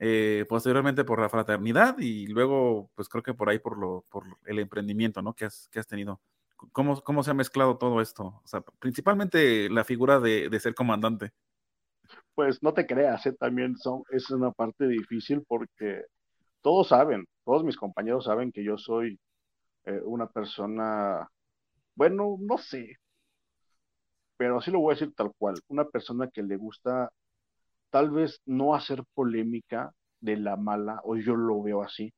eh, 0.00 0.44
posteriormente 0.48 1.04
por 1.04 1.20
la 1.20 1.28
fraternidad 1.28 1.98
y 1.98 2.26
luego, 2.28 2.90
pues 2.94 3.08
creo 3.08 3.22
que 3.22 3.34
por 3.34 3.48
ahí 3.48 3.58
por, 3.58 3.78
lo, 3.78 4.04
por 4.10 4.24
el 4.44 4.58
emprendimiento, 4.58 5.22
¿no? 5.22 5.34
Que 5.34 5.46
has, 5.46 5.68
que 5.68 5.78
has 5.80 5.86
tenido. 5.86 6.20
¿Cómo, 6.72 7.00
¿Cómo 7.02 7.22
se 7.22 7.30
ha 7.30 7.34
mezclado 7.34 7.78
todo 7.78 8.00
esto? 8.00 8.40
O 8.44 8.46
sea, 8.46 8.60
principalmente 8.80 9.70
la 9.70 9.84
figura 9.84 10.20
de, 10.20 10.48
de 10.48 10.60
ser 10.60 10.74
comandante. 10.74 11.32
Pues 12.34 12.62
no 12.62 12.72
te 12.72 12.86
creas, 12.86 13.26
¿eh? 13.26 13.32
también 13.32 13.76
son, 13.76 14.02
es 14.10 14.30
una 14.30 14.50
parte 14.52 14.86
difícil 14.86 15.44
porque 15.46 16.04
todos 16.62 16.88
saben, 16.88 17.26
todos 17.44 17.64
mis 17.64 17.76
compañeros 17.76 18.24
saben 18.24 18.52
que 18.52 18.64
yo 18.64 18.78
soy 18.78 19.18
eh, 19.84 20.00
una 20.04 20.26
persona, 20.28 21.28
bueno, 21.94 22.36
no 22.40 22.58
sé, 22.58 22.96
pero 24.36 24.58
así 24.58 24.70
lo 24.70 24.80
voy 24.80 24.92
a 24.92 24.94
decir 24.96 25.14
tal 25.14 25.32
cual, 25.38 25.56
una 25.68 25.84
persona 25.84 26.28
que 26.28 26.42
le 26.42 26.56
gusta 26.56 27.10
tal 27.90 28.10
vez 28.10 28.40
no 28.46 28.74
hacer 28.74 29.02
polémica 29.14 29.92
de 30.20 30.36
la 30.36 30.56
mala, 30.56 31.00
o 31.04 31.16
yo 31.16 31.34
lo 31.36 31.62
veo 31.62 31.82
así, 31.82 32.12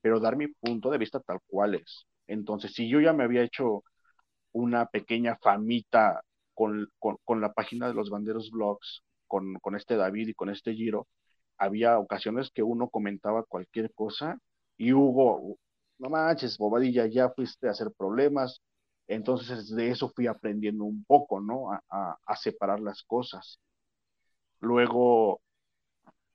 pero 0.00 0.20
dar 0.20 0.36
mi 0.36 0.48
punto 0.48 0.90
de 0.90 0.98
vista 0.98 1.20
tal 1.20 1.38
cual 1.46 1.74
es. 1.76 2.06
Entonces, 2.30 2.72
si 2.74 2.88
yo 2.88 3.00
ya 3.00 3.12
me 3.12 3.24
había 3.24 3.42
hecho 3.42 3.84
una 4.52 4.86
pequeña 4.86 5.36
famita 5.36 6.22
con, 6.54 6.88
la 7.40 7.52
página 7.52 7.88
de 7.88 7.94
los 7.94 8.10
banderos 8.10 8.50
blogs, 8.50 9.02
con, 9.28 9.54
con, 9.56 9.76
este 9.76 9.96
David 9.96 10.28
y 10.28 10.34
con 10.34 10.50
este 10.50 10.74
Giro, 10.74 11.08
había 11.58 11.98
ocasiones 11.98 12.50
que 12.52 12.62
uno 12.62 12.88
comentaba 12.88 13.44
cualquier 13.44 13.92
cosa 13.94 14.38
y 14.76 14.92
Hugo, 14.92 15.56
no 15.98 16.10
manches, 16.10 16.58
bobadilla, 16.58 17.06
ya 17.06 17.30
fuiste 17.30 17.68
a 17.68 17.72
hacer 17.72 17.88
problemas. 17.96 18.60
Entonces 19.08 19.68
de 19.74 19.90
eso 19.90 20.10
fui 20.14 20.26
aprendiendo 20.26 20.84
un 20.84 21.04
poco, 21.04 21.40
¿no? 21.40 21.72
A, 21.72 22.16
a 22.24 22.36
separar 22.36 22.80
las 22.80 23.02
cosas. 23.04 23.58
Luego 24.60 25.40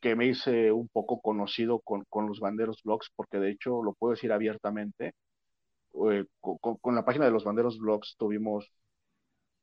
que 0.02 0.16
me 0.16 0.28
hice 0.28 0.72
un 0.72 0.88
poco 0.90 1.22
conocido 1.22 1.80
con, 1.80 2.06
con, 2.10 2.28
los 2.28 2.40
banderos 2.40 2.82
blogs, 2.84 3.10
porque 3.16 3.40
de 3.40 3.52
hecho 3.52 3.82
lo 3.84 3.94
puedo 3.94 4.14
decir 4.14 4.32
abiertamente, 4.32 5.14
eh, 6.12 6.26
con, 6.42 6.96
la 6.96 7.06
página 7.06 7.26
de 7.26 7.32
los 7.32 7.44
banderos 7.44 7.78
blogs 7.80 8.16
tuvimos 8.18 8.72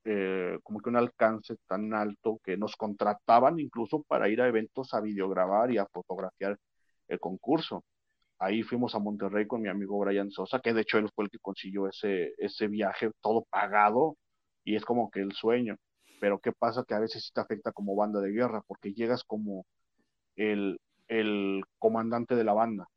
eh, 0.05 0.59
como 0.63 0.79
que 0.79 0.89
un 0.89 0.97
alcance 0.97 1.55
tan 1.67 1.93
alto 1.93 2.39
que 2.43 2.57
nos 2.57 2.75
contrataban 2.75 3.59
incluso 3.59 4.03
para 4.03 4.29
ir 4.29 4.41
a 4.41 4.47
eventos 4.47 4.93
a 4.93 5.01
videograbar 5.01 5.71
y 5.71 5.77
a 5.77 5.85
fotografiar 5.87 6.57
el 7.07 7.19
concurso. 7.19 7.83
Ahí 8.39 8.63
fuimos 8.63 8.95
a 8.95 8.99
Monterrey 8.99 9.47
con 9.47 9.61
mi 9.61 9.69
amigo 9.69 9.99
Brian 9.99 10.31
Sosa, 10.31 10.59
que 10.59 10.73
de 10.73 10.81
hecho 10.81 10.97
él 10.97 11.09
fue 11.15 11.25
el 11.25 11.31
que 11.31 11.39
consiguió 11.39 11.87
ese, 11.87 12.33
ese 12.37 12.67
viaje 12.67 13.11
todo 13.21 13.45
pagado 13.49 14.17
y 14.63 14.75
es 14.75 14.85
como 14.85 15.09
que 15.11 15.21
el 15.21 15.33
sueño. 15.33 15.77
Pero 16.19 16.39
¿qué 16.39 16.51
pasa? 16.51 16.83
Que 16.87 16.95
a 16.95 16.99
veces 16.99 17.25
sí 17.25 17.31
te 17.33 17.41
afecta 17.41 17.71
como 17.71 17.95
banda 17.95 18.21
de 18.21 18.31
guerra 18.31 18.61
porque 18.67 18.93
llegas 18.93 19.23
como 19.23 19.65
el, 20.35 20.79
el 21.07 21.63
comandante 21.79 22.35
de 22.35 22.43
la 22.43 22.53
banda 22.53 22.87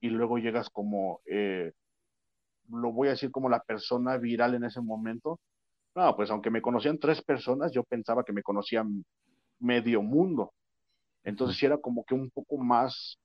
y 0.00 0.10
luego 0.10 0.38
llegas 0.38 0.70
como, 0.70 1.20
eh, 1.26 1.72
lo 2.68 2.92
voy 2.92 3.08
a 3.08 3.12
decir 3.12 3.30
como 3.30 3.48
la 3.48 3.60
persona 3.60 4.16
viral 4.16 4.54
en 4.54 4.64
ese 4.64 4.80
momento. 4.80 5.40
No, 5.94 6.16
pues 6.16 6.30
aunque 6.30 6.50
me 6.50 6.62
conocían 6.62 6.98
tres 6.98 7.22
personas, 7.22 7.72
yo 7.72 7.84
pensaba 7.84 8.24
que 8.24 8.32
me 8.32 8.42
conocían 8.42 9.04
medio 9.58 10.02
mundo. 10.02 10.52
Entonces 11.24 11.56
sí 11.56 11.66
era 11.66 11.78
como 11.78 12.04
que 12.04 12.14
un 12.14 12.30
poco 12.30 12.58
más, 12.58 13.18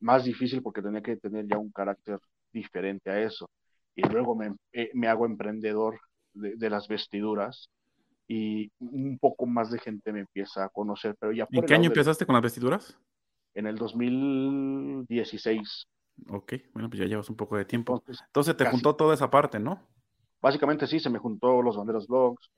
más 0.00 0.24
difícil 0.24 0.62
porque 0.62 0.82
tenía 0.82 1.02
que 1.02 1.16
tener 1.16 1.46
ya 1.46 1.58
un 1.58 1.70
carácter 1.70 2.18
diferente 2.52 3.10
a 3.10 3.20
eso. 3.20 3.48
Y 3.94 4.02
luego 4.08 4.34
me, 4.34 4.54
eh, 4.72 4.90
me 4.94 5.08
hago 5.08 5.26
emprendedor 5.26 6.00
de, 6.32 6.56
de, 6.56 6.70
las 6.70 6.88
vestiduras 6.88 7.68
y 8.28 8.70
un 8.78 9.18
poco 9.18 9.46
más 9.46 9.70
de 9.70 9.78
gente 9.78 10.12
me 10.12 10.20
empieza 10.20 10.64
a 10.64 10.68
conocer. 10.68 11.16
Pero 11.18 11.32
ya 11.32 11.46
¿En 11.50 11.64
qué 11.64 11.74
año 11.74 11.88
empezaste 11.88 12.26
con 12.26 12.34
las 12.34 12.42
vestiduras? 12.42 12.98
En 13.54 13.66
el 13.66 13.76
2016. 13.76 15.86
Ok, 16.28 16.54
bueno, 16.72 16.88
pues 16.88 17.00
ya 17.00 17.06
llevas 17.06 17.30
un 17.30 17.36
poco 17.36 17.56
de 17.56 17.64
tiempo. 17.64 17.94
Entonces, 17.94 18.24
Entonces 18.26 18.56
te 18.56 18.66
juntó 18.66 18.96
toda 18.96 19.14
esa 19.14 19.30
parte, 19.30 19.58
¿no? 19.58 19.80
Básicamente 20.40 20.86
sí, 20.86 21.00
se 21.00 21.10
me 21.10 21.18
juntó 21.18 21.62
los 21.62 21.76
banderos 21.76 22.06
blogs, 22.06 22.50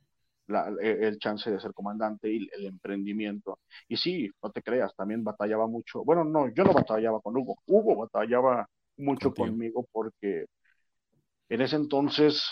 la, 0.46 0.68
e, 0.80 1.06
el 1.08 1.18
chance 1.18 1.50
de 1.50 1.60
ser 1.60 1.72
comandante 1.72 2.30
y 2.32 2.48
el 2.52 2.66
emprendimiento. 2.66 3.58
Y 3.88 3.96
sí, 3.96 4.30
no 4.42 4.50
te 4.50 4.62
creas, 4.62 4.94
también 4.94 5.24
batallaba 5.24 5.66
mucho. 5.66 6.04
Bueno, 6.04 6.24
no, 6.24 6.48
yo 6.54 6.64
no 6.64 6.72
batallaba 6.72 7.20
con 7.20 7.36
Hugo. 7.36 7.56
Hugo 7.66 7.96
batallaba 7.96 8.68
mucho 8.96 9.32
conmigo 9.34 9.86
porque 9.92 10.46
en 11.48 11.60
ese 11.60 11.76
entonces 11.76 12.42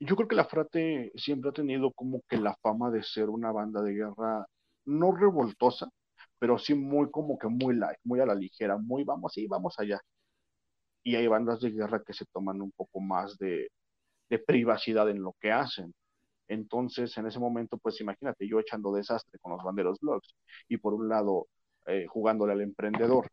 yo 0.00 0.16
creo 0.16 0.28
que 0.28 0.36
la 0.36 0.44
Frate 0.44 1.12
siempre 1.16 1.50
ha 1.50 1.52
tenido 1.52 1.92
como 1.92 2.22
que 2.28 2.36
la 2.38 2.56
fama 2.62 2.90
de 2.90 3.02
ser 3.02 3.28
una 3.30 3.52
banda 3.52 3.82
de 3.82 3.94
guerra 3.94 4.46
no 4.86 5.12
revoltosa, 5.12 5.88
pero 6.38 6.58
sí 6.58 6.74
muy 6.74 7.10
como 7.10 7.38
que 7.38 7.48
muy 7.48 7.74
light, 7.76 7.98
muy 8.04 8.20
a 8.20 8.26
la 8.26 8.34
ligera, 8.34 8.78
muy 8.78 9.04
vamos, 9.04 9.32
sí, 9.34 9.46
vamos 9.46 9.74
allá. 9.78 10.00
Y 11.08 11.16
hay 11.16 11.26
bandas 11.26 11.60
de 11.60 11.70
guerra 11.70 12.02
que 12.04 12.12
se 12.12 12.26
toman 12.26 12.60
un 12.60 12.70
poco 12.72 13.00
más 13.00 13.38
de, 13.38 13.70
privacidad 14.46 15.08
en 15.08 15.22
lo 15.22 15.34
que 15.40 15.50
hacen. 15.50 15.94
Entonces, 16.48 17.16
en 17.16 17.26
ese 17.26 17.38
momento, 17.38 17.78
pues 17.78 17.98
imagínate, 18.02 18.46
yo 18.46 18.60
echando 18.60 18.92
desastre 18.92 19.38
con 19.40 19.52
los 19.52 19.64
banderos 19.64 19.98
blogs 20.00 20.34
y 20.68 20.76
por 20.76 20.92
un 20.92 21.08
lado 21.08 21.46
eh, 21.86 22.06
jugándole 22.06 22.52
al 22.52 22.60
emprendedor 22.60 23.30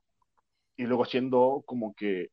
y 0.78 0.86
luego 0.86 1.04
siendo 1.04 1.64
como 1.66 1.94
que 1.94 2.30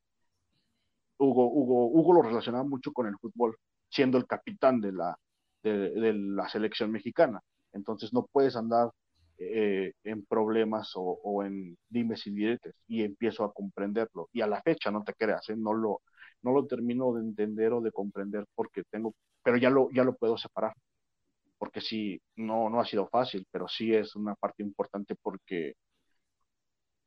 Hugo, 1.19 1.49
Hugo, 1.53 1.87
Hugo 1.87 2.13
lo 2.15 2.23
relacionaba 2.23 2.63
mucho 2.63 2.93
con 2.93 3.09
el 3.09 3.19
fútbol, 3.19 3.57
siendo 3.89 4.19
el 4.19 4.27
capitán 4.29 4.81
de 4.81 4.93
la, 4.93 5.19
de 5.65 6.13
la 6.15 6.49
selección 6.49 6.93
mexicana. 6.93 7.41
Entonces 7.73 8.13
no 8.13 8.27
puedes 8.31 8.55
andar 8.55 8.91
eh, 9.43 9.93
en 10.05 10.25
problemas 10.27 10.93
o, 10.97 11.03
o, 11.03 11.43
en 11.45 11.77
dimes 11.89 12.27
y 12.27 12.31
diretes 12.33 12.75
y 12.89 13.03
empiezo 13.05 13.45
a 13.45 13.53
comprenderlo. 13.53 14.29
Y 14.33 14.41
a 14.43 14.47
la 14.47 14.63
fecha, 14.63 14.91
no 14.91 15.05
te 15.05 15.15
creas, 15.15 15.49
¿eh? 15.51 15.57
no, 15.57 15.75
lo, 15.75 16.03
no 16.43 16.53
lo 16.53 16.67
termino 16.67 17.13
de 17.15 17.21
entender 17.23 17.73
o 17.73 17.81
de 17.81 17.93
comprender 17.93 18.45
porque 18.55 18.83
tengo, 18.91 19.15
pero 19.43 19.57
ya 19.59 19.71
lo, 19.71 19.91
ya 19.93 20.05
lo 20.05 20.15
puedo 20.17 20.37
separar. 20.39 20.75
Porque 21.59 21.81
sí, 21.81 22.21
no, 22.37 22.71
no 22.71 22.81
ha 22.81 22.85
sido 22.87 23.09
fácil, 23.09 23.47
pero 23.51 23.69
sí 23.69 23.95
es 23.95 24.17
una 24.17 24.35
parte 24.35 24.63
importante 24.63 25.15
porque 25.23 25.75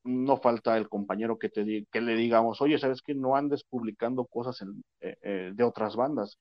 no 0.03 0.37
falta 0.37 0.77
el 0.77 0.87
compañero 0.89 1.37
que, 1.37 1.49
te 1.49 1.85
que 1.91 2.01
le 2.01 2.15
digamos, 2.15 2.61
oye, 2.61 2.77
¿sabes 2.77 3.01
que 3.01 3.15
no 3.15 3.35
andes 3.35 3.63
publicando 3.63 4.25
cosas 4.25 4.61
eh, 5.01 5.17
eh, 5.21 5.51
de 5.53 5.63
otras 5.63 5.95
bandas? 5.95 6.37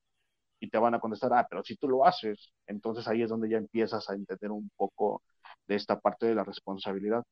Y 0.65 0.71
te 0.71 0.79
van 0.79 0.95
a 0.95 1.01
contestar, 1.01 1.33
ah, 1.35 1.47
pero 1.49 1.63
si 1.63 1.77
tú 1.77 1.89
lo 1.89 2.07
haces, 2.07 2.53
entonces 2.67 3.07
ahí 3.09 3.23
es 3.23 3.29
donde 3.29 3.51
ya 3.51 3.59
empiezas 3.59 4.09
a 4.09 4.15
entender 4.15 4.51
un 4.51 4.71
poco 4.77 5.23
de 5.67 5.77
esta 5.77 6.01
parte 6.01 6.27
de 6.27 6.35
la 6.35 6.45
responsabilidad. 6.45 7.23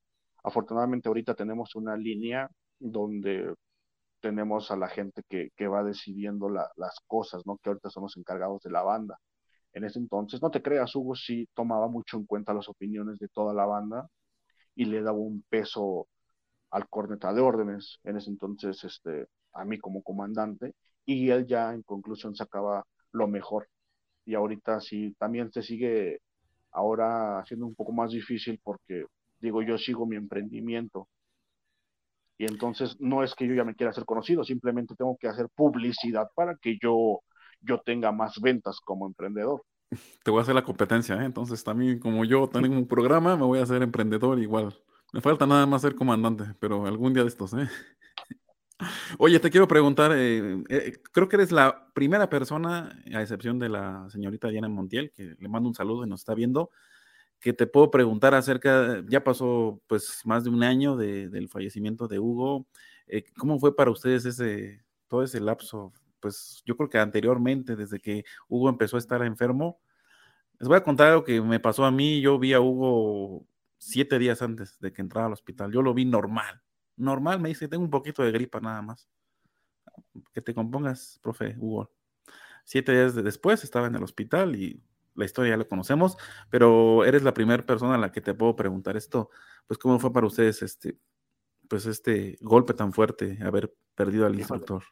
Afortunadamente 0.44 1.08
ahorita 1.08 1.34
tenemos 1.34 1.74
una 1.76 1.96
línea 1.96 2.48
donde 2.78 3.54
tenemos 4.20 4.70
a 4.70 4.76
la 4.76 4.88
gente 4.88 5.22
que, 5.28 5.50
que 5.56 5.68
va 5.68 5.82
decidiendo 5.84 6.50
la, 6.50 6.70
las 6.76 6.96
cosas, 7.06 7.46
¿no? 7.46 7.58
Que 7.58 7.70
ahorita 7.70 7.90
son 7.90 8.04
los 8.04 8.16
encargados 8.18 8.62
de 8.62 8.70
la 8.70 8.82
banda. 8.82 9.18
En 9.72 9.84
ese 9.84 9.98
entonces, 9.98 10.42
no 10.42 10.50
te 10.50 10.62
creas, 10.62 10.94
Hugo 10.96 11.14
sí 11.14 11.48
tomaba 11.54 11.88
mucho 11.88 12.18
en 12.18 12.26
cuenta 12.26 12.54
las 12.54 12.68
opiniones 12.68 13.18
de 13.18 13.28
toda 13.28 13.54
la 13.54 13.66
banda 13.66 14.08
y 14.74 14.86
le 14.86 15.02
daba 15.02 15.18
un 15.18 15.44
peso 15.48 16.08
al 16.70 16.88
corneta 16.88 17.32
de 17.34 17.40
órdenes, 17.42 18.00
en 18.04 18.16
ese 18.18 18.30
entonces, 18.30 18.84
este, 18.84 19.28
a 19.52 19.64
mí 19.64 19.78
como 19.78 20.02
comandante, 20.02 20.74
y 21.04 21.30
él 21.30 21.46
ya 21.46 21.72
en 21.74 21.82
conclusión 21.82 22.34
sacaba 22.34 22.84
lo 23.12 23.28
mejor. 23.28 23.68
Y 24.24 24.34
ahorita 24.34 24.80
sí, 24.80 25.14
también 25.18 25.52
se 25.52 25.62
sigue 25.62 26.20
ahora 26.70 27.40
haciendo 27.40 27.66
un 27.66 27.74
poco 27.74 27.92
más 27.92 28.10
difícil 28.10 28.60
porque, 28.62 29.04
digo, 29.40 29.62
yo 29.62 29.78
sigo 29.78 30.06
mi 30.06 30.16
emprendimiento. 30.16 31.08
Y 32.38 32.46
entonces 32.46 32.96
no 32.98 33.22
es 33.22 33.34
que 33.34 33.46
yo 33.46 33.54
ya 33.54 33.64
me 33.64 33.74
quiera 33.74 33.92
ser 33.92 34.04
conocido, 34.04 34.42
simplemente 34.42 34.94
tengo 34.96 35.16
que 35.20 35.28
hacer 35.28 35.48
publicidad 35.54 36.28
para 36.34 36.56
que 36.56 36.78
yo, 36.82 37.20
yo 37.60 37.80
tenga 37.84 38.10
más 38.10 38.40
ventas 38.40 38.80
como 38.80 39.06
emprendedor. 39.06 39.62
Te 40.24 40.30
voy 40.30 40.40
a 40.40 40.42
hacer 40.42 40.54
la 40.54 40.64
competencia, 40.64 41.16
¿eh? 41.16 41.24
entonces 41.26 41.62
también 41.62 41.98
como 41.98 42.24
yo 42.24 42.48
tengo 42.48 42.74
un 42.74 42.88
programa, 42.88 43.36
me 43.36 43.44
voy 43.44 43.58
a 43.58 43.64
hacer 43.64 43.82
emprendedor 43.82 44.38
igual. 44.38 44.74
Me 45.12 45.20
falta 45.20 45.46
nada 45.46 45.66
más 45.66 45.82
ser 45.82 45.94
comandante, 45.94 46.44
pero 46.58 46.86
algún 46.86 47.12
día 47.12 47.22
de 47.22 47.28
estos, 47.28 47.52
¿eh? 47.52 47.68
Oye, 49.18 49.38
te 49.38 49.50
quiero 49.50 49.68
preguntar, 49.68 50.12
eh, 50.14 50.62
eh, 50.68 50.92
creo 51.12 51.28
que 51.28 51.36
eres 51.36 51.52
la 51.52 51.92
primera 51.94 52.28
persona, 52.28 53.02
a 53.14 53.22
excepción 53.22 53.58
de 53.58 53.68
la 53.68 54.08
señorita 54.10 54.48
Diana 54.48 54.68
Montiel, 54.68 55.12
que 55.12 55.36
le 55.38 55.48
mando 55.48 55.68
un 55.68 55.74
saludo 55.74 56.04
y 56.04 56.08
nos 56.08 56.20
está 56.20 56.34
viendo, 56.34 56.70
que 57.40 57.52
te 57.52 57.66
puedo 57.66 57.90
preguntar 57.90 58.34
acerca, 58.34 59.02
ya 59.08 59.24
pasó 59.24 59.80
pues 59.86 60.22
más 60.24 60.44
de 60.44 60.50
un 60.50 60.62
año 60.62 60.96
de, 60.96 61.28
del 61.28 61.48
fallecimiento 61.48 62.08
de 62.08 62.18
Hugo, 62.18 62.66
eh, 63.06 63.24
¿cómo 63.36 63.58
fue 63.58 63.74
para 63.76 63.90
ustedes 63.90 64.24
ese, 64.24 64.84
todo 65.08 65.22
ese 65.22 65.40
lapso? 65.40 65.92
Pues 66.20 66.62
yo 66.64 66.76
creo 66.76 66.88
que 66.88 66.98
anteriormente, 66.98 67.76
desde 67.76 67.98
que 67.98 68.24
Hugo 68.48 68.68
empezó 68.68 68.96
a 68.96 69.00
estar 69.00 69.22
enfermo, 69.24 69.80
les 70.60 70.68
voy 70.68 70.76
a 70.76 70.84
contar 70.84 71.08
algo 71.08 71.24
que 71.24 71.40
me 71.40 71.60
pasó 71.60 71.84
a 71.84 71.90
mí, 71.90 72.20
yo 72.20 72.38
vi 72.38 72.52
a 72.52 72.60
Hugo 72.60 73.44
siete 73.78 74.18
días 74.20 74.40
antes 74.42 74.78
de 74.78 74.92
que 74.92 75.02
entrara 75.02 75.26
al 75.26 75.32
hospital, 75.32 75.72
yo 75.72 75.82
lo 75.82 75.94
vi 75.94 76.04
normal, 76.04 76.62
normal, 76.96 77.40
me 77.40 77.48
dice, 77.48 77.68
tengo 77.68 77.84
un 77.84 77.90
poquito 77.90 78.22
de 78.22 78.32
gripa 78.32 78.60
nada 78.60 78.82
más. 78.82 79.08
Que 80.32 80.40
te 80.40 80.54
compongas, 80.54 81.18
profe 81.22 81.56
Hugo. 81.58 81.90
Siete 82.64 82.92
días 82.92 83.14
después 83.14 83.64
estaba 83.64 83.86
en 83.86 83.96
el 83.96 84.02
hospital 84.02 84.56
y 84.56 84.82
la 85.14 85.24
historia 85.24 85.52
ya 85.52 85.56
la 85.56 85.64
conocemos, 85.64 86.16
pero 86.50 87.04
eres 87.04 87.22
la 87.22 87.34
primera 87.34 87.64
persona 87.64 87.96
a 87.96 87.98
la 87.98 88.12
que 88.12 88.20
te 88.20 88.34
puedo 88.34 88.56
preguntar 88.56 88.96
esto, 88.96 89.30
pues 89.66 89.78
cómo 89.78 89.98
fue 89.98 90.12
para 90.12 90.26
ustedes 90.26 90.62
este, 90.62 90.96
pues 91.68 91.86
este 91.86 92.38
golpe 92.40 92.74
tan 92.74 92.92
fuerte, 92.92 93.38
haber 93.42 93.74
perdido 93.94 94.26
al 94.26 94.34
instructor. 94.34 94.82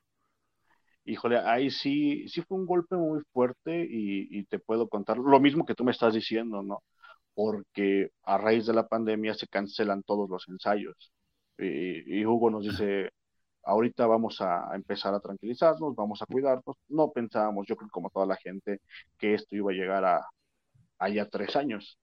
Híjole, 1.04 1.38
ahí 1.38 1.70
sí, 1.70 2.28
sí 2.28 2.42
fue 2.42 2.58
un 2.58 2.66
golpe 2.66 2.96
muy 2.96 3.22
fuerte 3.32 3.86
y, 3.88 4.38
y, 4.38 4.44
te 4.44 4.58
puedo 4.58 4.88
contar 4.88 5.16
lo 5.16 5.40
mismo 5.40 5.64
que 5.64 5.74
tú 5.74 5.82
me 5.82 5.92
estás 5.92 6.14
diciendo, 6.14 6.62
¿no? 6.62 6.82
Porque 7.34 8.10
a 8.22 8.36
raíz 8.36 8.66
de 8.66 8.74
la 8.74 8.86
pandemia 8.86 9.34
se 9.34 9.48
cancelan 9.48 10.02
todos 10.02 10.28
los 10.28 10.46
ensayos. 10.48 11.12
Y, 11.60 12.24
Hugo 12.24 12.50
nos 12.50 12.64
dice, 12.64 13.10
ahorita 13.64 14.06
vamos 14.06 14.40
a 14.40 14.70
empezar 14.74 15.14
a 15.14 15.20
tranquilizarnos, 15.20 15.94
vamos 15.94 16.22
a 16.22 16.26
cuidarnos. 16.26 16.76
No 16.88 17.10
pensábamos, 17.12 17.66
yo 17.66 17.76
creo 17.76 17.90
como 17.90 18.10
toda 18.10 18.26
la 18.26 18.36
gente, 18.36 18.80
que 19.18 19.34
esto 19.34 19.56
iba 19.56 19.72
a 19.72 19.74
llegar 19.74 20.04
a 20.04 20.26
allá 20.98 21.28
tres 21.28 21.56
años. 21.56 21.98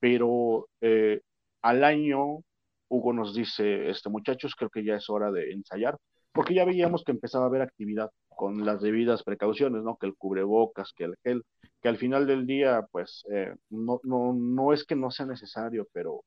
Pero 0.00 0.68
eh, 0.80 1.20
al 1.62 1.84
año, 1.84 2.40
Hugo 2.88 3.12
nos 3.12 3.34
dice, 3.34 3.90
este 3.90 4.10
muchachos, 4.10 4.54
creo 4.56 4.70
que 4.70 4.84
ya 4.84 4.96
es 4.96 5.08
hora 5.10 5.30
de 5.30 5.52
ensayar, 5.52 5.96
porque 6.32 6.54
ya 6.54 6.64
veíamos 6.64 7.04
que 7.04 7.12
empezaba 7.12 7.44
a 7.44 7.48
haber 7.48 7.62
actividad 7.62 8.10
con 8.28 8.64
las 8.66 8.80
debidas 8.82 9.22
precauciones, 9.22 9.82
¿no? 9.82 9.96
Que 9.96 10.06
el 10.06 10.16
cubrebocas, 10.16 10.92
que 10.94 11.04
el 11.04 11.16
gel, 11.22 11.44
que 11.80 11.88
al 11.88 11.96
final 11.98 12.26
del 12.26 12.46
día, 12.46 12.86
pues, 12.92 13.24
eh, 13.32 13.54
no, 13.70 14.00
no, 14.04 14.34
no 14.34 14.72
es 14.72 14.84
que 14.84 14.96
no 14.96 15.10
sea 15.10 15.26
necesario, 15.26 15.86
pero 15.92 16.24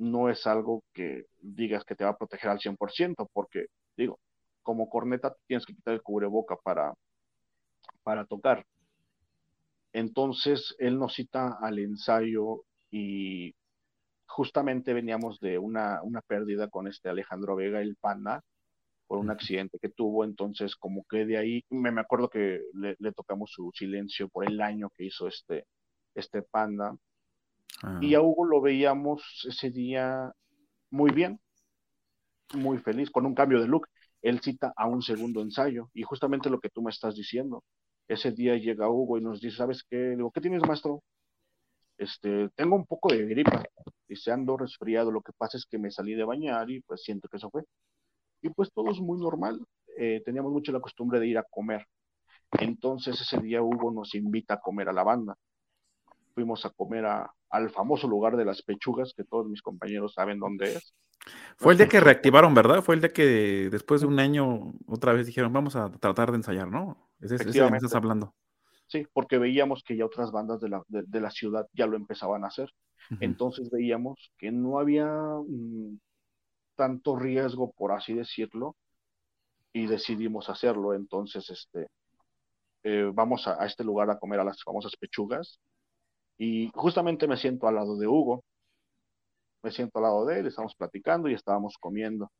no 0.00 0.30
es 0.30 0.46
algo 0.46 0.82
que 0.94 1.26
digas 1.42 1.84
que 1.84 1.94
te 1.94 2.04
va 2.04 2.10
a 2.10 2.16
proteger 2.16 2.50
al 2.50 2.58
100%, 2.58 3.28
porque 3.34 3.66
digo, 3.96 4.18
como 4.62 4.88
corneta 4.88 5.36
tienes 5.46 5.66
que 5.66 5.74
quitar 5.74 5.92
el 5.92 6.02
cubreboca 6.02 6.56
para, 6.56 6.94
para 8.02 8.24
tocar. 8.24 8.64
Entonces 9.92 10.74
él 10.78 10.98
nos 10.98 11.14
cita 11.14 11.58
al 11.60 11.78
ensayo 11.78 12.62
y 12.90 13.54
justamente 14.26 14.94
veníamos 14.94 15.38
de 15.40 15.58
una, 15.58 16.02
una 16.02 16.22
pérdida 16.22 16.68
con 16.68 16.88
este 16.88 17.10
Alejandro 17.10 17.56
Vega, 17.56 17.82
el 17.82 17.96
panda, 17.96 18.42
por 19.06 19.18
un 19.18 19.30
accidente 19.30 19.78
que 19.78 19.90
tuvo, 19.90 20.24
entonces 20.24 20.76
como 20.76 21.04
que 21.04 21.26
de 21.26 21.36
ahí, 21.36 21.64
me, 21.68 21.90
me 21.90 22.00
acuerdo 22.00 22.30
que 22.30 22.60
le, 22.72 22.96
le, 23.00 23.12
tocamos 23.12 23.50
su 23.52 23.70
silencio 23.74 24.28
por 24.28 24.48
el 24.48 24.60
año 24.62 24.88
que 24.96 25.04
hizo 25.04 25.28
este, 25.28 25.66
este 26.14 26.42
panda, 26.42 26.96
Ah. 27.82 27.98
Y 28.02 28.14
a 28.14 28.20
Hugo 28.22 28.44
lo 28.44 28.60
veíamos 28.60 29.22
ese 29.48 29.70
día 29.70 30.32
muy 30.90 31.12
bien, 31.12 31.40
muy 32.54 32.78
feliz, 32.78 33.10
con 33.10 33.26
un 33.26 33.34
cambio 33.34 33.60
de 33.60 33.68
look. 33.68 33.88
Él 34.22 34.40
cita 34.40 34.72
a 34.76 34.86
un 34.86 35.02
segundo 35.02 35.40
ensayo 35.42 35.88
y 35.94 36.02
justamente 36.02 36.50
lo 36.50 36.60
que 36.60 36.68
tú 36.70 36.82
me 36.82 36.90
estás 36.90 37.14
diciendo. 37.14 37.64
Ese 38.08 38.32
día 38.32 38.56
llega 38.56 38.90
Hugo 38.90 39.18
y 39.18 39.22
nos 39.22 39.40
dice, 39.40 39.58
¿sabes 39.58 39.84
qué? 39.88 40.16
digo, 40.16 40.30
¿qué 40.32 40.40
tienes, 40.40 40.62
maestro? 40.66 41.02
Este, 41.96 42.48
tengo 42.56 42.76
un 42.76 42.86
poco 42.86 43.12
de 43.12 43.24
gripa. 43.26 43.62
Dice, 44.08 44.32
ando 44.32 44.56
resfriado. 44.56 45.10
Lo 45.12 45.22
que 45.22 45.32
pasa 45.36 45.56
es 45.58 45.66
que 45.66 45.78
me 45.78 45.90
salí 45.90 46.14
de 46.14 46.24
bañar 46.24 46.70
y 46.70 46.80
pues 46.82 47.02
siento 47.02 47.28
que 47.28 47.36
eso 47.38 47.50
fue. 47.50 47.62
y 48.42 48.50
pues 48.50 48.72
todo 48.72 48.90
es 48.90 49.00
muy 49.00 49.18
normal. 49.20 49.60
Eh, 49.98 50.22
teníamos 50.24 50.52
mucho 50.52 50.72
la 50.72 50.80
costumbre 50.80 51.20
de 51.20 51.28
ir 51.28 51.38
a 51.38 51.44
comer. 51.44 51.86
Entonces 52.52 53.20
ese 53.20 53.38
día 53.38 53.62
Hugo 53.62 53.90
nos 53.92 54.14
invita 54.14 54.54
a 54.54 54.60
comer 54.60 54.88
a 54.88 54.92
la 54.92 55.04
banda. 55.04 55.36
Fuimos 56.34 56.64
a 56.64 56.70
comer 56.70 57.04
al 57.06 57.70
famoso 57.70 58.08
lugar 58.08 58.36
de 58.36 58.44
las 58.44 58.62
pechugas, 58.62 59.12
que 59.14 59.24
todos 59.24 59.48
mis 59.48 59.62
compañeros 59.62 60.14
saben 60.14 60.38
dónde 60.38 60.74
es. 60.74 60.94
Fue 61.56 61.72
el 61.72 61.78
día 61.78 61.88
que 61.88 62.00
reactivaron, 62.00 62.54
¿verdad? 62.54 62.82
Fue 62.82 62.94
el 62.94 63.00
día 63.00 63.12
que 63.12 63.68
después 63.70 64.00
de 64.00 64.06
un 64.06 64.18
año 64.18 64.72
otra 64.86 65.12
vez 65.12 65.26
dijeron, 65.26 65.52
vamos 65.52 65.76
a 65.76 65.90
tratar 65.90 66.30
de 66.30 66.38
ensayar, 66.38 66.68
¿no? 66.68 67.10
Ese, 67.20 67.34
ese 67.34 67.44
que 67.44 67.76
estás 67.76 67.94
hablando. 67.94 68.34
Sí, 68.86 69.06
porque 69.12 69.38
veíamos 69.38 69.84
que 69.84 69.96
ya 69.96 70.06
otras 70.06 70.32
bandas 70.32 70.60
de 70.60 70.68
la, 70.68 70.82
de, 70.88 71.20
la 71.20 71.30
ciudad 71.30 71.68
ya 71.72 71.86
lo 71.86 71.96
empezaban 71.96 72.44
a 72.44 72.48
hacer. 72.48 72.70
Entonces 73.20 73.70
veíamos 73.70 74.32
que 74.38 74.50
no 74.52 74.78
había 74.78 75.06
mm, 75.06 75.98
tanto 76.76 77.16
riesgo, 77.16 77.72
por 77.72 77.92
así 77.92 78.14
decirlo, 78.14 78.76
y 79.72 79.86
decidimos 79.86 80.48
hacerlo. 80.48 80.94
Entonces, 80.94 81.48
este, 81.50 81.88
eh, 82.82 83.10
vamos 83.12 83.46
a, 83.46 83.64
este 83.66 83.84
lugar 83.84 84.10
a 84.10 84.18
comer 84.18 84.40
a 84.40 84.44
las 84.44 84.62
famosas 84.62 84.96
pechugas 84.96 85.60
y 86.40 86.70
justamente 86.74 87.28
me 87.28 87.36
siento 87.36 87.68
al 87.68 87.74
lado 87.74 87.98
de 87.98 88.06
Hugo. 88.06 88.42
Me 89.62 89.70
siento 89.70 89.98
al 89.98 90.04
lado 90.04 90.24
de 90.24 90.40
él, 90.40 90.46
estamos 90.46 90.74
platicando 90.74 91.28
y 91.28 91.34
estábamos 91.34 91.76
comiendo. 91.78 92.32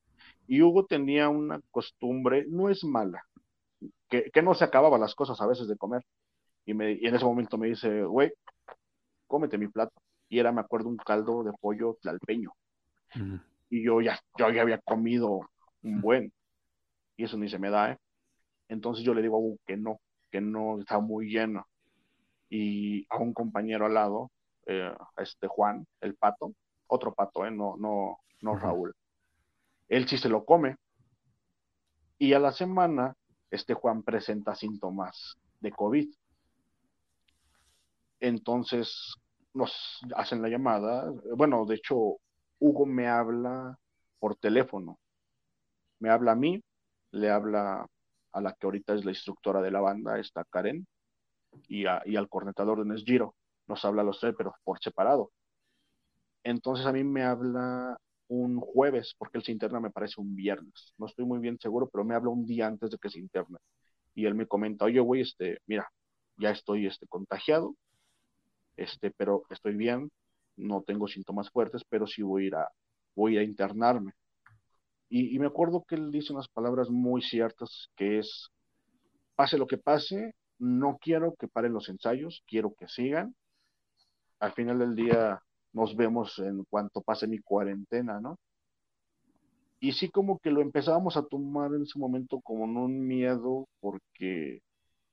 Y 0.47 0.63
Hugo 0.63 0.87
tenía 0.87 1.29
una 1.29 1.61
costumbre, 1.71 2.47
no 2.49 2.71
es 2.71 2.83
mala, 2.83 3.23
que, 4.09 4.31
no 4.43 4.55
se 4.55 4.65
acababa 4.65 4.97
las 4.97 5.15
cosas 5.15 5.39
a 5.43 5.47
veces 5.47 5.69
de 5.69 5.77
comer. 5.77 6.03
Y, 6.65 6.73
me, 6.73 6.93
en 6.93 7.15
ese 7.15 7.27
momento 7.27 7.59
me 7.59 7.69
dice, 7.69 8.05
güey, 8.05 8.33
cómete 9.27 9.59
mi 9.59 9.69
plato. 9.69 9.93
Y 10.31 10.39
era, 10.39 10.51
me 10.51 10.63
acuerdo, 10.63 10.89
un 10.89 10.97
caldo 10.97 11.45
de 11.45 11.53
pollo 11.61 11.99
tlalpeño. 12.01 12.53
Y 13.69 13.85
yo 13.85 14.01
ya, 14.01 14.19
yo 14.39 14.51
ya 14.51 14.63
había 14.63 14.79
comido 14.79 15.41
un 15.83 16.01
buen. 16.01 16.33
Y 17.19 17.25
eso 17.25 17.37
ni 17.37 17.51
se 17.51 17.59
me 17.59 17.69
da, 17.69 17.93
¿eh? 17.93 17.99
Entonces 18.69 19.05
yo 19.05 19.13
le 19.13 19.21
digo 19.21 19.37
a 19.37 19.41
Hugo 19.41 19.59
que 19.67 19.77
no, 19.77 20.01
que 20.31 20.41
no 20.41 20.81
está 20.81 21.01
muy 21.01 21.29
lleno. 21.29 21.67
Y 22.51 23.07
a 23.09 23.17
un 23.19 23.33
compañero 23.33 23.87
al 23.87 23.95
lado, 23.95 24.31
eh, 24.67 24.93
este 25.17 25.47
Juan, 25.47 25.87
el 26.01 26.17
pato, 26.17 26.53
otro 26.89 27.15
pato, 27.15 27.47
¿eh? 27.47 27.51
no, 27.51 27.77
no, 27.79 28.19
no 28.43 28.57
Raúl. 28.57 28.93
Él 29.89 30.09
sí 30.09 30.19
se 30.19 30.29
lo 30.29 30.45
come. 30.45 30.77
Y 32.19 32.33
a 32.33 32.39
la 32.39 32.53
semana, 32.53 33.15
este 33.51 33.75
Juan 33.75 34.03
presenta 34.03 34.55
síntomas 34.55 35.37
de 35.61 35.71
COVID. 35.73 36.13
Entonces 38.21 39.15
nos 39.55 40.01
hacen 40.15 40.43
la 40.43 40.49
llamada. 40.49 41.11
Bueno, 41.37 41.65
de 41.65 41.77
hecho, 41.77 42.19
Hugo 42.59 42.87
me 42.87 43.09
habla 43.09 43.77
por 44.19 44.37
teléfono. 44.37 44.99
Me 45.99 46.11
habla 46.11 46.33
a 46.33 46.37
mí, 46.37 46.63
le 47.13 47.31
habla 47.31 47.87
a 48.33 48.41
la 48.41 48.53
que 48.53 48.67
ahorita 48.67 48.95
es 48.95 49.05
la 49.05 49.11
instructora 49.11 49.61
de 49.61 49.71
la 49.71 49.81
banda, 49.81 50.19
está 50.19 50.45
Karen, 50.45 50.87
y, 51.69 51.87
al 51.87 52.29
cornetador 52.29 52.79
de 52.79 52.87
Nesgiro. 52.87 53.35
Nos 53.67 53.85
habla 53.85 54.03
a 54.03 54.05
los 54.05 54.19
tres, 54.21 54.35
pero 54.37 54.55
por 54.65 54.81
separado. 54.81 55.31
Entonces 56.43 56.87
a 56.87 56.93
mí 56.93 57.05
me 57.05 57.23
habla 57.23 57.97
un 58.29 58.61
jueves, 58.61 59.15
porque 59.19 59.39
él 59.39 59.45
se 59.45 59.53
interna 59.53 59.81
me 59.81 59.91
parece 59.91 60.21
un 60.21 60.35
viernes. 60.35 60.95
No 60.99 61.07
estoy 61.07 61.25
muy 61.25 61.39
bien 61.41 61.59
seguro, 61.59 61.89
pero 61.89 62.05
me 62.05 62.15
habla 62.15 62.31
un 62.31 62.47
día 62.47 62.67
antes 62.67 62.91
de 62.91 62.99
que 62.99 63.11
se 63.11 63.19
interne. 63.19 63.59
Y 64.15 64.27
él 64.27 64.35
me 64.35 64.47
comenta, 64.47 64.85
oye, 64.85 65.01
güey, 65.01 65.23
este, 65.23 65.59
mira, 65.67 65.91
ya 66.37 66.51
estoy 66.51 66.87
este, 66.87 67.07
contagiado, 67.07 67.75
este, 68.77 69.11
pero 69.11 69.45
estoy 69.51 69.77
bien, 69.77 70.11
no 70.57 70.83
tengo 70.83 71.07
síntomas 71.09 71.51
fuertes, 71.51 71.83
pero 71.89 72.07
sí 72.07 72.23
voy 72.23 72.51
a 73.37 73.43
internarme. 73.43 74.13
Y, 75.13 75.37
me 75.41 75.47
acuerdo 75.47 75.85
que 75.87 75.97
él 75.97 76.13
dice 76.13 76.33
unas 76.33 76.49
palabras 76.49 76.89
muy 76.89 77.21
ciertas, 77.21 77.91
que 77.97 78.21
es, 78.21 78.49
pase 79.35 79.59
lo 79.59 79.67
que 79.67 79.77
pase, 79.77 80.37
no 80.61 80.99
quiero 81.01 81.35
que 81.35 81.49
paren 81.49 81.73
los 81.73 81.89
ensayos, 81.89 82.45
quiero 82.47 82.75
que 82.75 82.87
sigan. 82.87 83.35
Al 84.39 84.53
final 84.53 84.79
del 84.79 84.95
día 84.95 85.43
nos 85.73 85.97
vemos 85.97 86.39
en 86.39 86.65
cuanto 86.65 87.01
pase 87.03 87.27
mi 87.27 87.39
cuarentena, 87.39 88.21
¿no? 88.21 88.39
Y 89.81 89.93
sí 89.93 90.11
como 90.11 90.39
que 90.39 90.51
lo 90.51 90.61
empezábamos 90.61 91.17
a 91.17 91.25
tomar 91.25 91.75
en 91.75 91.83
ese 91.83 91.99
momento 91.99 92.41
como 92.41 92.65
un 92.65 93.07
miedo 93.07 93.67
porque 93.81 94.61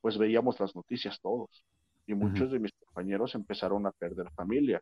pues 0.01 0.17
veíamos 0.17 0.59
las 0.59 0.75
noticias 0.75 1.19
todos 1.21 1.63
y 2.05 2.13
muchos 2.13 2.51
de 2.51 2.59
mis 2.59 2.71
compañeros 2.73 3.35
empezaron 3.35 3.85
a 3.85 3.91
perder 3.91 4.31
familia. 4.31 4.81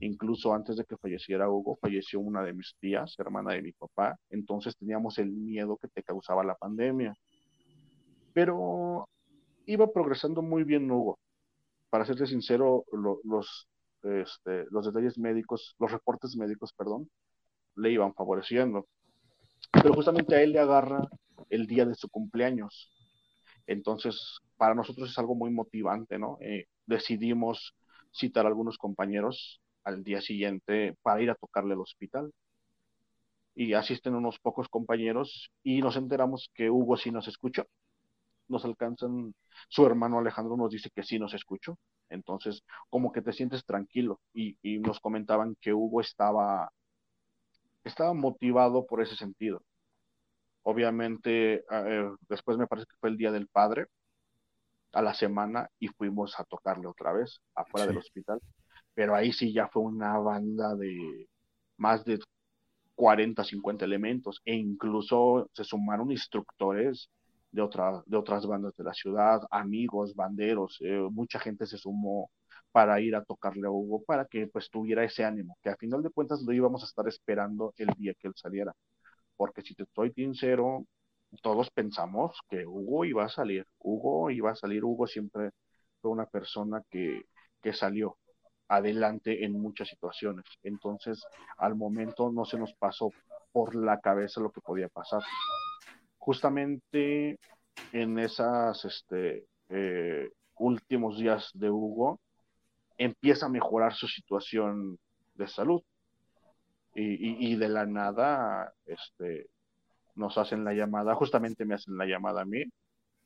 Incluso 0.00 0.54
antes 0.54 0.76
de 0.76 0.84
que 0.84 0.98
falleciera 0.98 1.48
Hugo, 1.48 1.76
falleció 1.80 2.20
una 2.20 2.42
de 2.42 2.52
mis 2.52 2.74
tías, 2.78 3.14
hermana 3.18 3.54
de 3.54 3.62
mi 3.62 3.72
papá, 3.72 4.18
entonces 4.28 4.76
teníamos 4.76 5.18
el 5.18 5.30
miedo 5.30 5.78
que 5.78 5.88
te 5.88 6.02
causaba 6.02 6.44
la 6.44 6.54
pandemia. 6.54 7.14
Pero 8.34 9.08
iba 9.66 9.92
progresando 9.92 10.42
muy 10.42 10.64
bien 10.64 10.90
Hugo. 10.90 11.18
Para 11.90 12.04
serte 12.04 12.26
sincero, 12.26 12.84
los, 12.92 13.68
este, 14.02 14.66
los 14.70 14.86
detalles 14.86 15.18
médicos, 15.18 15.74
los 15.78 15.92
reportes 15.92 16.36
médicos, 16.36 16.72
perdón, 16.72 17.08
le 17.76 17.92
iban 17.92 18.14
favoreciendo. 18.14 18.86
Pero 19.72 19.94
justamente 19.94 20.34
a 20.34 20.42
él 20.42 20.52
le 20.52 20.60
agarra 20.60 21.06
el 21.50 21.66
día 21.66 21.84
de 21.84 21.94
su 21.94 22.08
cumpleaños. 22.08 22.90
Entonces, 23.66 24.38
para 24.56 24.74
nosotros 24.74 25.10
es 25.10 25.18
algo 25.18 25.34
muy 25.34 25.50
motivante, 25.50 26.18
¿no? 26.18 26.38
Eh, 26.40 26.66
decidimos 26.86 27.74
citar 28.12 28.46
a 28.46 28.48
algunos 28.48 28.78
compañeros 28.78 29.60
al 29.84 30.02
día 30.02 30.20
siguiente 30.20 30.96
para 31.02 31.20
ir 31.22 31.30
a 31.30 31.34
tocarle 31.34 31.74
al 31.74 31.80
hospital. 31.80 32.32
Y 33.54 33.72
asisten 33.72 34.14
unos 34.14 34.38
pocos 34.38 34.68
compañeros 34.68 35.50
y 35.62 35.80
nos 35.80 35.96
enteramos 35.96 36.50
que 36.54 36.70
Hugo 36.70 36.96
sí 36.96 37.10
nos 37.10 37.26
escuchó. 37.26 37.66
Nos 38.48 38.64
alcanzan, 38.64 39.34
su 39.68 39.86
hermano 39.86 40.18
Alejandro 40.18 40.56
nos 40.56 40.70
dice 40.70 40.90
que 40.94 41.02
sí 41.02 41.18
nos 41.18 41.34
escuchó. 41.34 41.78
Entonces, 42.08 42.62
como 42.90 43.12
que 43.12 43.22
te 43.22 43.32
sientes 43.32 43.64
tranquilo. 43.64 44.20
Y, 44.32 44.56
y 44.62 44.78
nos 44.78 45.00
comentaban 45.00 45.56
que 45.60 45.72
Hugo 45.72 46.00
estaba, 46.00 46.70
estaba 47.84 48.14
motivado 48.14 48.86
por 48.86 49.02
ese 49.02 49.16
sentido. 49.16 49.62
Obviamente, 50.62 51.64
eh, 51.70 52.10
después 52.28 52.58
me 52.58 52.66
parece 52.66 52.86
que 52.86 52.96
fue 52.98 53.10
el 53.10 53.16
Día 53.16 53.30
del 53.30 53.46
Padre, 53.46 53.86
a 54.92 55.02
la 55.02 55.14
semana, 55.14 55.68
y 55.78 55.88
fuimos 55.88 56.38
a 56.40 56.44
tocarle 56.44 56.86
otra 56.86 57.12
vez 57.12 57.40
afuera 57.54 57.86
del 57.86 57.98
hospital. 57.98 58.40
Pero 58.94 59.14
ahí 59.14 59.32
sí 59.32 59.52
ya 59.52 59.68
fue 59.68 59.82
una 59.82 60.18
banda 60.18 60.74
de 60.74 61.28
más 61.76 62.04
de 62.04 62.18
40, 62.96 63.44
50 63.44 63.84
elementos, 63.84 64.40
e 64.44 64.54
incluso 64.54 65.48
se 65.52 65.64
sumaron 65.64 66.10
instructores 66.10 67.10
de, 67.56 67.62
otra, 67.62 68.02
de 68.06 68.16
otras 68.16 68.46
bandas 68.46 68.74
de 68.76 68.84
la 68.84 68.94
ciudad, 68.94 69.40
amigos, 69.50 70.14
banderos, 70.14 70.78
eh, 70.82 71.00
mucha 71.10 71.40
gente 71.40 71.66
se 71.66 71.78
sumó 71.78 72.30
para 72.72 73.00
ir 73.00 73.16
a 73.16 73.24
tocarle 73.24 73.66
a 73.66 73.70
Hugo, 73.70 74.04
para 74.04 74.26
que 74.26 74.46
pues 74.48 74.70
tuviera 74.70 75.04
ese 75.04 75.24
ánimo, 75.24 75.56
que 75.62 75.70
a 75.70 75.76
final 75.76 76.02
de 76.02 76.10
cuentas 76.10 76.42
lo 76.42 76.52
íbamos 76.52 76.82
a 76.82 76.86
estar 76.86 77.08
esperando 77.08 77.72
el 77.78 77.88
día 77.98 78.14
que 78.18 78.28
él 78.28 78.34
saliera 78.36 78.72
porque 79.36 79.62
si 79.62 79.74
te 79.74 79.84
estoy 79.84 80.12
sincero, 80.12 80.86
todos 81.42 81.70
pensamos 81.70 82.38
que 82.48 82.66
Hugo 82.66 83.04
iba 83.04 83.24
a 83.24 83.28
salir, 83.28 83.66
Hugo 83.78 84.30
iba 84.30 84.50
a 84.52 84.56
salir, 84.56 84.84
Hugo 84.84 85.06
siempre 85.06 85.50
fue 86.00 86.10
una 86.10 86.26
persona 86.26 86.82
que, 86.90 87.22
que 87.62 87.72
salió 87.72 88.18
adelante 88.68 89.44
en 89.44 89.52
muchas 89.52 89.88
situaciones. 89.88 90.44
Entonces, 90.62 91.22
al 91.58 91.74
momento 91.76 92.32
no 92.32 92.44
se 92.44 92.58
nos 92.58 92.72
pasó 92.74 93.10
por 93.52 93.74
la 93.74 94.00
cabeza 94.00 94.40
lo 94.40 94.50
que 94.50 94.60
podía 94.60 94.88
pasar. 94.88 95.22
Justamente 96.26 97.38
en 97.92 98.18
esas 98.18 98.84
este, 98.84 99.46
eh, 99.68 100.28
últimos 100.58 101.18
días 101.18 101.50
de 101.54 101.70
Hugo, 101.70 102.18
empieza 102.98 103.46
a 103.46 103.48
mejorar 103.48 103.94
su 103.94 104.08
situación 104.08 104.98
de 105.36 105.46
salud 105.46 105.80
y, 106.96 107.54
de 107.54 107.68
la 107.68 107.86
nada 107.86 108.72
este, 108.86 109.46
nos 110.16 110.36
hacen 110.36 110.64
la 110.64 110.74
llamada, 110.74 111.14
justamente 111.14 111.64
me 111.64 111.76
hacen 111.76 111.96
la 111.96 112.06
llamada 112.06 112.42
a 112.42 112.44
mí. 112.44 112.64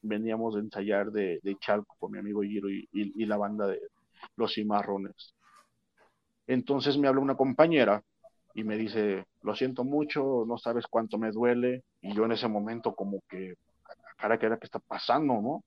Veníamos 0.02 0.56
de 0.56 0.60
ensayar 0.60 1.10
de, 1.10 1.40
de 1.42 1.56
Chalco 1.56 1.96
con 1.98 2.12
mi 2.12 2.18
amigo 2.18 2.42
Giro 2.42 2.68
y, 2.68 2.86
y, 2.92 3.24
la 3.24 3.38
banda 3.38 3.66
de 3.66 3.80
Los 4.36 4.52
Cimarrones. 4.52 5.34
Entonces 6.46 6.98
me 6.98 7.08
habla 7.08 7.22
una 7.22 7.34
compañera 7.34 8.02
y 8.54 8.64
me 8.64 8.76
dice, 8.76 9.24
lo 9.42 9.54
siento 9.54 9.84
mucho, 9.84 10.44
no 10.46 10.58
sabes 10.58 10.86
cuánto 10.86 11.18
me 11.18 11.30
duele. 11.30 11.84
Y 12.00 12.14
yo 12.14 12.24
en 12.24 12.32
ese 12.32 12.48
momento 12.48 12.94
como 12.94 13.20
que, 13.28 13.54
cara, 14.16 14.38
¿qué 14.38 14.46
era 14.46 14.58
que 14.58 14.66
está 14.66 14.78
pasando, 14.78 15.34
no? 15.40 15.64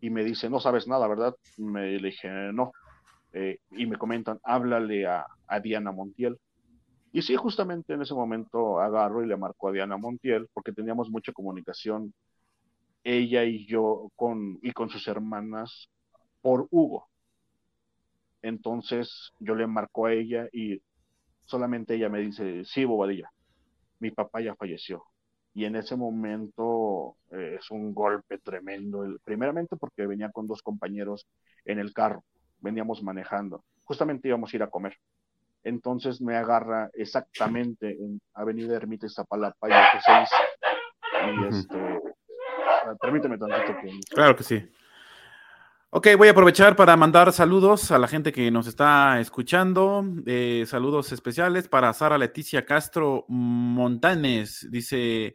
Y 0.00 0.10
me 0.10 0.24
dice, 0.24 0.48
no 0.48 0.60
sabes 0.60 0.86
nada, 0.86 1.08
¿verdad? 1.08 1.34
Me 1.56 1.98
le 1.98 2.08
dije, 2.08 2.28
no. 2.52 2.72
Eh, 3.32 3.58
y 3.72 3.86
me 3.86 3.96
comentan, 3.96 4.38
háblale 4.44 5.06
a, 5.06 5.26
a 5.46 5.60
Diana 5.60 5.92
Montiel. 5.92 6.38
Y 7.12 7.22
sí, 7.22 7.36
justamente 7.36 7.94
en 7.94 8.02
ese 8.02 8.14
momento 8.14 8.80
agarro 8.80 9.22
y 9.22 9.26
le 9.26 9.36
marco 9.36 9.68
a 9.68 9.72
Diana 9.72 9.96
Montiel, 9.96 10.46
porque 10.52 10.72
teníamos 10.72 11.10
mucha 11.10 11.32
comunicación, 11.32 12.12
ella 13.02 13.44
y 13.44 13.66
yo, 13.66 14.10
con, 14.14 14.58
y 14.62 14.72
con 14.72 14.90
sus 14.90 15.08
hermanas, 15.08 15.88
por 16.42 16.68
Hugo. 16.70 17.08
Entonces 18.42 19.32
yo 19.40 19.54
le 19.54 19.66
marco 19.66 20.06
a 20.06 20.12
ella 20.12 20.48
y 20.52 20.80
solamente 21.48 21.94
ella 21.94 22.08
me 22.08 22.20
dice, 22.20 22.64
sí, 22.64 22.84
Bobadilla, 22.84 23.30
mi 24.00 24.10
papá 24.10 24.40
ya 24.40 24.54
falleció. 24.54 25.04
y 25.54 25.64
en 25.64 25.74
ese 25.74 25.96
momento 25.96 27.16
eh, 27.32 27.56
es 27.58 27.70
un 27.70 27.92
golpe 27.94 28.38
tremendo, 28.38 29.04
primeramente 29.24 29.76
porque 29.76 30.06
venía 30.06 30.30
con 30.30 30.46
dos 30.46 30.62
compañeros 30.62 31.26
en 31.64 31.78
el 31.78 31.92
carro, 31.92 32.22
veníamos 32.60 33.02
manejando, 33.02 33.64
justamente 33.82 34.28
íbamos 34.28 34.52
a 34.52 34.56
ir 34.56 34.62
a 34.62 34.70
comer. 34.70 34.94
Entonces 35.64 36.20
me 36.20 36.36
agarra 36.36 36.90
exactamente 36.94 37.90
en 37.90 38.20
Avenida 38.34 38.76
Ermita 38.76 39.06
Iztapalapa 39.06 39.68
y 39.68 39.72
F6. 39.72 40.28
Y 41.26 41.46
este, 41.48 42.00
permíteme 43.00 43.36
tantito 43.38 43.74
que... 43.80 43.90
Claro 44.14 44.36
que 44.36 44.44
sí. 44.44 44.70
Ok, 45.90 46.08
voy 46.18 46.28
a 46.28 46.32
aprovechar 46.32 46.76
para 46.76 46.98
mandar 46.98 47.32
saludos 47.32 47.90
a 47.92 47.98
la 47.98 48.08
gente 48.08 48.30
que 48.30 48.50
nos 48.50 48.66
está 48.66 49.20
escuchando. 49.20 50.04
Eh, 50.26 50.64
saludos 50.66 51.12
especiales 51.12 51.66
para 51.66 51.94
Sara 51.94 52.18
Leticia 52.18 52.66
Castro 52.66 53.24
Montanes. 53.28 54.68
Dice, 54.70 55.34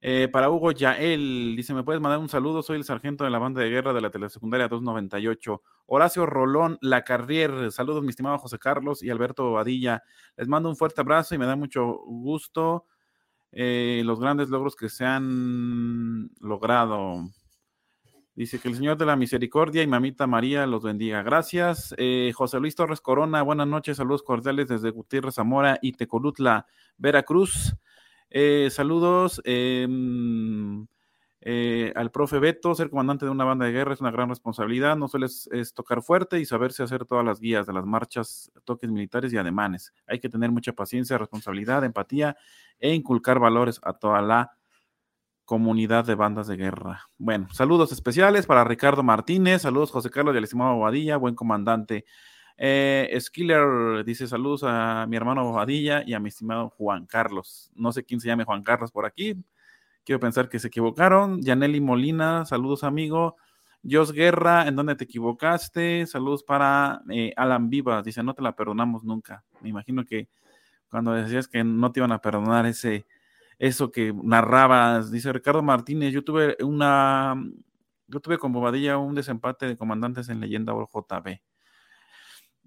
eh, 0.00 0.28
para 0.32 0.50
Hugo 0.50 0.70
Yael, 0.70 1.54
dice, 1.56 1.74
¿me 1.74 1.82
puedes 1.82 2.00
mandar 2.00 2.20
un 2.20 2.28
saludo? 2.28 2.62
Soy 2.62 2.76
el 2.76 2.84
sargento 2.84 3.24
de 3.24 3.30
la 3.30 3.40
banda 3.40 3.60
de 3.60 3.70
guerra 3.70 3.92
de 3.92 4.00
la 4.00 4.10
telesecundaria 4.12 4.68
298. 4.68 5.62
Horacio 5.86 6.26
Rolón 6.26 6.78
Lacarrier, 6.80 7.72
saludos 7.72 8.04
mi 8.04 8.10
estimado 8.10 8.38
José 8.38 8.60
Carlos 8.60 9.02
y 9.02 9.10
Alberto 9.10 9.50
Badilla. 9.50 10.04
Les 10.36 10.46
mando 10.46 10.68
un 10.68 10.76
fuerte 10.76 11.00
abrazo 11.00 11.34
y 11.34 11.38
me 11.38 11.46
da 11.46 11.56
mucho 11.56 11.84
gusto 12.06 12.86
eh, 13.50 14.02
los 14.04 14.20
grandes 14.20 14.48
logros 14.48 14.76
que 14.76 14.88
se 14.90 15.04
han 15.04 16.30
logrado. 16.40 17.24
Dice 18.38 18.60
que 18.60 18.68
el 18.68 18.76
Señor 18.76 18.96
de 18.96 19.04
la 19.04 19.16
Misericordia 19.16 19.82
y 19.82 19.88
Mamita 19.88 20.28
María 20.28 20.64
los 20.64 20.84
bendiga. 20.84 21.24
Gracias. 21.24 21.92
Eh, 21.98 22.30
José 22.32 22.60
Luis 22.60 22.76
Torres 22.76 23.00
Corona, 23.00 23.42
buenas 23.42 23.66
noches, 23.66 23.96
saludos 23.96 24.22
cordiales 24.22 24.68
desde 24.68 24.90
Gutiérrez 24.90 25.34
Zamora 25.34 25.80
y 25.82 25.90
Tecolutla, 25.90 26.64
Veracruz. 26.98 27.74
Eh, 28.30 28.68
saludos 28.70 29.42
em, 29.44 30.86
eh, 31.40 31.92
al 31.96 32.12
profe 32.12 32.38
Beto, 32.38 32.76
ser 32.76 32.90
comandante 32.90 33.24
de 33.24 33.32
una 33.32 33.42
banda 33.42 33.66
de 33.66 33.72
guerra 33.72 33.94
es 33.94 34.00
una 34.00 34.12
gran 34.12 34.28
responsabilidad, 34.28 34.96
no 34.96 35.08
solo 35.08 35.26
es, 35.26 35.74
tocar 35.74 36.00
fuerte 36.00 36.38
y 36.38 36.44
saberse 36.44 36.84
hacer 36.84 37.06
todas 37.06 37.24
las 37.24 37.40
guías 37.40 37.66
de 37.66 37.72
las 37.72 37.86
marchas, 37.86 38.52
toques 38.62 38.88
militares 38.88 39.32
y 39.32 39.36
ademanes. 39.36 39.92
Hay 40.06 40.20
que 40.20 40.28
tener 40.28 40.52
mucha 40.52 40.72
paciencia, 40.74 41.18
responsabilidad, 41.18 41.82
empatía 41.82 42.36
e 42.78 42.94
inculcar 42.94 43.40
valores 43.40 43.80
a 43.82 43.94
toda 43.94 44.22
la 44.22 44.57
comunidad 45.48 46.04
de 46.04 46.14
bandas 46.14 46.46
de 46.46 46.58
guerra. 46.58 47.08
Bueno, 47.16 47.48
saludos 47.54 47.90
especiales 47.90 48.44
para 48.44 48.64
Ricardo 48.64 49.02
Martínez, 49.02 49.62
saludos 49.62 49.90
José 49.90 50.10
Carlos 50.10 50.34
y 50.34 50.38
al 50.38 50.44
estimado 50.44 50.74
Bobadilla, 50.74 51.16
buen 51.16 51.34
comandante. 51.34 52.04
Eh, 52.58 53.16
Skiller 53.18 54.04
dice 54.04 54.26
saludos 54.26 54.62
a 54.66 55.06
mi 55.08 55.16
hermano 55.16 55.44
Bobadilla 55.44 56.02
y 56.04 56.12
a 56.12 56.20
mi 56.20 56.28
estimado 56.28 56.68
Juan 56.76 57.06
Carlos. 57.06 57.70
No 57.74 57.92
sé 57.92 58.04
quién 58.04 58.20
se 58.20 58.28
llame 58.28 58.44
Juan 58.44 58.62
Carlos 58.62 58.92
por 58.92 59.06
aquí. 59.06 59.42
Quiero 60.04 60.20
pensar 60.20 60.50
que 60.50 60.58
se 60.58 60.68
equivocaron. 60.68 61.40
Yaneli 61.40 61.80
Molina, 61.80 62.44
saludos 62.44 62.84
amigo. 62.84 63.36
Jos 63.82 64.12
Guerra, 64.12 64.68
¿en 64.68 64.76
dónde 64.76 64.96
te 64.96 65.04
equivocaste? 65.04 66.04
Saludos 66.04 66.42
para 66.42 67.00
eh, 67.08 67.32
Alan 67.38 67.70
Vivas. 67.70 68.04
Dice, 68.04 68.22
no 68.22 68.34
te 68.34 68.42
la 68.42 68.54
perdonamos 68.54 69.02
nunca. 69.02 69.46
Me 69.62 69.70
imagino 69.70 70.04
que 70.04 70.28
cuando 70.90 71.12
decías 71.12 71.48
que 71.48 71.64
no 71.64 71.90
te 71.90 72.00
iban 72.00 72.12
a 72.12 72.20
perdonar 72.20 72.66
ese, 72.66 73.06
eso 73.58 73.90
que 73.90 74.12
narrabas. 74.22 75.10
Dice 75.10 75.32
Ricardo 75.32 75.62
Martínez, 75.62 76.12
yo 76.12 76.24
tuve 76.24 76.56
una, 76.62 77.34
yo 78.06 78.20
tuve 78.20 78.38
con 78.38 78.52
Bobadilla 78.52 78.98
un 78.98 79.14
desempate 79.14 79.66
de 79.66 79.76
comandantes 79.76 80.28
en 80.28 80.40
Leyenda 80.40 80.74
o 80.74 80.88
JB. 80.88 81.40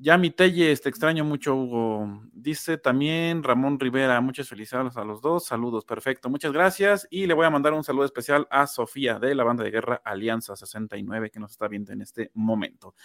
Ya 0.04 0.18
mi 0.18 0.32
Telles, 0.32 0.82
te 0.82 0.90
extraño 0.90 1.24
mucho, 1.24 1.56
Hugo. 1.56 2.24
Dice 2.34 2.80
también 2.80 3.44
Ramón 3.44 3.80
Rivera, 3.80 4.20
muchas 4.20 4.50
felicidades 4.50 4.98
a 4.98 5.04
los 5.04 5.22
dos. 5.22 5.46
Saludos, 5.46 5.86
perfecto, 5.86 6.28
muchas 6.28 6.52
gracias. 6.52 7.08
Y 7.12 7.28
le 7.28 7.36
voy 7.36 7.46
a 7.46 7.52
mandar 7.52 7.74
un 7.74 7.84
saludo 7.84 8.06
especial 8.06 8.48
a 8.50 8.66
Sofía 8.66 9.20
de 9.20 9.36
la 9.36 9.44
banda 9.44 9.64
de 9.64 9.70
guerra 9.70 10.02
Alianza 10.04 10.56
69 10.56 11.30
que 11.30 11.40
nos 11.40 11.52
está 11.52 11.68
viendo 11.68 11.92
en 11.92 12.02
este 12.02 12.32
momento. 12.34 12.96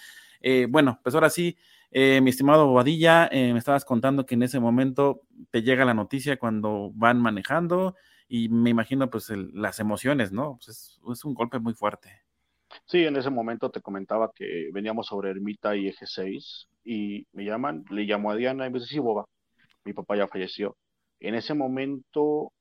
Eh, 0.40 0.68
bueno, 0.70 0.98
pues 1.02 1.14
ahora 1.14 1.28
sí, 1.28 1.58
eh, 1.90 2.22
mi 2.22 2.30
estimado 2.30 2.66
Bobadilla, 2.66 3.28
eh, 3.30 3.52
me 3.52 3.58
estabas 3.58 3.84
contando 3.84 4.24
que 4.24 4.34
en 4.34 4.44
ese 4.44 4.58
momento 4.58 5.20
te 5.50 5.60
llega 5.60 5.84
la 5.84 5.92
noticia 5.92 6.38
cuando 6.38 6.92
van 6.94 7.20
manejando 7.20 7.94
y 8.26 8.48
me 8.48 8.70
imagino 8.70 9.10
pues 9.10 9.30
las 9.52 9.80
emociones, 9.80 10.32
¿no? 10.32 10.56
Pues 10.56 10.98
es, 11.12 11.24
un 11.26 11.34
golpe 11.34 11.58
muy 11.58 11.74
fuerte. 11.74 12.25
Sí, 12.84 13.04
en 13.04 13.16
ese 13.16 13.30
momento 13.30 13.70
te 13.70 13.80
comentaba 13.80 14.30
que 14.34 14.68
veníamos 14.72 15.06
sobre 15.06 15.30
Ermita 15.30 15.76
y 15.76 15.88
Eje 15.88 16.06
6 16.06 16.68
y 16.84 17.26
me 17.32 17.44
llaman, 17.44 17.84
le 17.90 18.02
llamo 18.04 18.30
a 18.30 18.36
Diana 18.36 18.66
y 18.66 18.70
me 18.70 18.78
dice, 18.78 18.90
sí, 18.94 18.98
Boba, 18.98 19.24
mi 19.84 19.92
papá 19.92 20.16
ya 20.16 20.28
falleció. 20.28 20.76
En 21.20 21.34
ese 21.34 21.54
momento 21.54 22.52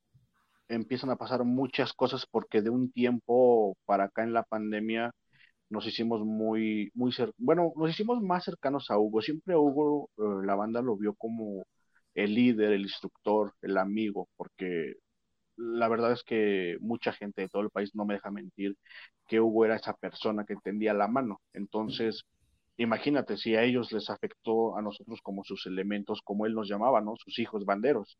empiezan 0.68 1.10
a 1.10 1.16
pasar 1.16 1.44
muchas 1.44 1.92
cosas 1.94 2.26
porque 2.30 2.62
de 2.62 2.70
un 2.70 2.92
tiempo 2.92 3.76
para 3.86 4.04
acá 4.06 4.24
en 4.24 4.32
la 4.32 4.44
pandemia 4.44 5.12
nos 5.70 5.86
hicimos 5.86 6.22
muy, 6.24 6.90
muy, 6.94 7.12
bueno, 7.38 7.72
nos 7.76 7.90
hicimos 7.90 8.22
más 8.22 8.44
cercanos 8.44 8.90
a 8.90 8.98
Hugo. 8.98 9.22
Siempre 9.22 9.56
Hugo, 9.56 10.10
eh, 10.18 10.46
la 10.46 10.54
banda 10.56 10.82
lo 10.82 10.96
vio 10.96 11.14
como 11.14 11.66
el 12.14 12.34
líder, 12.34 12.72
el 12.72 12.82
instructor, 12.82 13.54
el 13.62 13.76
amigo, 13.78 14.28
porque 14.36 14.94
la 15.56 15.88
verdad 15.88 16.12
es 16.12 16.22
que 16.24 16.76
mucha 16.80 17.12
gente 17.12 17.42
de 17.42 17.48
todo 17.48 17.62
el 17.62 17.70
país 17.70 17.94
no 17.94 18.04
me 18.04 18.14
deja 18.14 18.30
mentir 18.30 18.76
que 19.28 19.40
Hugo 19.40 19.64
era 19.64 19.76
esa 19.76 19.94
persona 19.94 20.44
que 20.44 20.56
tendía 20.56 20.94
la 20.94 21.08
mano. 21.08 21.40
Entonces, 21.52 22.24
imagínate 22.76 23.36
si 23.36 23.56
a 23.56 23.62
ellos 23.62 23.92
les 23.92 24.10
afectó 24.10 24.76
a 24.76 24.82
nosotros 24.82 25.20
como 25.22 25.44
sus 25.44 25.66
elementos, 25.66 26.22
como 26.22 26.46
él 26.46 26.54
nos 26.54 26.68
llamaba, 26.68 27.00
¿no? 27.00 27.16
Sus 27.16 27.38
hijos 27.38 27.64
banderos. 27.64 28.18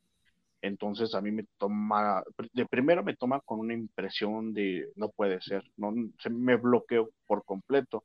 Entonces 0.63 1.15
a 1.15 1.21
mí 1.21 1.31
me 1.31 1.45
toma, 1.59 2.25
de 2.53 2.67
primero 2.67 3.05
me 3.05 3.17
toma 3.17 3.41
con 3.41 3.61
una 3.61 3.75
impresión 3.75 4.53
de 4.55 4.89
no 4.97 5.11
puede 5.11 5.41
ser, 5.41 5.63
no 5.77 5.95
se 6.19 6.31
me 6.31 6.57
bloqueo 6.57 7.11
por 7.27 7.45
completo. 7.45 8.05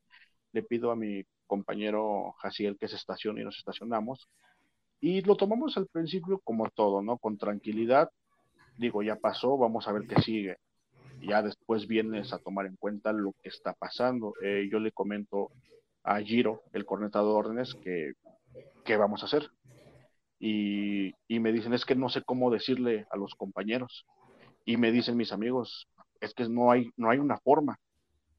Le 0.54 0.64
pido 0.64 0.92
a 0.92 0.96
mi 0.96 1.24
compañero 1.48 2.34
Jaciel 2.40 2.78
que 2.78 2.88
se 2.88 2.98
estacione 2.98 3.42
y 3.42 3.46
nos 3.46 3.58
estacionamos. 3.58 4.28
Y 5.02 5.22
lo 5.24 5.36
tomamos 5.36 5.78
al 5.78 5.88
principio 5.88 6.40
como 6.44 6.70
todo, 6.70 7.02
¿no? 7.02 7.18
Con 7.18 7.38
tranquilidad. 7.38 8.10
Digo, 8.82 9.04
ya 9.04 9.16
pasó, 9.16 9.58
vamos 9.58 9.88
a 9.88 9.92
ver 9.92 10.08
qué 10.08 10.22
sigue. 10.22 10.58
Ya 11.22 11.44
después 11.44 11.88
vienes 11.88 12.34
a 12.34 12.40
tomar 12.40 12.66
en 12.66 12.76
cuenta 12.78 13.14
lo 13.14 13.34
que 13.42 13.50
está 13.50 13.74
pasando. 13.74 14.34
Eh, 14.44 14.68
yo 14.72 14.80
le 14.80 14.92
comento 14.92 15.52
a 16.04 16.20
Giro, 16.20 16.64
el 16.74 16.86
cornetado 16.86 17.28
de 17.28 17.34
órdenes, 17.34 17.76
que 17.76 18.14
qué 18.84 18.98
vamos 18.98 19.22
a 19.22 19.28
hacer 19.28 19.52
y, 20.42 21.14
me 21.40 21.52
dicen, 21.52 21.74
es 21.74 21.86
que 21.86 21.96
no 21.96 22.10
sé 22.10 22.24
cómo 22.24 22.50
decirle 22.50 23.06
a 23.12 23.18
los 23.18 23.36
compañeros. 23.36 24.06
Y 24.66 24.78
me 24.78 24.92
dicen 24.92 25.16
mis 25.16 25.32
amigos, 25.32 25.88
es 26.20 26.34
que 26.34 26.50
no 26.50 26.72
hay, 26.72 26.90
no 26.98 27.12
hay 27.12 27.20
una 27.20 27.38
forma, 27.38 27.78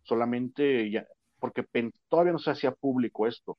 solamente 0.02 0.90
ya, 0.90 1.06
porque 1.38 1.64
todavía 2.08 2.32
no 2.32 2.40
se 2.40 2.50
hacía 2.50 2.72
público 2.72 3.28
esto, 3.28 3.56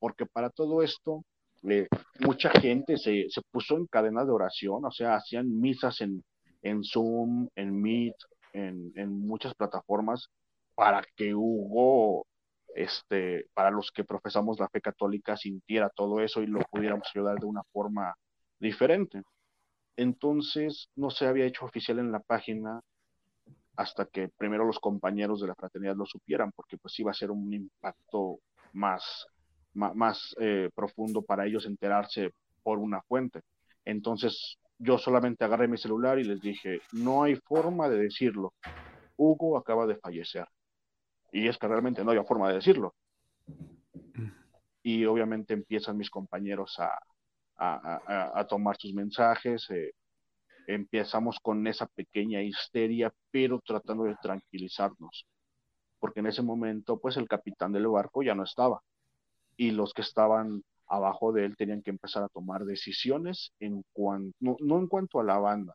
porque 0.00 0.26
para 0.26 0.50
todo 0.50 0.82
esto 0.82 1.24
eh, 1.68 1.88
mucha 2.20 2.50
gente 2.50 2.96
se, 2.96 3.26
se, 3.28 3.40
puso 3.50 3.76
en 3.76 3.86
cadena 3.86 4.24
de 4.24 4.32
oración, 4.32 4.84
o 4.84 4.90
sea, 4.90 5.16
hacían 5.16 5.60
misas 5.60 6.00
en, 6.00 6.22
en 6.62 6.82
Zoom, 6.84 7.48
en 7.56 7.80
Meet, 7.80 8.16
en, 8.52 8.92
en 8.96 9.10
muchas 9.26 9.54
plataformas 9.54 10.28
para 10.74 11.02
que 11.16 11.34
Hugo 11.34 12.26
este, 12.74 13.46
para 13.54 13.70
los 13.70 13.90
que 13.92 14.04
profesamos 14.04 14.58
la 14.58 14.68
fe 14.68 14.80
católica 14.80 15.36
sintiera 15.36 15.88
todo 15.90 16.20
eso 16.20 16.42
y 16.42 16.46
lo 16.46 16.60
pudiéramos 16.70 17.08
ayudar 17.14 17.38
de 17.38 17.46
una 17.46 17.62
forma 17.72 18.14
diferente. 18.58 19.22
Entonces, 19.96 20.88
no 20.96 21.10
se 21.10 21.26
había 21.26 21.46
hecho 21.46 21.64
oficial 21.64 22.00
en 22.00 22.10
la 22.10 22.20
página 22.20 22.80
hasta 23.76 24.06
que 24.06 24.28
primero 24.28 24.64
los 24.64 24.78
compañeros 24.80 25.40
de 25.40 25.48
la 25.48 25.54
fraternidad 25.54 25.96
lo 25.96 26.06
supieran, 26.06 26.52
porque 26.52 26.76
pues 26.78 26.98
iba 26.98 27.10
a 27.10 27.14
ser 27.14 27.30
un 27.30 27.52
impacto 27.52 28.38
más, 28.72 29.26
más, 29.74 30.34
eh, 30.40 30.70
profundo 30.74 31.22
para 31.22 31.46
ellos 31.46 31.66
enterarse 31.66 32.32
por 32.62 32.78
una 32.78 33.02
fuente. 33.02 33.40
Entonces, 33.84 34.58
yo 34.78 34.98
solamente 34.98 35.44
agarré 35.44 35.68
mi 35.68 35.78
celular 35.78 36.18
y 36.18 36.24
les 36.24 36.40
dije, 36.40 36.80
no 36.92 37.22
hay 37.22 37.36
forma 37.36 37.88
de 37.88 37.98
decirlo. 37.98 38.54
Hugo 39.16 39.56
acaba 39.56 39.86
de 39.86 39.96
fallecer. 39.96 40.46
Y 41.32 41.48
es 41.48 41.58
que 41.58 41.68
realmente 41.68 42.04
no 42.04 42.10
había 42.10 42.24
forma 42.24 42.48
de 42.48 42.56
decirlo. 42.56 42.94
Y 44.82 45.04
obviamente 45.06 45.54
empiezan 45.54 45.96
mis 45.96 46.10
compañeros 46.10 46.78
a, 46.78 46.98
a, 47.56 48.46
tomar 48.48 48.76
sus 48.76 48.92
mensajes. 48.94 49.68
Eh, 49.70 49.92
empezamos 50.66 51.38
con 51.40 51.66
esa 51.66 51.86
pequeña 51.86 52.42
histeria, 52.42 53.12
pero 53.30 53.60
tratando 53.60 54.04
de 54.04 54.16
tranquilizarnos. 54.16 55.26
Porque 55.98 56.20
en 56.20 56.26
ese 56.26 56.42
momento, 56.42 56.98
pues 56.98 57.16
el 57.16 57.28
capitán 57.28 57.72
del 57.72 57.88
barco 57.88 58.22
ya 58.22 58.34
no 58.34 58.44
estaba. 58.44 58.80
Y 59.56 59.70
los 59.70 59.92
que 59.94 60.02
estaban 60.02 60.62
abajo 60.86 61.32
de 61.32 61.46
él 61.46 61.56
tenían 61.56 61.82
que 61.82 61.90
empezar 61.90 62.22
a 62.24 62.28
tomar 62.28 62.64
decisiones 62.64 63.52
en 63.60 63.82
cuanto, 63.92 64.36
no, 64.40 64.56
no 64.60 64.78
en 64.78 64.86
cuanto 64.88 65.20
a 65.20 65.24
la 65.24 65.38
banda, 65.38 65.74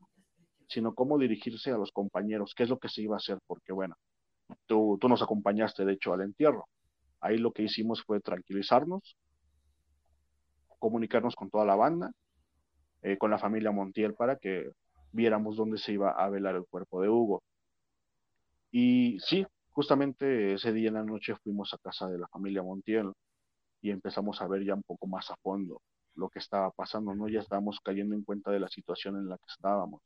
sino 0.68 0.94
cómo 0.94 1.18
dirigirse 1.18 1.72
a 1.72 1.78
los 1.78 1.92
compañeros, 1.92 2.54
qué 2.56 2.64
es 2.64 2.70
lo 2.70 2.78
que 2.80 2.90
se 2.90 3.02
iba 3.02 3.16
a 3.16 3.18
hacer, 3.18 3.40
porque 3.48 3.74
bueno, 3.74 3.96
Tú, 4.66 4.98
tú 5.00 5.10
nos 5.10 5.22
acompañaste, 5.22 5.86
de 5.86 5.94
hecho, 5.94 6.14
al 6.14 6.22
entierro. 6.22 6.68
Ahí 7.22 7.38
lo 7.38 7.52
que 7.52 7.64
hicimos 7.64 8.04
fue 8.04 8.20
tranquilizarnos, 8.22 9.18
comunicarnos 10.80 11.36
con 11.36 11.50
toda 11.50 11.66
la 11.66 11.76
banda, 11.76 12.12
eh, 13.02 13.18
con 13.18 13.32
la 13.32 13.40
familia 13.40 13.72
Montiel 13.72 14.14
para 14.14 14.38
que 14.38 14.72
viéramos 15.12 15.58
dónde 15.58 15.78
se 15.78 15.94
iba 15.94 16.12
a 16.12 16.30
velar 16.30 16.56
el 16.56 16.66
cuerpo 16.66 17.02
de 17.02 17.10
Hugo. 17.10 17.44
Y 18.72 19.20
sí, 19.20 19.46
justamente 19.72 20.54
ese 20.54 20.72
día 20.72 20.90
en 20.90 20.96
la 20.96 21.04
noche 21.04 21.36
fuimos 21.44 21.74
a 21.74 21.78
casa 21.78 22.08
de 22.08 22.18
la 22.20 22.28
familia 22.28 22.64
Montiel 22.64 23.12
y 23.82 23.92
empezamos 23.92 24.42
a 24.42 24.48
ver 24.48 24.64
ya 24.66 24.76
un 24.76 24.84
poco 24.84 25.08
más 25.08 25.30
a 25.32 25.36
fondo 25.38 25.82
lo 26.16 26.30
que 26.30 26.40
estaba 26.40 26.72
pasando, 26.72 27.14
¿no? 27.16 27.28
Ya 27.30 27.40
estábamos 27.40 27.80
cayendo 27.82 28.16
en 28.16 28.24
cuenta 28.24 28.52
de 28.52 28.60
la 28.60 28.68
situación 28.68 29.16
en 29.18 29.30
la 29.30 29.38
que 29.38 29.46
estábamos. 29.48 30.02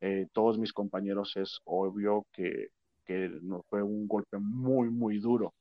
Eh, 0.00 0.26
todos 0.32 0.58
mis 0.58 0.72
compañeros 0.72 1.36
es 1.36 1.60
obvio 1.64 2.26
que, 2.32 2.68
que 3.04 3.28
nos 3.42 3.64
fue 3.66 3.82
un 3.82 4.06
golpe 4.08 4.38
muy, 4.38 4.90
muy 4.90 5.18
duro. 5.18 5.54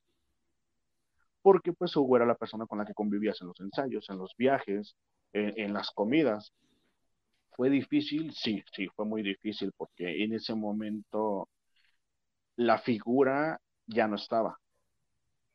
Porque 1.42 1.74
pues 1.74 1.96
Hugo 1.96 2.16
era 2.18 2.26
la 2.26 2.36
persona 2.36 2.66
con 2.66 2.80
la 2.80 2.86
que 2.86 2.94
convivías 2.94 3.40
en 3.42 3.48
los 3.48 3.60
ensayos, 3.60 4.10
en 4.10 4.18
los 4.18 4.34
viajes, 4.38 4.96
en 5.32 5.74
las 5.74 5.92
comidas. 5.92 6.52
¿Fue 7.52 7.70
difícil? 7.70 8.34
Sí, 8.34 8.64
sí, 8.74 8.88
fue 8.96 9.06
muy 9.06 9.22
difícil 9.22 9.72
porque 9.78 10.24
en 10.24 10.34
ese 10.34 10.56
momento 10.56 11.48
la 12.56 12.80
figura 12.80 13.60
ya 13.86 14.08
no 14.08 14.16
estaba. 14.16 14.58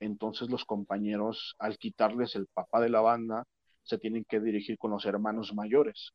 Entonces 0.00 0.50
los 0.50 0.64
compañeros, 0.64 1.54
al 1.58 1.78
quitarles 1.78 2.34
el 2.34 2.46
papá 2.46 2.80
de 2.80 2.88
la 2.88 3.00
banda, 3.00 3.44
se 3.82 3.98
tienen 3.98 4.24
que 4.24 4.40
dirigir 4.40 4.78
con 4.78 4.90
los 4.90 5.04
hermanos 5.04 5.54
mayores. 5.54 6.12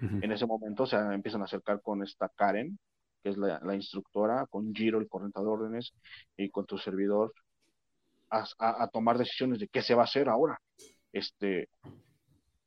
En 0.00 0.32
ese 0.32 0.46
momento 0.46 0.84
se 0.84 0.96
empiezan 0.96 1.42
a 1.42 1.44
acercar 1.44 1.80
con 1.80 2.02
esta 2.02 2.28
Karen, 2.28 2.78
que 3.22 3.30
es 3.30 3.36
la, 3.36 3.74
instructora, 3.74 4.46
con 4.46 4.74
Giro, 4.74 4.98
el 4.98 5.08
corriente 5.08 5.40
de 5.40 5.46
órdenes, 5.46 5.92
y 6.36 6.48
con 6.48 6.66
tu 6.66 6.76
servidor, 6.76 7.32
a, 8.28 8.44
a, 8.58 8.88
tomar 8.88 9.18
decisiones 9.18 9.60
de 9.60 9.68
qué 9.68 9.80
se 9.80 9.94
va 9.94 10.02
a 10.02 10.06
hacer 10.06 10.28
ahora. 10.28 10.60
Este, 11.12 11.68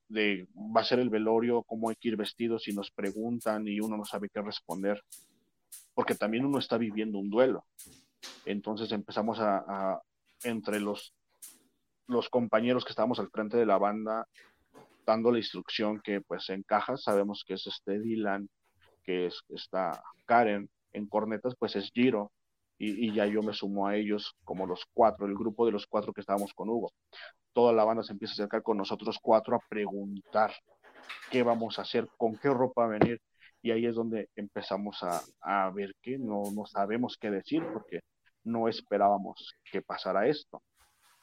de 0.07 0.47
va 0.55 0.81
a 0.81 0.85
ser 0.85 0.99
el 0.99 1.09
velorio, 1.09 1.63
cómo 1.63 1.89
hay 1.89 1.95
que 1.95 2.09
ir 2.09 2.17
vestidos, 2.17 2.63
si 2.63 2.73
nos 2.73 2.91
preguntan 2.91 3.67
y 3.67 3.79
uno 3.79 3.97
no 3.97 4.05
sabe 4.05 4.29
qué 4.29 4.41
responder, 4.41 5.03
porque 5.93 6.15
también 6.15 6.45
uno 6.45 6.59
está 6.59 6.77
viviendo 6.77 7.17
un 7.17 7.29
duelo. 7.29 7.65
Entonces 8.45 8.91
empezamos 8.91 9.39
a, 9.39 9.99
entre 10.45 10.79
los, 10.79 11.13
los 12.07 12.29
compañeros 12.29 12.85
que 12.85 12.91
estábamos 12.91 13.19
al 13.19 13.29
frente 13.29 13.57
de 13.57 13.65
la 13.65 13.77
banda, 13.77 14.27
dando 15.05 15.31
la 15.31 15.39
instrucción 15.39 15.99
que 16.01 16.21
pues 16.21 16.49
en 16.49 16.63
cajas 16.63 17.03
sabemos 17.03 17.43
que 17.45 17.55
es 17.55 17.67
este 17.67 17.99
Dylan, 17.99 18.49
que 19.03 19.27
es 19.27 19.41
está 19.49 20.01
Karen, 20.25 20.69
en 20.93 21.07
cornetas 21.07 21.55
pues 21.57 21.75
es 21.75 21.91
Giro, 21.93 22.31
y, 22.77 23.07
y, 23.07 23.13
ya 23.13 23.25
yo 23.25 23.41
me 23.41 23.53
sumo 23.53 23.87
a 23.87 23.95
ellos 23.95 24.35
como 24.43 24.67
los 24.67 24.85
cuatro, 24.93 25.25
el 25.25 25.35
grupo 25.35 25.65
de 25.65 25.71
los 25.71 25.87
cuatro 25.87 26.11
que 26.11 26.19
estábamos 26.19 26.53
con 26.53 26.69
Hugo. 26.69 26.91
Toda 27.53 27.71
la 27.71 27.85
banda 27.85 28.03
se 28.03 28.11
empieza 28.11 28.33
a 28.33 28.35
acercar 28.35 28.63
con 28.63 28.77
nosotros 28.77 29.17
cuatro 29.21 29.55
a 29.55 29.59
preguntar 29.69 30.51
qué 31.31 31.41
vamos 31.41 31.79
a 31.79 31.83
hacer, 31.83 32.09
con 32.17 32.35
qué 32.37 32.49
ropa 32.49 32.85
venir. 32.87 33.21
Y 33.61 33.71
ahí 33.71 33.85
es 33.85 33.95
donde 33.95 34.29
empezamos 34.35 35.01
a, 35.41 35.71
ver 35.71 35.95
que 36.01 36.17
no, 36.17 36.43
no 36.53 36.65
sabemos 36.65 37.17
qué 37.17 37.31
decir 37.31 37.63
porque 37.71 38.01
no 38.45 38.67
esperábamos 38.67 39.53
que 39.71 39.81
pasara 39.81 40.27
esto. 40.27 40.63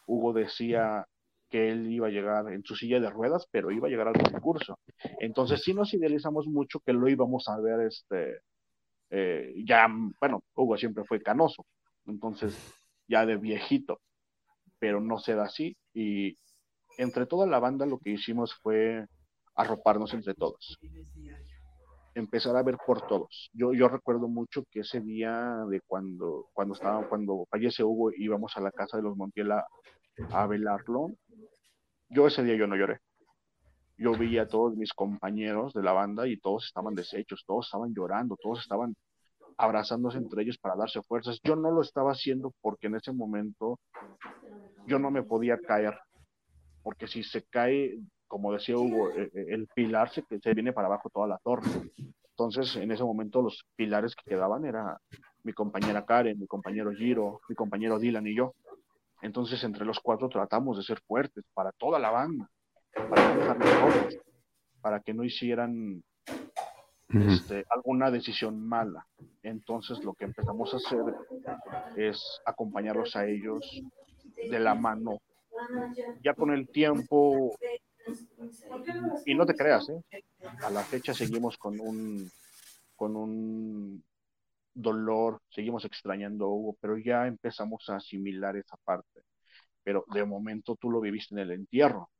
Hugo 0.07 0.33
decía 0.33 1.07
que 1.49 1.71
él 1.71 1.91
iba 1.91 2.09
a 2.09 2.11
llegar 2.11 2.53
en 2.53 2.65
su 2.65 2.77
silla 2.77 3.01
de 3.01 3.11
ruedas, 3.11 3.47
pero 3.51 3.71
iba 3.71 3.89
a 3.89 3.91
llegar 3.91 4.09
al 4.09 4.31
concurso. 4.33 4.79
Entonces 5.21 5.63
sí 5.63 5.75
nos 5.75 5.95
idealizamos 5.95 6.47
mucho 6.47 6.81
que 6.81 6.93
lo 6.93 7.09
íbamos 7.09 7.49
a 7.49 7.59
ver, 7.61 7.81
este, 7.87 8.41
eh, 9.11 9.55
ya, 9.67 9.87
bueno, 10.21 10.43
Hugo 10.55 10.77
siempre 10.77 11.05
fue 11.05 11.23
canoso, 11.23 11.65
entonces 12.07 12.57
ya 13.09 13.27
de 13.27 13.37
viejito 13.37 14.01
pero 14.83 15.01
no 15.01 15.21
se 15.21 15.37
da 15.37 15.45
así. 15.45 15.77
Y 15.95 16.37
entre 16.99 17.27
toda 17.27 17.47
la 17.47 17.61
banda 17.61 17.87
lo 17.87 18.01
que 18.01 18.11
hicimos 18.11 18.53
fue 18.53 19.07
arroparnos 19.55 20.13
entre 20.13 20.35
todos. 20.35 20.77
Empezar 22.15 22.57
a 22.57 22.63
ver 22.63 22.77
por 22.87 23.07
todos. 23.07 23.51
Yo, 23.55 23.73
yo 23.73 23.89
recuerdo 23.89 24.29
mucho 24.29 24.65
que 24.71 24.81
ese 24.81 25.01
día 25.01 25.65
de 25.69 25.81
cuando, 25.87 26.49
cuando 26.53 26.75
estaba, 26.75 27.09
cuando 27.09 27.47
fallece 27.51 27.83
Hugo, 27.83 28.11
íbamos 28.17 28.57
a 28.57 28.61
la 28.61 28.71
casa 28.71 28.99
de 28.99 29.03
los 29.03 29.17
Montiel 29.17 29.53
a, 29.53 29.67
a 30.31 30.47
velarlo. 30.47 31.09
Yo 32.11 32.27
ese 32.27 32.43
día 32.43 32.57
yo 32.57 32.67
no 32.67 32.77
lloré. 32.77 33.01
Yo 33.97 34.13
vi 34.13 34.39
a 34.39 34.49
todos 34.49 34.77
mis 34.77 34.93
compañeros 34.93 35.73
de 35.73 35.83
la 35.83 35.93
banda 35.93 36.27
y 36.27 36.37
todos 36.37 36.67
estaban 36.67 36.95
deshechos, 36.95 37.45
todos 37.47 37.67
estaban 37.67 37.95
llorando, 37.95 38.37
todos 38.41 38.61
estaban 38.61 38.95
abrazándose 39.57 40.19
entre 40.19 40.43
ellos 40.43 40.59
para 40.59 40.77
darse 40.77 41.03
fuerzas. 41.03 41.39
Yo 41.45 41.57
no 41.57 41.71
lo 41.71 41.83
estaba 41.83 42.13
haciendo 42.13 42.53
porque 42.61 42.89
en 42.89 42.97
ese 42.97 43.13
momento 43.13 43.79
yo 44.87 44.99
no 44.99 45.11
me 45.11 45.23
podía 45.23 45.59
caer, 45.59 45.97
porque 46.83 47.07
si 47.07 47.23
se 47.23 47.45
cae, 47.45 47.99
como 48.33 48.51
decía 48.51 48.79
Hugo, 48.79 49.11
eh, 49.11 49.31
eh, 49.35 49.45
el 49.49 49.67
pilar 49.75 50.11
se, 50.11 50.25
se 50.27 50.55
viene 50.55 50.73
para 50.73 50.87
abajo 50.87 51.11
toda 51.11 51.27
la 51.27 51.37
torre. 51.45 51.69
Entonces, 52.31 52.75
en 52.77 52.91
ese 52.91 53.05
momento 53.05 53.43
los 53.43 53.67
pilares 53.77 54.17
que 54.17 54.31
quedaban 54.31 54.65
era 54.65 54.99
mi 55.43 55.53
compañera 55.53 56.07
Karen, 56.07 56.41
mi 56.41 56.47
compañero 56.47 56.93
Giro, 56.93 57.43
mi 57.47 57.55
compañero 57.55 57.99
Dylan 57.99 58.27
y 58.27 58.35
yo. 58.35 58.55
Entonces, 59.21 59.63
entre 59.65 59.85
los 59.85 60.01
cuatro 60.01 60.31
tratamos 60.31 60.79
de 60.79 60.83
ser 60.83 60.99
fuertes 61.07 61.45
para 61.53 61.73
toda 61.73 61.99
la 61.99 62.09
banda, 62.09 62.49
para, 62.95 63.59
para 64.81 65.01
que 65.01 65.13
no 65.13 65.25
hicieran 65.25 66.03
este, 67.11 67.67
alguna 67.69 68.11
decisión 68.11 68.67
mala. 68.67 69.07
Entonces 69.43 70.03
lo 70.03 70.15
que 70.15 70.25
empezamos 70.25 70.73
a 70.73 70.79
hacer 70.79 71.05
es 71.97 72.41
acompañarlos 72.47 73.15
a 73.15 73.27
ellos 73.27 73.83
de 74.51 74.59
la 74.59 74.75
mano. 74.75 75.19
Ya 76.25 76.33
con 76.33 76.51
el 76.51 76.67
tiempo, 76.71 77.55
y 79.27 79.35
no 79.35 79.47
te 79.47 79.55
creas, 79.55 79.89
¿eh? 79.89 80.03
a 80.63 80.71
la 80.71 80.83
fecha 80.83 81.15
seguimos 81.15 81.57
con 81.59 81.79
un, 81.81 82.31
con 82.97 83.17
un 83.17 84.03
dolor, 84.75 85.41
seguimos 85.51 85.85
extrañando 85.85 86.49
Hugo, 86.49 86.77
pero 86.81 86.99
ya 86.99 87.27
empezamos 87.27 87.89
a 87.89 87.97
asimilar 87.97 88.57
esa 88.57 88.77
parte. 88.85 89.23
Pero 89.83 90.05
de 90.13 90.25
momento 90.25 90.77
tú 90.77 90.91
lo 90.91 91.01
viviste 91.01 91.35
en 91.35 91.41
el 91.41 91.51
entierro. 91.53 92.11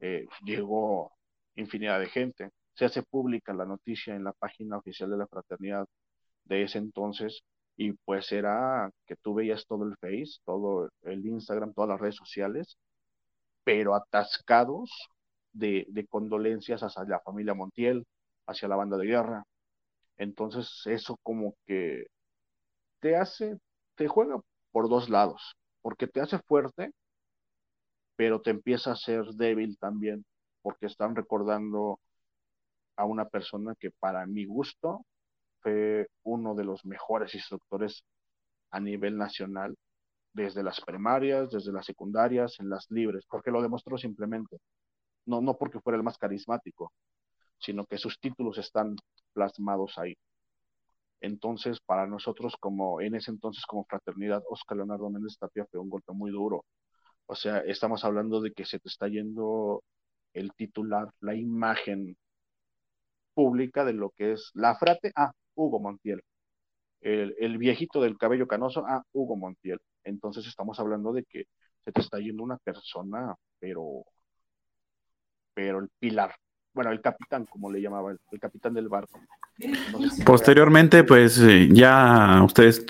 Eh, 0.00 0.26
llegó 0.44 1.12
infinidad 1.54 2.00
de 2.00 2.06
gente 2.06 2.50
se 2.76 2.84
hace 2.84 3.02
pública 3.02 3.54
la 3.54 3.64
noticia 3.64 4.14
en 4.14 4.24
la 4.24 4.32
página 4.32 4.76
oficial 4.78 5.10
de 5.10 5.16
la 5.16 5.26
fraternidad 5.26 5.86
de 6.44 6.62
ese 6.64 6.78
entonces 6.78 7.42
y 7.76 7.92
pues 7.92 8.32
era 8.32 8.90
que 9.06 9.16
tú 9.16 9.34
veías 9.34 9.66
todo 9.66 9.84
el 9.84 9.96
Face, 9.96 10.40
todo 10.44 10.90
el 11.02 11.26
Instagram, 11.26 11.72
todas 11.74 11.90
las 11.90 12.00
redes 12.00 12.16
sociales, 12.16 12.78
pero 13.66 13.96
atascados 13.96 15.10
de, 15.52 16.06
condolencias 16.08 16.82
hacia 16.84 17.02
la 17.04 17.20
familia 17.20 17.52
Montiel, 17.52 18.06
hacia 18.46 18.68
la 18.68 18.76
banda 18.76 18.96
de 18.96 19.06
guerra. 19.06 19.44
Entonces 20.18 20.82
eso 20.86 21.18
como 21.24 21.56
que 21.66 22.06
te 23.00 23.16
hace, 23.16 23.58
te 23.96 24.06
juega 24.08 24.40
por 24.72 24.88
dos 24.88 25.08
lados, 25.10 25.56
porque 25.82 26.06
te 26.06 26.20
hace 26.20 26.38
fuerte, 26.46 26.92
pero 28.14 28.40
te 28.40 28.50
empieza 28.50 28.92
a 28.92 28.96
ser 28.96 29.24
débil 29.34 29.76
también, 29.78 30.24
porque 30.62 30.86
están 30.86 31.16
recordando 31.16 31.98
a 32.96 33.04
una 33.04 33.28
persona 33.28 33.74
que 33.80 33.90
para 33.90 34.26
mi 34.26 34.44
gusto 34.46 35.04
fue 35.60 36.08
uno 36.22 36.54
de 36.54 36.64
los 36.64 36.84
mejores 36.86 37.34
instructores 37.34 38.04
a 38.70 38.80
nivel 38.80 39.18
nacional, 39.18 39.76
desde 40.36 40.62
las 40.62 40.80
primarias, 40.82 41.50
desde 41.50 41.72
las 41.72 41.86
secundarias, 41.86 42.60
en 42.60 42.68
las 42.68 42.90
libres, 42.90 43.24
porque 43.28 43.50
lo 43.50 43.62
demostró 43.62 43.96
simplemente. 43.98 44.58
No, 45.26 45.40
no 45.40 45.56
porque 45.56 45.80
fuera 45.80 45.96
el 45.96 46.04
más 46.04 46.18
carismático, 46.18 46.92
sino 47.58 47.86
que 47.86 47.98
sus 47.98 48.20
títulos 48.20 48.58
están 48.58 48.96
plasmados 49.32 49.98
ahí. 49.98 50.14
Entonces, 51.20 51.80
para 51.80 52.06
nosotros, 52.06 52.56
como 52.60 53.00
en 53.00 53.14
ese 53.14 53.30
entonces, 53.30 53.64
como 53.66 53.84
fraternidad, 53.86 54.42
Oscar 54.50 54.76
Leonardo 54.76 55.10
Méndez 55.10 55.38
Tapia 55.38 55.66
fue 55.70 55.80
un 55.80 55.88
golpe 55.90 56.12
muy 56.12 56.30
duro. 56.30 56.64
O 57.26 57.34
sea, 57.34 57.60
estamos 57.60 58.04
hablando 58.04 58.40
de 58.40 58.52
que 58.52 58.66
se 58.66 58.78
te 58.78 58.88
está 58.88 59.08
yendo 59.08 59.82
el 60.34 60.52
titular, 60.54 61.10
la 61.20 61.34
imagen 61.34 62.16
pública 63.34 63.84
de 63.84 63.94
lo 63.94 64.10
que 64.10 64.32
es 64.32 64.50
la 64.54 64.76
frate, 64.76 65.12
ah, 65.16 65.32
Hugo 65.54 65.80
Montiel. 65.80 66.22
El, 67.00 67.58
viejito 67.58 68.00
del 68.00 68.18
cabello 68.18 68.46
canoso, 68.48 68.84
ah, 68.86 69.02
Hugo 69.12 69.36
Montiel. 69.36 69.78
Entonces 70.06 70.46
estamos 70.46 70.78
hablando 70.80 71.12
de 71.12 71.24
que 71.24 71.46
se 71.84 71.92
te 71.92 72.00
está 72.00 72.18
yendo 72.18 72.42
una 72.42 72.56
persona, 72.56 73.34
pero, 73.58 74.04
pero 75.54 75.80
el 75.80 75.88
pilar, 75.98 76.34
bueno, 76.72 76.90
el 76.90 77.00
capitán, 77.00 77.46
como 77.46 77.70
le 77.70 77.80
llamaba, 77.80 78.12
el, 78.12 78.40
capitán 78.40 78.74
del 78.74 78.88
barco. 78.88 79.20
Posteriormente, 80.24 81.04
pues 81.04 81.38
eh, 81.38 81.68
ya 81.70 82.42
ustedes 82.44 82.84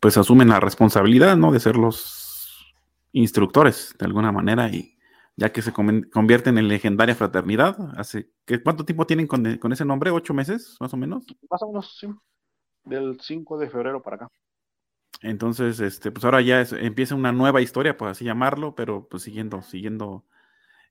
pues 0.00 0.16
asumen 0.16 0.48
la 0.48 0.60
responsabilidad, 0.60 1.36
¿no? 1.36 1.50
De 1.50 1.60
ser 1.60 1.76
los 1.76 2.74
instructores 3.12 3.94
de 3.98 4.06
alguna 4.06 4.32
manera 4.32 4.68
y 4.68 4.98
ya 5.36 5.50
que 5.50 5.62
se 5.62 5.72
convierten 5.72 6.58
en 6.58 6.68
legendaria 6.68 7.14
fraternidad. 7.14 7.76
Hace, 7.96 8.30
¿Cuánto 8.62 8.84
tiempo 8.84 9.06
tienen 9.06 9.26
con, 9.26 9.72
ese 9.72 9.84
nombre? 9.84 10.10
¿Ocho 10.10 10.34
meses, 10.34 10.76
más 10.80 10.92
o 10.94 10.96
menos? 10.96 11.24
Más 11.50 11.62
o 11.62 11.68
menos, 11.68 11.96
sí. 11.98 12.06
Del 12.84 13.18
5 13.20 13.58
de 13.58 13.70
febrero 13.70 14.02
para 14.02 14.16
acá. 14.16 14.28
Entonces, 15.24 15.80
este, 15.80 16.12
pues 16.12 16.24
ahora 16.26 16.42
ya 16.42 16.60
empieza 16.80 17.14
una 17.14 17.32
nueva 17.32 17.62
historia, 17.62 17.96
por 17.96 18.08
así 18.08 18.24
llamarlo, 18.26 18.74
pero 18.74 19.08
pues 19.08 19.22
siguiendo, 19.22 19.62
siguiendo 19.62 20.26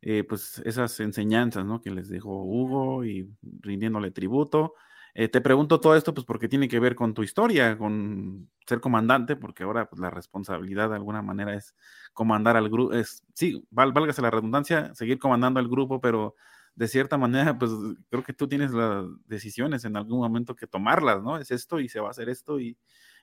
eh, 0.02 0.24
pues 0.26 0.60
esas 0.66 1.00
enseñanzas, 1.02 1.66
¿no? 1.66 1.82
Que 1.82 1.92
les 1.92 2.10
dejó 2.10 2.44
Hugo 2.44 3.06
y 3.06 3.30
rindiéndole 3.62 4.12
tributo. 4.12 4.76
Eh, 5.16 5.30
te 5.30 5.42
pregunto 5.42 5.80
todo 5.82 5.96
esto 5.96 6.14
pues 6.14 6.26
porque 6.26 6.50
tiene 6.50 6.68
que 6.70 6.80
ver 6.80 6.96
con 6.96 7.14
tu 7.14 7.24
historia, 7.24 7.78
con 7.78 8.50
ser 8.68 8.82
comandante, 8.82 9.36
porque 9.38 9.64
ahora 9.64 9.90
pues 9.90 10.00
la 10.02 10.10
responsabilidad 10.12 10.90
de 10.90 10.96
alguna 10.96 11.22
manera 11.22 11.54
es 11.56 11.76
comandar 12.14 12.58
al 12.58 12.70
grupo, 12.70 12.94
es, 12.94 13.24
sí, 13.36 13.66
válgase 13.72 14.22
la 14.24 14.32
redundancia, 14.32 14.96
seguir 14.96 15.20
comandando 15.20 15.60
al 15.60 15.70
grupo, 15.70 16.02
pero 16.02 16.36
de 16.76 16.88
cierta 16.88 17.18
manera 17.18 17.58
pues 17.60 17.72
creo 18.10 18.24
que 18.24 18.34
tú 18.34 18.48
tienes 18.48 18.72
las 18.74 19.06
decisiones 19.28 19.86
en 19.86 19.98
algún 19.98 20.20
momento 20.20 20.56
que 20.56 20.68
tomarlas, 20.68 21.22
¿no? 21.24 21.38
Es 21.38 21.52
esto 21.52 21.80
y 21.80 21.90
se 21.90 22.00
va 22.00 22.08
a 22.10 22.12
hacer 22.12 22.30
esto 22.30 22.60
y, 22.60 22.78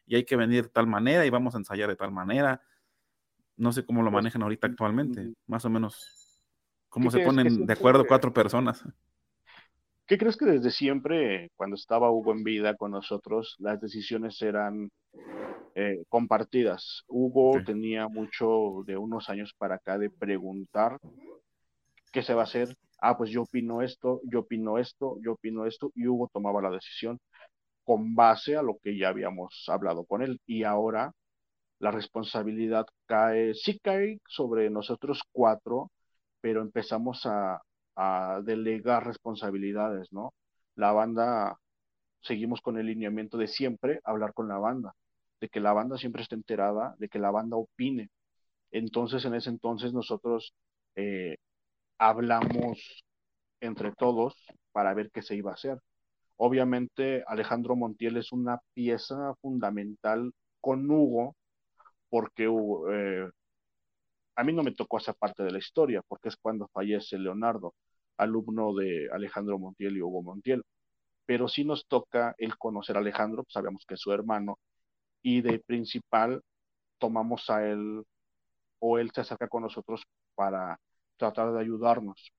y 0.07 0.17
hay 0.17 0.25
que 0.25 0.37
venir 0.37 0.65
de 0.65 0.69
tal 0.71 0.87
manera 0.87 1.25
y 1.25 1.31
vamos 1.31 1.55
a 1.55 1.59
ensayar 1.59 1.89
de 1.89 1.97
tal 1.97 2.13
manera. 2.13 2.63
No 3.57 3.73
sé 3.73 3.85
cómo 3.85 4.03
lo 4.03 4.11
pues, 4.11 4.23
manejan 4.23 4.43
ahorita 4.43 4.67
actualmente, 4.67 5.21
mm, 5.21 5.33
más 5.47 5.65
o 5.65 5.71
menos. 5.71 6.43
¿Cómo 6.89 7.11
se 7.11 7.21
ponen 7.21 7.67
de 7.67 7.73
acuerdo 7.73 8.05
cuatro 8.07 8.33
personas? 8.33 8.85
¿Qué 10.07 10.19
crees 10.19 10.37
que 10.37 10.47
desde 10.47 10.73
siempre, 10.73 11.51
cuando 11.55 11.77
estaba 11.77 12.11
Hugo 12.11 12.33
en 12.33 12.43
vida 12.43 12.75
con 12.75 12.91
nosotros, 12.91 13.55
las 13.61 13.81
decisiones 13.81 14.43
eran 14.43 14.91
eh, 15.77 16.03
compartidas? 16.09 17.05
Hugo 17.07 17.63
tenía 17.65 18.09
mucho 18.09 18.83
de 18.87 18.97
unos 18.97 19.31
años 19.31 19.55
para 19.57 19.77
acá 19.77 19.99
de 19.99 20.11
preguntar 20.11 20.99
qué 22.11 22.23
se 22.23 22.35
va 22.35 22.41
a 22.41 22.45
hacer. 22.45 22.77
Ah, 23.01 23.17
pues 23.17 23.31
yo 23.31 23.43
opino 23.43 23.83
esto, 23.83 24.21
yo 24.25 24.41
opino 24.41 24.79
esto, 24.79 25.17
yo 25.23 25.35
opino 25.35 25.65
esto, 25.65 25.93
y 25.95 26.09
Hugo 26.09 26.29
tomaba 26.33 26.61
la 26.61 26.71
decisión 26.71 27.21
con 27.91 28.15
base 28.15 28.57
a 28.57 28.62
lo 28.62 28.79
que 28.79 28.97
ya 28.97 29.09
habíamos 29.09 29.65
hablado 29.69 30.05
con 30.05 30.23
él. 30.23 30.41
Y 30.47 30.62
ahora 30.62 31.12
la 31.81 31.91
responsabilidad 31.91 32.87
cae, 33.07 33.55
sí 33.55 33.81
cae 33.81 34.21
sobre 34.29 34.71
nosotros 34.71 35.23
cuatro, 35.33 35.91
pero 36.41 36.62
empezamos 36.62 37.23
a, 37.27 37.61
delegar 38.45 39.07
responsabilidades, 39.07 40.12
¿no? 40.12 40.33
La 40.77 40.93
banda, 40.93 41.59
seguimos 42.23 42.61
con 42.62 42.79
el 42.79 42.87
lineamiento 42.87 43.39
de 43.39 43.49
siempre 43.49 44.01
hablar 44.05 44.35
con 44.35 44.49
la 44.49 44.59
banda, 44.59 44.95
de 45.41 45.49
que 45.49 45.61
la 45.61 45.73
banda 45.75 45.99
siempre 45.99 46.23
esté 46.23 46.37
enterada, 46.37 46.95
de 46.99 47.09
que 47.09 47.19
la 47.19 47.31
banda 47.33 47.57
opine. 47.57 48.11
Entonces, 48.73 49.25
en 49.25 49.35
ese 49.35 49.51
entonces 49.51 49.93
nosotros 49.93 50.55
eh, 50.97 51.37
hablamos 51.99 53.05
entre 53.61 53.93
todos 53.93 54.35
para 54.73 54.95
ver 54.95 55.11
qué 55.12 55.23
se 55.23 55.37
iba 55.37 55.53
a 55.53 55.55
hacer. 55.55 55.79
Obviamente, 56.43 57.23
Alejandro 57.27 57.77
Montiel 57.77 58.17
es 58.17 58.33
una 58.33 58.61
pieza 58.73 59.35
fundamental 59.43 60.33
con 60.61 60.91
Hugo, 60.91 61.37
porque 62.11 62.45
eh, 62.93 63.31
a 64.37 64.45
mí 64.45 64.53
no 64.55 64.62
me 64.62 64.73
tocó 64.75 64.99
esa 64.99 65.12
parte 65.12 65.43
de 65.43 65.53
la 65.53 65.59
historia, 65.59 66.03
porque 66.09 66.31
es 66.31 66.37
cuando 66.37 66.69
fallece 66.69 67.19
Leonardo, 67.19 67.75
alumno 68.17 68.75
de 68.75 69.09
Alejandro 69.12 69.59
Montiel 69.59 69.97
y 69.99 70.03
Hugo 70.03 70.23
Montiel. 70.23 70.62
Pero 71.27 71.49
sí 71.49 71.65
nos 71.65 71.87
toca 71.87 72.35
el 72.39 72.57
conocer 72.59 72.97
a 72.97 73.01
Alejandro, 73.01 73.45
pues 73.45 73.53
sabemos 73.53 73.85
que 73.87 73.95
es 73.95 74.01
su 74.01 74.12
hermano, 74.12 74.59
y 75.23 75.43
de 75.43 75.59
principal 75.61 76.43
tomamos 76.99 77.51
a 77.51 77.69
él 77.69 78.05
o 78.81 78.99
él 78.99 79.11
se 79.15 79.23
acerca 79.23 79.49
con 79.49 79.65
nosotros 79.65 80.05
para 80.35 80.81
tratar 81.19 81.53
de 81.53 81.61
ayudarnos. 81.61 82.33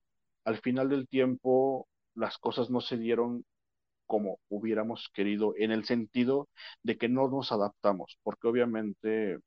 Al 0.44 0.58
final 0.60 0.88
del 0.88 1.08
tiempo, 1.08 1.88
las 2.14 2.38
cosas 2.38 2.70
no 2.70 2.80
se 2.80 2.98
dieron 2.98 3.44
como 4.12 4.38
hubiéramos 4.50 5.08
querido, 5.14 5.54
en 5.56 5.72
el 5.72 5.86
sentido 5.86 6.50
de 6.82 6.98
que 6.98 7.08
no 7.08 7.28
nos 7.28 7.50
adaptamos, 7.50 8.18
porque 8.22 8.46
obviamente 8.46 9.38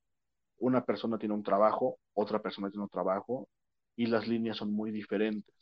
una 0.58 0.84
persona 0.86 1.20
tiene 1.20 1.36
un 1.36 1.44
trabajo, 1.44 2.00
otra 2.16 2.42
persona 2.42 2.72
tiene 2.72 2.84
un 2.84 2.90
trabajo 2.90 3.48
y 3.96 4.08
las 4.08 4.28
líneas 4.28 4.58
son 4.58 4.74
muy 4.74 4.90
diferentes. 4.92 5.54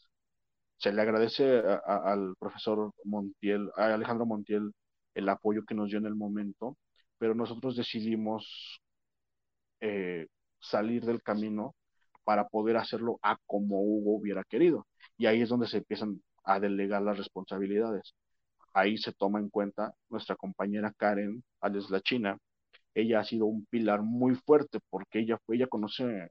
Se 0.77 0.93
le 0.93 1.01
agradece 1.01 1.61
al 1.85 2.35
profesor 2.39 2.93
Montiel, 3.03 3.71
a 3.75 3.93
Alejandro 3.93 4.25
Montiel, 4.25 4.71
el 5.15 5.27
apoyo 5.29 5.65
que 5.65 5.75
nos 5.75 5.89
dio 5.89 5.97
en 5.99 6.05
el 6.05 6.15
momento, 6.15 6.77
pero 7.17 7.35
nosotros 7.35 7.75
decidimos 7.75 8.79
eh, 9.81 10.27
salir 10.61 11.03
del 11.05 11.21
camino 11.21 11.75
para 12.23 12.47
poder 12.47 12.77
hacerlo 12.77 13.19
a 13.21 13.35
como 13.47 13.81
Hugo 13.81 14.13
hubiera 14.15 14.45
querido. 14.45 14.87
Y 15.17 15.25
ahí 15.25 15.41
es 15.41 15.49
donde 15.49 15.67
se 15.67 15.79
empiezan 15.79 16.21
a 16.45 16.59
delegar 16.61 17.01
las 17.01 17.17
responsabilidades. 17.17 18.15
Ahí 18.73 18.97
se 18.97 19.13
toma 19.13 19.39
en 19.39 19.49
cuenta 19.49 19.93
nuestra 20.09 20.35
compañera 20.35 20.93
Karen, 20.97 21.43
alias 21.61 21.89
la 21.89 22.01
China, 22.01 22.37
ella 22.95 23.19
ha 23.21 23.23
sido 23.23 23.45
un 23.45 23.65
pilar 23.67 24.01
muy 24.01 24.35
fuerte 24.35 24.79
porque 24.89 25.19
ella, 25.19 25.39
ella 25.49 25.67
conoce, 25.67 26.29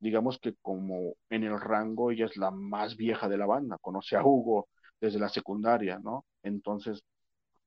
digamos 0.00 0.38
que 0.38 0.54
como 0.62 1.14
en 1.30 1.44
el 1.44 1.60
rango, 1.60 2.10
ella 2.10 2.26
es 2.26 2.36
la 2.36 2.50
más 2.50 2.96
vieja 2.96 3.28
de 3.28 3.38
la 3.38 3.46
banda, 3.46 3.78
conoce 3.80 4.16
a 4.16 4.24
Hugo 4.24 4.68
desde 5.00 5.18
la 5.18 5.28
secundaria, 5.28 5.98
¿no? 5.98 6.24
Entonces 6.42 7.02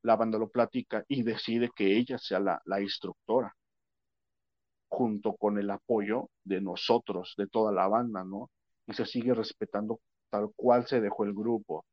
la 0.03 0.15
banda 0.15 0.37
lo 0.39 0.49
platica 0.49 1.03
y 1.07 1.23
decide 1.23 1.69
que 1.75 1.97
ella 1.97 2.17
sea 2.17 2.39
la, 2.39 2.61
la 2.65 2.81
instructora, 2.81 3.55
junto 4.87 5.35
con 5.35 5.57
el 5.59 5.69
apoyo 5.69 6.29
de 6.43 6.61
nosotros, 6.61 7.33
de 7.37 7.47
toda 7.47 7.71
la 7.71 7.87
banda, 7.87 8.23
¿no? 8.23 8.49
Y 8.87 8.93
se 8.93 9.05
sigue 9.05 9.33
respetando 9.33 9.99
tal 10.29 10.51
cual 10.55 10.87
se 10.87 11.01
dejó 11.01 11.25
el 11.25 11.33
grupo. 11.33 11.85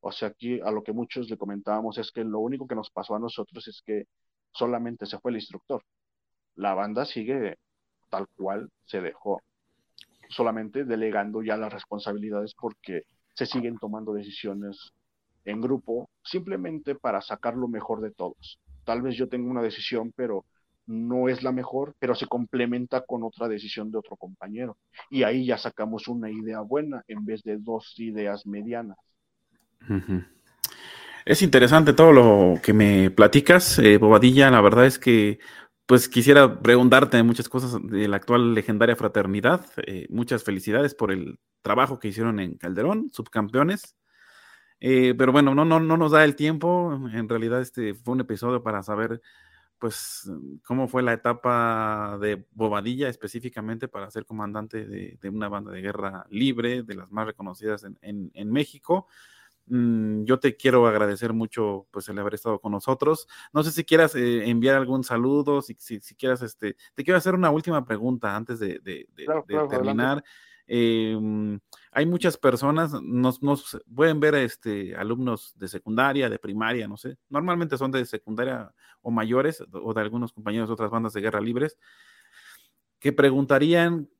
O 0.00 0.12
sea, 0.12 0.28
aquí 0.28 0.60
a 0.60 0.70
lo 0.70 0.82
que 0.82 0.92
muchos 0.92 1.28
le 1.28 1.36
comentábamos 1.36 1.98
es 1.98 2.12
que 2.12 2.24
lo 2.24 2.38
único 2.40 2.66
que 2.66 2.74
nos 2.74 2.90
pasó 2.90 3.14
a 3.16 3.18
nosotros 3.18 3.66
es 3.68 3.82
que 3.84 4.06
solamente 4.52 5.06
se 5.06 5.18
fue 5.18 5.30
el 5.30 5.38
instructor. 5.38 5.82
La 6.54 6.74
banda 6.74 7.04
sigue 7.04 7.56
tal 8.10 8.26
cual 8.36 8.70
se 8.84 9.00
dejó, 9.00 9.42
solamente 10.28 10.84
delegando 10.84 11.42
ya 11.42 11.56
las 11.56 11.72
responsabilidades 11.72 12.54
porque 12.54 13.02
se 13.34 13.46
siguen 13.46 13.78
tomando 13.78 14.12
decisiones 14.12 14.92
en 15.44 15.60
grupo 15.60 16.10
simplemente 16.22 16.94
para 16.94 17.20
sacar 17.20 17.56
lo 17.56 17.68
mejor 17.68 18.00
de 18.00 18.10
todos. 18.10 18.58
Tal 18.84 19.02
vez 19.02 19.16
yo 19.16 19.28
tenga 19.28 19.50
una 19.50 19.62
decisión, 19.62 20.12
pero 20.16 20.44
no 20.86 21.28
es 21.28 21.42
la 21.42 21.52
mejor, 21.52 21.94
pero 21.98 22.14
se 22.14 22.26
complementa 22.26 23.04
con 23.04 23.22
otra 23.22 23.46
decisión 23.46 23.90
de 23.90 23.98
otro 23.98 24.16
compañero. 24.16 24.78
Y 25.10 25.22
ahí 25.22 25.46
ya 25.46 25.58
sacamos 25.58 26.08
una 26.08 26.30
idea 26.30 26.60
buena 26.62 27.04
en 27.08 27.24
vez 27.24 27.42
de 27.42 27.58
dos 27.58 27.94
ideas 27.98 28.46
medianas. 28.46 28.96
Es 31.28 31.42
interesante 31.42 31.92
todo 31.92 32.12
lo 32.12 32.60
que 32.62 32.72
me 32.72 33.10
platicas, 33.10 33.78
eh, 33.78 33.98
Bobadilla. 33.98 34.50
La 34.50 34.62
verdad 34.62 34.86
es 34.86 34.98
que, 34.98 35.40
pues 35.84 36.08
quisiera 36.08 36.60
preguntarte 36.60 37.22
muchas 37.22 37.50
cosas 37.50 37.78
de 37.82 38.08
la 38.08 38.16
actual 38.16 38.54
legendaria 38.54 38.96
fraternidad. 38.96 39.66
Eh, 39.86 40.06
muchas 40.08 40.42
felicidades 40.42 40.94
por 40.94 41.12
el 41.12 41.38
trabajo 41.60 41.98
que 41.98 42.08
hicieron 42.08 42.40
en 42.40 42.56
Calderón, 42.56 43.10
subcampeones. 43.12 43.94
Eh, 44.80 45.14
pero 45.18 45.32
bueno, 45.32 45.54
no, 45.54 45.66
no, 45.66 45.80
no 45.80 45.96
nos 45.98 46.12
da 46.12 46.24
el 46.24 46.34
tiempo. 46.34 46.98
En 47.12 47.28
realidad, 47.28 47.60
este 47.60 47.94
fue 47.94 48.14
un 48.14 48.20
episodio 48.20 48.62
para 48.62 48.82
saber, 48.82 49.20
pues, 49.78 50.30
cómo 50.64 50.88
fue 50.88 51.02
la 51.02 51.12
etapa 51.12 52.16
de 52.22 52.46
Bobadilla 52.52 53.10
específicamente 53.10 53.86
para 53.88 54.10
ser 54.10 54.24
comandante 54.24 54.86
de, 54.86 55.28
una 55.28 55.50
banda 55.50 55.72
de 55.72 55.82
guerra 55.82 56.26
libre, 56.30 56.84
de 56.84 56.94
las 56.94 57.12
más 57.12 57.26
reconocidas 57.26 57.84
en, 57.84 58.30
en 58.32 58.50
México. 58.50 59.08
Mm, 59.70 60.24
yo 60.24 60.38
te 60.38 60.56
quiero 60.56 60.86
agradecer 60.86 61.32
mucho 61.32 61.86
pues 61.90 62.08
el 62.08 62.18
haber 62.18 62.34
estado 62.34 62.60
con 62.60 62.72
nosotros. 62.72 63.26
No 63.52 63.62
sé 63.62 63.72
si 63.72 63.84
quieras 63.84 64.14
eh, 64.14 64.48
enviar 64.48 64.76
algún 64.76 65.04
saludo, 65.04 65.62
si, 65.62 65.74
si, 65.78 66.00
quieras, 66.14 66.42
este, 66.42 66.76
te 66.94 67.04
quiero 67.04 67.18
hacer 67.18 67.34
una 67.34 67.50
última 67.50 67.84
pregunta 67.84 68.34
antes 68.34 68.58
de, 68.58 68.80
terminar. 69.70 70.24
Em, 70.70 71.58
hay 71.92 72.04
muchas 72.04 72.36
personas, 72.36 72.92
nos, 73.02 73.42
nos, 73.42 73.78
pueden 73.94 74.20
ver 74.20 74.34
este, 74.34 74.94
alumnos 74.94 75.54
de 75.56 75.66
secundaria, 75.66 76.28
de 76.28 76.38
primaria, 76.38 76.86
no 76.86 76.98
sé, 76.98 77.16
normalmente 77.30 77.78
son 77.78 77.90
de 77.90 78.04
secundaria 78.04 78.70
o 79.00 79.10
mayores, 79.10 79.64
o 79.72 79.94
de 79.94 80.00
algunos 80.02 80.34
compañeros 80.34 80.68
de 80.68 80.74
otras 80.74 80.90
bandas 80.90 81.14
de 81.14 81.22
guerra 81.22 81.40
libres, 81.40 81.78
que 82.98 83.14
preguntarían 83.14 84.10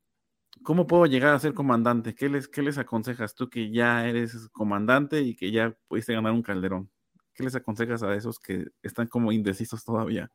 ¿Cómo 0.69 0.87
puedo 0.87 1.07
llegar 1.07 1.33
a 1.33 1.39
ser 1.39 1.55
comandante? 1.55 2.15
¿Qué 2.15 2.29
les, 2.29 2.47
¿Qué 2.47 2.61
les 2.61 2.77
aconsejas 2.77 3.35
tú 3.35 3.49
que 3.49 3.71
ya 3.71 4.07
eres 4.07 4.51
comandante 4.51 5.23
y 5.23 5.35
que 5.35 5.51
ya 5.51 5.75
pudiste 5.89 6.13
ganar 6.13 6.33
un 6.33 6.43
calderón? 6.43 6.91
¿Qué 7.33 7.43
les 7.43 7.55
aconsejas 7.55 8.03
a 8.03 8.15
esos 8.15 8.39
que 8.39 8.67
están 8.83 9.07
como 9.07 9.33
indecisos 9.33 9.83
todavía? 9.83 10.31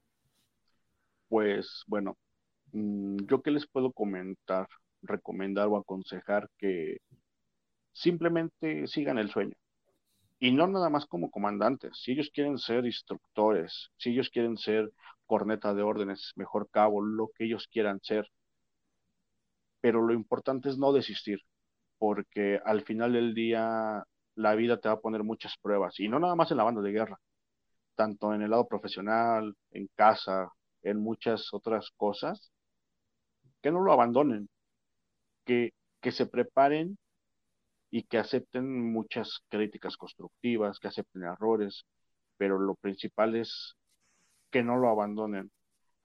Pues 1.30 1.84
bueno, 1.86 2.18
mm, 2.72 3.18
yo 3.28 3.44
qué 3.44 3.52
les 3.52 3.68
puedo 3.68 3.92
comentar, 3.92 4.68
recomendar 5.04 5.68
o 5.68 5.78
aconsejar 5.78 6.50
que 6.58 6.98
simplemente 7.92 8.88
sigan 8.88 9.20
el 9.20 9.30
sueño. 9.30 9.54
Y 10.40 10.52
no 10.52 10.66
nada 10.66 10.90
más 10.90 11.06
como 11.06 11.30
comandantes. 11.30 11.92
Si 12.02 12.14
ellos 12.14 12.32
quieren 12.34 12.58
ser 12.58 12.88
instructores, 12.88 13.92
si 13.98 14.10
ellos 14.10 14.32
quieren 14.32 14.58
ser 14.58 14.92
corneta 15.28 15.76
de 15.76 15.84
órdenes, 15.84 16.32
mejor 16.36 16.72
cabo, 16.72 17.04
lo 17.04 17.30
que 17.38 17.46
ellos 17.46 17.68
quieran 17.72 18.00
ser, 18.02 18.28
pero 19.84 20.02
lo 20.02 20.14
importante 20.14 20.70
es 20.70 20.78
no 20.78 20.94
desistir, 20.94 21.42
porque 22.00 22.62
al 22.66 22.84
final 22.86 23.14
del 23.14 23.34
día 23.36 24.06
la 24.36 24.56
vida 24.56 24.80
te 24.80 24.88
va 24.88 24.96
a 24.96 25.02
poner 25.02 25.24
muchas 25.26 25.58
pruebas, 25.62 26.00
y 26.00 26.08
no 26.08 26.20
nada 26.20 26.36
más 26.36 26.52
en 26.52 26.58
la 26.58 26.64
banda 26.64 26.82
de 26.82 26.94
guerra, 26.94 27.20
tanto 27.96 28.34
en 28.34 28.44
el 28.44 28.52
lado 28.52 28.68
profesional, 28.68 29.56
en 29.72 29.90
casa, 29.96 30.50
en 30.84 31.00
muchas 31.00 31.54
otras 31.54 31.92
cosas, 31.98 32.54
que 33.62 33.72
no 33.72 33.82
lo 33.82 33.92
abandonen, 33.94 34.50
que, 35.46 35.74
que 36.02 36.12
se 36.14 36.28
preparen 36.28 36.98
y 37.92 38.04
que 38.04 38.20
acepten 38.20 38.94
muchas 38.94 39.42
críticas 39.50 39.98
constructivas, 39.98 40.80
que 40.80 40.88
acepten 40.90 41.24
errores, 41.24 41.86
pero 42.38 42.58
lo 42.60 42.76
principal 42.76 43.36
es 43.36 43.76
que 44.52 44.64
no 44.64 44.78
lo 44.78 44.90
abandonen. 44.90 45.52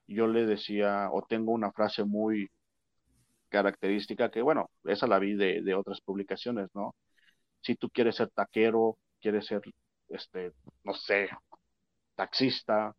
Yo 0.08 0.26
le 0.28 0.46
decía, 0.46 1.10
o 1.12 1.22
tengo 1.22 1.52
una 1.52 1.72
frase 1.72 2.04
muy 2.04 2.48
característica 3.48 4.30
que, 4.30 4.42
bueno, 4.42 4.70
esa 4.84 5.06
la 5.06 5.18
vi 5.18 5.34
de, 5.34 5.62
de 5.62 5.74
otras 5.74 6.00
publicaciones, 6.00 6.68
¿no? 6.74 6.94
Si 7.62 7.76
tú 7.76 7.90
quieres 7.90 8.16
ser 8.16 8.30
taquero, 8.30 8.98
quieres 9.20 9.46
ser, 9.46 9.62
este, 10.10 10.52
no 10.84 10.94
sé, 10.94 11.28
taxista, 12.16 12.94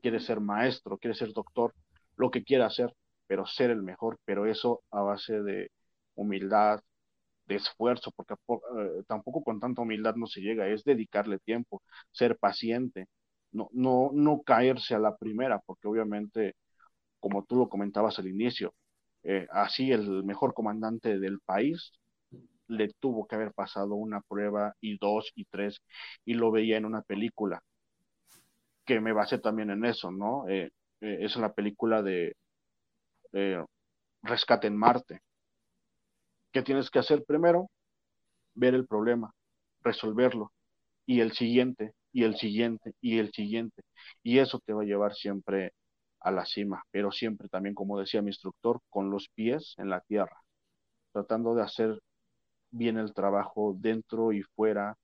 quieres 0.00 0.24
ser 0.26 0.40
maestro, 0.40 0.98
quieres 0.98 1.18
ser 1.18 1.32
doctor, 1.32 1.74
lo 2.16 2.30
que 2.30 2.44
quiera 2.44 2.66
hacer, 2.66 2.94
pero 3.26 3.46
ser 3.46 3.70
el 3.70 3.82
mejor, 3.82 4.18
pero 4.24 4.46
eso 4.46 4.82
a 4.90 5.02
base 5.02 5.42
de 5.42 5.70
humildad, 6.14 6.80
de 7.46 7.56
esfuerzo, 7.56 8.12
porque 8.12 8.34
eh, 8.34 9.02
tampoco 9.08 9.42
con 9.42 9.60
tanta 9.60 9.82
humildad 9.82 10.14
no 10.16 10.26
se 10.26 10.40
llega, 10.40 10.68
es 10.68 10.84
dedicarle 10.84 11.38
tiempo, 11.40 11.82
ser 12.10 12.38
paciente, 12.38 13.06
no, 13.52 13.68
no, 13.72 14.10
no 14.12 14.42
caerse 14.42 14.94
a 14.94 14.98
la 14.98 15.16
primera, 15.16 15.60
porque 15.60 15.88
obviamente, 15.88 16.54
como 17.20 17.44
tú 17.44 17.56
lo 17.56 17.68
comentabas 17.68 18.18
al 18.18 18.28
inicio, 18.28 18.74
eh, 19.22 19.46
así 19.50 19.92
el 19.92 20.24
mejor 20.24 20.54
comandante 20.54 21.18
del 21.18 21.40
país 21.40 21.92
le 22.68 22.88
tuvo 23.00 23.26
que 23.26 23.34
haber 23.36 23.52
pasado 23.52 23.94
una 23.94 24.20
prueba 24.20 24.74
y 24.80 24.98
dos 24.98 25.32
y 25.34 25.44
tres, 25.46 25.80
y 26.24 26.34
lo 26.34 26.50
veía 26.50 26.76
en 26.76 26.84
una 26.84 27.02
película, 27.02 27.62
que 28.84 29.00
me 29.00 29.12
basé 29.12 29.38
también 29.38 29.70
en 29.70 29.84
eso, 29.84 30.10
¿no? 30.10 30.48
Eh, 30.48 30.70
es 31.00 31.36
la 31.36 31.52
película 31.52 32.02
de 32.02 32.36
Rescate 34.22 34.66
en 34.66 34.76
Marte 34.76 35.22
¿Qué 36.52 36.62
tienes 36.62 36.90
que 36.90 36.98
hacer 36.98 37.24
primero? 37.24 37.70
Ver 38.54 38.74
el 38.74 38.86
problema, 38.86 39.32
resolverlo, 39.82 40.52
y 41.06 41.20
el 41.20 41.32
siguiente, 41.32 41.94
y 42.12 42.24
el 42.24 42.36
siguiente, 42.36 42.94
y 43.00 43.18
el 43.18 43.32
siguiente. 43.32 43.82
Y 44.22 44.38
eso 44.38 44.58
te 44.64 44.72
va 44.72 44.82
a 44.82 44.86
llevar 44.86 45.14
siempre 45.14 45.72
a 46.20 46.30
la 46.30 46.44
cima, 46.46 46.82
pero 46.90 47.12
siempre 47.12 47.48
también, 47.48 47.74
como 47.74 47.98
decía 47.98 48.22
mi 48.22 48.28
instructor, 48.30 48.80
con 48.90 49.10
los 49.10 49.28
pies 49.30 49.74
en 49.78 49.90
la 49.90 50.00
tierra, 50.02 50.36
tratando 51.12 51.54
de 51.54 51.62
hacer 51.62 52.00
bien 52.70 52.98
el 52.98 53.14
trabajo 53.14 53.74
dentro 53.78 54.32
y 54.32 54.42
fuera, 54.42 54.96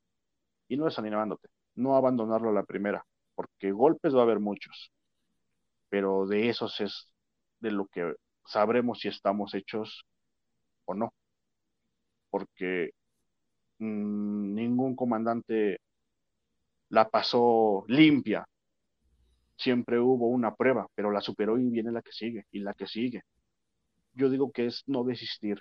y 0.69 0.77
no 0.77 0.87
desanimándote, 0.87 1.49
no 1.77 1.97
abandonarlo 1.97 2.51
a 2.51 2.53
la 2.55 2.65
primera, 2.65 3.05
porque 3.35 3.73
golpes 3.73 4.15
va 4.17 4.21
a 4.21 4.23
haber 4.25 4.41
muchos, 4.41 4.93
pero 5.89 6.27
de 6.27 6.49
esos 6.49 6.81
es 6.81 7.09
de 7.61 7.71
lo 7.73 7.87
que 7.87 8.15
sabremos 8.47 9.01
si 9.01 9.09
estamos 9.09 9.55
hechos 9.55 10.05
o 10.87 10.95
no 10.95 11.13
porque 12.31 12.91
mm, 13.79 14.55
ningún 14.55 14.97
comandante 14.97 15.79
la 16.91 17.09
pasó 17.09 17.85
limpia. 17.89 18.45
Siempre 19.57 19.99
hubo 19.99 20.29
una 20.29 20.55
prueba, 20.55 20.87
pero 20.95 21.11
la 21.11 21.21
superó 21.21 21.59
y 21.59 21.69
viene 21.69 21.93
la 21.93 22.03
que 22.03 22.13
sigue 22.13 22.45
y 22.51 22.61
la 22.61 22.75
que 22.75 22.87
sigue. 22.87 23.23
Yo 24.15 24.31
digo 24.31 24.53
que 24.53 24.67
es 24.67 24.83
no 24.87 25.05
desistir, 25.05 25.61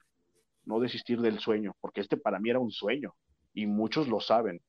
no 0.66 0.80
desistir 0.80 1.22
del 1.22 1.40
sueño, 1.40 1.74
porque 1.82 2.02
este 2.02 2.18
para 2.18 2.40
mí 2.40 2.50
era 2.50 2.60
un 2.60 2.72
sueño 2.72 3.14
y 3.54 3.68
muchos 3.68 4.08
lo 4.08 4.20
saben. 4.20 4.62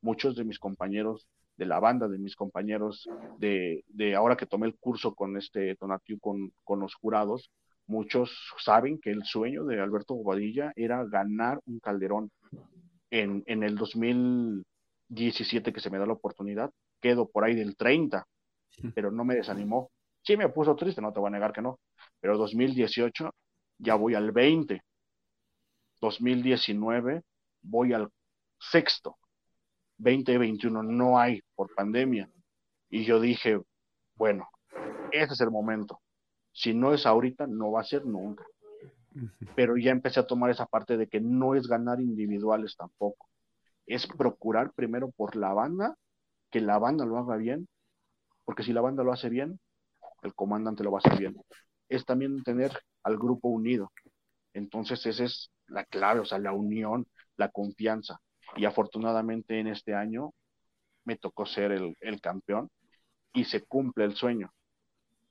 Muchos 0.00 0.36
de 0.36 0.44
mis 0.44 0.58
compañeros 0.58 1.28
de 1.56 1.66
la 1.66 1.78
banda, 1.78 2.08
de 2.08 2.18
mis 2.18 2.34
compañeros 2.34 3.08
de, 3.38 3.84
ahora 4.16 4.36
que 4.36 4.46
tomé 4.46 4.66
el 4.66 4.76
curso 4.76 5.14
con 5.14 5.36
este 5.36 5.76
Tonatiu, 5.76 6.18
con, 6.18 6.52
con 6.64 6.80
los 6.80 6.94
jurados, 6.94 7.50
Muchos 7.86 8.30
saben 8.58 8.98
que 8.98 9.10
el 9.10 9.24
sueño 9.24 9.64
de 9.64 9.80
Alberto 9.80 10.14
Bobadilla 10.14 10.72
era 10.76 11.04
ganar 11.04 11.60
un 11.66 11.80
calderón. 11.80 12.30
En, 13.10 13.42
en 13.46 13.62
el 13.62 13.76
2017 13.76 15.72
que 15.72 15.80
se 15.80 15.90
me 15.90 15.98
da 15.98 16.06
la 16.06 16.14
oportunidad, 16.14 16.70
quedo 17.00 17.28
por 17.28 17.44
ahí 17.44 17.54
del 17.54 17.76
30, 17.76 18.26
pero 18.94 19.10
no 19.10 19.24
me 19.24 19.36
desanimó. 19.36 19.90
Sí 20.22 20.36
me 20.36 20.48
puso 20.48 20.76
triste, 20.76 21.00
no 21.00 21.12
te 21.12 21.20
voy 21.20 21.28
a 21.28 21.32
negar 21.32 21.52
que 21.52 21.62
no, 21.62 21.78
pero 22.20 22.38
2018 22.38 23.30
ya 23.78 23.94
voy 23.96 24.14
al 24.14 24.32
20. 24.32 24.82
2019 26.00 27.22
voy 27.62 27.92
al 27.92 28.08
sexto. 28.58 29.16
2021 29.98 30.82
no 30.82 31.18
hay 31.18 31.40
por 31.54 31.74
pandemia. 31.74 32.28
Y 32.88 33.04
yo 33.04 33.20
dije, 33.20 33.60
bueno, 34.16 34.48
ese 35.10 35.32
es 35.34 35.40
el 35.40 35.50
momento. 35.50 36.00
Si 36.52 36.74
no 36.74 36.92
es 36.92 37.06
ahorita, 37.06 37.46
no 37.46 37.72
va 37.72 37.80
a 37.80 37.84
ser 37.84 38.04
nunca. 38.04 38.44
Pero 39.54 39.76
ya 39.76 39.90
empecé 39.90 40.20
a 40.20 40.26
tomar 40.26 40.50
esa 40.50 40.66
parte 40.66 40.96
de 40.96 41.06
que 41.08 41.20
no 41.20 41.54
es 41.54 41.66
ganar 41.66 42.00
individuales 42.00 42.76
tampoco. 42.76 43.28
Es 43.86 44.06
procurar 44.06 44.72
primero 44.72 45.10
por 45.10 45.36
la 45.36 45.52
banda, 45.52 45.96
que 46.50 46.60
la 46.60 46.78
banda 46.78 47.04
lo 47.04 47.18
haga 47.18 47.36
bien, 47.36 47.68
porque 48.44 48.62
si 48.62 48.72
la 48.72 48.80
banda 48.80 49.04
lo 49.04 49.12
hace 49.12 49.28
bien, 49.28 49.60
el 50.22 50.34
comandante 50.34 50.84
lo 50.84 50.92
va 50.92 50.98
a 50.98 51.02
hacer 51.06 51.18
bien. 51.18 51.36
Es 51.88 52.04
también 52.04 52.42
tener 52.44 52.72
al 53.04 53.18
grupo 53.18 53.48
unido. 53.48 53.92
Entonces 54.54 55.04
esa 55.06 55.24
es 55.24 55.50
la 55.68 55.84
clave, 55.84 56.20
o 56.20 56.24
sea, 56.24 56.38
la 56.38 56.52
unión, 56.52 57.06
la 57.36 57.50
confianza. 57.50 58.20
Y 58.56 58.64
afortunadamente 58.66 59.58
en 59.60 59.68
este 59.68 59.94
año 59.94 60.32
me 61.04 61.16
tocó 61.18 61.46
ser 61.46 61.72
el, 61.72 61.96
el 62.00 62.20
campeón 62.20 62.70
y 63.34 63.44
se 63.46 63.62
cumple 63.66 64.04
el 64.04 64.14
sueño 64.16 64.52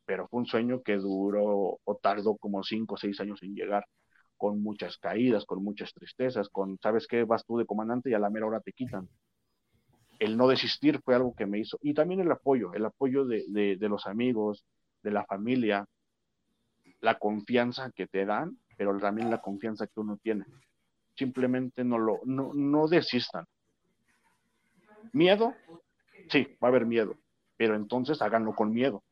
pero 0.05 0.27
fue 0.27 0.39
un 0.41 0.45
sueño 0.45 0.81
que 0.83 0.97
duró 0.97 1.79
o 1.83 1.95
tardó 2.01 2.35
como 2.37 2.63
cinco 2.63 2.95
o 2.95 2.97
seis 2.97 3.19
años 3.19 3.41
en 3.43 3.55
llegar, 3.55 3.85
con 4.37 4.61
muchas 4.61 4.97
caídas, 4.97 5.45
con 5.45 5.63
muchas 5.63 5.93
tristezas, 5.93 6.49
con, 6.49 6.77
¿sabes 6.81 7.07
qué? 7.07 7.23
Vas 7.23 7.45
tú 7.45 7.57
de 7.57 7.65
comandante 7.65 8.09
y 8.09 8.13
a 8.13 8.19
la 8.19 8.29
mera 8.29 8.47
hora 8.47 8.59
te 8.61 8.73
quitan. 8.73 9.07
El 10.21 10.37
no 10.37 10.47
desistir 10.47 11.01
fue 11.01 11.15
algo 11.15 11.33
que 11.33 11.47
me 11.47 11.57
hizo. 11.57 11.79
Y 11.81 11.95
también 11.95 12.21
el 12.21 12.31
apoyo, 12.31 12.73
el 12.73 12.85
apoyo 12.85 13.25
de, 13.25 13.43
de, 13.49 13.89
los 13.89 14.05
amigos, 14.05 14.63
de 15.01 15.09
la 15.09 15.25
familia, 15.25 15.87
la 16.99 17.17
confianza 17.17 17.89
que 17.89 18.05
te 18.05 18.25
dan, 18.25 18.55
pero 18.77 18.95
también 18.99 19.31
la 19.31 19.41
confianza 19.41 19.87
que 19.87 19.99
uno 19.99 20.17
tiene. 20.21 20.45
Simplemente 21.15 21.83
no 21.83 21.97
lo, 21.97 22.19
no, 22.23 22.53
no 22.53 22.87
desistan. 22.87 23.45
Miedo, 25.11 25.55
sí, 26.29 26.55
va 26.63 26.67
a 26.67 26.69
haber 26.69 26.85
miedo, 26.85 27.15
pero 27.57 27.75
entonces 27.75 28.21
háganlo 28.21 28.53
con 28.53 28.71
miedo 28.71 29.03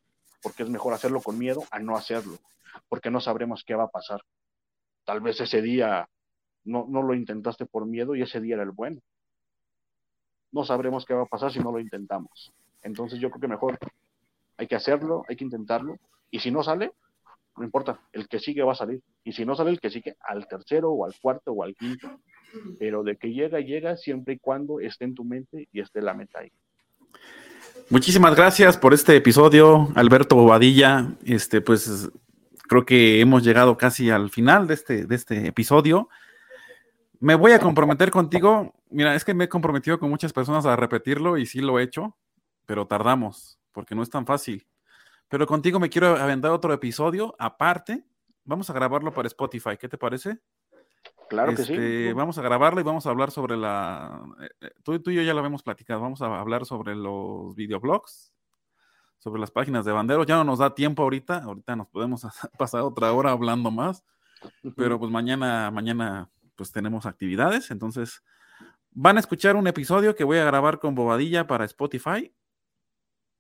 porque 0.42 0.64
es 0.64 0.70
mejor 0.70 0.94
hacerlo 0.94 1.22
con 1.22 1.38
miedo 1.38 1.64
a 1.72 1.80
no 1.80 1.96
hacerlo, 1.96 2.38
porque 2.88 3.10
no 3.10 3.20
sabremos 3.20 3.64
qué 3.66 3.76
va 3.76 3.86
a 3.86 3.90
pasar. 3.90 4.22
Tal 5.06 5.22
vez 5.22 5.42
ese 5.42 5.62
día 5.62 6.08
no, 6.64 6.86
no 6.88 7.02
lo 7.02 7.14
intentaste 7.14 7.66
por 7.66 7.86
miedo 7.86 8.16
y 8.16 8.22
ese 8.22 8.40
día 8.40 8.56
era 8.56 8.64
el 8.64 8.72
bueno. 8.72 9.02
No 10.52 10.64
sabremos 10.64 11.06
qué 11.06 11.14
va 11.14 11.24
a 11.24 11.28
pasar 11.28 11.52
si 11.52 11.60
no 11.60 11.72
lo 11.72 11.80
intentamos. 11.80 12.52
Entonces 12.82 13.20
yo 13.20 13.30
creo 13.30 13.42
que 13.42 13.48
mejor 13.48 13.78
hay 14.58 14.68
que 14.68 14.76
hacerlo, 14.76 15.24
hay 15.28 15.36
que 15.36 15.44
intentarlo, 15.44 15.98
y 16.32 16.40
si 16.40 16.52
no 16.52 16.64
sale, 16.64 16.92
no 17.58 17.64
importa, 17.64 18.00
el 18.14 18.28
que 18.28 18.40
sigue 18.40 18.64
va 18.64 18.72
a 18.72 18.76
salir. 18.76 19.02
Y 19.24 19.34
si 19.34 19.46
no 19.46 19.56
sale 19.56 19.72
el 19.72 19.80
que 19.80 19.90
sigue, 19.90 20.16
al 20.22 20.48
tercero 20.48 20.92
o 20.92 21.06
al 21.06 21.14
cuarto 21.22 21.52
o 21.52 21.64
al 21.64 21.76
quinto. 21.76 22.10
Pero 22.80 23.04
de 23.04 23.18
que 23.18 23.32
llega, 23.34 23.60
llega 23.60 23.98
siempre 23.98 24.36
y 24.36 24.40
cuando 24.40 24.80
esté 24.80 25.06
en 25.06 25.16
tu 25.16 25.24
mente 25.24 25.68
y 25.72 25.82
esté 25.82 26.02
la 26.02 26.14
meta 26.14 26.40
ahí. 26.40 26.52
Muchísimas 27.90 28.36
gracias 28.36 28.78
por 28.78 28.94
este 28.94 29.16
episodio, 29.16 29.90
Alberto 29.96 30.36
Bobadilla. 30.36 31.14
Este, 31.26 31.60
pues 31.60 32.10
creo 32.68 32.86
que 32.86 33.20
hemos 33.20 33.44
llegado 33.44 33.78
casi 33.78 34.10
al 34.10 34.30
final 34.30 34.68
de 34.68 34.74
este, 34.76 35.06
de 35.06 35.16
este 35.16 35.48
episodio. 35.48 36.08
Me 37.20 37.36
voy 37.36 37.52
a 37.52 37.60
comprometer 37.60 38.12
contigo. 38.12 38.74
Mira, 38.90 39.16
es 39.16 39.26
que 39.26 39.34
me 39.34 39.46
he 39.46 39.50
comprometido 39.50 40.00
con 40.00 40.10
muchas 40.10 40.34
personas 40.34 40.66
a 40.66 40.76
repetirlo 40.76 41.38
y 41.38 41.46
sí 41.46 41.60
lo 41.60 41.80
he 41.80 41.84
hecho, 41.84 42.18
pero 42.66 42.88
tardamos 42.88 43.60
porque 43.72 43.96
no 43.96 44.04
es 44.04 44.10
tan 44.10 44.26
fácil. 44.26 44.68
Pero 45.28 45.46
contigo 45.46 45.80
me 45.80 45.90
quiero 45.90 46.18
aventar 46.18 46.52
otro 46.52 46.74
episodio 46.74 47.36
aparte. 47.38 48.04
Vamos 48.44 48.70
a 48.70 48.74
grabarlo 48.74 49.14
para 49.14 49.28
Spotify. 49.28 49.78
¿Qué 49.80 49.88
te 49.88 49.98
parece? 49.98 50.40
Claro 51.30 51.56
que 51.56 51.64
sí. 51.64 51.74
Este, 51.74 52.14
vamos 52.14 52.38
a 52.40 52.42
grabarlo 52.42 52.82
y 52.82 52.84
vamos 52.84 53.06
a 53.06 53.12
hablar 53.12 53.30
sobre 53.30 53.56
la. 53.56 54.22
Eh, 54.42 54.50
eh, 54.62 54.72
tú, 54.84 54.96
y 54.96 55.16
yo 55.16 55.22
ya 55.22 55.34
lo 55.34 55.40
habíamos 55.40 55.62
platicado. 55.62 56.02
Vamos 56.02 56.22
a 56.22 56.40
hablar 56.40 56.66
sobre 56.66 56.96
los 56.96 57.56
videoblogs, 57.56 58.34
sobre 59.20 59.40
las 59.40 59.52
páginas 59.52 59.86
de 59.86 59.92
banderos. 59.92 60.26
Ya 60.26 60.36
no 60.36 60.44
nos 60.44 60.60
da 60.60 60.74
tiempo 60.74 61.04
ahorita. 61.04 61.44
Ahorita 61.44 61.76
nos 61.76 61.88
podemos 61.88 62.24
pasar 62.58 62.82
otra 62.82 63.14
hora 63.14 63.32
hablando 63.32 63.70
más. 63.70 64.04
Pero 64.76 64.98
pues 64.98 65.12
mañana, 65.12 65.70
mañana, 65.70 66.30
pues 66.60 66.72
tenemos 66.72 67.08
actividades. 67.08 67.72
Entonces, 67.72 68.22
van 68.92 69.18
a 69.18 69.22
escuchar 69.22 69.56
un 69.56 69.66
episodio 69.66 70.16
que 70.16 70.24
voy 70.24 70.38
a 70.38 70.46
grabar 70.46 70.80
con 70.80 70.94
Bobadilla 70.94 71.48
para 71.48 71.66
Spotify 71.66 72.32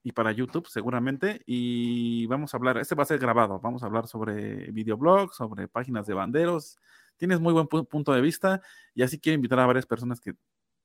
y 0.01 0.13
para 0.13 0.31
YouTube 0.31 0.67
seguramente. 0.67 1.43
Y 1.45 2.25
vamos 2.27 2.53
a 2.53 2.57
hablar, 2.57 2.77
este 2.77 2.95
va 2.95 3.03
a 3.03 3.05
ser 3.05 3.19
grabado, 3.19 3.59
vamos 3.59 3.83
a 3.83 3.87
hablar 3.87 4.07
sobre 4.07 4.71
videoblogs, 4.71 5.35
sobre 5.35 5.67
páginas 5.67 6.07
de 6.07 6.13
banderos 6.15 6.77
tienes 7.19 7.39
muy 7.39 7.53
buen 7.53 7.67
punto 7.67 8.13
de 8.13 8.21
vista 8.21 8.61
y 8.95 9.03
así 9.03 9.19
quiero 9.19 9.35
invitar 9.35 9.59
a 9.59 9.67
varias 9.67 9.85
personas 9.85 10.19
que 10.19 10.33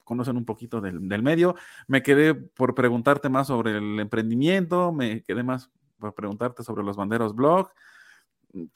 conocen 0.02 0.36
un 0.36 0.44
poquito 0.44 0.82
del, 0.82 1.00
medio. 1.00 1.54
Me 1.86 2.02
quedé 2.02 2.34
por 2.34 2.74
preguntarte 2.74 3.30
más 3.30 3.46
sobre 3.46 3.78
el 3.78 3.98
emprendimiento, 4.00 4.92
me 4.92 5.22
quedé 5.22 5.42
más 5.42 5.70
por 5.98 6.14
preguntarte 6.14 6.62
sobre 6.62 6.82
los 6.82 6.96
banderos 6.96 7.34
blog. 7.34 7.70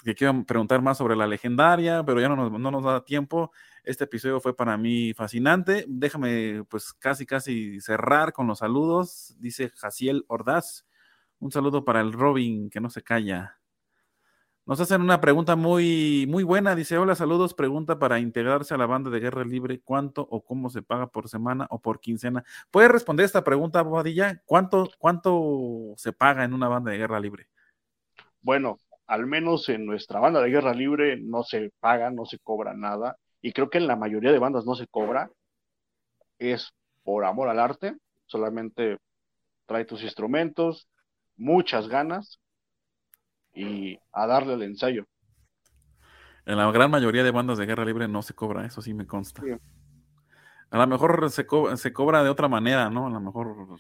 Que 0.03 0.15
quiero 0.15 0.45
preguntar 0.45 0.83
más 0.83 0.99
sobre 0.99 1.17
la 1.17 1.27
legendaria, 1.27 2.05
pero 2.05 2.21
ya 2.21 2.29
no 2.29 2.37
nos, 2.37 2.53
no 2.53 2.71
nos 2.71 2.85
da 2.85 3.05
tiempo. 3.05 3.53
Este 3.85 4.05
episodio 4.05 4.41
fue 4.41 4.57
para 4.57 4.77
mí 4.77 5.15
fascinante. 5.15 5.85
Déjame 5.89 6.65
pues 6.69 6.93
casi 6.93 7.27
casi 7.27 7.81
cerrar 7.81 8.33
con 8.33 8.47
los 8.47 8.59
saludos. 8.59 9.35
Dice 9.39 9.71
Jaciel 9.71 10.25
Ordaz. 10.29 10.87
Un 11.39 11.53
saludo 11.53 11.85
para 11.85 12.01
el 12.01 12.13
Robin 12.13 12.71
que 12.71 12.81
no 12.81 12.91
se 12.91 13.03
calla. 13.03 13.59
Nos 14.69 14.81
hacen 14.81 15.01
una 15.01 15.19
pregunta 15.19 15.57
muy, 15.57 16.27
muy 16.29 16.45
buena. 16.45 16.75
Dice, 16.75 16.99
hola, 16.99 17.15
saludos. 17.15 17.55
Pregunta 17.55 17.99
para 17.99 18.19
integrarse 18.19 18.75
a 18.75 18.77
la 18.77 18.85
banda 18.85 19.09
de 19.09 19.19
Guerra 19.19 19.43
Libre, 19.43 19.81
¿cuánto 19.81 20.29
o 20.31 20.45
cómo 20.45 20.69
se 20.69 20.83
paga 20.83 21.07
por 21.07 21.27
semana 21.31 21.67
o 21.71 21.81
por 21.81 22.01
quincena? 22.01 22.45
¿Puede 22.71 22.89
responder 22.89 23.25
esta 23.25 23.45
pregunta, 23.45 23.81
Bobadilla? 23.81 24.43
¿Cuánto, 24.45 24.91
¿Cuánto 24.99 25.95
se 25.97 26.13
paga 26.13 26.45
en 26.45 26.53
una 26.53 26.69
banda 26.69 26.91
de 26.91 26.99
Guerra 26.99 27.19
Libre? 27.19 27.49
Bueno, 28.43 28.79
al 29.09 29.27
menos 29.27 29.69
en 29.71 29.87
nuestra 29.87 30.21
banda 30.21 30.41
de 30.43 30.51
Guerra 30.51 30.75
Libre 30.75 31.19
no 31.19 31.43
se 31.43 31.73
paga, 31.81 32.11
no 32.11 32.27
se 32.27 32.39
cobra 32.39 32.75
nada. 32.75 33.17
Y 33.41 33.53
creo 33.53 33.71
que 33.71 33.79
en 33.79 33.87
la 33.87 33.97
mayoría 33.97 34.31
de 34.31 34.39
bandas 34.39 34.67
no 34.67 34.75
se 34.75 34.87
cobra. 34.87 35.31
Es 36.39 36.71
por 37.03 37.25
amor 37.25 37.49
al 37.49 37.59
arte. 37.59 37.97
Solamente 38.27 38.99
trae 39.65 39.87
tus 39.87 40.03
instrumentos, 40.03 40.89
muchas 41.37 41.89
ganas 41.89 42.39
y 43.55 43.99
a 44.13 44.27
darle 44.27 44.55
el 44.55 44.63
ensayo. 44.63 45.07
En 46.45 46.59
la 46.59 46.71
gran 46.71 46.91
mayoría 46.91 47.25
de 47.25 47.31
bandas 47.31 47.57
de 47.57 47.67
guerra 47.67 47.87
libre 47.87 48.09
no 48.09 48.23
se 48.23 48.35
cobra, 48.35 48.67
eso 48.67 48.83
sí 48.83 48.93
me 48.93 49.07
consta. 49.07 49.43
A 50.71 50.79
lo 50.79 50.87
mejor 50.87 51.31
se, 51.31 51.47
se, 51.77 51.93
cobra 51.95 52.23
de 52.23 52.29
otra 52.29 52.49
manera, 52.49 52.91
¿no? 52.91 53.07
A 53.07 53.11
lo 53.11 53.21
mejor 53.21 53.79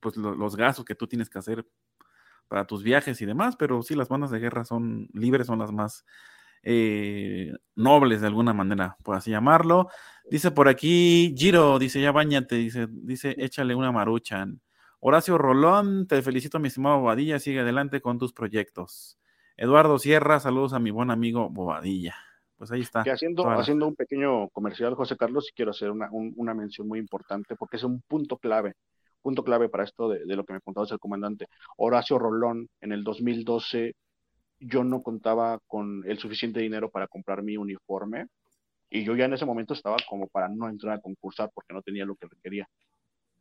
pues 0.00 0.16
los 0.16 0.56
gastos 0.56 0.84
que 0.84 0.94
tú 0.94 1.06
tienes 1.06 1.28
que 1.28 1.38
hacer 1.38 1.66
para 2.48 2.66
tus 2.66 2.82
viajes 2.82 3.20
y 3.20 3.26
demás, 3.26 3.56
pero 3.56 3.82
sí 3.82 3.94
las 3.94 4.08
bandas 4.08 4.30
de 4.30 4.38
guerra 4.38 4.64
son 4.64 5.08
libres, 5.12 5.46
son 5.46 5.58
las 5.58 5.72
más 5.72 6.04
eh, 6.62 7.52
nobles 7.74 8.20
de 8.20 8.26
alguna 8.26 8.52
manera, 8.52 8.96
por 9.02 9.16
así 9.16 9.30
llamarlo. 9.30 9.88
Dice 10.30 10.50
por 10.50 10.68
aquí, 10.68 11.34
Giro, 11.36 11.78
dice, 11.78 12.00
ya 12.00 12.12
bañate, 12.12 12.56
dice, 12.56 12.88
dice, 12.90 13.34
échale 13.38 13.74
una 13.74 13.92
maruchan. 13.92 14.60
Horacio 14.98 15.38
Rolón, 15.38 16.06
te 16.08 16.20
felicito, 16.22 16.58
mi 16.58 16.68
estimado 16.68 17.00
Bobadilla, 17.00 17.38
sigue 17.38 17.60
adelante 17.60 18.00
con 18.00 18.18
tus 18.18 18.32
proyectos. 18.32 19.18
Eduardo 19.56 19.98
Sierra, 19.98 20.40
saludos 20.40 20.72
a 20.72 20.78
mi 20.78 20.90
buen 20.90 21.10
amigo 21.10 21.48
Bobadilla. 21.48 22.16
Pues 22.56 22.72
ahí 22.72 22.80
está. 22.80 23.02
haciendo, 23.02 23.48
haciendo 23.50 23.86
un 23.86 23.94
pequeño 23.94 24.48
comercial, 24.48 24.94
José 24.94 25.16
Carlos, 25.16 25.52
quiero 25.54 25.72
hacer 25.72 25.90
una, 25.90 26.54
mención 26.54 26.88
muy 26.88 26.98
importante 26.98 27.54
porque 27.54 27.76
es 27.76 27.84
un 27.84 28.00
punto 28.00 28.38
clave, 28.38 28.74
punto 29.26 29.42
clave 29.42 29.68
para 29.68 29.82
esto 29.82 30.08
de, 30.08 30.24
lo 30.36 30.44
que 30.44 30.52
me 30.52 30.60
contaba 30.60 30.86
el 30.88 31.00
comandante. 31.00 31.48
Horacio 31.78 32.16
Rolón, 32.16 32.68
en 32.80 32.92
el 32.92 33.02
2012, 33.02 33.96
yo 34.60 34.84
no 34.84 35.02
contaba 35.02 35.58
con 35.66 36.04
el 36.06 36.16
suficiente 36.20 36.60
dinero 36.60 36.90
para 36.90 37.08
comprar 37.08 37.42
mi 37.42 37.56
uniforme 37.56 38.28
y 38.88 39.02
yo 39.02 39.16
ya 39.16 39.24
en 39.24 39.32
ese 39.32 39.44
momento 39.44 39.74
estaba 39.74 39.96
como 40.08 40.28
para 40.28 40.48
no 40.48 40.68
entrar 40.68 40.98
a 40.98 41.00
concursar 41.00 41.50
porque 41.52 41.74
no 41.74 41.82
tenía 41.82 42.04
lo 42.04 42.14
que 42.14 42.28
requería 42.28 42.68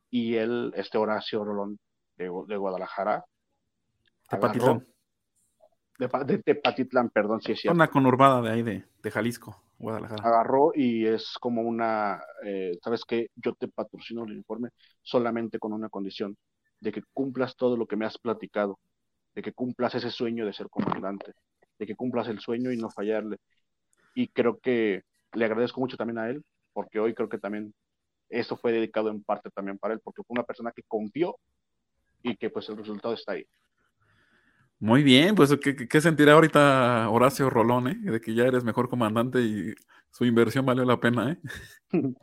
y 0.10 0.34
él, 0.34 0.74
este 0.76 0.98
Horacio 0.98 1.44
Rolón 1.44 1.78
de, 2.18 2.30
Guadalajara. 2.30 3.24
Tepatitlán. 4.28 4.88
De, 6.00 6.40
Tepatitlán, 6.40 7.12
perdón, 7.12 7.42
si 7.42 7.52
es 7.52 7.60
cierto. 7.60 7.76
Una 7.76 7.90
conurbada 7.90 8.42
de 8.42 8.50
ahí 8.50 8.64
de, 8.64 9.12
Jalisco, 9.12 9.62
Guadalajara. 9.78 10.24
Agarró 10.24 10.72
y 10.74 11.06
es 11.06 11.36
como 11.40 11.62
una, 11.62 12.22
eh, 12.44 12.78
¿sabes 12.84 13.04
qué? 13.06 13.30
Yo 13.36 13.54
te 13.54 13.68
patrocino 13.68 14.24
el 14.24 14.34
informe 14.34 14.70
solamente 15.02 15.60
con 15.60 15.74
una 15.74 15.90
condición, 15.90 16.38
de 16.80 16.92
que 16.92 17.04
cumplas 17.14 17.56
todo 17.56 17.78
lo 17.78 17.86
que 17.86 17.96
me 17.96 18.06
has 18.06 18.18
platicado, 18.18 18.80
de 19.34 19.42
que 19.42 19.54
cumplas 19.54 19.96
ese 19.96 20.12
sueño 20.12 20.46
de 20.46 20.54
ser 20.54 20.70
comandante, 20.70 21.34
de 21.78 21.86
que 21.86 21.96
cumplas 21.96 22.28
el 22.28 22.40
sueño 22.40 22.72
y 22.72 22.78
no 22.78 22.90
fallarle. 22.90 23.38
Y 24.14 24.30
creo 24.30 24.60
que 24.60 25.04
le 25.34 25.46
agradezco 25.46 25.82
mucho 25.82 25.98
también 25.98 26.20
a 26.20 26.30
él, 26.30 26.44
porque 26.74 27.00
hoy 27.00 27.14
creo 27.14 27.30
que 27.30 27.38
también 27.38 27.74
eso 28.30 28.58
fue 28.58 28.72
dedicado 28.72 29.10
en 29.10 29.24
parte 29.24 29.50
también 29.52 29.78
para 29.78 29.94
él, 29.94 30.00
porque 30.04 30.24
fue 30.24 30.36
una 30.36 30.44
persona 30.44 30.72
que 30.72 30.84
confió 30.84 31.36
y 32.24 32.36
que 32.38 32.50
pues 32.50 32.68
el 32.70 32.78
resultado 32.78 33.14
está 33.14 33.34
ahí. 33.34 33.46
Muy 34.86 35.02
bien, 35.02 35.34
pues 35.34 35.52
¿qué, 35.60 36.00
sentirá 36.00 36.34
ahorita 36.34 37.10
Horacio 37.10 37.50
Rolón, 37.50 37.88
eh? 37.88 37.98
De 38.04 38.22
que 38.22 38.36
ya 38.36 38.44
eres 38.44 38.64
mejor 38.64 38.88
comandante 38.88 39.42
y 39.42 39.74
su 40.12 40.26
inversión 40.26 40.64
valió 40.64 40.86
la 40.86 41.00
pena, 41.00 41.32
¿eh? 41.32 41.40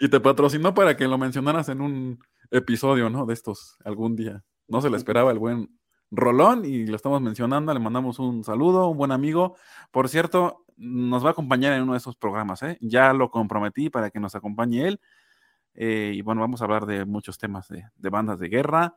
y 0.00 0.08
te 0.08 0.18
patrocinó 0.18 0.72
para 0.72 0.96
que 0.96 1.08
lo 1.08 1.18
mencionaras 1.18 1.68
en 1.68 1.82
un 1.82 2.18
episodio, 2.50 3.10
¿no? 3.10 3.26
De 3.26 3.34
estos 3.34 3.76
algún 3.84 4.16
día. 4.16 4.42
No 4.66 4.80
se 4.80 4.88
le 4.88 4.96
esperaba 4.96 5.30
el 5.30 5.38
buen 5.38 5.78
Rolón 6.10 6.64
y 6.64 6.86
lo 6.86 6.96
estamos 6.96 7.20
mencionando, 7.20 7.74
le 7.74 7.80
mandamos 7.80 8.18
un 8.18 8.44
saludo, 8.44 8.88
un 8.88 8.96
buen 8.96 9.12
amigo. 9.12 9.54
Por 9.90 10.08
cierto, 10.08 10.64
nos 10.78 11.22
va 11.22 11.28
a 11.28 11.32
acompañar 11.32 11.74
en 11.74 11.82
uno 11.82 11.92
de 11.92 11.98
esos 11.98 12.16
programas, 12.16 12.62
¿eh? 12.62 12.78
Ya 12.80 13.12
lo 13.12 13.30
comprometí 13.30 13.90
para 13.90 14.08
que 14.08 14.20
nos 14.20 14.34
acompañe 14.34 14.88
él. 14.88 15.00
Eh, 15.74 16.12
y 16.14 16.22
bueno, 16.22 16.40
vamos 16.40 16.62
a 16.62 16.64
hablar 16.64 16.86
de 16.86 17.04
muchos 17.04 17.36
temas 17.36 17.68
de, 17.68 17.84
bandas 18.08 18.38
de 18.38 18.48
guerra. 18.48 18.96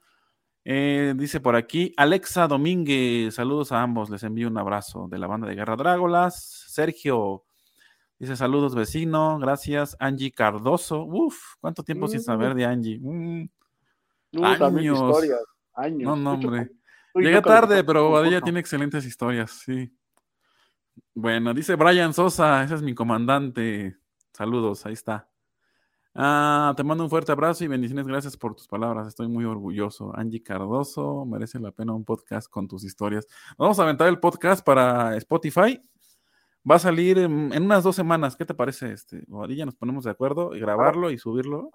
Eh, 0.65 1.13
dice 1.15 1.39
por 1.39 1.55
aquí, 1.55 1.93
Alexa 1.97 2.47
Domínguez, 2.47 3.35
saludos 3.35 3.71
a 3.71 3.81
ambos, 3.81 4.09
les 4.09 4.23
envío 4.23 4.47
un 4.47 4.57
abrazo 4.57 5.07
de 5.09 5.17
la 5.17 5.27
banda 5.27 5.47
de 5.47 5.55
Guerra 5.55 5.75
Drágolas. 5.75 6.65
Sergio, 6.67 7.45
dice 8.17 8.35
saludos 8.35 8.75
vecino, 8.75 9.39
gracias. 9.39 9.95
Angie 9.99 10.31
Cardoso, 10.31 11.03
uff, 11.03 11.55
¿cuánto 11.59 11.83
tiempo 11.83 12.07
sin 12.07 12.21
saber 12.21 12.53
de 12.53 12.65
Angie? 12.65 12.99
Mm, 12.99 13.49
años. 15.73 16.05
No, 16.05 16.15
no, 16.15 16.33
hombre. 16.33 16.71
Llegué 17.15 17.41
tarde, 17.41 17.83
pero 17.83 18.11
Badilla 18.11 18.41
tiene 18.41 18.59
excelentes 18.59 19.05
historias, 19.05 19.51
sí. 19.51 19.91
Bueno, 21.13 21.53
dice 21.53 21.75
Brian 21.75 22.13
Sosa, 22.13 22.63
ese 22.63 22.75
es 22.75 22.81
mi 22.81 22.93
comandante. 22.93 23.97
Saludos, 24.33 24.85
ahí 24.85 24.93
está. 24.93 25.28
Ah, 26.15 26.73
te 26.75 26.83
mando 26.83 27.03
un 27.03 27.09
fuerte 27.09 27.31
abrazo 27.31 27.63
y 27.63 27.67
bendiciones. 27.67 28.07
Gracias 28.07 28.35
por 28.35 28.55
tus 28.55 28.67
palabras. 28.67 29.07
Estoy 29.07 29.27
muy 29.27 29.45
orgulloso. 29.45 30.11
Angie 30.15 30.41
Cardoso, 30.41 31.25
merece 31.25 31.59
la 31.59 31.71
pena 31.71 31.93
un 31.93 32.03
podcast 32.03 32.49
con 32.49 32.67
tus 32.67 32.83
historias. 32.83 33.27
Vamos 33.57 33.79
a 33.79 33.83
aventar 33.83 34.07
el 34.07 34.19
podcast 34.19 34.65
para 34.65 35.15
Spotify. 35.17 35.81
Va 36.69 36.75
a 36.75 36.79
salir 36.79 37.19
en, 37.19 37.63
unas 37.63 37.83
dos 37.83 37.95
semanas. 37.95 38.35
¿Qué 38.35 38.45
te 38.45 38.53
parece, 38.53 38.91
este? 38.91 39.23
ya 39.49 39.65
nos 39.65 39.75
ponemos 39.75 40.03
de 40.03 40.11
acuerdo 40.11 40.55
y 40.55 40.59
grabarlo 40.59 41.11
y 41.11 41.17
subirlo. 41.17 41.71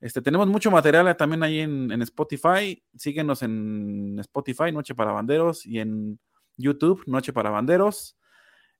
Este, 0.00 0.20
tenemos 0.20 0.48
mucho 0.48 0.70
material 0.70 1.16
también 1.16 1.42
ahí 1.42 1.60
en, 1.60 1.92
en 1.92 2.02
Spotify. 2.02 2.82
Síguenos 2.96 3.42
en 3.42 4.18
Spotify, 4.20 4.72
Noche 4.72 4.94
para 4.94 5.12
Banderos, 5.12 5.64
y 5.64 5.78
en 5.78 6.18
YouTube, 6.56 7.02
Noche 7.06 7.32
para 7.32 7.50
Banderos. 7.50 8.16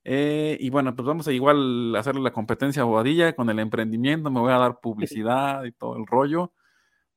Eh, 0.09 0.55
y 0.61 0.69
bueno, 0.69 0.95
pues 0.95 1.05
vamos 1.05 1.27
a 1.27 1.33
igual 1.33 1.93
hacerle 1.97 2.21
la 2.21 2.31
competencia 2.31 2.81
a 2.81 2.85
Bobadilla 2.85 3.35
con 3.35 3.49
el 3.49 3.59
emprendimiento, 3.59 4.31
me 4.31 4.39
voy 4.39 4.53
a 4.53 4.57
dar 4.57 4.79
publicidad 4.81 5.65
y 5.65 5.73
todo 5.73 5.97
el 5.97 6.07
rollo. 6.07 6.53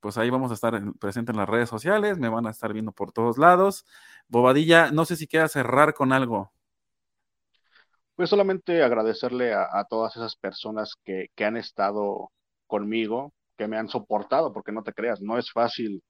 Pues 0.00 0.18
ahí 0.18 0.28
vamos 0.28 0.50
a 0.50 0.54
estar 0.54 0.74
presente 0.98 1.30
en 1.30 1.38
las 1.38 1.48
redes 1.48 1.68
sociales, 1.68 2.18
me 2.18 2.28
van 2.28 2.48
a 2.48 2.50
estar 2.50 2.72
viendo 2.72 2.90
por 2.90 3.12
todos 3.12 3.38
lados. 3.38 3.86
Bobadilla, 4.26 4.90
no 4.90 5.04
sé 5.04 5.14
si 5.14 5.28
queda 5.28 5.46
cerrar 5.46 5.94
con 5.94 6.12
algo. 6.12 6.52
Pues 8.16 8.28
solamente 8.28 8.82
agradecerle 8.82 9.54
a, 9.54 9.84
todas 9.88 10.16
esas 10.16 10.34
personas 10.34 10.96
que, 11.04 11.28
que, 11.36 11.44
han 11.44 11.56
estado 11.56 12.32
conmigo, 12.66 13.32
que 13.56 13.68
me 13.68 13.76
han 13.76 13.88
soportado, 13.88 14.52
porque 14.52 14.72
no 14.72 14.82
te 14.82 14.92
creas, 14.92 15.20
no 15.20 15.38
es 15.38 15.52
fácil 15.52 16.02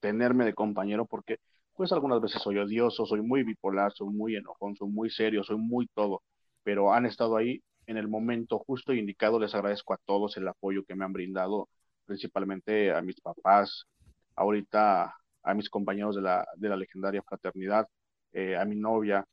tenerme 0.00 0.44
de 0.44 0.54
compañero 0.54 1.06
porque 1.06 1.38
pues 1.76 1.92
algunas 1.92 2.20
veces 2.20 2.42
soy 2.42 2.58
odioso, 2.58 3.06
soy 3.06 3.22
muy 3.22 3.42
bipolar, 3.44 3.92
soy 3.92 4.08
muy 4.08 4.36
enojón, 4.36 4.76
soy 4.76 4.88
muy 4.88 5.10
serio, 5.10 5.44
soy 5.44 5.56
muy 5.58 5.86
todo, 5.94 6.22
pero 6.62 6.92
han 6.92 7.06
estado 7.06 7.36
ahí 7.36 7.62
en 7.86 7.96
el 7.98 8.08
momento 8.08 8.58
justo 8.60 8.92
y 8.92 8.98
indicado. 8.98 9.38
Les 9.40 9.54
agradezco 9.54 9.94
a 9.94 9.98
todos 10.04 10.36
el 10.36 10.48
apoyo 10.48 10.84
que 10.84 10.94
me 10.94 11.04
han 11.04 11.12
brindado, 11.12 11.68
principalmente 12.06 12.92
a 12.92 13.02
mis 13.02 13.20
papás, 13.20 13.84
ahorita 14.36 15.14
a 15.42 15.54
mis 15.54 15.68
compañeros 15.70 16.16
de 16.16 16.22
la, 16.22 16.46
de 16.56 16.68
la 16.68 16.76
legendaria 16.76 17.22
fraternidad, 17.22 17.86
eh, 18.32 18.56
a 18.56 18.64
mi 18.64 18.76
novia 18.76 19.24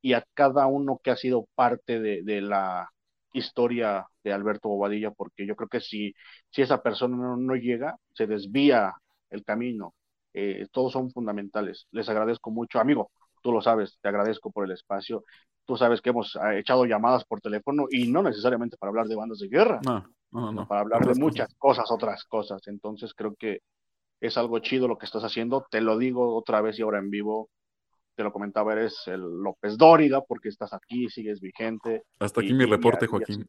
y 0.00 0.12
a 0.14 0.24
cada 0.34 0.66
uno 0.66 1.00
que 1.02 1.10
ha 1.10 1.16
sido 1.16 1.48
parte 1.54 2.00
de, 2.00 2.22
de 2.22 2.40
la 2.40 2.88
historia 3.32 4.06
de 4.24 4.32
Alberto 4.32 4.68
Bobadilla, 4.68 5.10
porque 5.10 5.46
yo 5.46 5.56
creo 5.56 5.68
que 5.68 5.80
si, 5.80 6.14
si 6.50 6.62
esa 6.62 6.82
persona 6.82 7.36
no 7.36 7.54
llega, 7.56 7.96
se 8.14 8.26
desvía 8.26 8.94
el 9.30 9.44
camino 9.44 9.94
eh, 10.38 10.68
todos 10.70 10.92
son 10.92 11.10
fundamentales. 11.10 11.86
Les 11.90 12.08
agradezco 12.08 12.50
mucho, 12.50 12.78
amigo, 12.78 13.10
tú 13.42 13.50
lo 13.50 13.60
sabes, 13.60 13.98
te 14.00 14.08
agradezco 14.08 14.50
por 14.50 14.64
el 14.64 14.70
espacio. 14.70 15.24
Tú 15.64 15.76
sabes 15.76 16.00
que 16.00 16.10
hemos 16.10 16.36
eh, 16.36 16.60
echado 16.60 16.86
llamadas 16.86 17.24
por 17.24 17.40
teléfono 17.40 17.86
y 17.90 18.10
no 18.10 18.22
necesariamente 18.22 18.76
para 18.76 18.90
hablar 18.90 19.06
de 19.06 19.16
bandas 19.16 19.40
de 19.40 19.48
guerra, 19.48 19.80
no, 19.84 20.06
no, 20.30 20.52
no. 20.52 20.68
para 20.68 20.82
hablar 20.82 21.06
de 21.06 21.20
muchas 21.20 21.52
cosas. 21.54 21.90
otras 21.90 22.24
cosas. 22.24 22.62
Entonces 22.68 23.12
creo 23.14 23.34
que 23.34 23.60
es 24.20 24.36
algo 24.38 24.58
chido 24.60 24.86
lo 24.86 24.96
que 24.96 25.06
estás 25.06 25.24
haciendo. 25.24 25.66
Te 25.70 25.80
lo 25.80 25.98
digo 25.98 26.36
otra 26.36 26.60
vez 26.60 26.78
y 26.78 26.82
ahora 26.82 26.98
en 26.98 27.10
vivo. 27.10 27.50
Te 28.14 28.24
lo 28.24 28.32
comentaba, 28.32 28.72
eres 28.72 29.06
el 29.06 29.20
López 29.20 29.76
Dóriga 29.76 30.22
porque 30.22 30.48
estás 30.48 30.72
aquí, 30.72 31.08
sigues 31.08 31.40
vigente. 31.40 32.02
Hasta 32.18 32.40
aquí 32.40 32.52
mi 32.52 32.64
reporte, 32.64 33.06
Joaquín. 33.06 33.46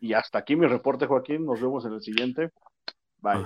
Y, 0.00 0.12
hasta 0.12 0.38
aquí 0.38 0.54
mi 0.54 0.66
reporte, 0.66 1.06
Joaquín. 1.06 1.44
Nos 1.44 1.60
vemos 1.60 1.84
en 1.84 1.94
el 1.94 2.00
siguiente. 2.00 2.50
Bye. 3.20 3.44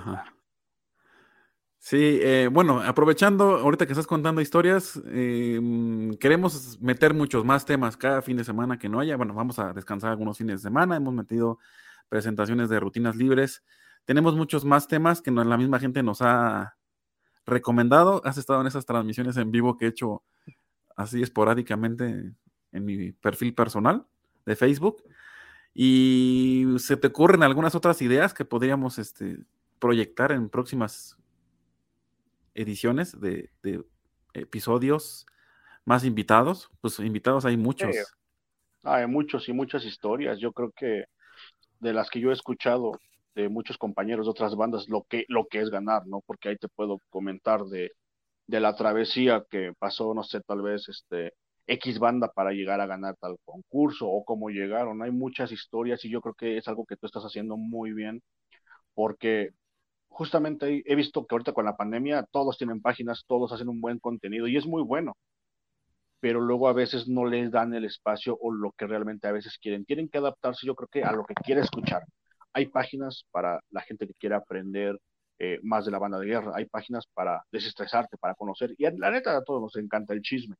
Sí, 1.85 1.97
eh, 2.21 2.47
bueno, 2.49 2.79
aprovechando 2.81 3.57
ahorita 3.57 3.85
que 3.85 3.91
estás 3.91 4.07
contando 4.07 4.39
historias, 4.39 5.01
em, 5.05 6.15
queremos 6.15 6.79
meter 6.79 7.13
muchos 7.13 7.43
más 7.43 7.65
temas 7.65 7.97
cada 7.97 8.21
fin 8.21 8.37
de 8.37 8.45
semana 8.45 8.79
que 8.79 8.87
no 8.87 9.01
haya. 9.01 9.17
Bueno, 9.17 9.33
vamos 9.33 9.59
a 9.59 9.73
descansar 9.73 10.11
algunos 10.11 10.37
fines 10.37 10.61
de 10.61 10.69
semana, 10.69 10.95
hemos 10.95 11.13
metido 11.13 11.59
presentaciones 12.07 12.69
de 12.69 12.79
rutinas 12.79 13.17
libres. 13.17 13.65
Tenemos 14.05 14.33
muchos 14.33 14.63
más 14.63 14.87
temas 14.87 15.21
que 15.21 15.29
la 15.31 15.57
misma 15.57 15.77
gente 15.77 16.03
nos 16.03 16.21
ha 16.21 16.77
recomendado. 17.45 18.21
Has 18.23 18.37
estado 18.37 18.61
en 18.61 18.67
esas 18.67 18.85
transmisiones 18.85 19.35
en 19.35 19.51
vivo 19.51 19.75
que 19.75 19.83
he 19.85 19.89
hecho 19.89 20.23
así 20.95 21.21
esporádicamente 21.21 22.33
en 22.71 22.85
mi 22.85 23.11
perfil 23.11 23.53
personal 23.53 24.05
de 24.45 24.55
Facebook. 24.55 25.03
Y 25.73 26.65
se 26.77 26.95
te 26.95 27.07
ocurren 27.07 27.43
algunas 27.43 27.75
otras 27.75 28.01
ideas 28.01 28.33
que 28.33 28.45
podríamos 28.45 28.99
este, 28.99 29.37
proyectar 29.79 30.31
en 30.31 30.47
próximas 30.47 31.17
ediciones 32.53 33.19
de, 33.19 33.49
episodios 34.33 35.25
más 35.85 36.03
invitados. 36.05 36.69
Pues 36.81 36.99
invitados 36.99 37.45
hay 37.45 37.57
muchos. 37.57 37.95
hay 38.83 39.07
muchos 39.07 39.47
y 39.49 39.53
muchas 39.53 39.85
historias. 39.85 40.39
Yo 40.39 40.51
creo 40.51 40.71
que 40.71 41.05
de 41.79 41.93
las 41.93 42.09
que 42.09 42.19
yo 42.19 42.29
he 42.31 42.33
escuchado 42.33 42.93
de 43.35 43.49
muchos 43.49 43.77
compañeros 43.77 44.25
de 44.25 44.31
otras 44.31 44.55
bandas, 44.55 44.87
lo 44.87 45.03
que, 45.03 45.25
lo 45.27 45.47
que 45.47 45.59
es 45.61 45.69
ganar, 45.69 46.05
¿no? 46.05 46.21
Porque 46.25 46.49
ahí 46.49 46.57
te 46.57 46.69
puedo 46.69 46.99
comentar 47.09 47.63
de, 47.63 47.91
de 48.47 48.59
la 48.59 48.75
travesía 48.75 49.43
que 49.49 49.73
pasó, 49.77 50.13
no 50.13 50.23
sé, 50.23 50.41
tal 50.41 50.61
vez 50.61 50.87
este 50.89 51.33
X 51.67 51.99
banda 51.99 52.31
para 52.31 52.51
llegar 52.51 52.81
a 52.81 52.85
ganar 52.87 53.15
tal 53.19 53.37
concurso 53.45 54.07
o 54.07 54.23
cómo 54.25 54.49
llegaron. 54.49 55.01
Hay 55.01 55.11
muchas 55.11 55.51
historias 55.51 56.03
y 56.05 56.09
yo 56.09 56.21
creo 56.21 56.33
que 56.33 56.57
es 56.57 56.67
algo 56.67 56.85
que 56.85 56.97
tú 56.97 57.05
estás 57.07 57.23
haciendo 57.23 57.57
muy 57.57 57.93
bien 57.93 58.21
porque 58.93 59.51
justamente 60.13 60.83
he 60.85 60.95
visto 60.95 61.25
que 61.25 61.33
ahorita 61.35 61.53
con 61.53 61.65
la 61.65 61.75
pandemia 61.75 62.23
todos 62.31 62.57
tienen 62.57 62.81
páginas, 62.81 63.23
todos 63.27 63.51
hacen 63.51 63.69
un 63.69 63.81
buen 63.81 63.99
contenido 63.99 64.47
y 64.47 64.57
es 64.57 64.65
muy 64.65 64.83
bueno, 64.83 65.15
pero 66.19 66.39
luego 66.39 66.67
a 66.69 66.73
veces 66.73 67.07
no 67.07 67.25
les 67.25 67.51
dan 67.51 67.73
el 67.73 67.85
espacio 67.85 68.37
o 68.39 68.51
lo 68.51 68.71
que 68.77 68.87
realmente 68.87 69.27
a 69.27 69.31
veces 69.31 69.57
quieren. 69.59 69.85
Tienen 69.85 70.09
que 70.09 70.19
adaptarse, 70.19 70.65
yo 70.67 70.75
creo 70.75 70.87
que 70.87 71.03
a 71.03 71.11
lo 71.11 71.25
que 71.25 71.33
quiere 71.33 71.61
escuchar. 71.61 72.03
Hay 72.53 72.67
páginas 72.67 73.25
para 73.31 73.59
la 73.71 73.81
gente 73.81 74.07
que 74.07 74.13
quiere 74.13 74.35
aprender 74.35 74.99
eh, 75.39 75.59
más 75.63 75.85
de 75.85 75.91
la 75.91 75.99
banda 75.99 76.19
de 76.19 76.27
guerra, 76.27 76.53
hay 76.55 76.65
páginas 76.65 77.05
para 77.13 77.43
desestresarte, 77.51 78.17
para 78.17 78.35
conocer, 78.35 78.73
y 78.77 78.85
la 78.97 79.11
neta 79.11 79.35
a 79.35 79.43
todos 79.43 79.61
nos 79.61 79.75
encanta 79.75 80.13
el 80.13 80.21
chisme. 80.21 80.55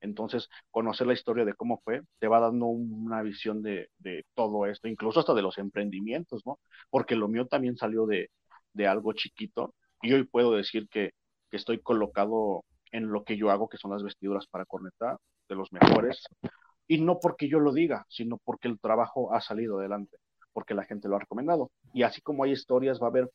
Entonces, 0.00 0.48
conocer 0.70 1.06
la 1.06 1.14
historia 1.14 1.44
de 1.44 1.54
cómo 1.54 1.80
fue 1.84 2.02
te 2.18 2.28
va 2.28 2.38
dando 2.40 2.66
una 2.66 3.22
visión 3.22 3.62
de, 3.62 3.88
de 3.98 4.24
todo 4.34 4.66
esto, 4.66 4.88
incluso 4.88 5.20
hasta 5.20 5.34
de 5.34 5.42
los 5.42 5.58
emprendimientos, 5.58 6.42
¿no? 6.46 6.60
Porque 6.90 7.16
lo 7.16 7.28
mío 7.28 7.46
también 7.46 7.76
salió 7.76 8.06
de, 8.06 8.30
de 8.76 8.86
algo 8.86 9.12
chiquito 9.14 9.74
y 10.02 10.12
hoy 10.12 10.24
puedo 10.24 10.52
decir 10.52 10.88
que, 10.88 11.12
estoy 11.52 11.80
colocado 11.80 12.64
en 12.92 13.10
lo 13.10 13.24
que 13.24 13.38
yo 13.38 13.50
hago, 13.50 13.66
que 13.66 13.78
son 13.78 13.90
las 13.90 14.02
vestiduras 14.02 14.46
para 14.46 14.66
corneta, 14.66 15.16
de 15.48 15.54
los 15.54 15.72
mejores, 15.72 16.22
y 16.86 17.00
no 17.00 17.18
porque 17.18 17.48
yo 17.48 17.60
lo 17.60 17.72
diga, 17.72 18.04
sino 18.10 18.36
porque 18.44 18.68
el 18.68 18.78
trabajo 18.78 19.32
ha 19.32 19.40
salido 19.40 19.78
adelante, 19.78 20.18
porque 20.52 20.74
la 20.74 20.84
gente 20.84 21.08
lo 21.08 21.16
ha 21.16 21.20
recomendado. 21.20 21.70
Y 21.94 22.02
así 22.02 22.20
como 22.20 22.44
hay 22.44 22.52
historias, 22.52 23.00
va 23.00 23.06
a 23.06 23.08
haber 23.08 23.30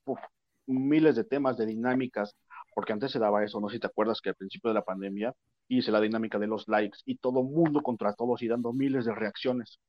miles 0.67 1.15
de 1.15 1.23
temas, 1.23 1.57
de 1.57 1.65
dinámicas, 1.65 2.35
porque 2.75 2.93
antes 2.93 3.11
se 3.11 3.17
daba 3.17 3.43
eso, 3.43 3.59
no 3.59 3.69
sé 3.69 3.77
si 3.77 3.79
te 3.79 3.87
acuerdas 3.87 4.21
que 4.21 4.29
al 4.29 4.35
principio 4.35 4.69
de 4.69 4.75
la 4.75 4.83
pandemia 4.83 5.33
hice 5.67 5.91
la 5.91 5.99
dinámica 5.99 6.37
de 6.37 6.45
los 6.45 6.67
likes 6.67 6.99
y 7.05 7.17
todo 7.17 7.41
mundo 7.41 7.81
contra 7.81 8.13
todos 8.13 8.43
y 8.43 8.47
dando 8.47 8.71
miles 8.71 9.05
de 9.05 9.15
reacciones 9.15 9.79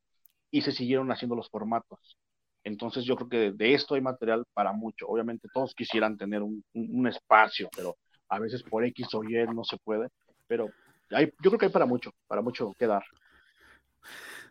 y 0.50 0.62
se 0.62 0.72
siguieron 0.72 1.12
haciendo 1.12 1.36
los 1.36 1.50
formatos. 1.50 2.16
Entonces 2.64 3.04
yo 3.04 3.16
creo 3.16 3.28
que 3.28 3.52
de, 3.52 3.74
esto 3.74 3.94
hay 3.94 4.00
material 4.00 4.44
para 4.52 4.72
mucho. 4.72 5.06
Obviamente 5.08 5.48
todos 5.52 5.74
quisieran 5.74 6.16
tener 6.16 6.42
un, 6.42 7.06
espacio, 7.06 7.68
pero 7.74 7.96
a 8.28 8.38
veces 8.38 8.62
por 8.62 8.84
X 8.84 9.08
o 9.14 9.24
Y 9.24 9.34
no 9.52 9.64
se 9.64 9.76
puede. 9.78 10.08
Pero 10.46 10.68
hay, 11.10 11.26
yo 11.42 11.50
creo 11.50 11.58
que 11.58 11.66
hay 11.66 11.72
para 11.72 11.86
mucho, 11.86 12.12
para 12.26 12.40
mucho 12.40 12.72
que 12.78 12.86
dar. 12.86 13.02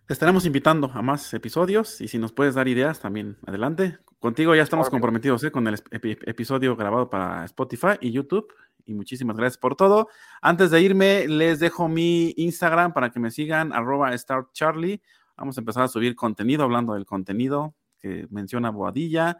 Te 0.05 0.13
estaremos 0.13 0.45
invitando 0.45 0.91
a 0.93 1.01
más 1.01 1.33
episodios 1.33 2.01
y 2.01 2.07
si 2.07 2.17
nos 2.17 2.33
puedes 2.33 2.55
dar 2.55 2.67
ideas 2.67 2.99
también, 2.99 3.37
adelante. 3.45 3.97
Contigo 4.19 4.53
ya 4.55 4.63
estamos 4.63 4.89
comprometidos 4.89 5.43
¿eh? 5.43 5.51
con 5.51 5.67
el 5.67 5.81
episodio 5.91 6.75
grabado 6.75 7.09
para 7.09 7.45
Spotify 7.45 7.97
y 8.01 8.11
YouTube. 8.11 8.53
Y 8.85 8.93
muchísimas 8.93 9.37
gracias 9.37 9.57
por 9.57 9.75
todo. 9.75 10.09
Antes 10.41 10.71
de 10.71 10.81
irme, 10.81 11.27
les 11.27 11.59
dejo 11.59 11.87
mi 11.87 12.33
Instagram 12.35 12.93
para 12.93 13.11
que 13.11 13.19
me 13.19 13.31
sigan, 13.31 13.71
arroba 13.71 14.17
StartCharlie. 14.17 15.01
Vamos 15.37 15.57
a 15.57 15.61
empezar 15.61 15.83
a 15.83 15.87
subir 15.87 16.15
contenido, 16.15 16.63
hablando 16.63 16.93
del 16.93 17.05
contenido 17.05 17.75
que 18.01 18.27
menciona 18.29 18.71
Boadilla. 18.71 19.37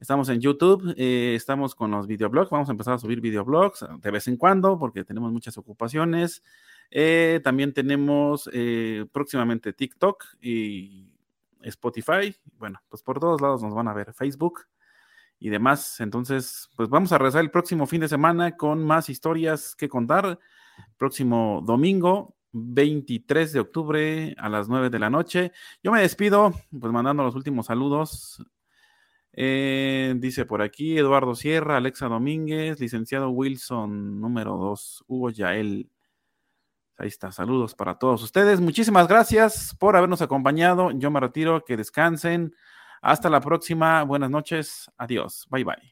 Estamos 0.00 0.28
en 0.28 0.40
YouTube, 0.40 0.94
eh, 0.96 1.34
estamos 1.34 1.74
con 1.74 1.90
los 1.90 2.06
videoblogs, 2.06 2.50
vamos 2.50 2.68
a 2.68 2.72
empezar 2.72 2.94
a 2.94 2.98
subir 2.98 3.20
videoblogs 3.20 3.84
de 4.00 4.10
vez 4.10 4.28
en 4.28 4.36
cuando 4.36 4.78
porque 4.78 5.04
tenemos 5.04 5.32
muchas 5.32 5.58
ocupaciones. 5.58 6.42
Eh, 6.90 7.40
también 7.42 7.72
tenemos 7.72 8.48
eh, 8.52 9.06
próximamente 9.12 9.72
TikTok 9.72 10.24
y 10.40 11.10
Spotify. 11.62 12.34
Bueno, 12.58 12.80
pues 12.88 13.02
por 13.02 13.18
todos 13.18 13.40
lados 13.40 13.62
nos 13.62 13.74
van 13.74 13.88
a 13.88 13.94
ver 13.94 14.12
Facebook 14.12 14.66
y 15.38 15.48
demás. 15.48 16.00
Entonces, 16.00 16.70
pues 16.76 16.88
vamos 16.88 17.12
a 17.12 17.18
rezar 17.18 17.40
el 17.40 17.50
próximo 17.50 17.86
fin 17.86 18.00
de 18.00 18.08
semana 18.08 18.56
con 18.56 18.84
más 18.84 19.08
historias 19.08 19.74
que 19.74 19.88
contar. 19.88 20.38
Próximo 20.96 21.62
domingo, 21.64 22.34
23 22.52 23.52
de 23.52 23.60
octubre 23.60 24.34
a 24.38 24.48
las 24.48 24.68
9 24.68 24.90
de 24.90 24.98
la 24.98 25.10
noche. 25.10 25.52
Yo 25.82 25.92
me 25.92 26.00
despido, 26.00 26.52
pues 26.78 26.92
mandando 26.92 27.22
los 27.22 27.34
últimos 27.34 27.66
saludos. 27.66 28.44
Eh, 29.34 30.14
dice 30.18 30.44
por 30.44 30.60
aquí 30.60 30.98
Eduardo 30.98 31.34
Sierra, 31.34 31.78
Alexa 31.78 32.06
Domínguez, 32.06 32.78
licenciado 32.80 33.30
Wilson, 33.30 34.20
número 34.20 34.56
2, 34.56 35.04
Hugo 35.08 35.30
Yael. 35.30 35.90
Ahí 36.98 37.08
está, 37.08 37.32
saludos 37.32 37.74
para 37.74 37.98
todos 37.98 38.22
ustedes. 38.22 38.60
Muchísimas 38.60 39.08
gracias 39.08 39.74
por 39.78 39.96
habernos 39.96 40.22
acompañado. 40.22 40.90
Yo 40.92 41.10
me 41.10 41.20
retiro, 41.20 41.64
que 41.64 41.76
descansen. 41.76 42.54
Hasta 43.00 43.28
la 43.28 43.40
próxima. 43.40 44.04
Buenas 44.04 44.30
noches. 44.30 44.90
Adiós. 44.96 45.46
Bye 45.50 45.64
bye. 45.64 45.91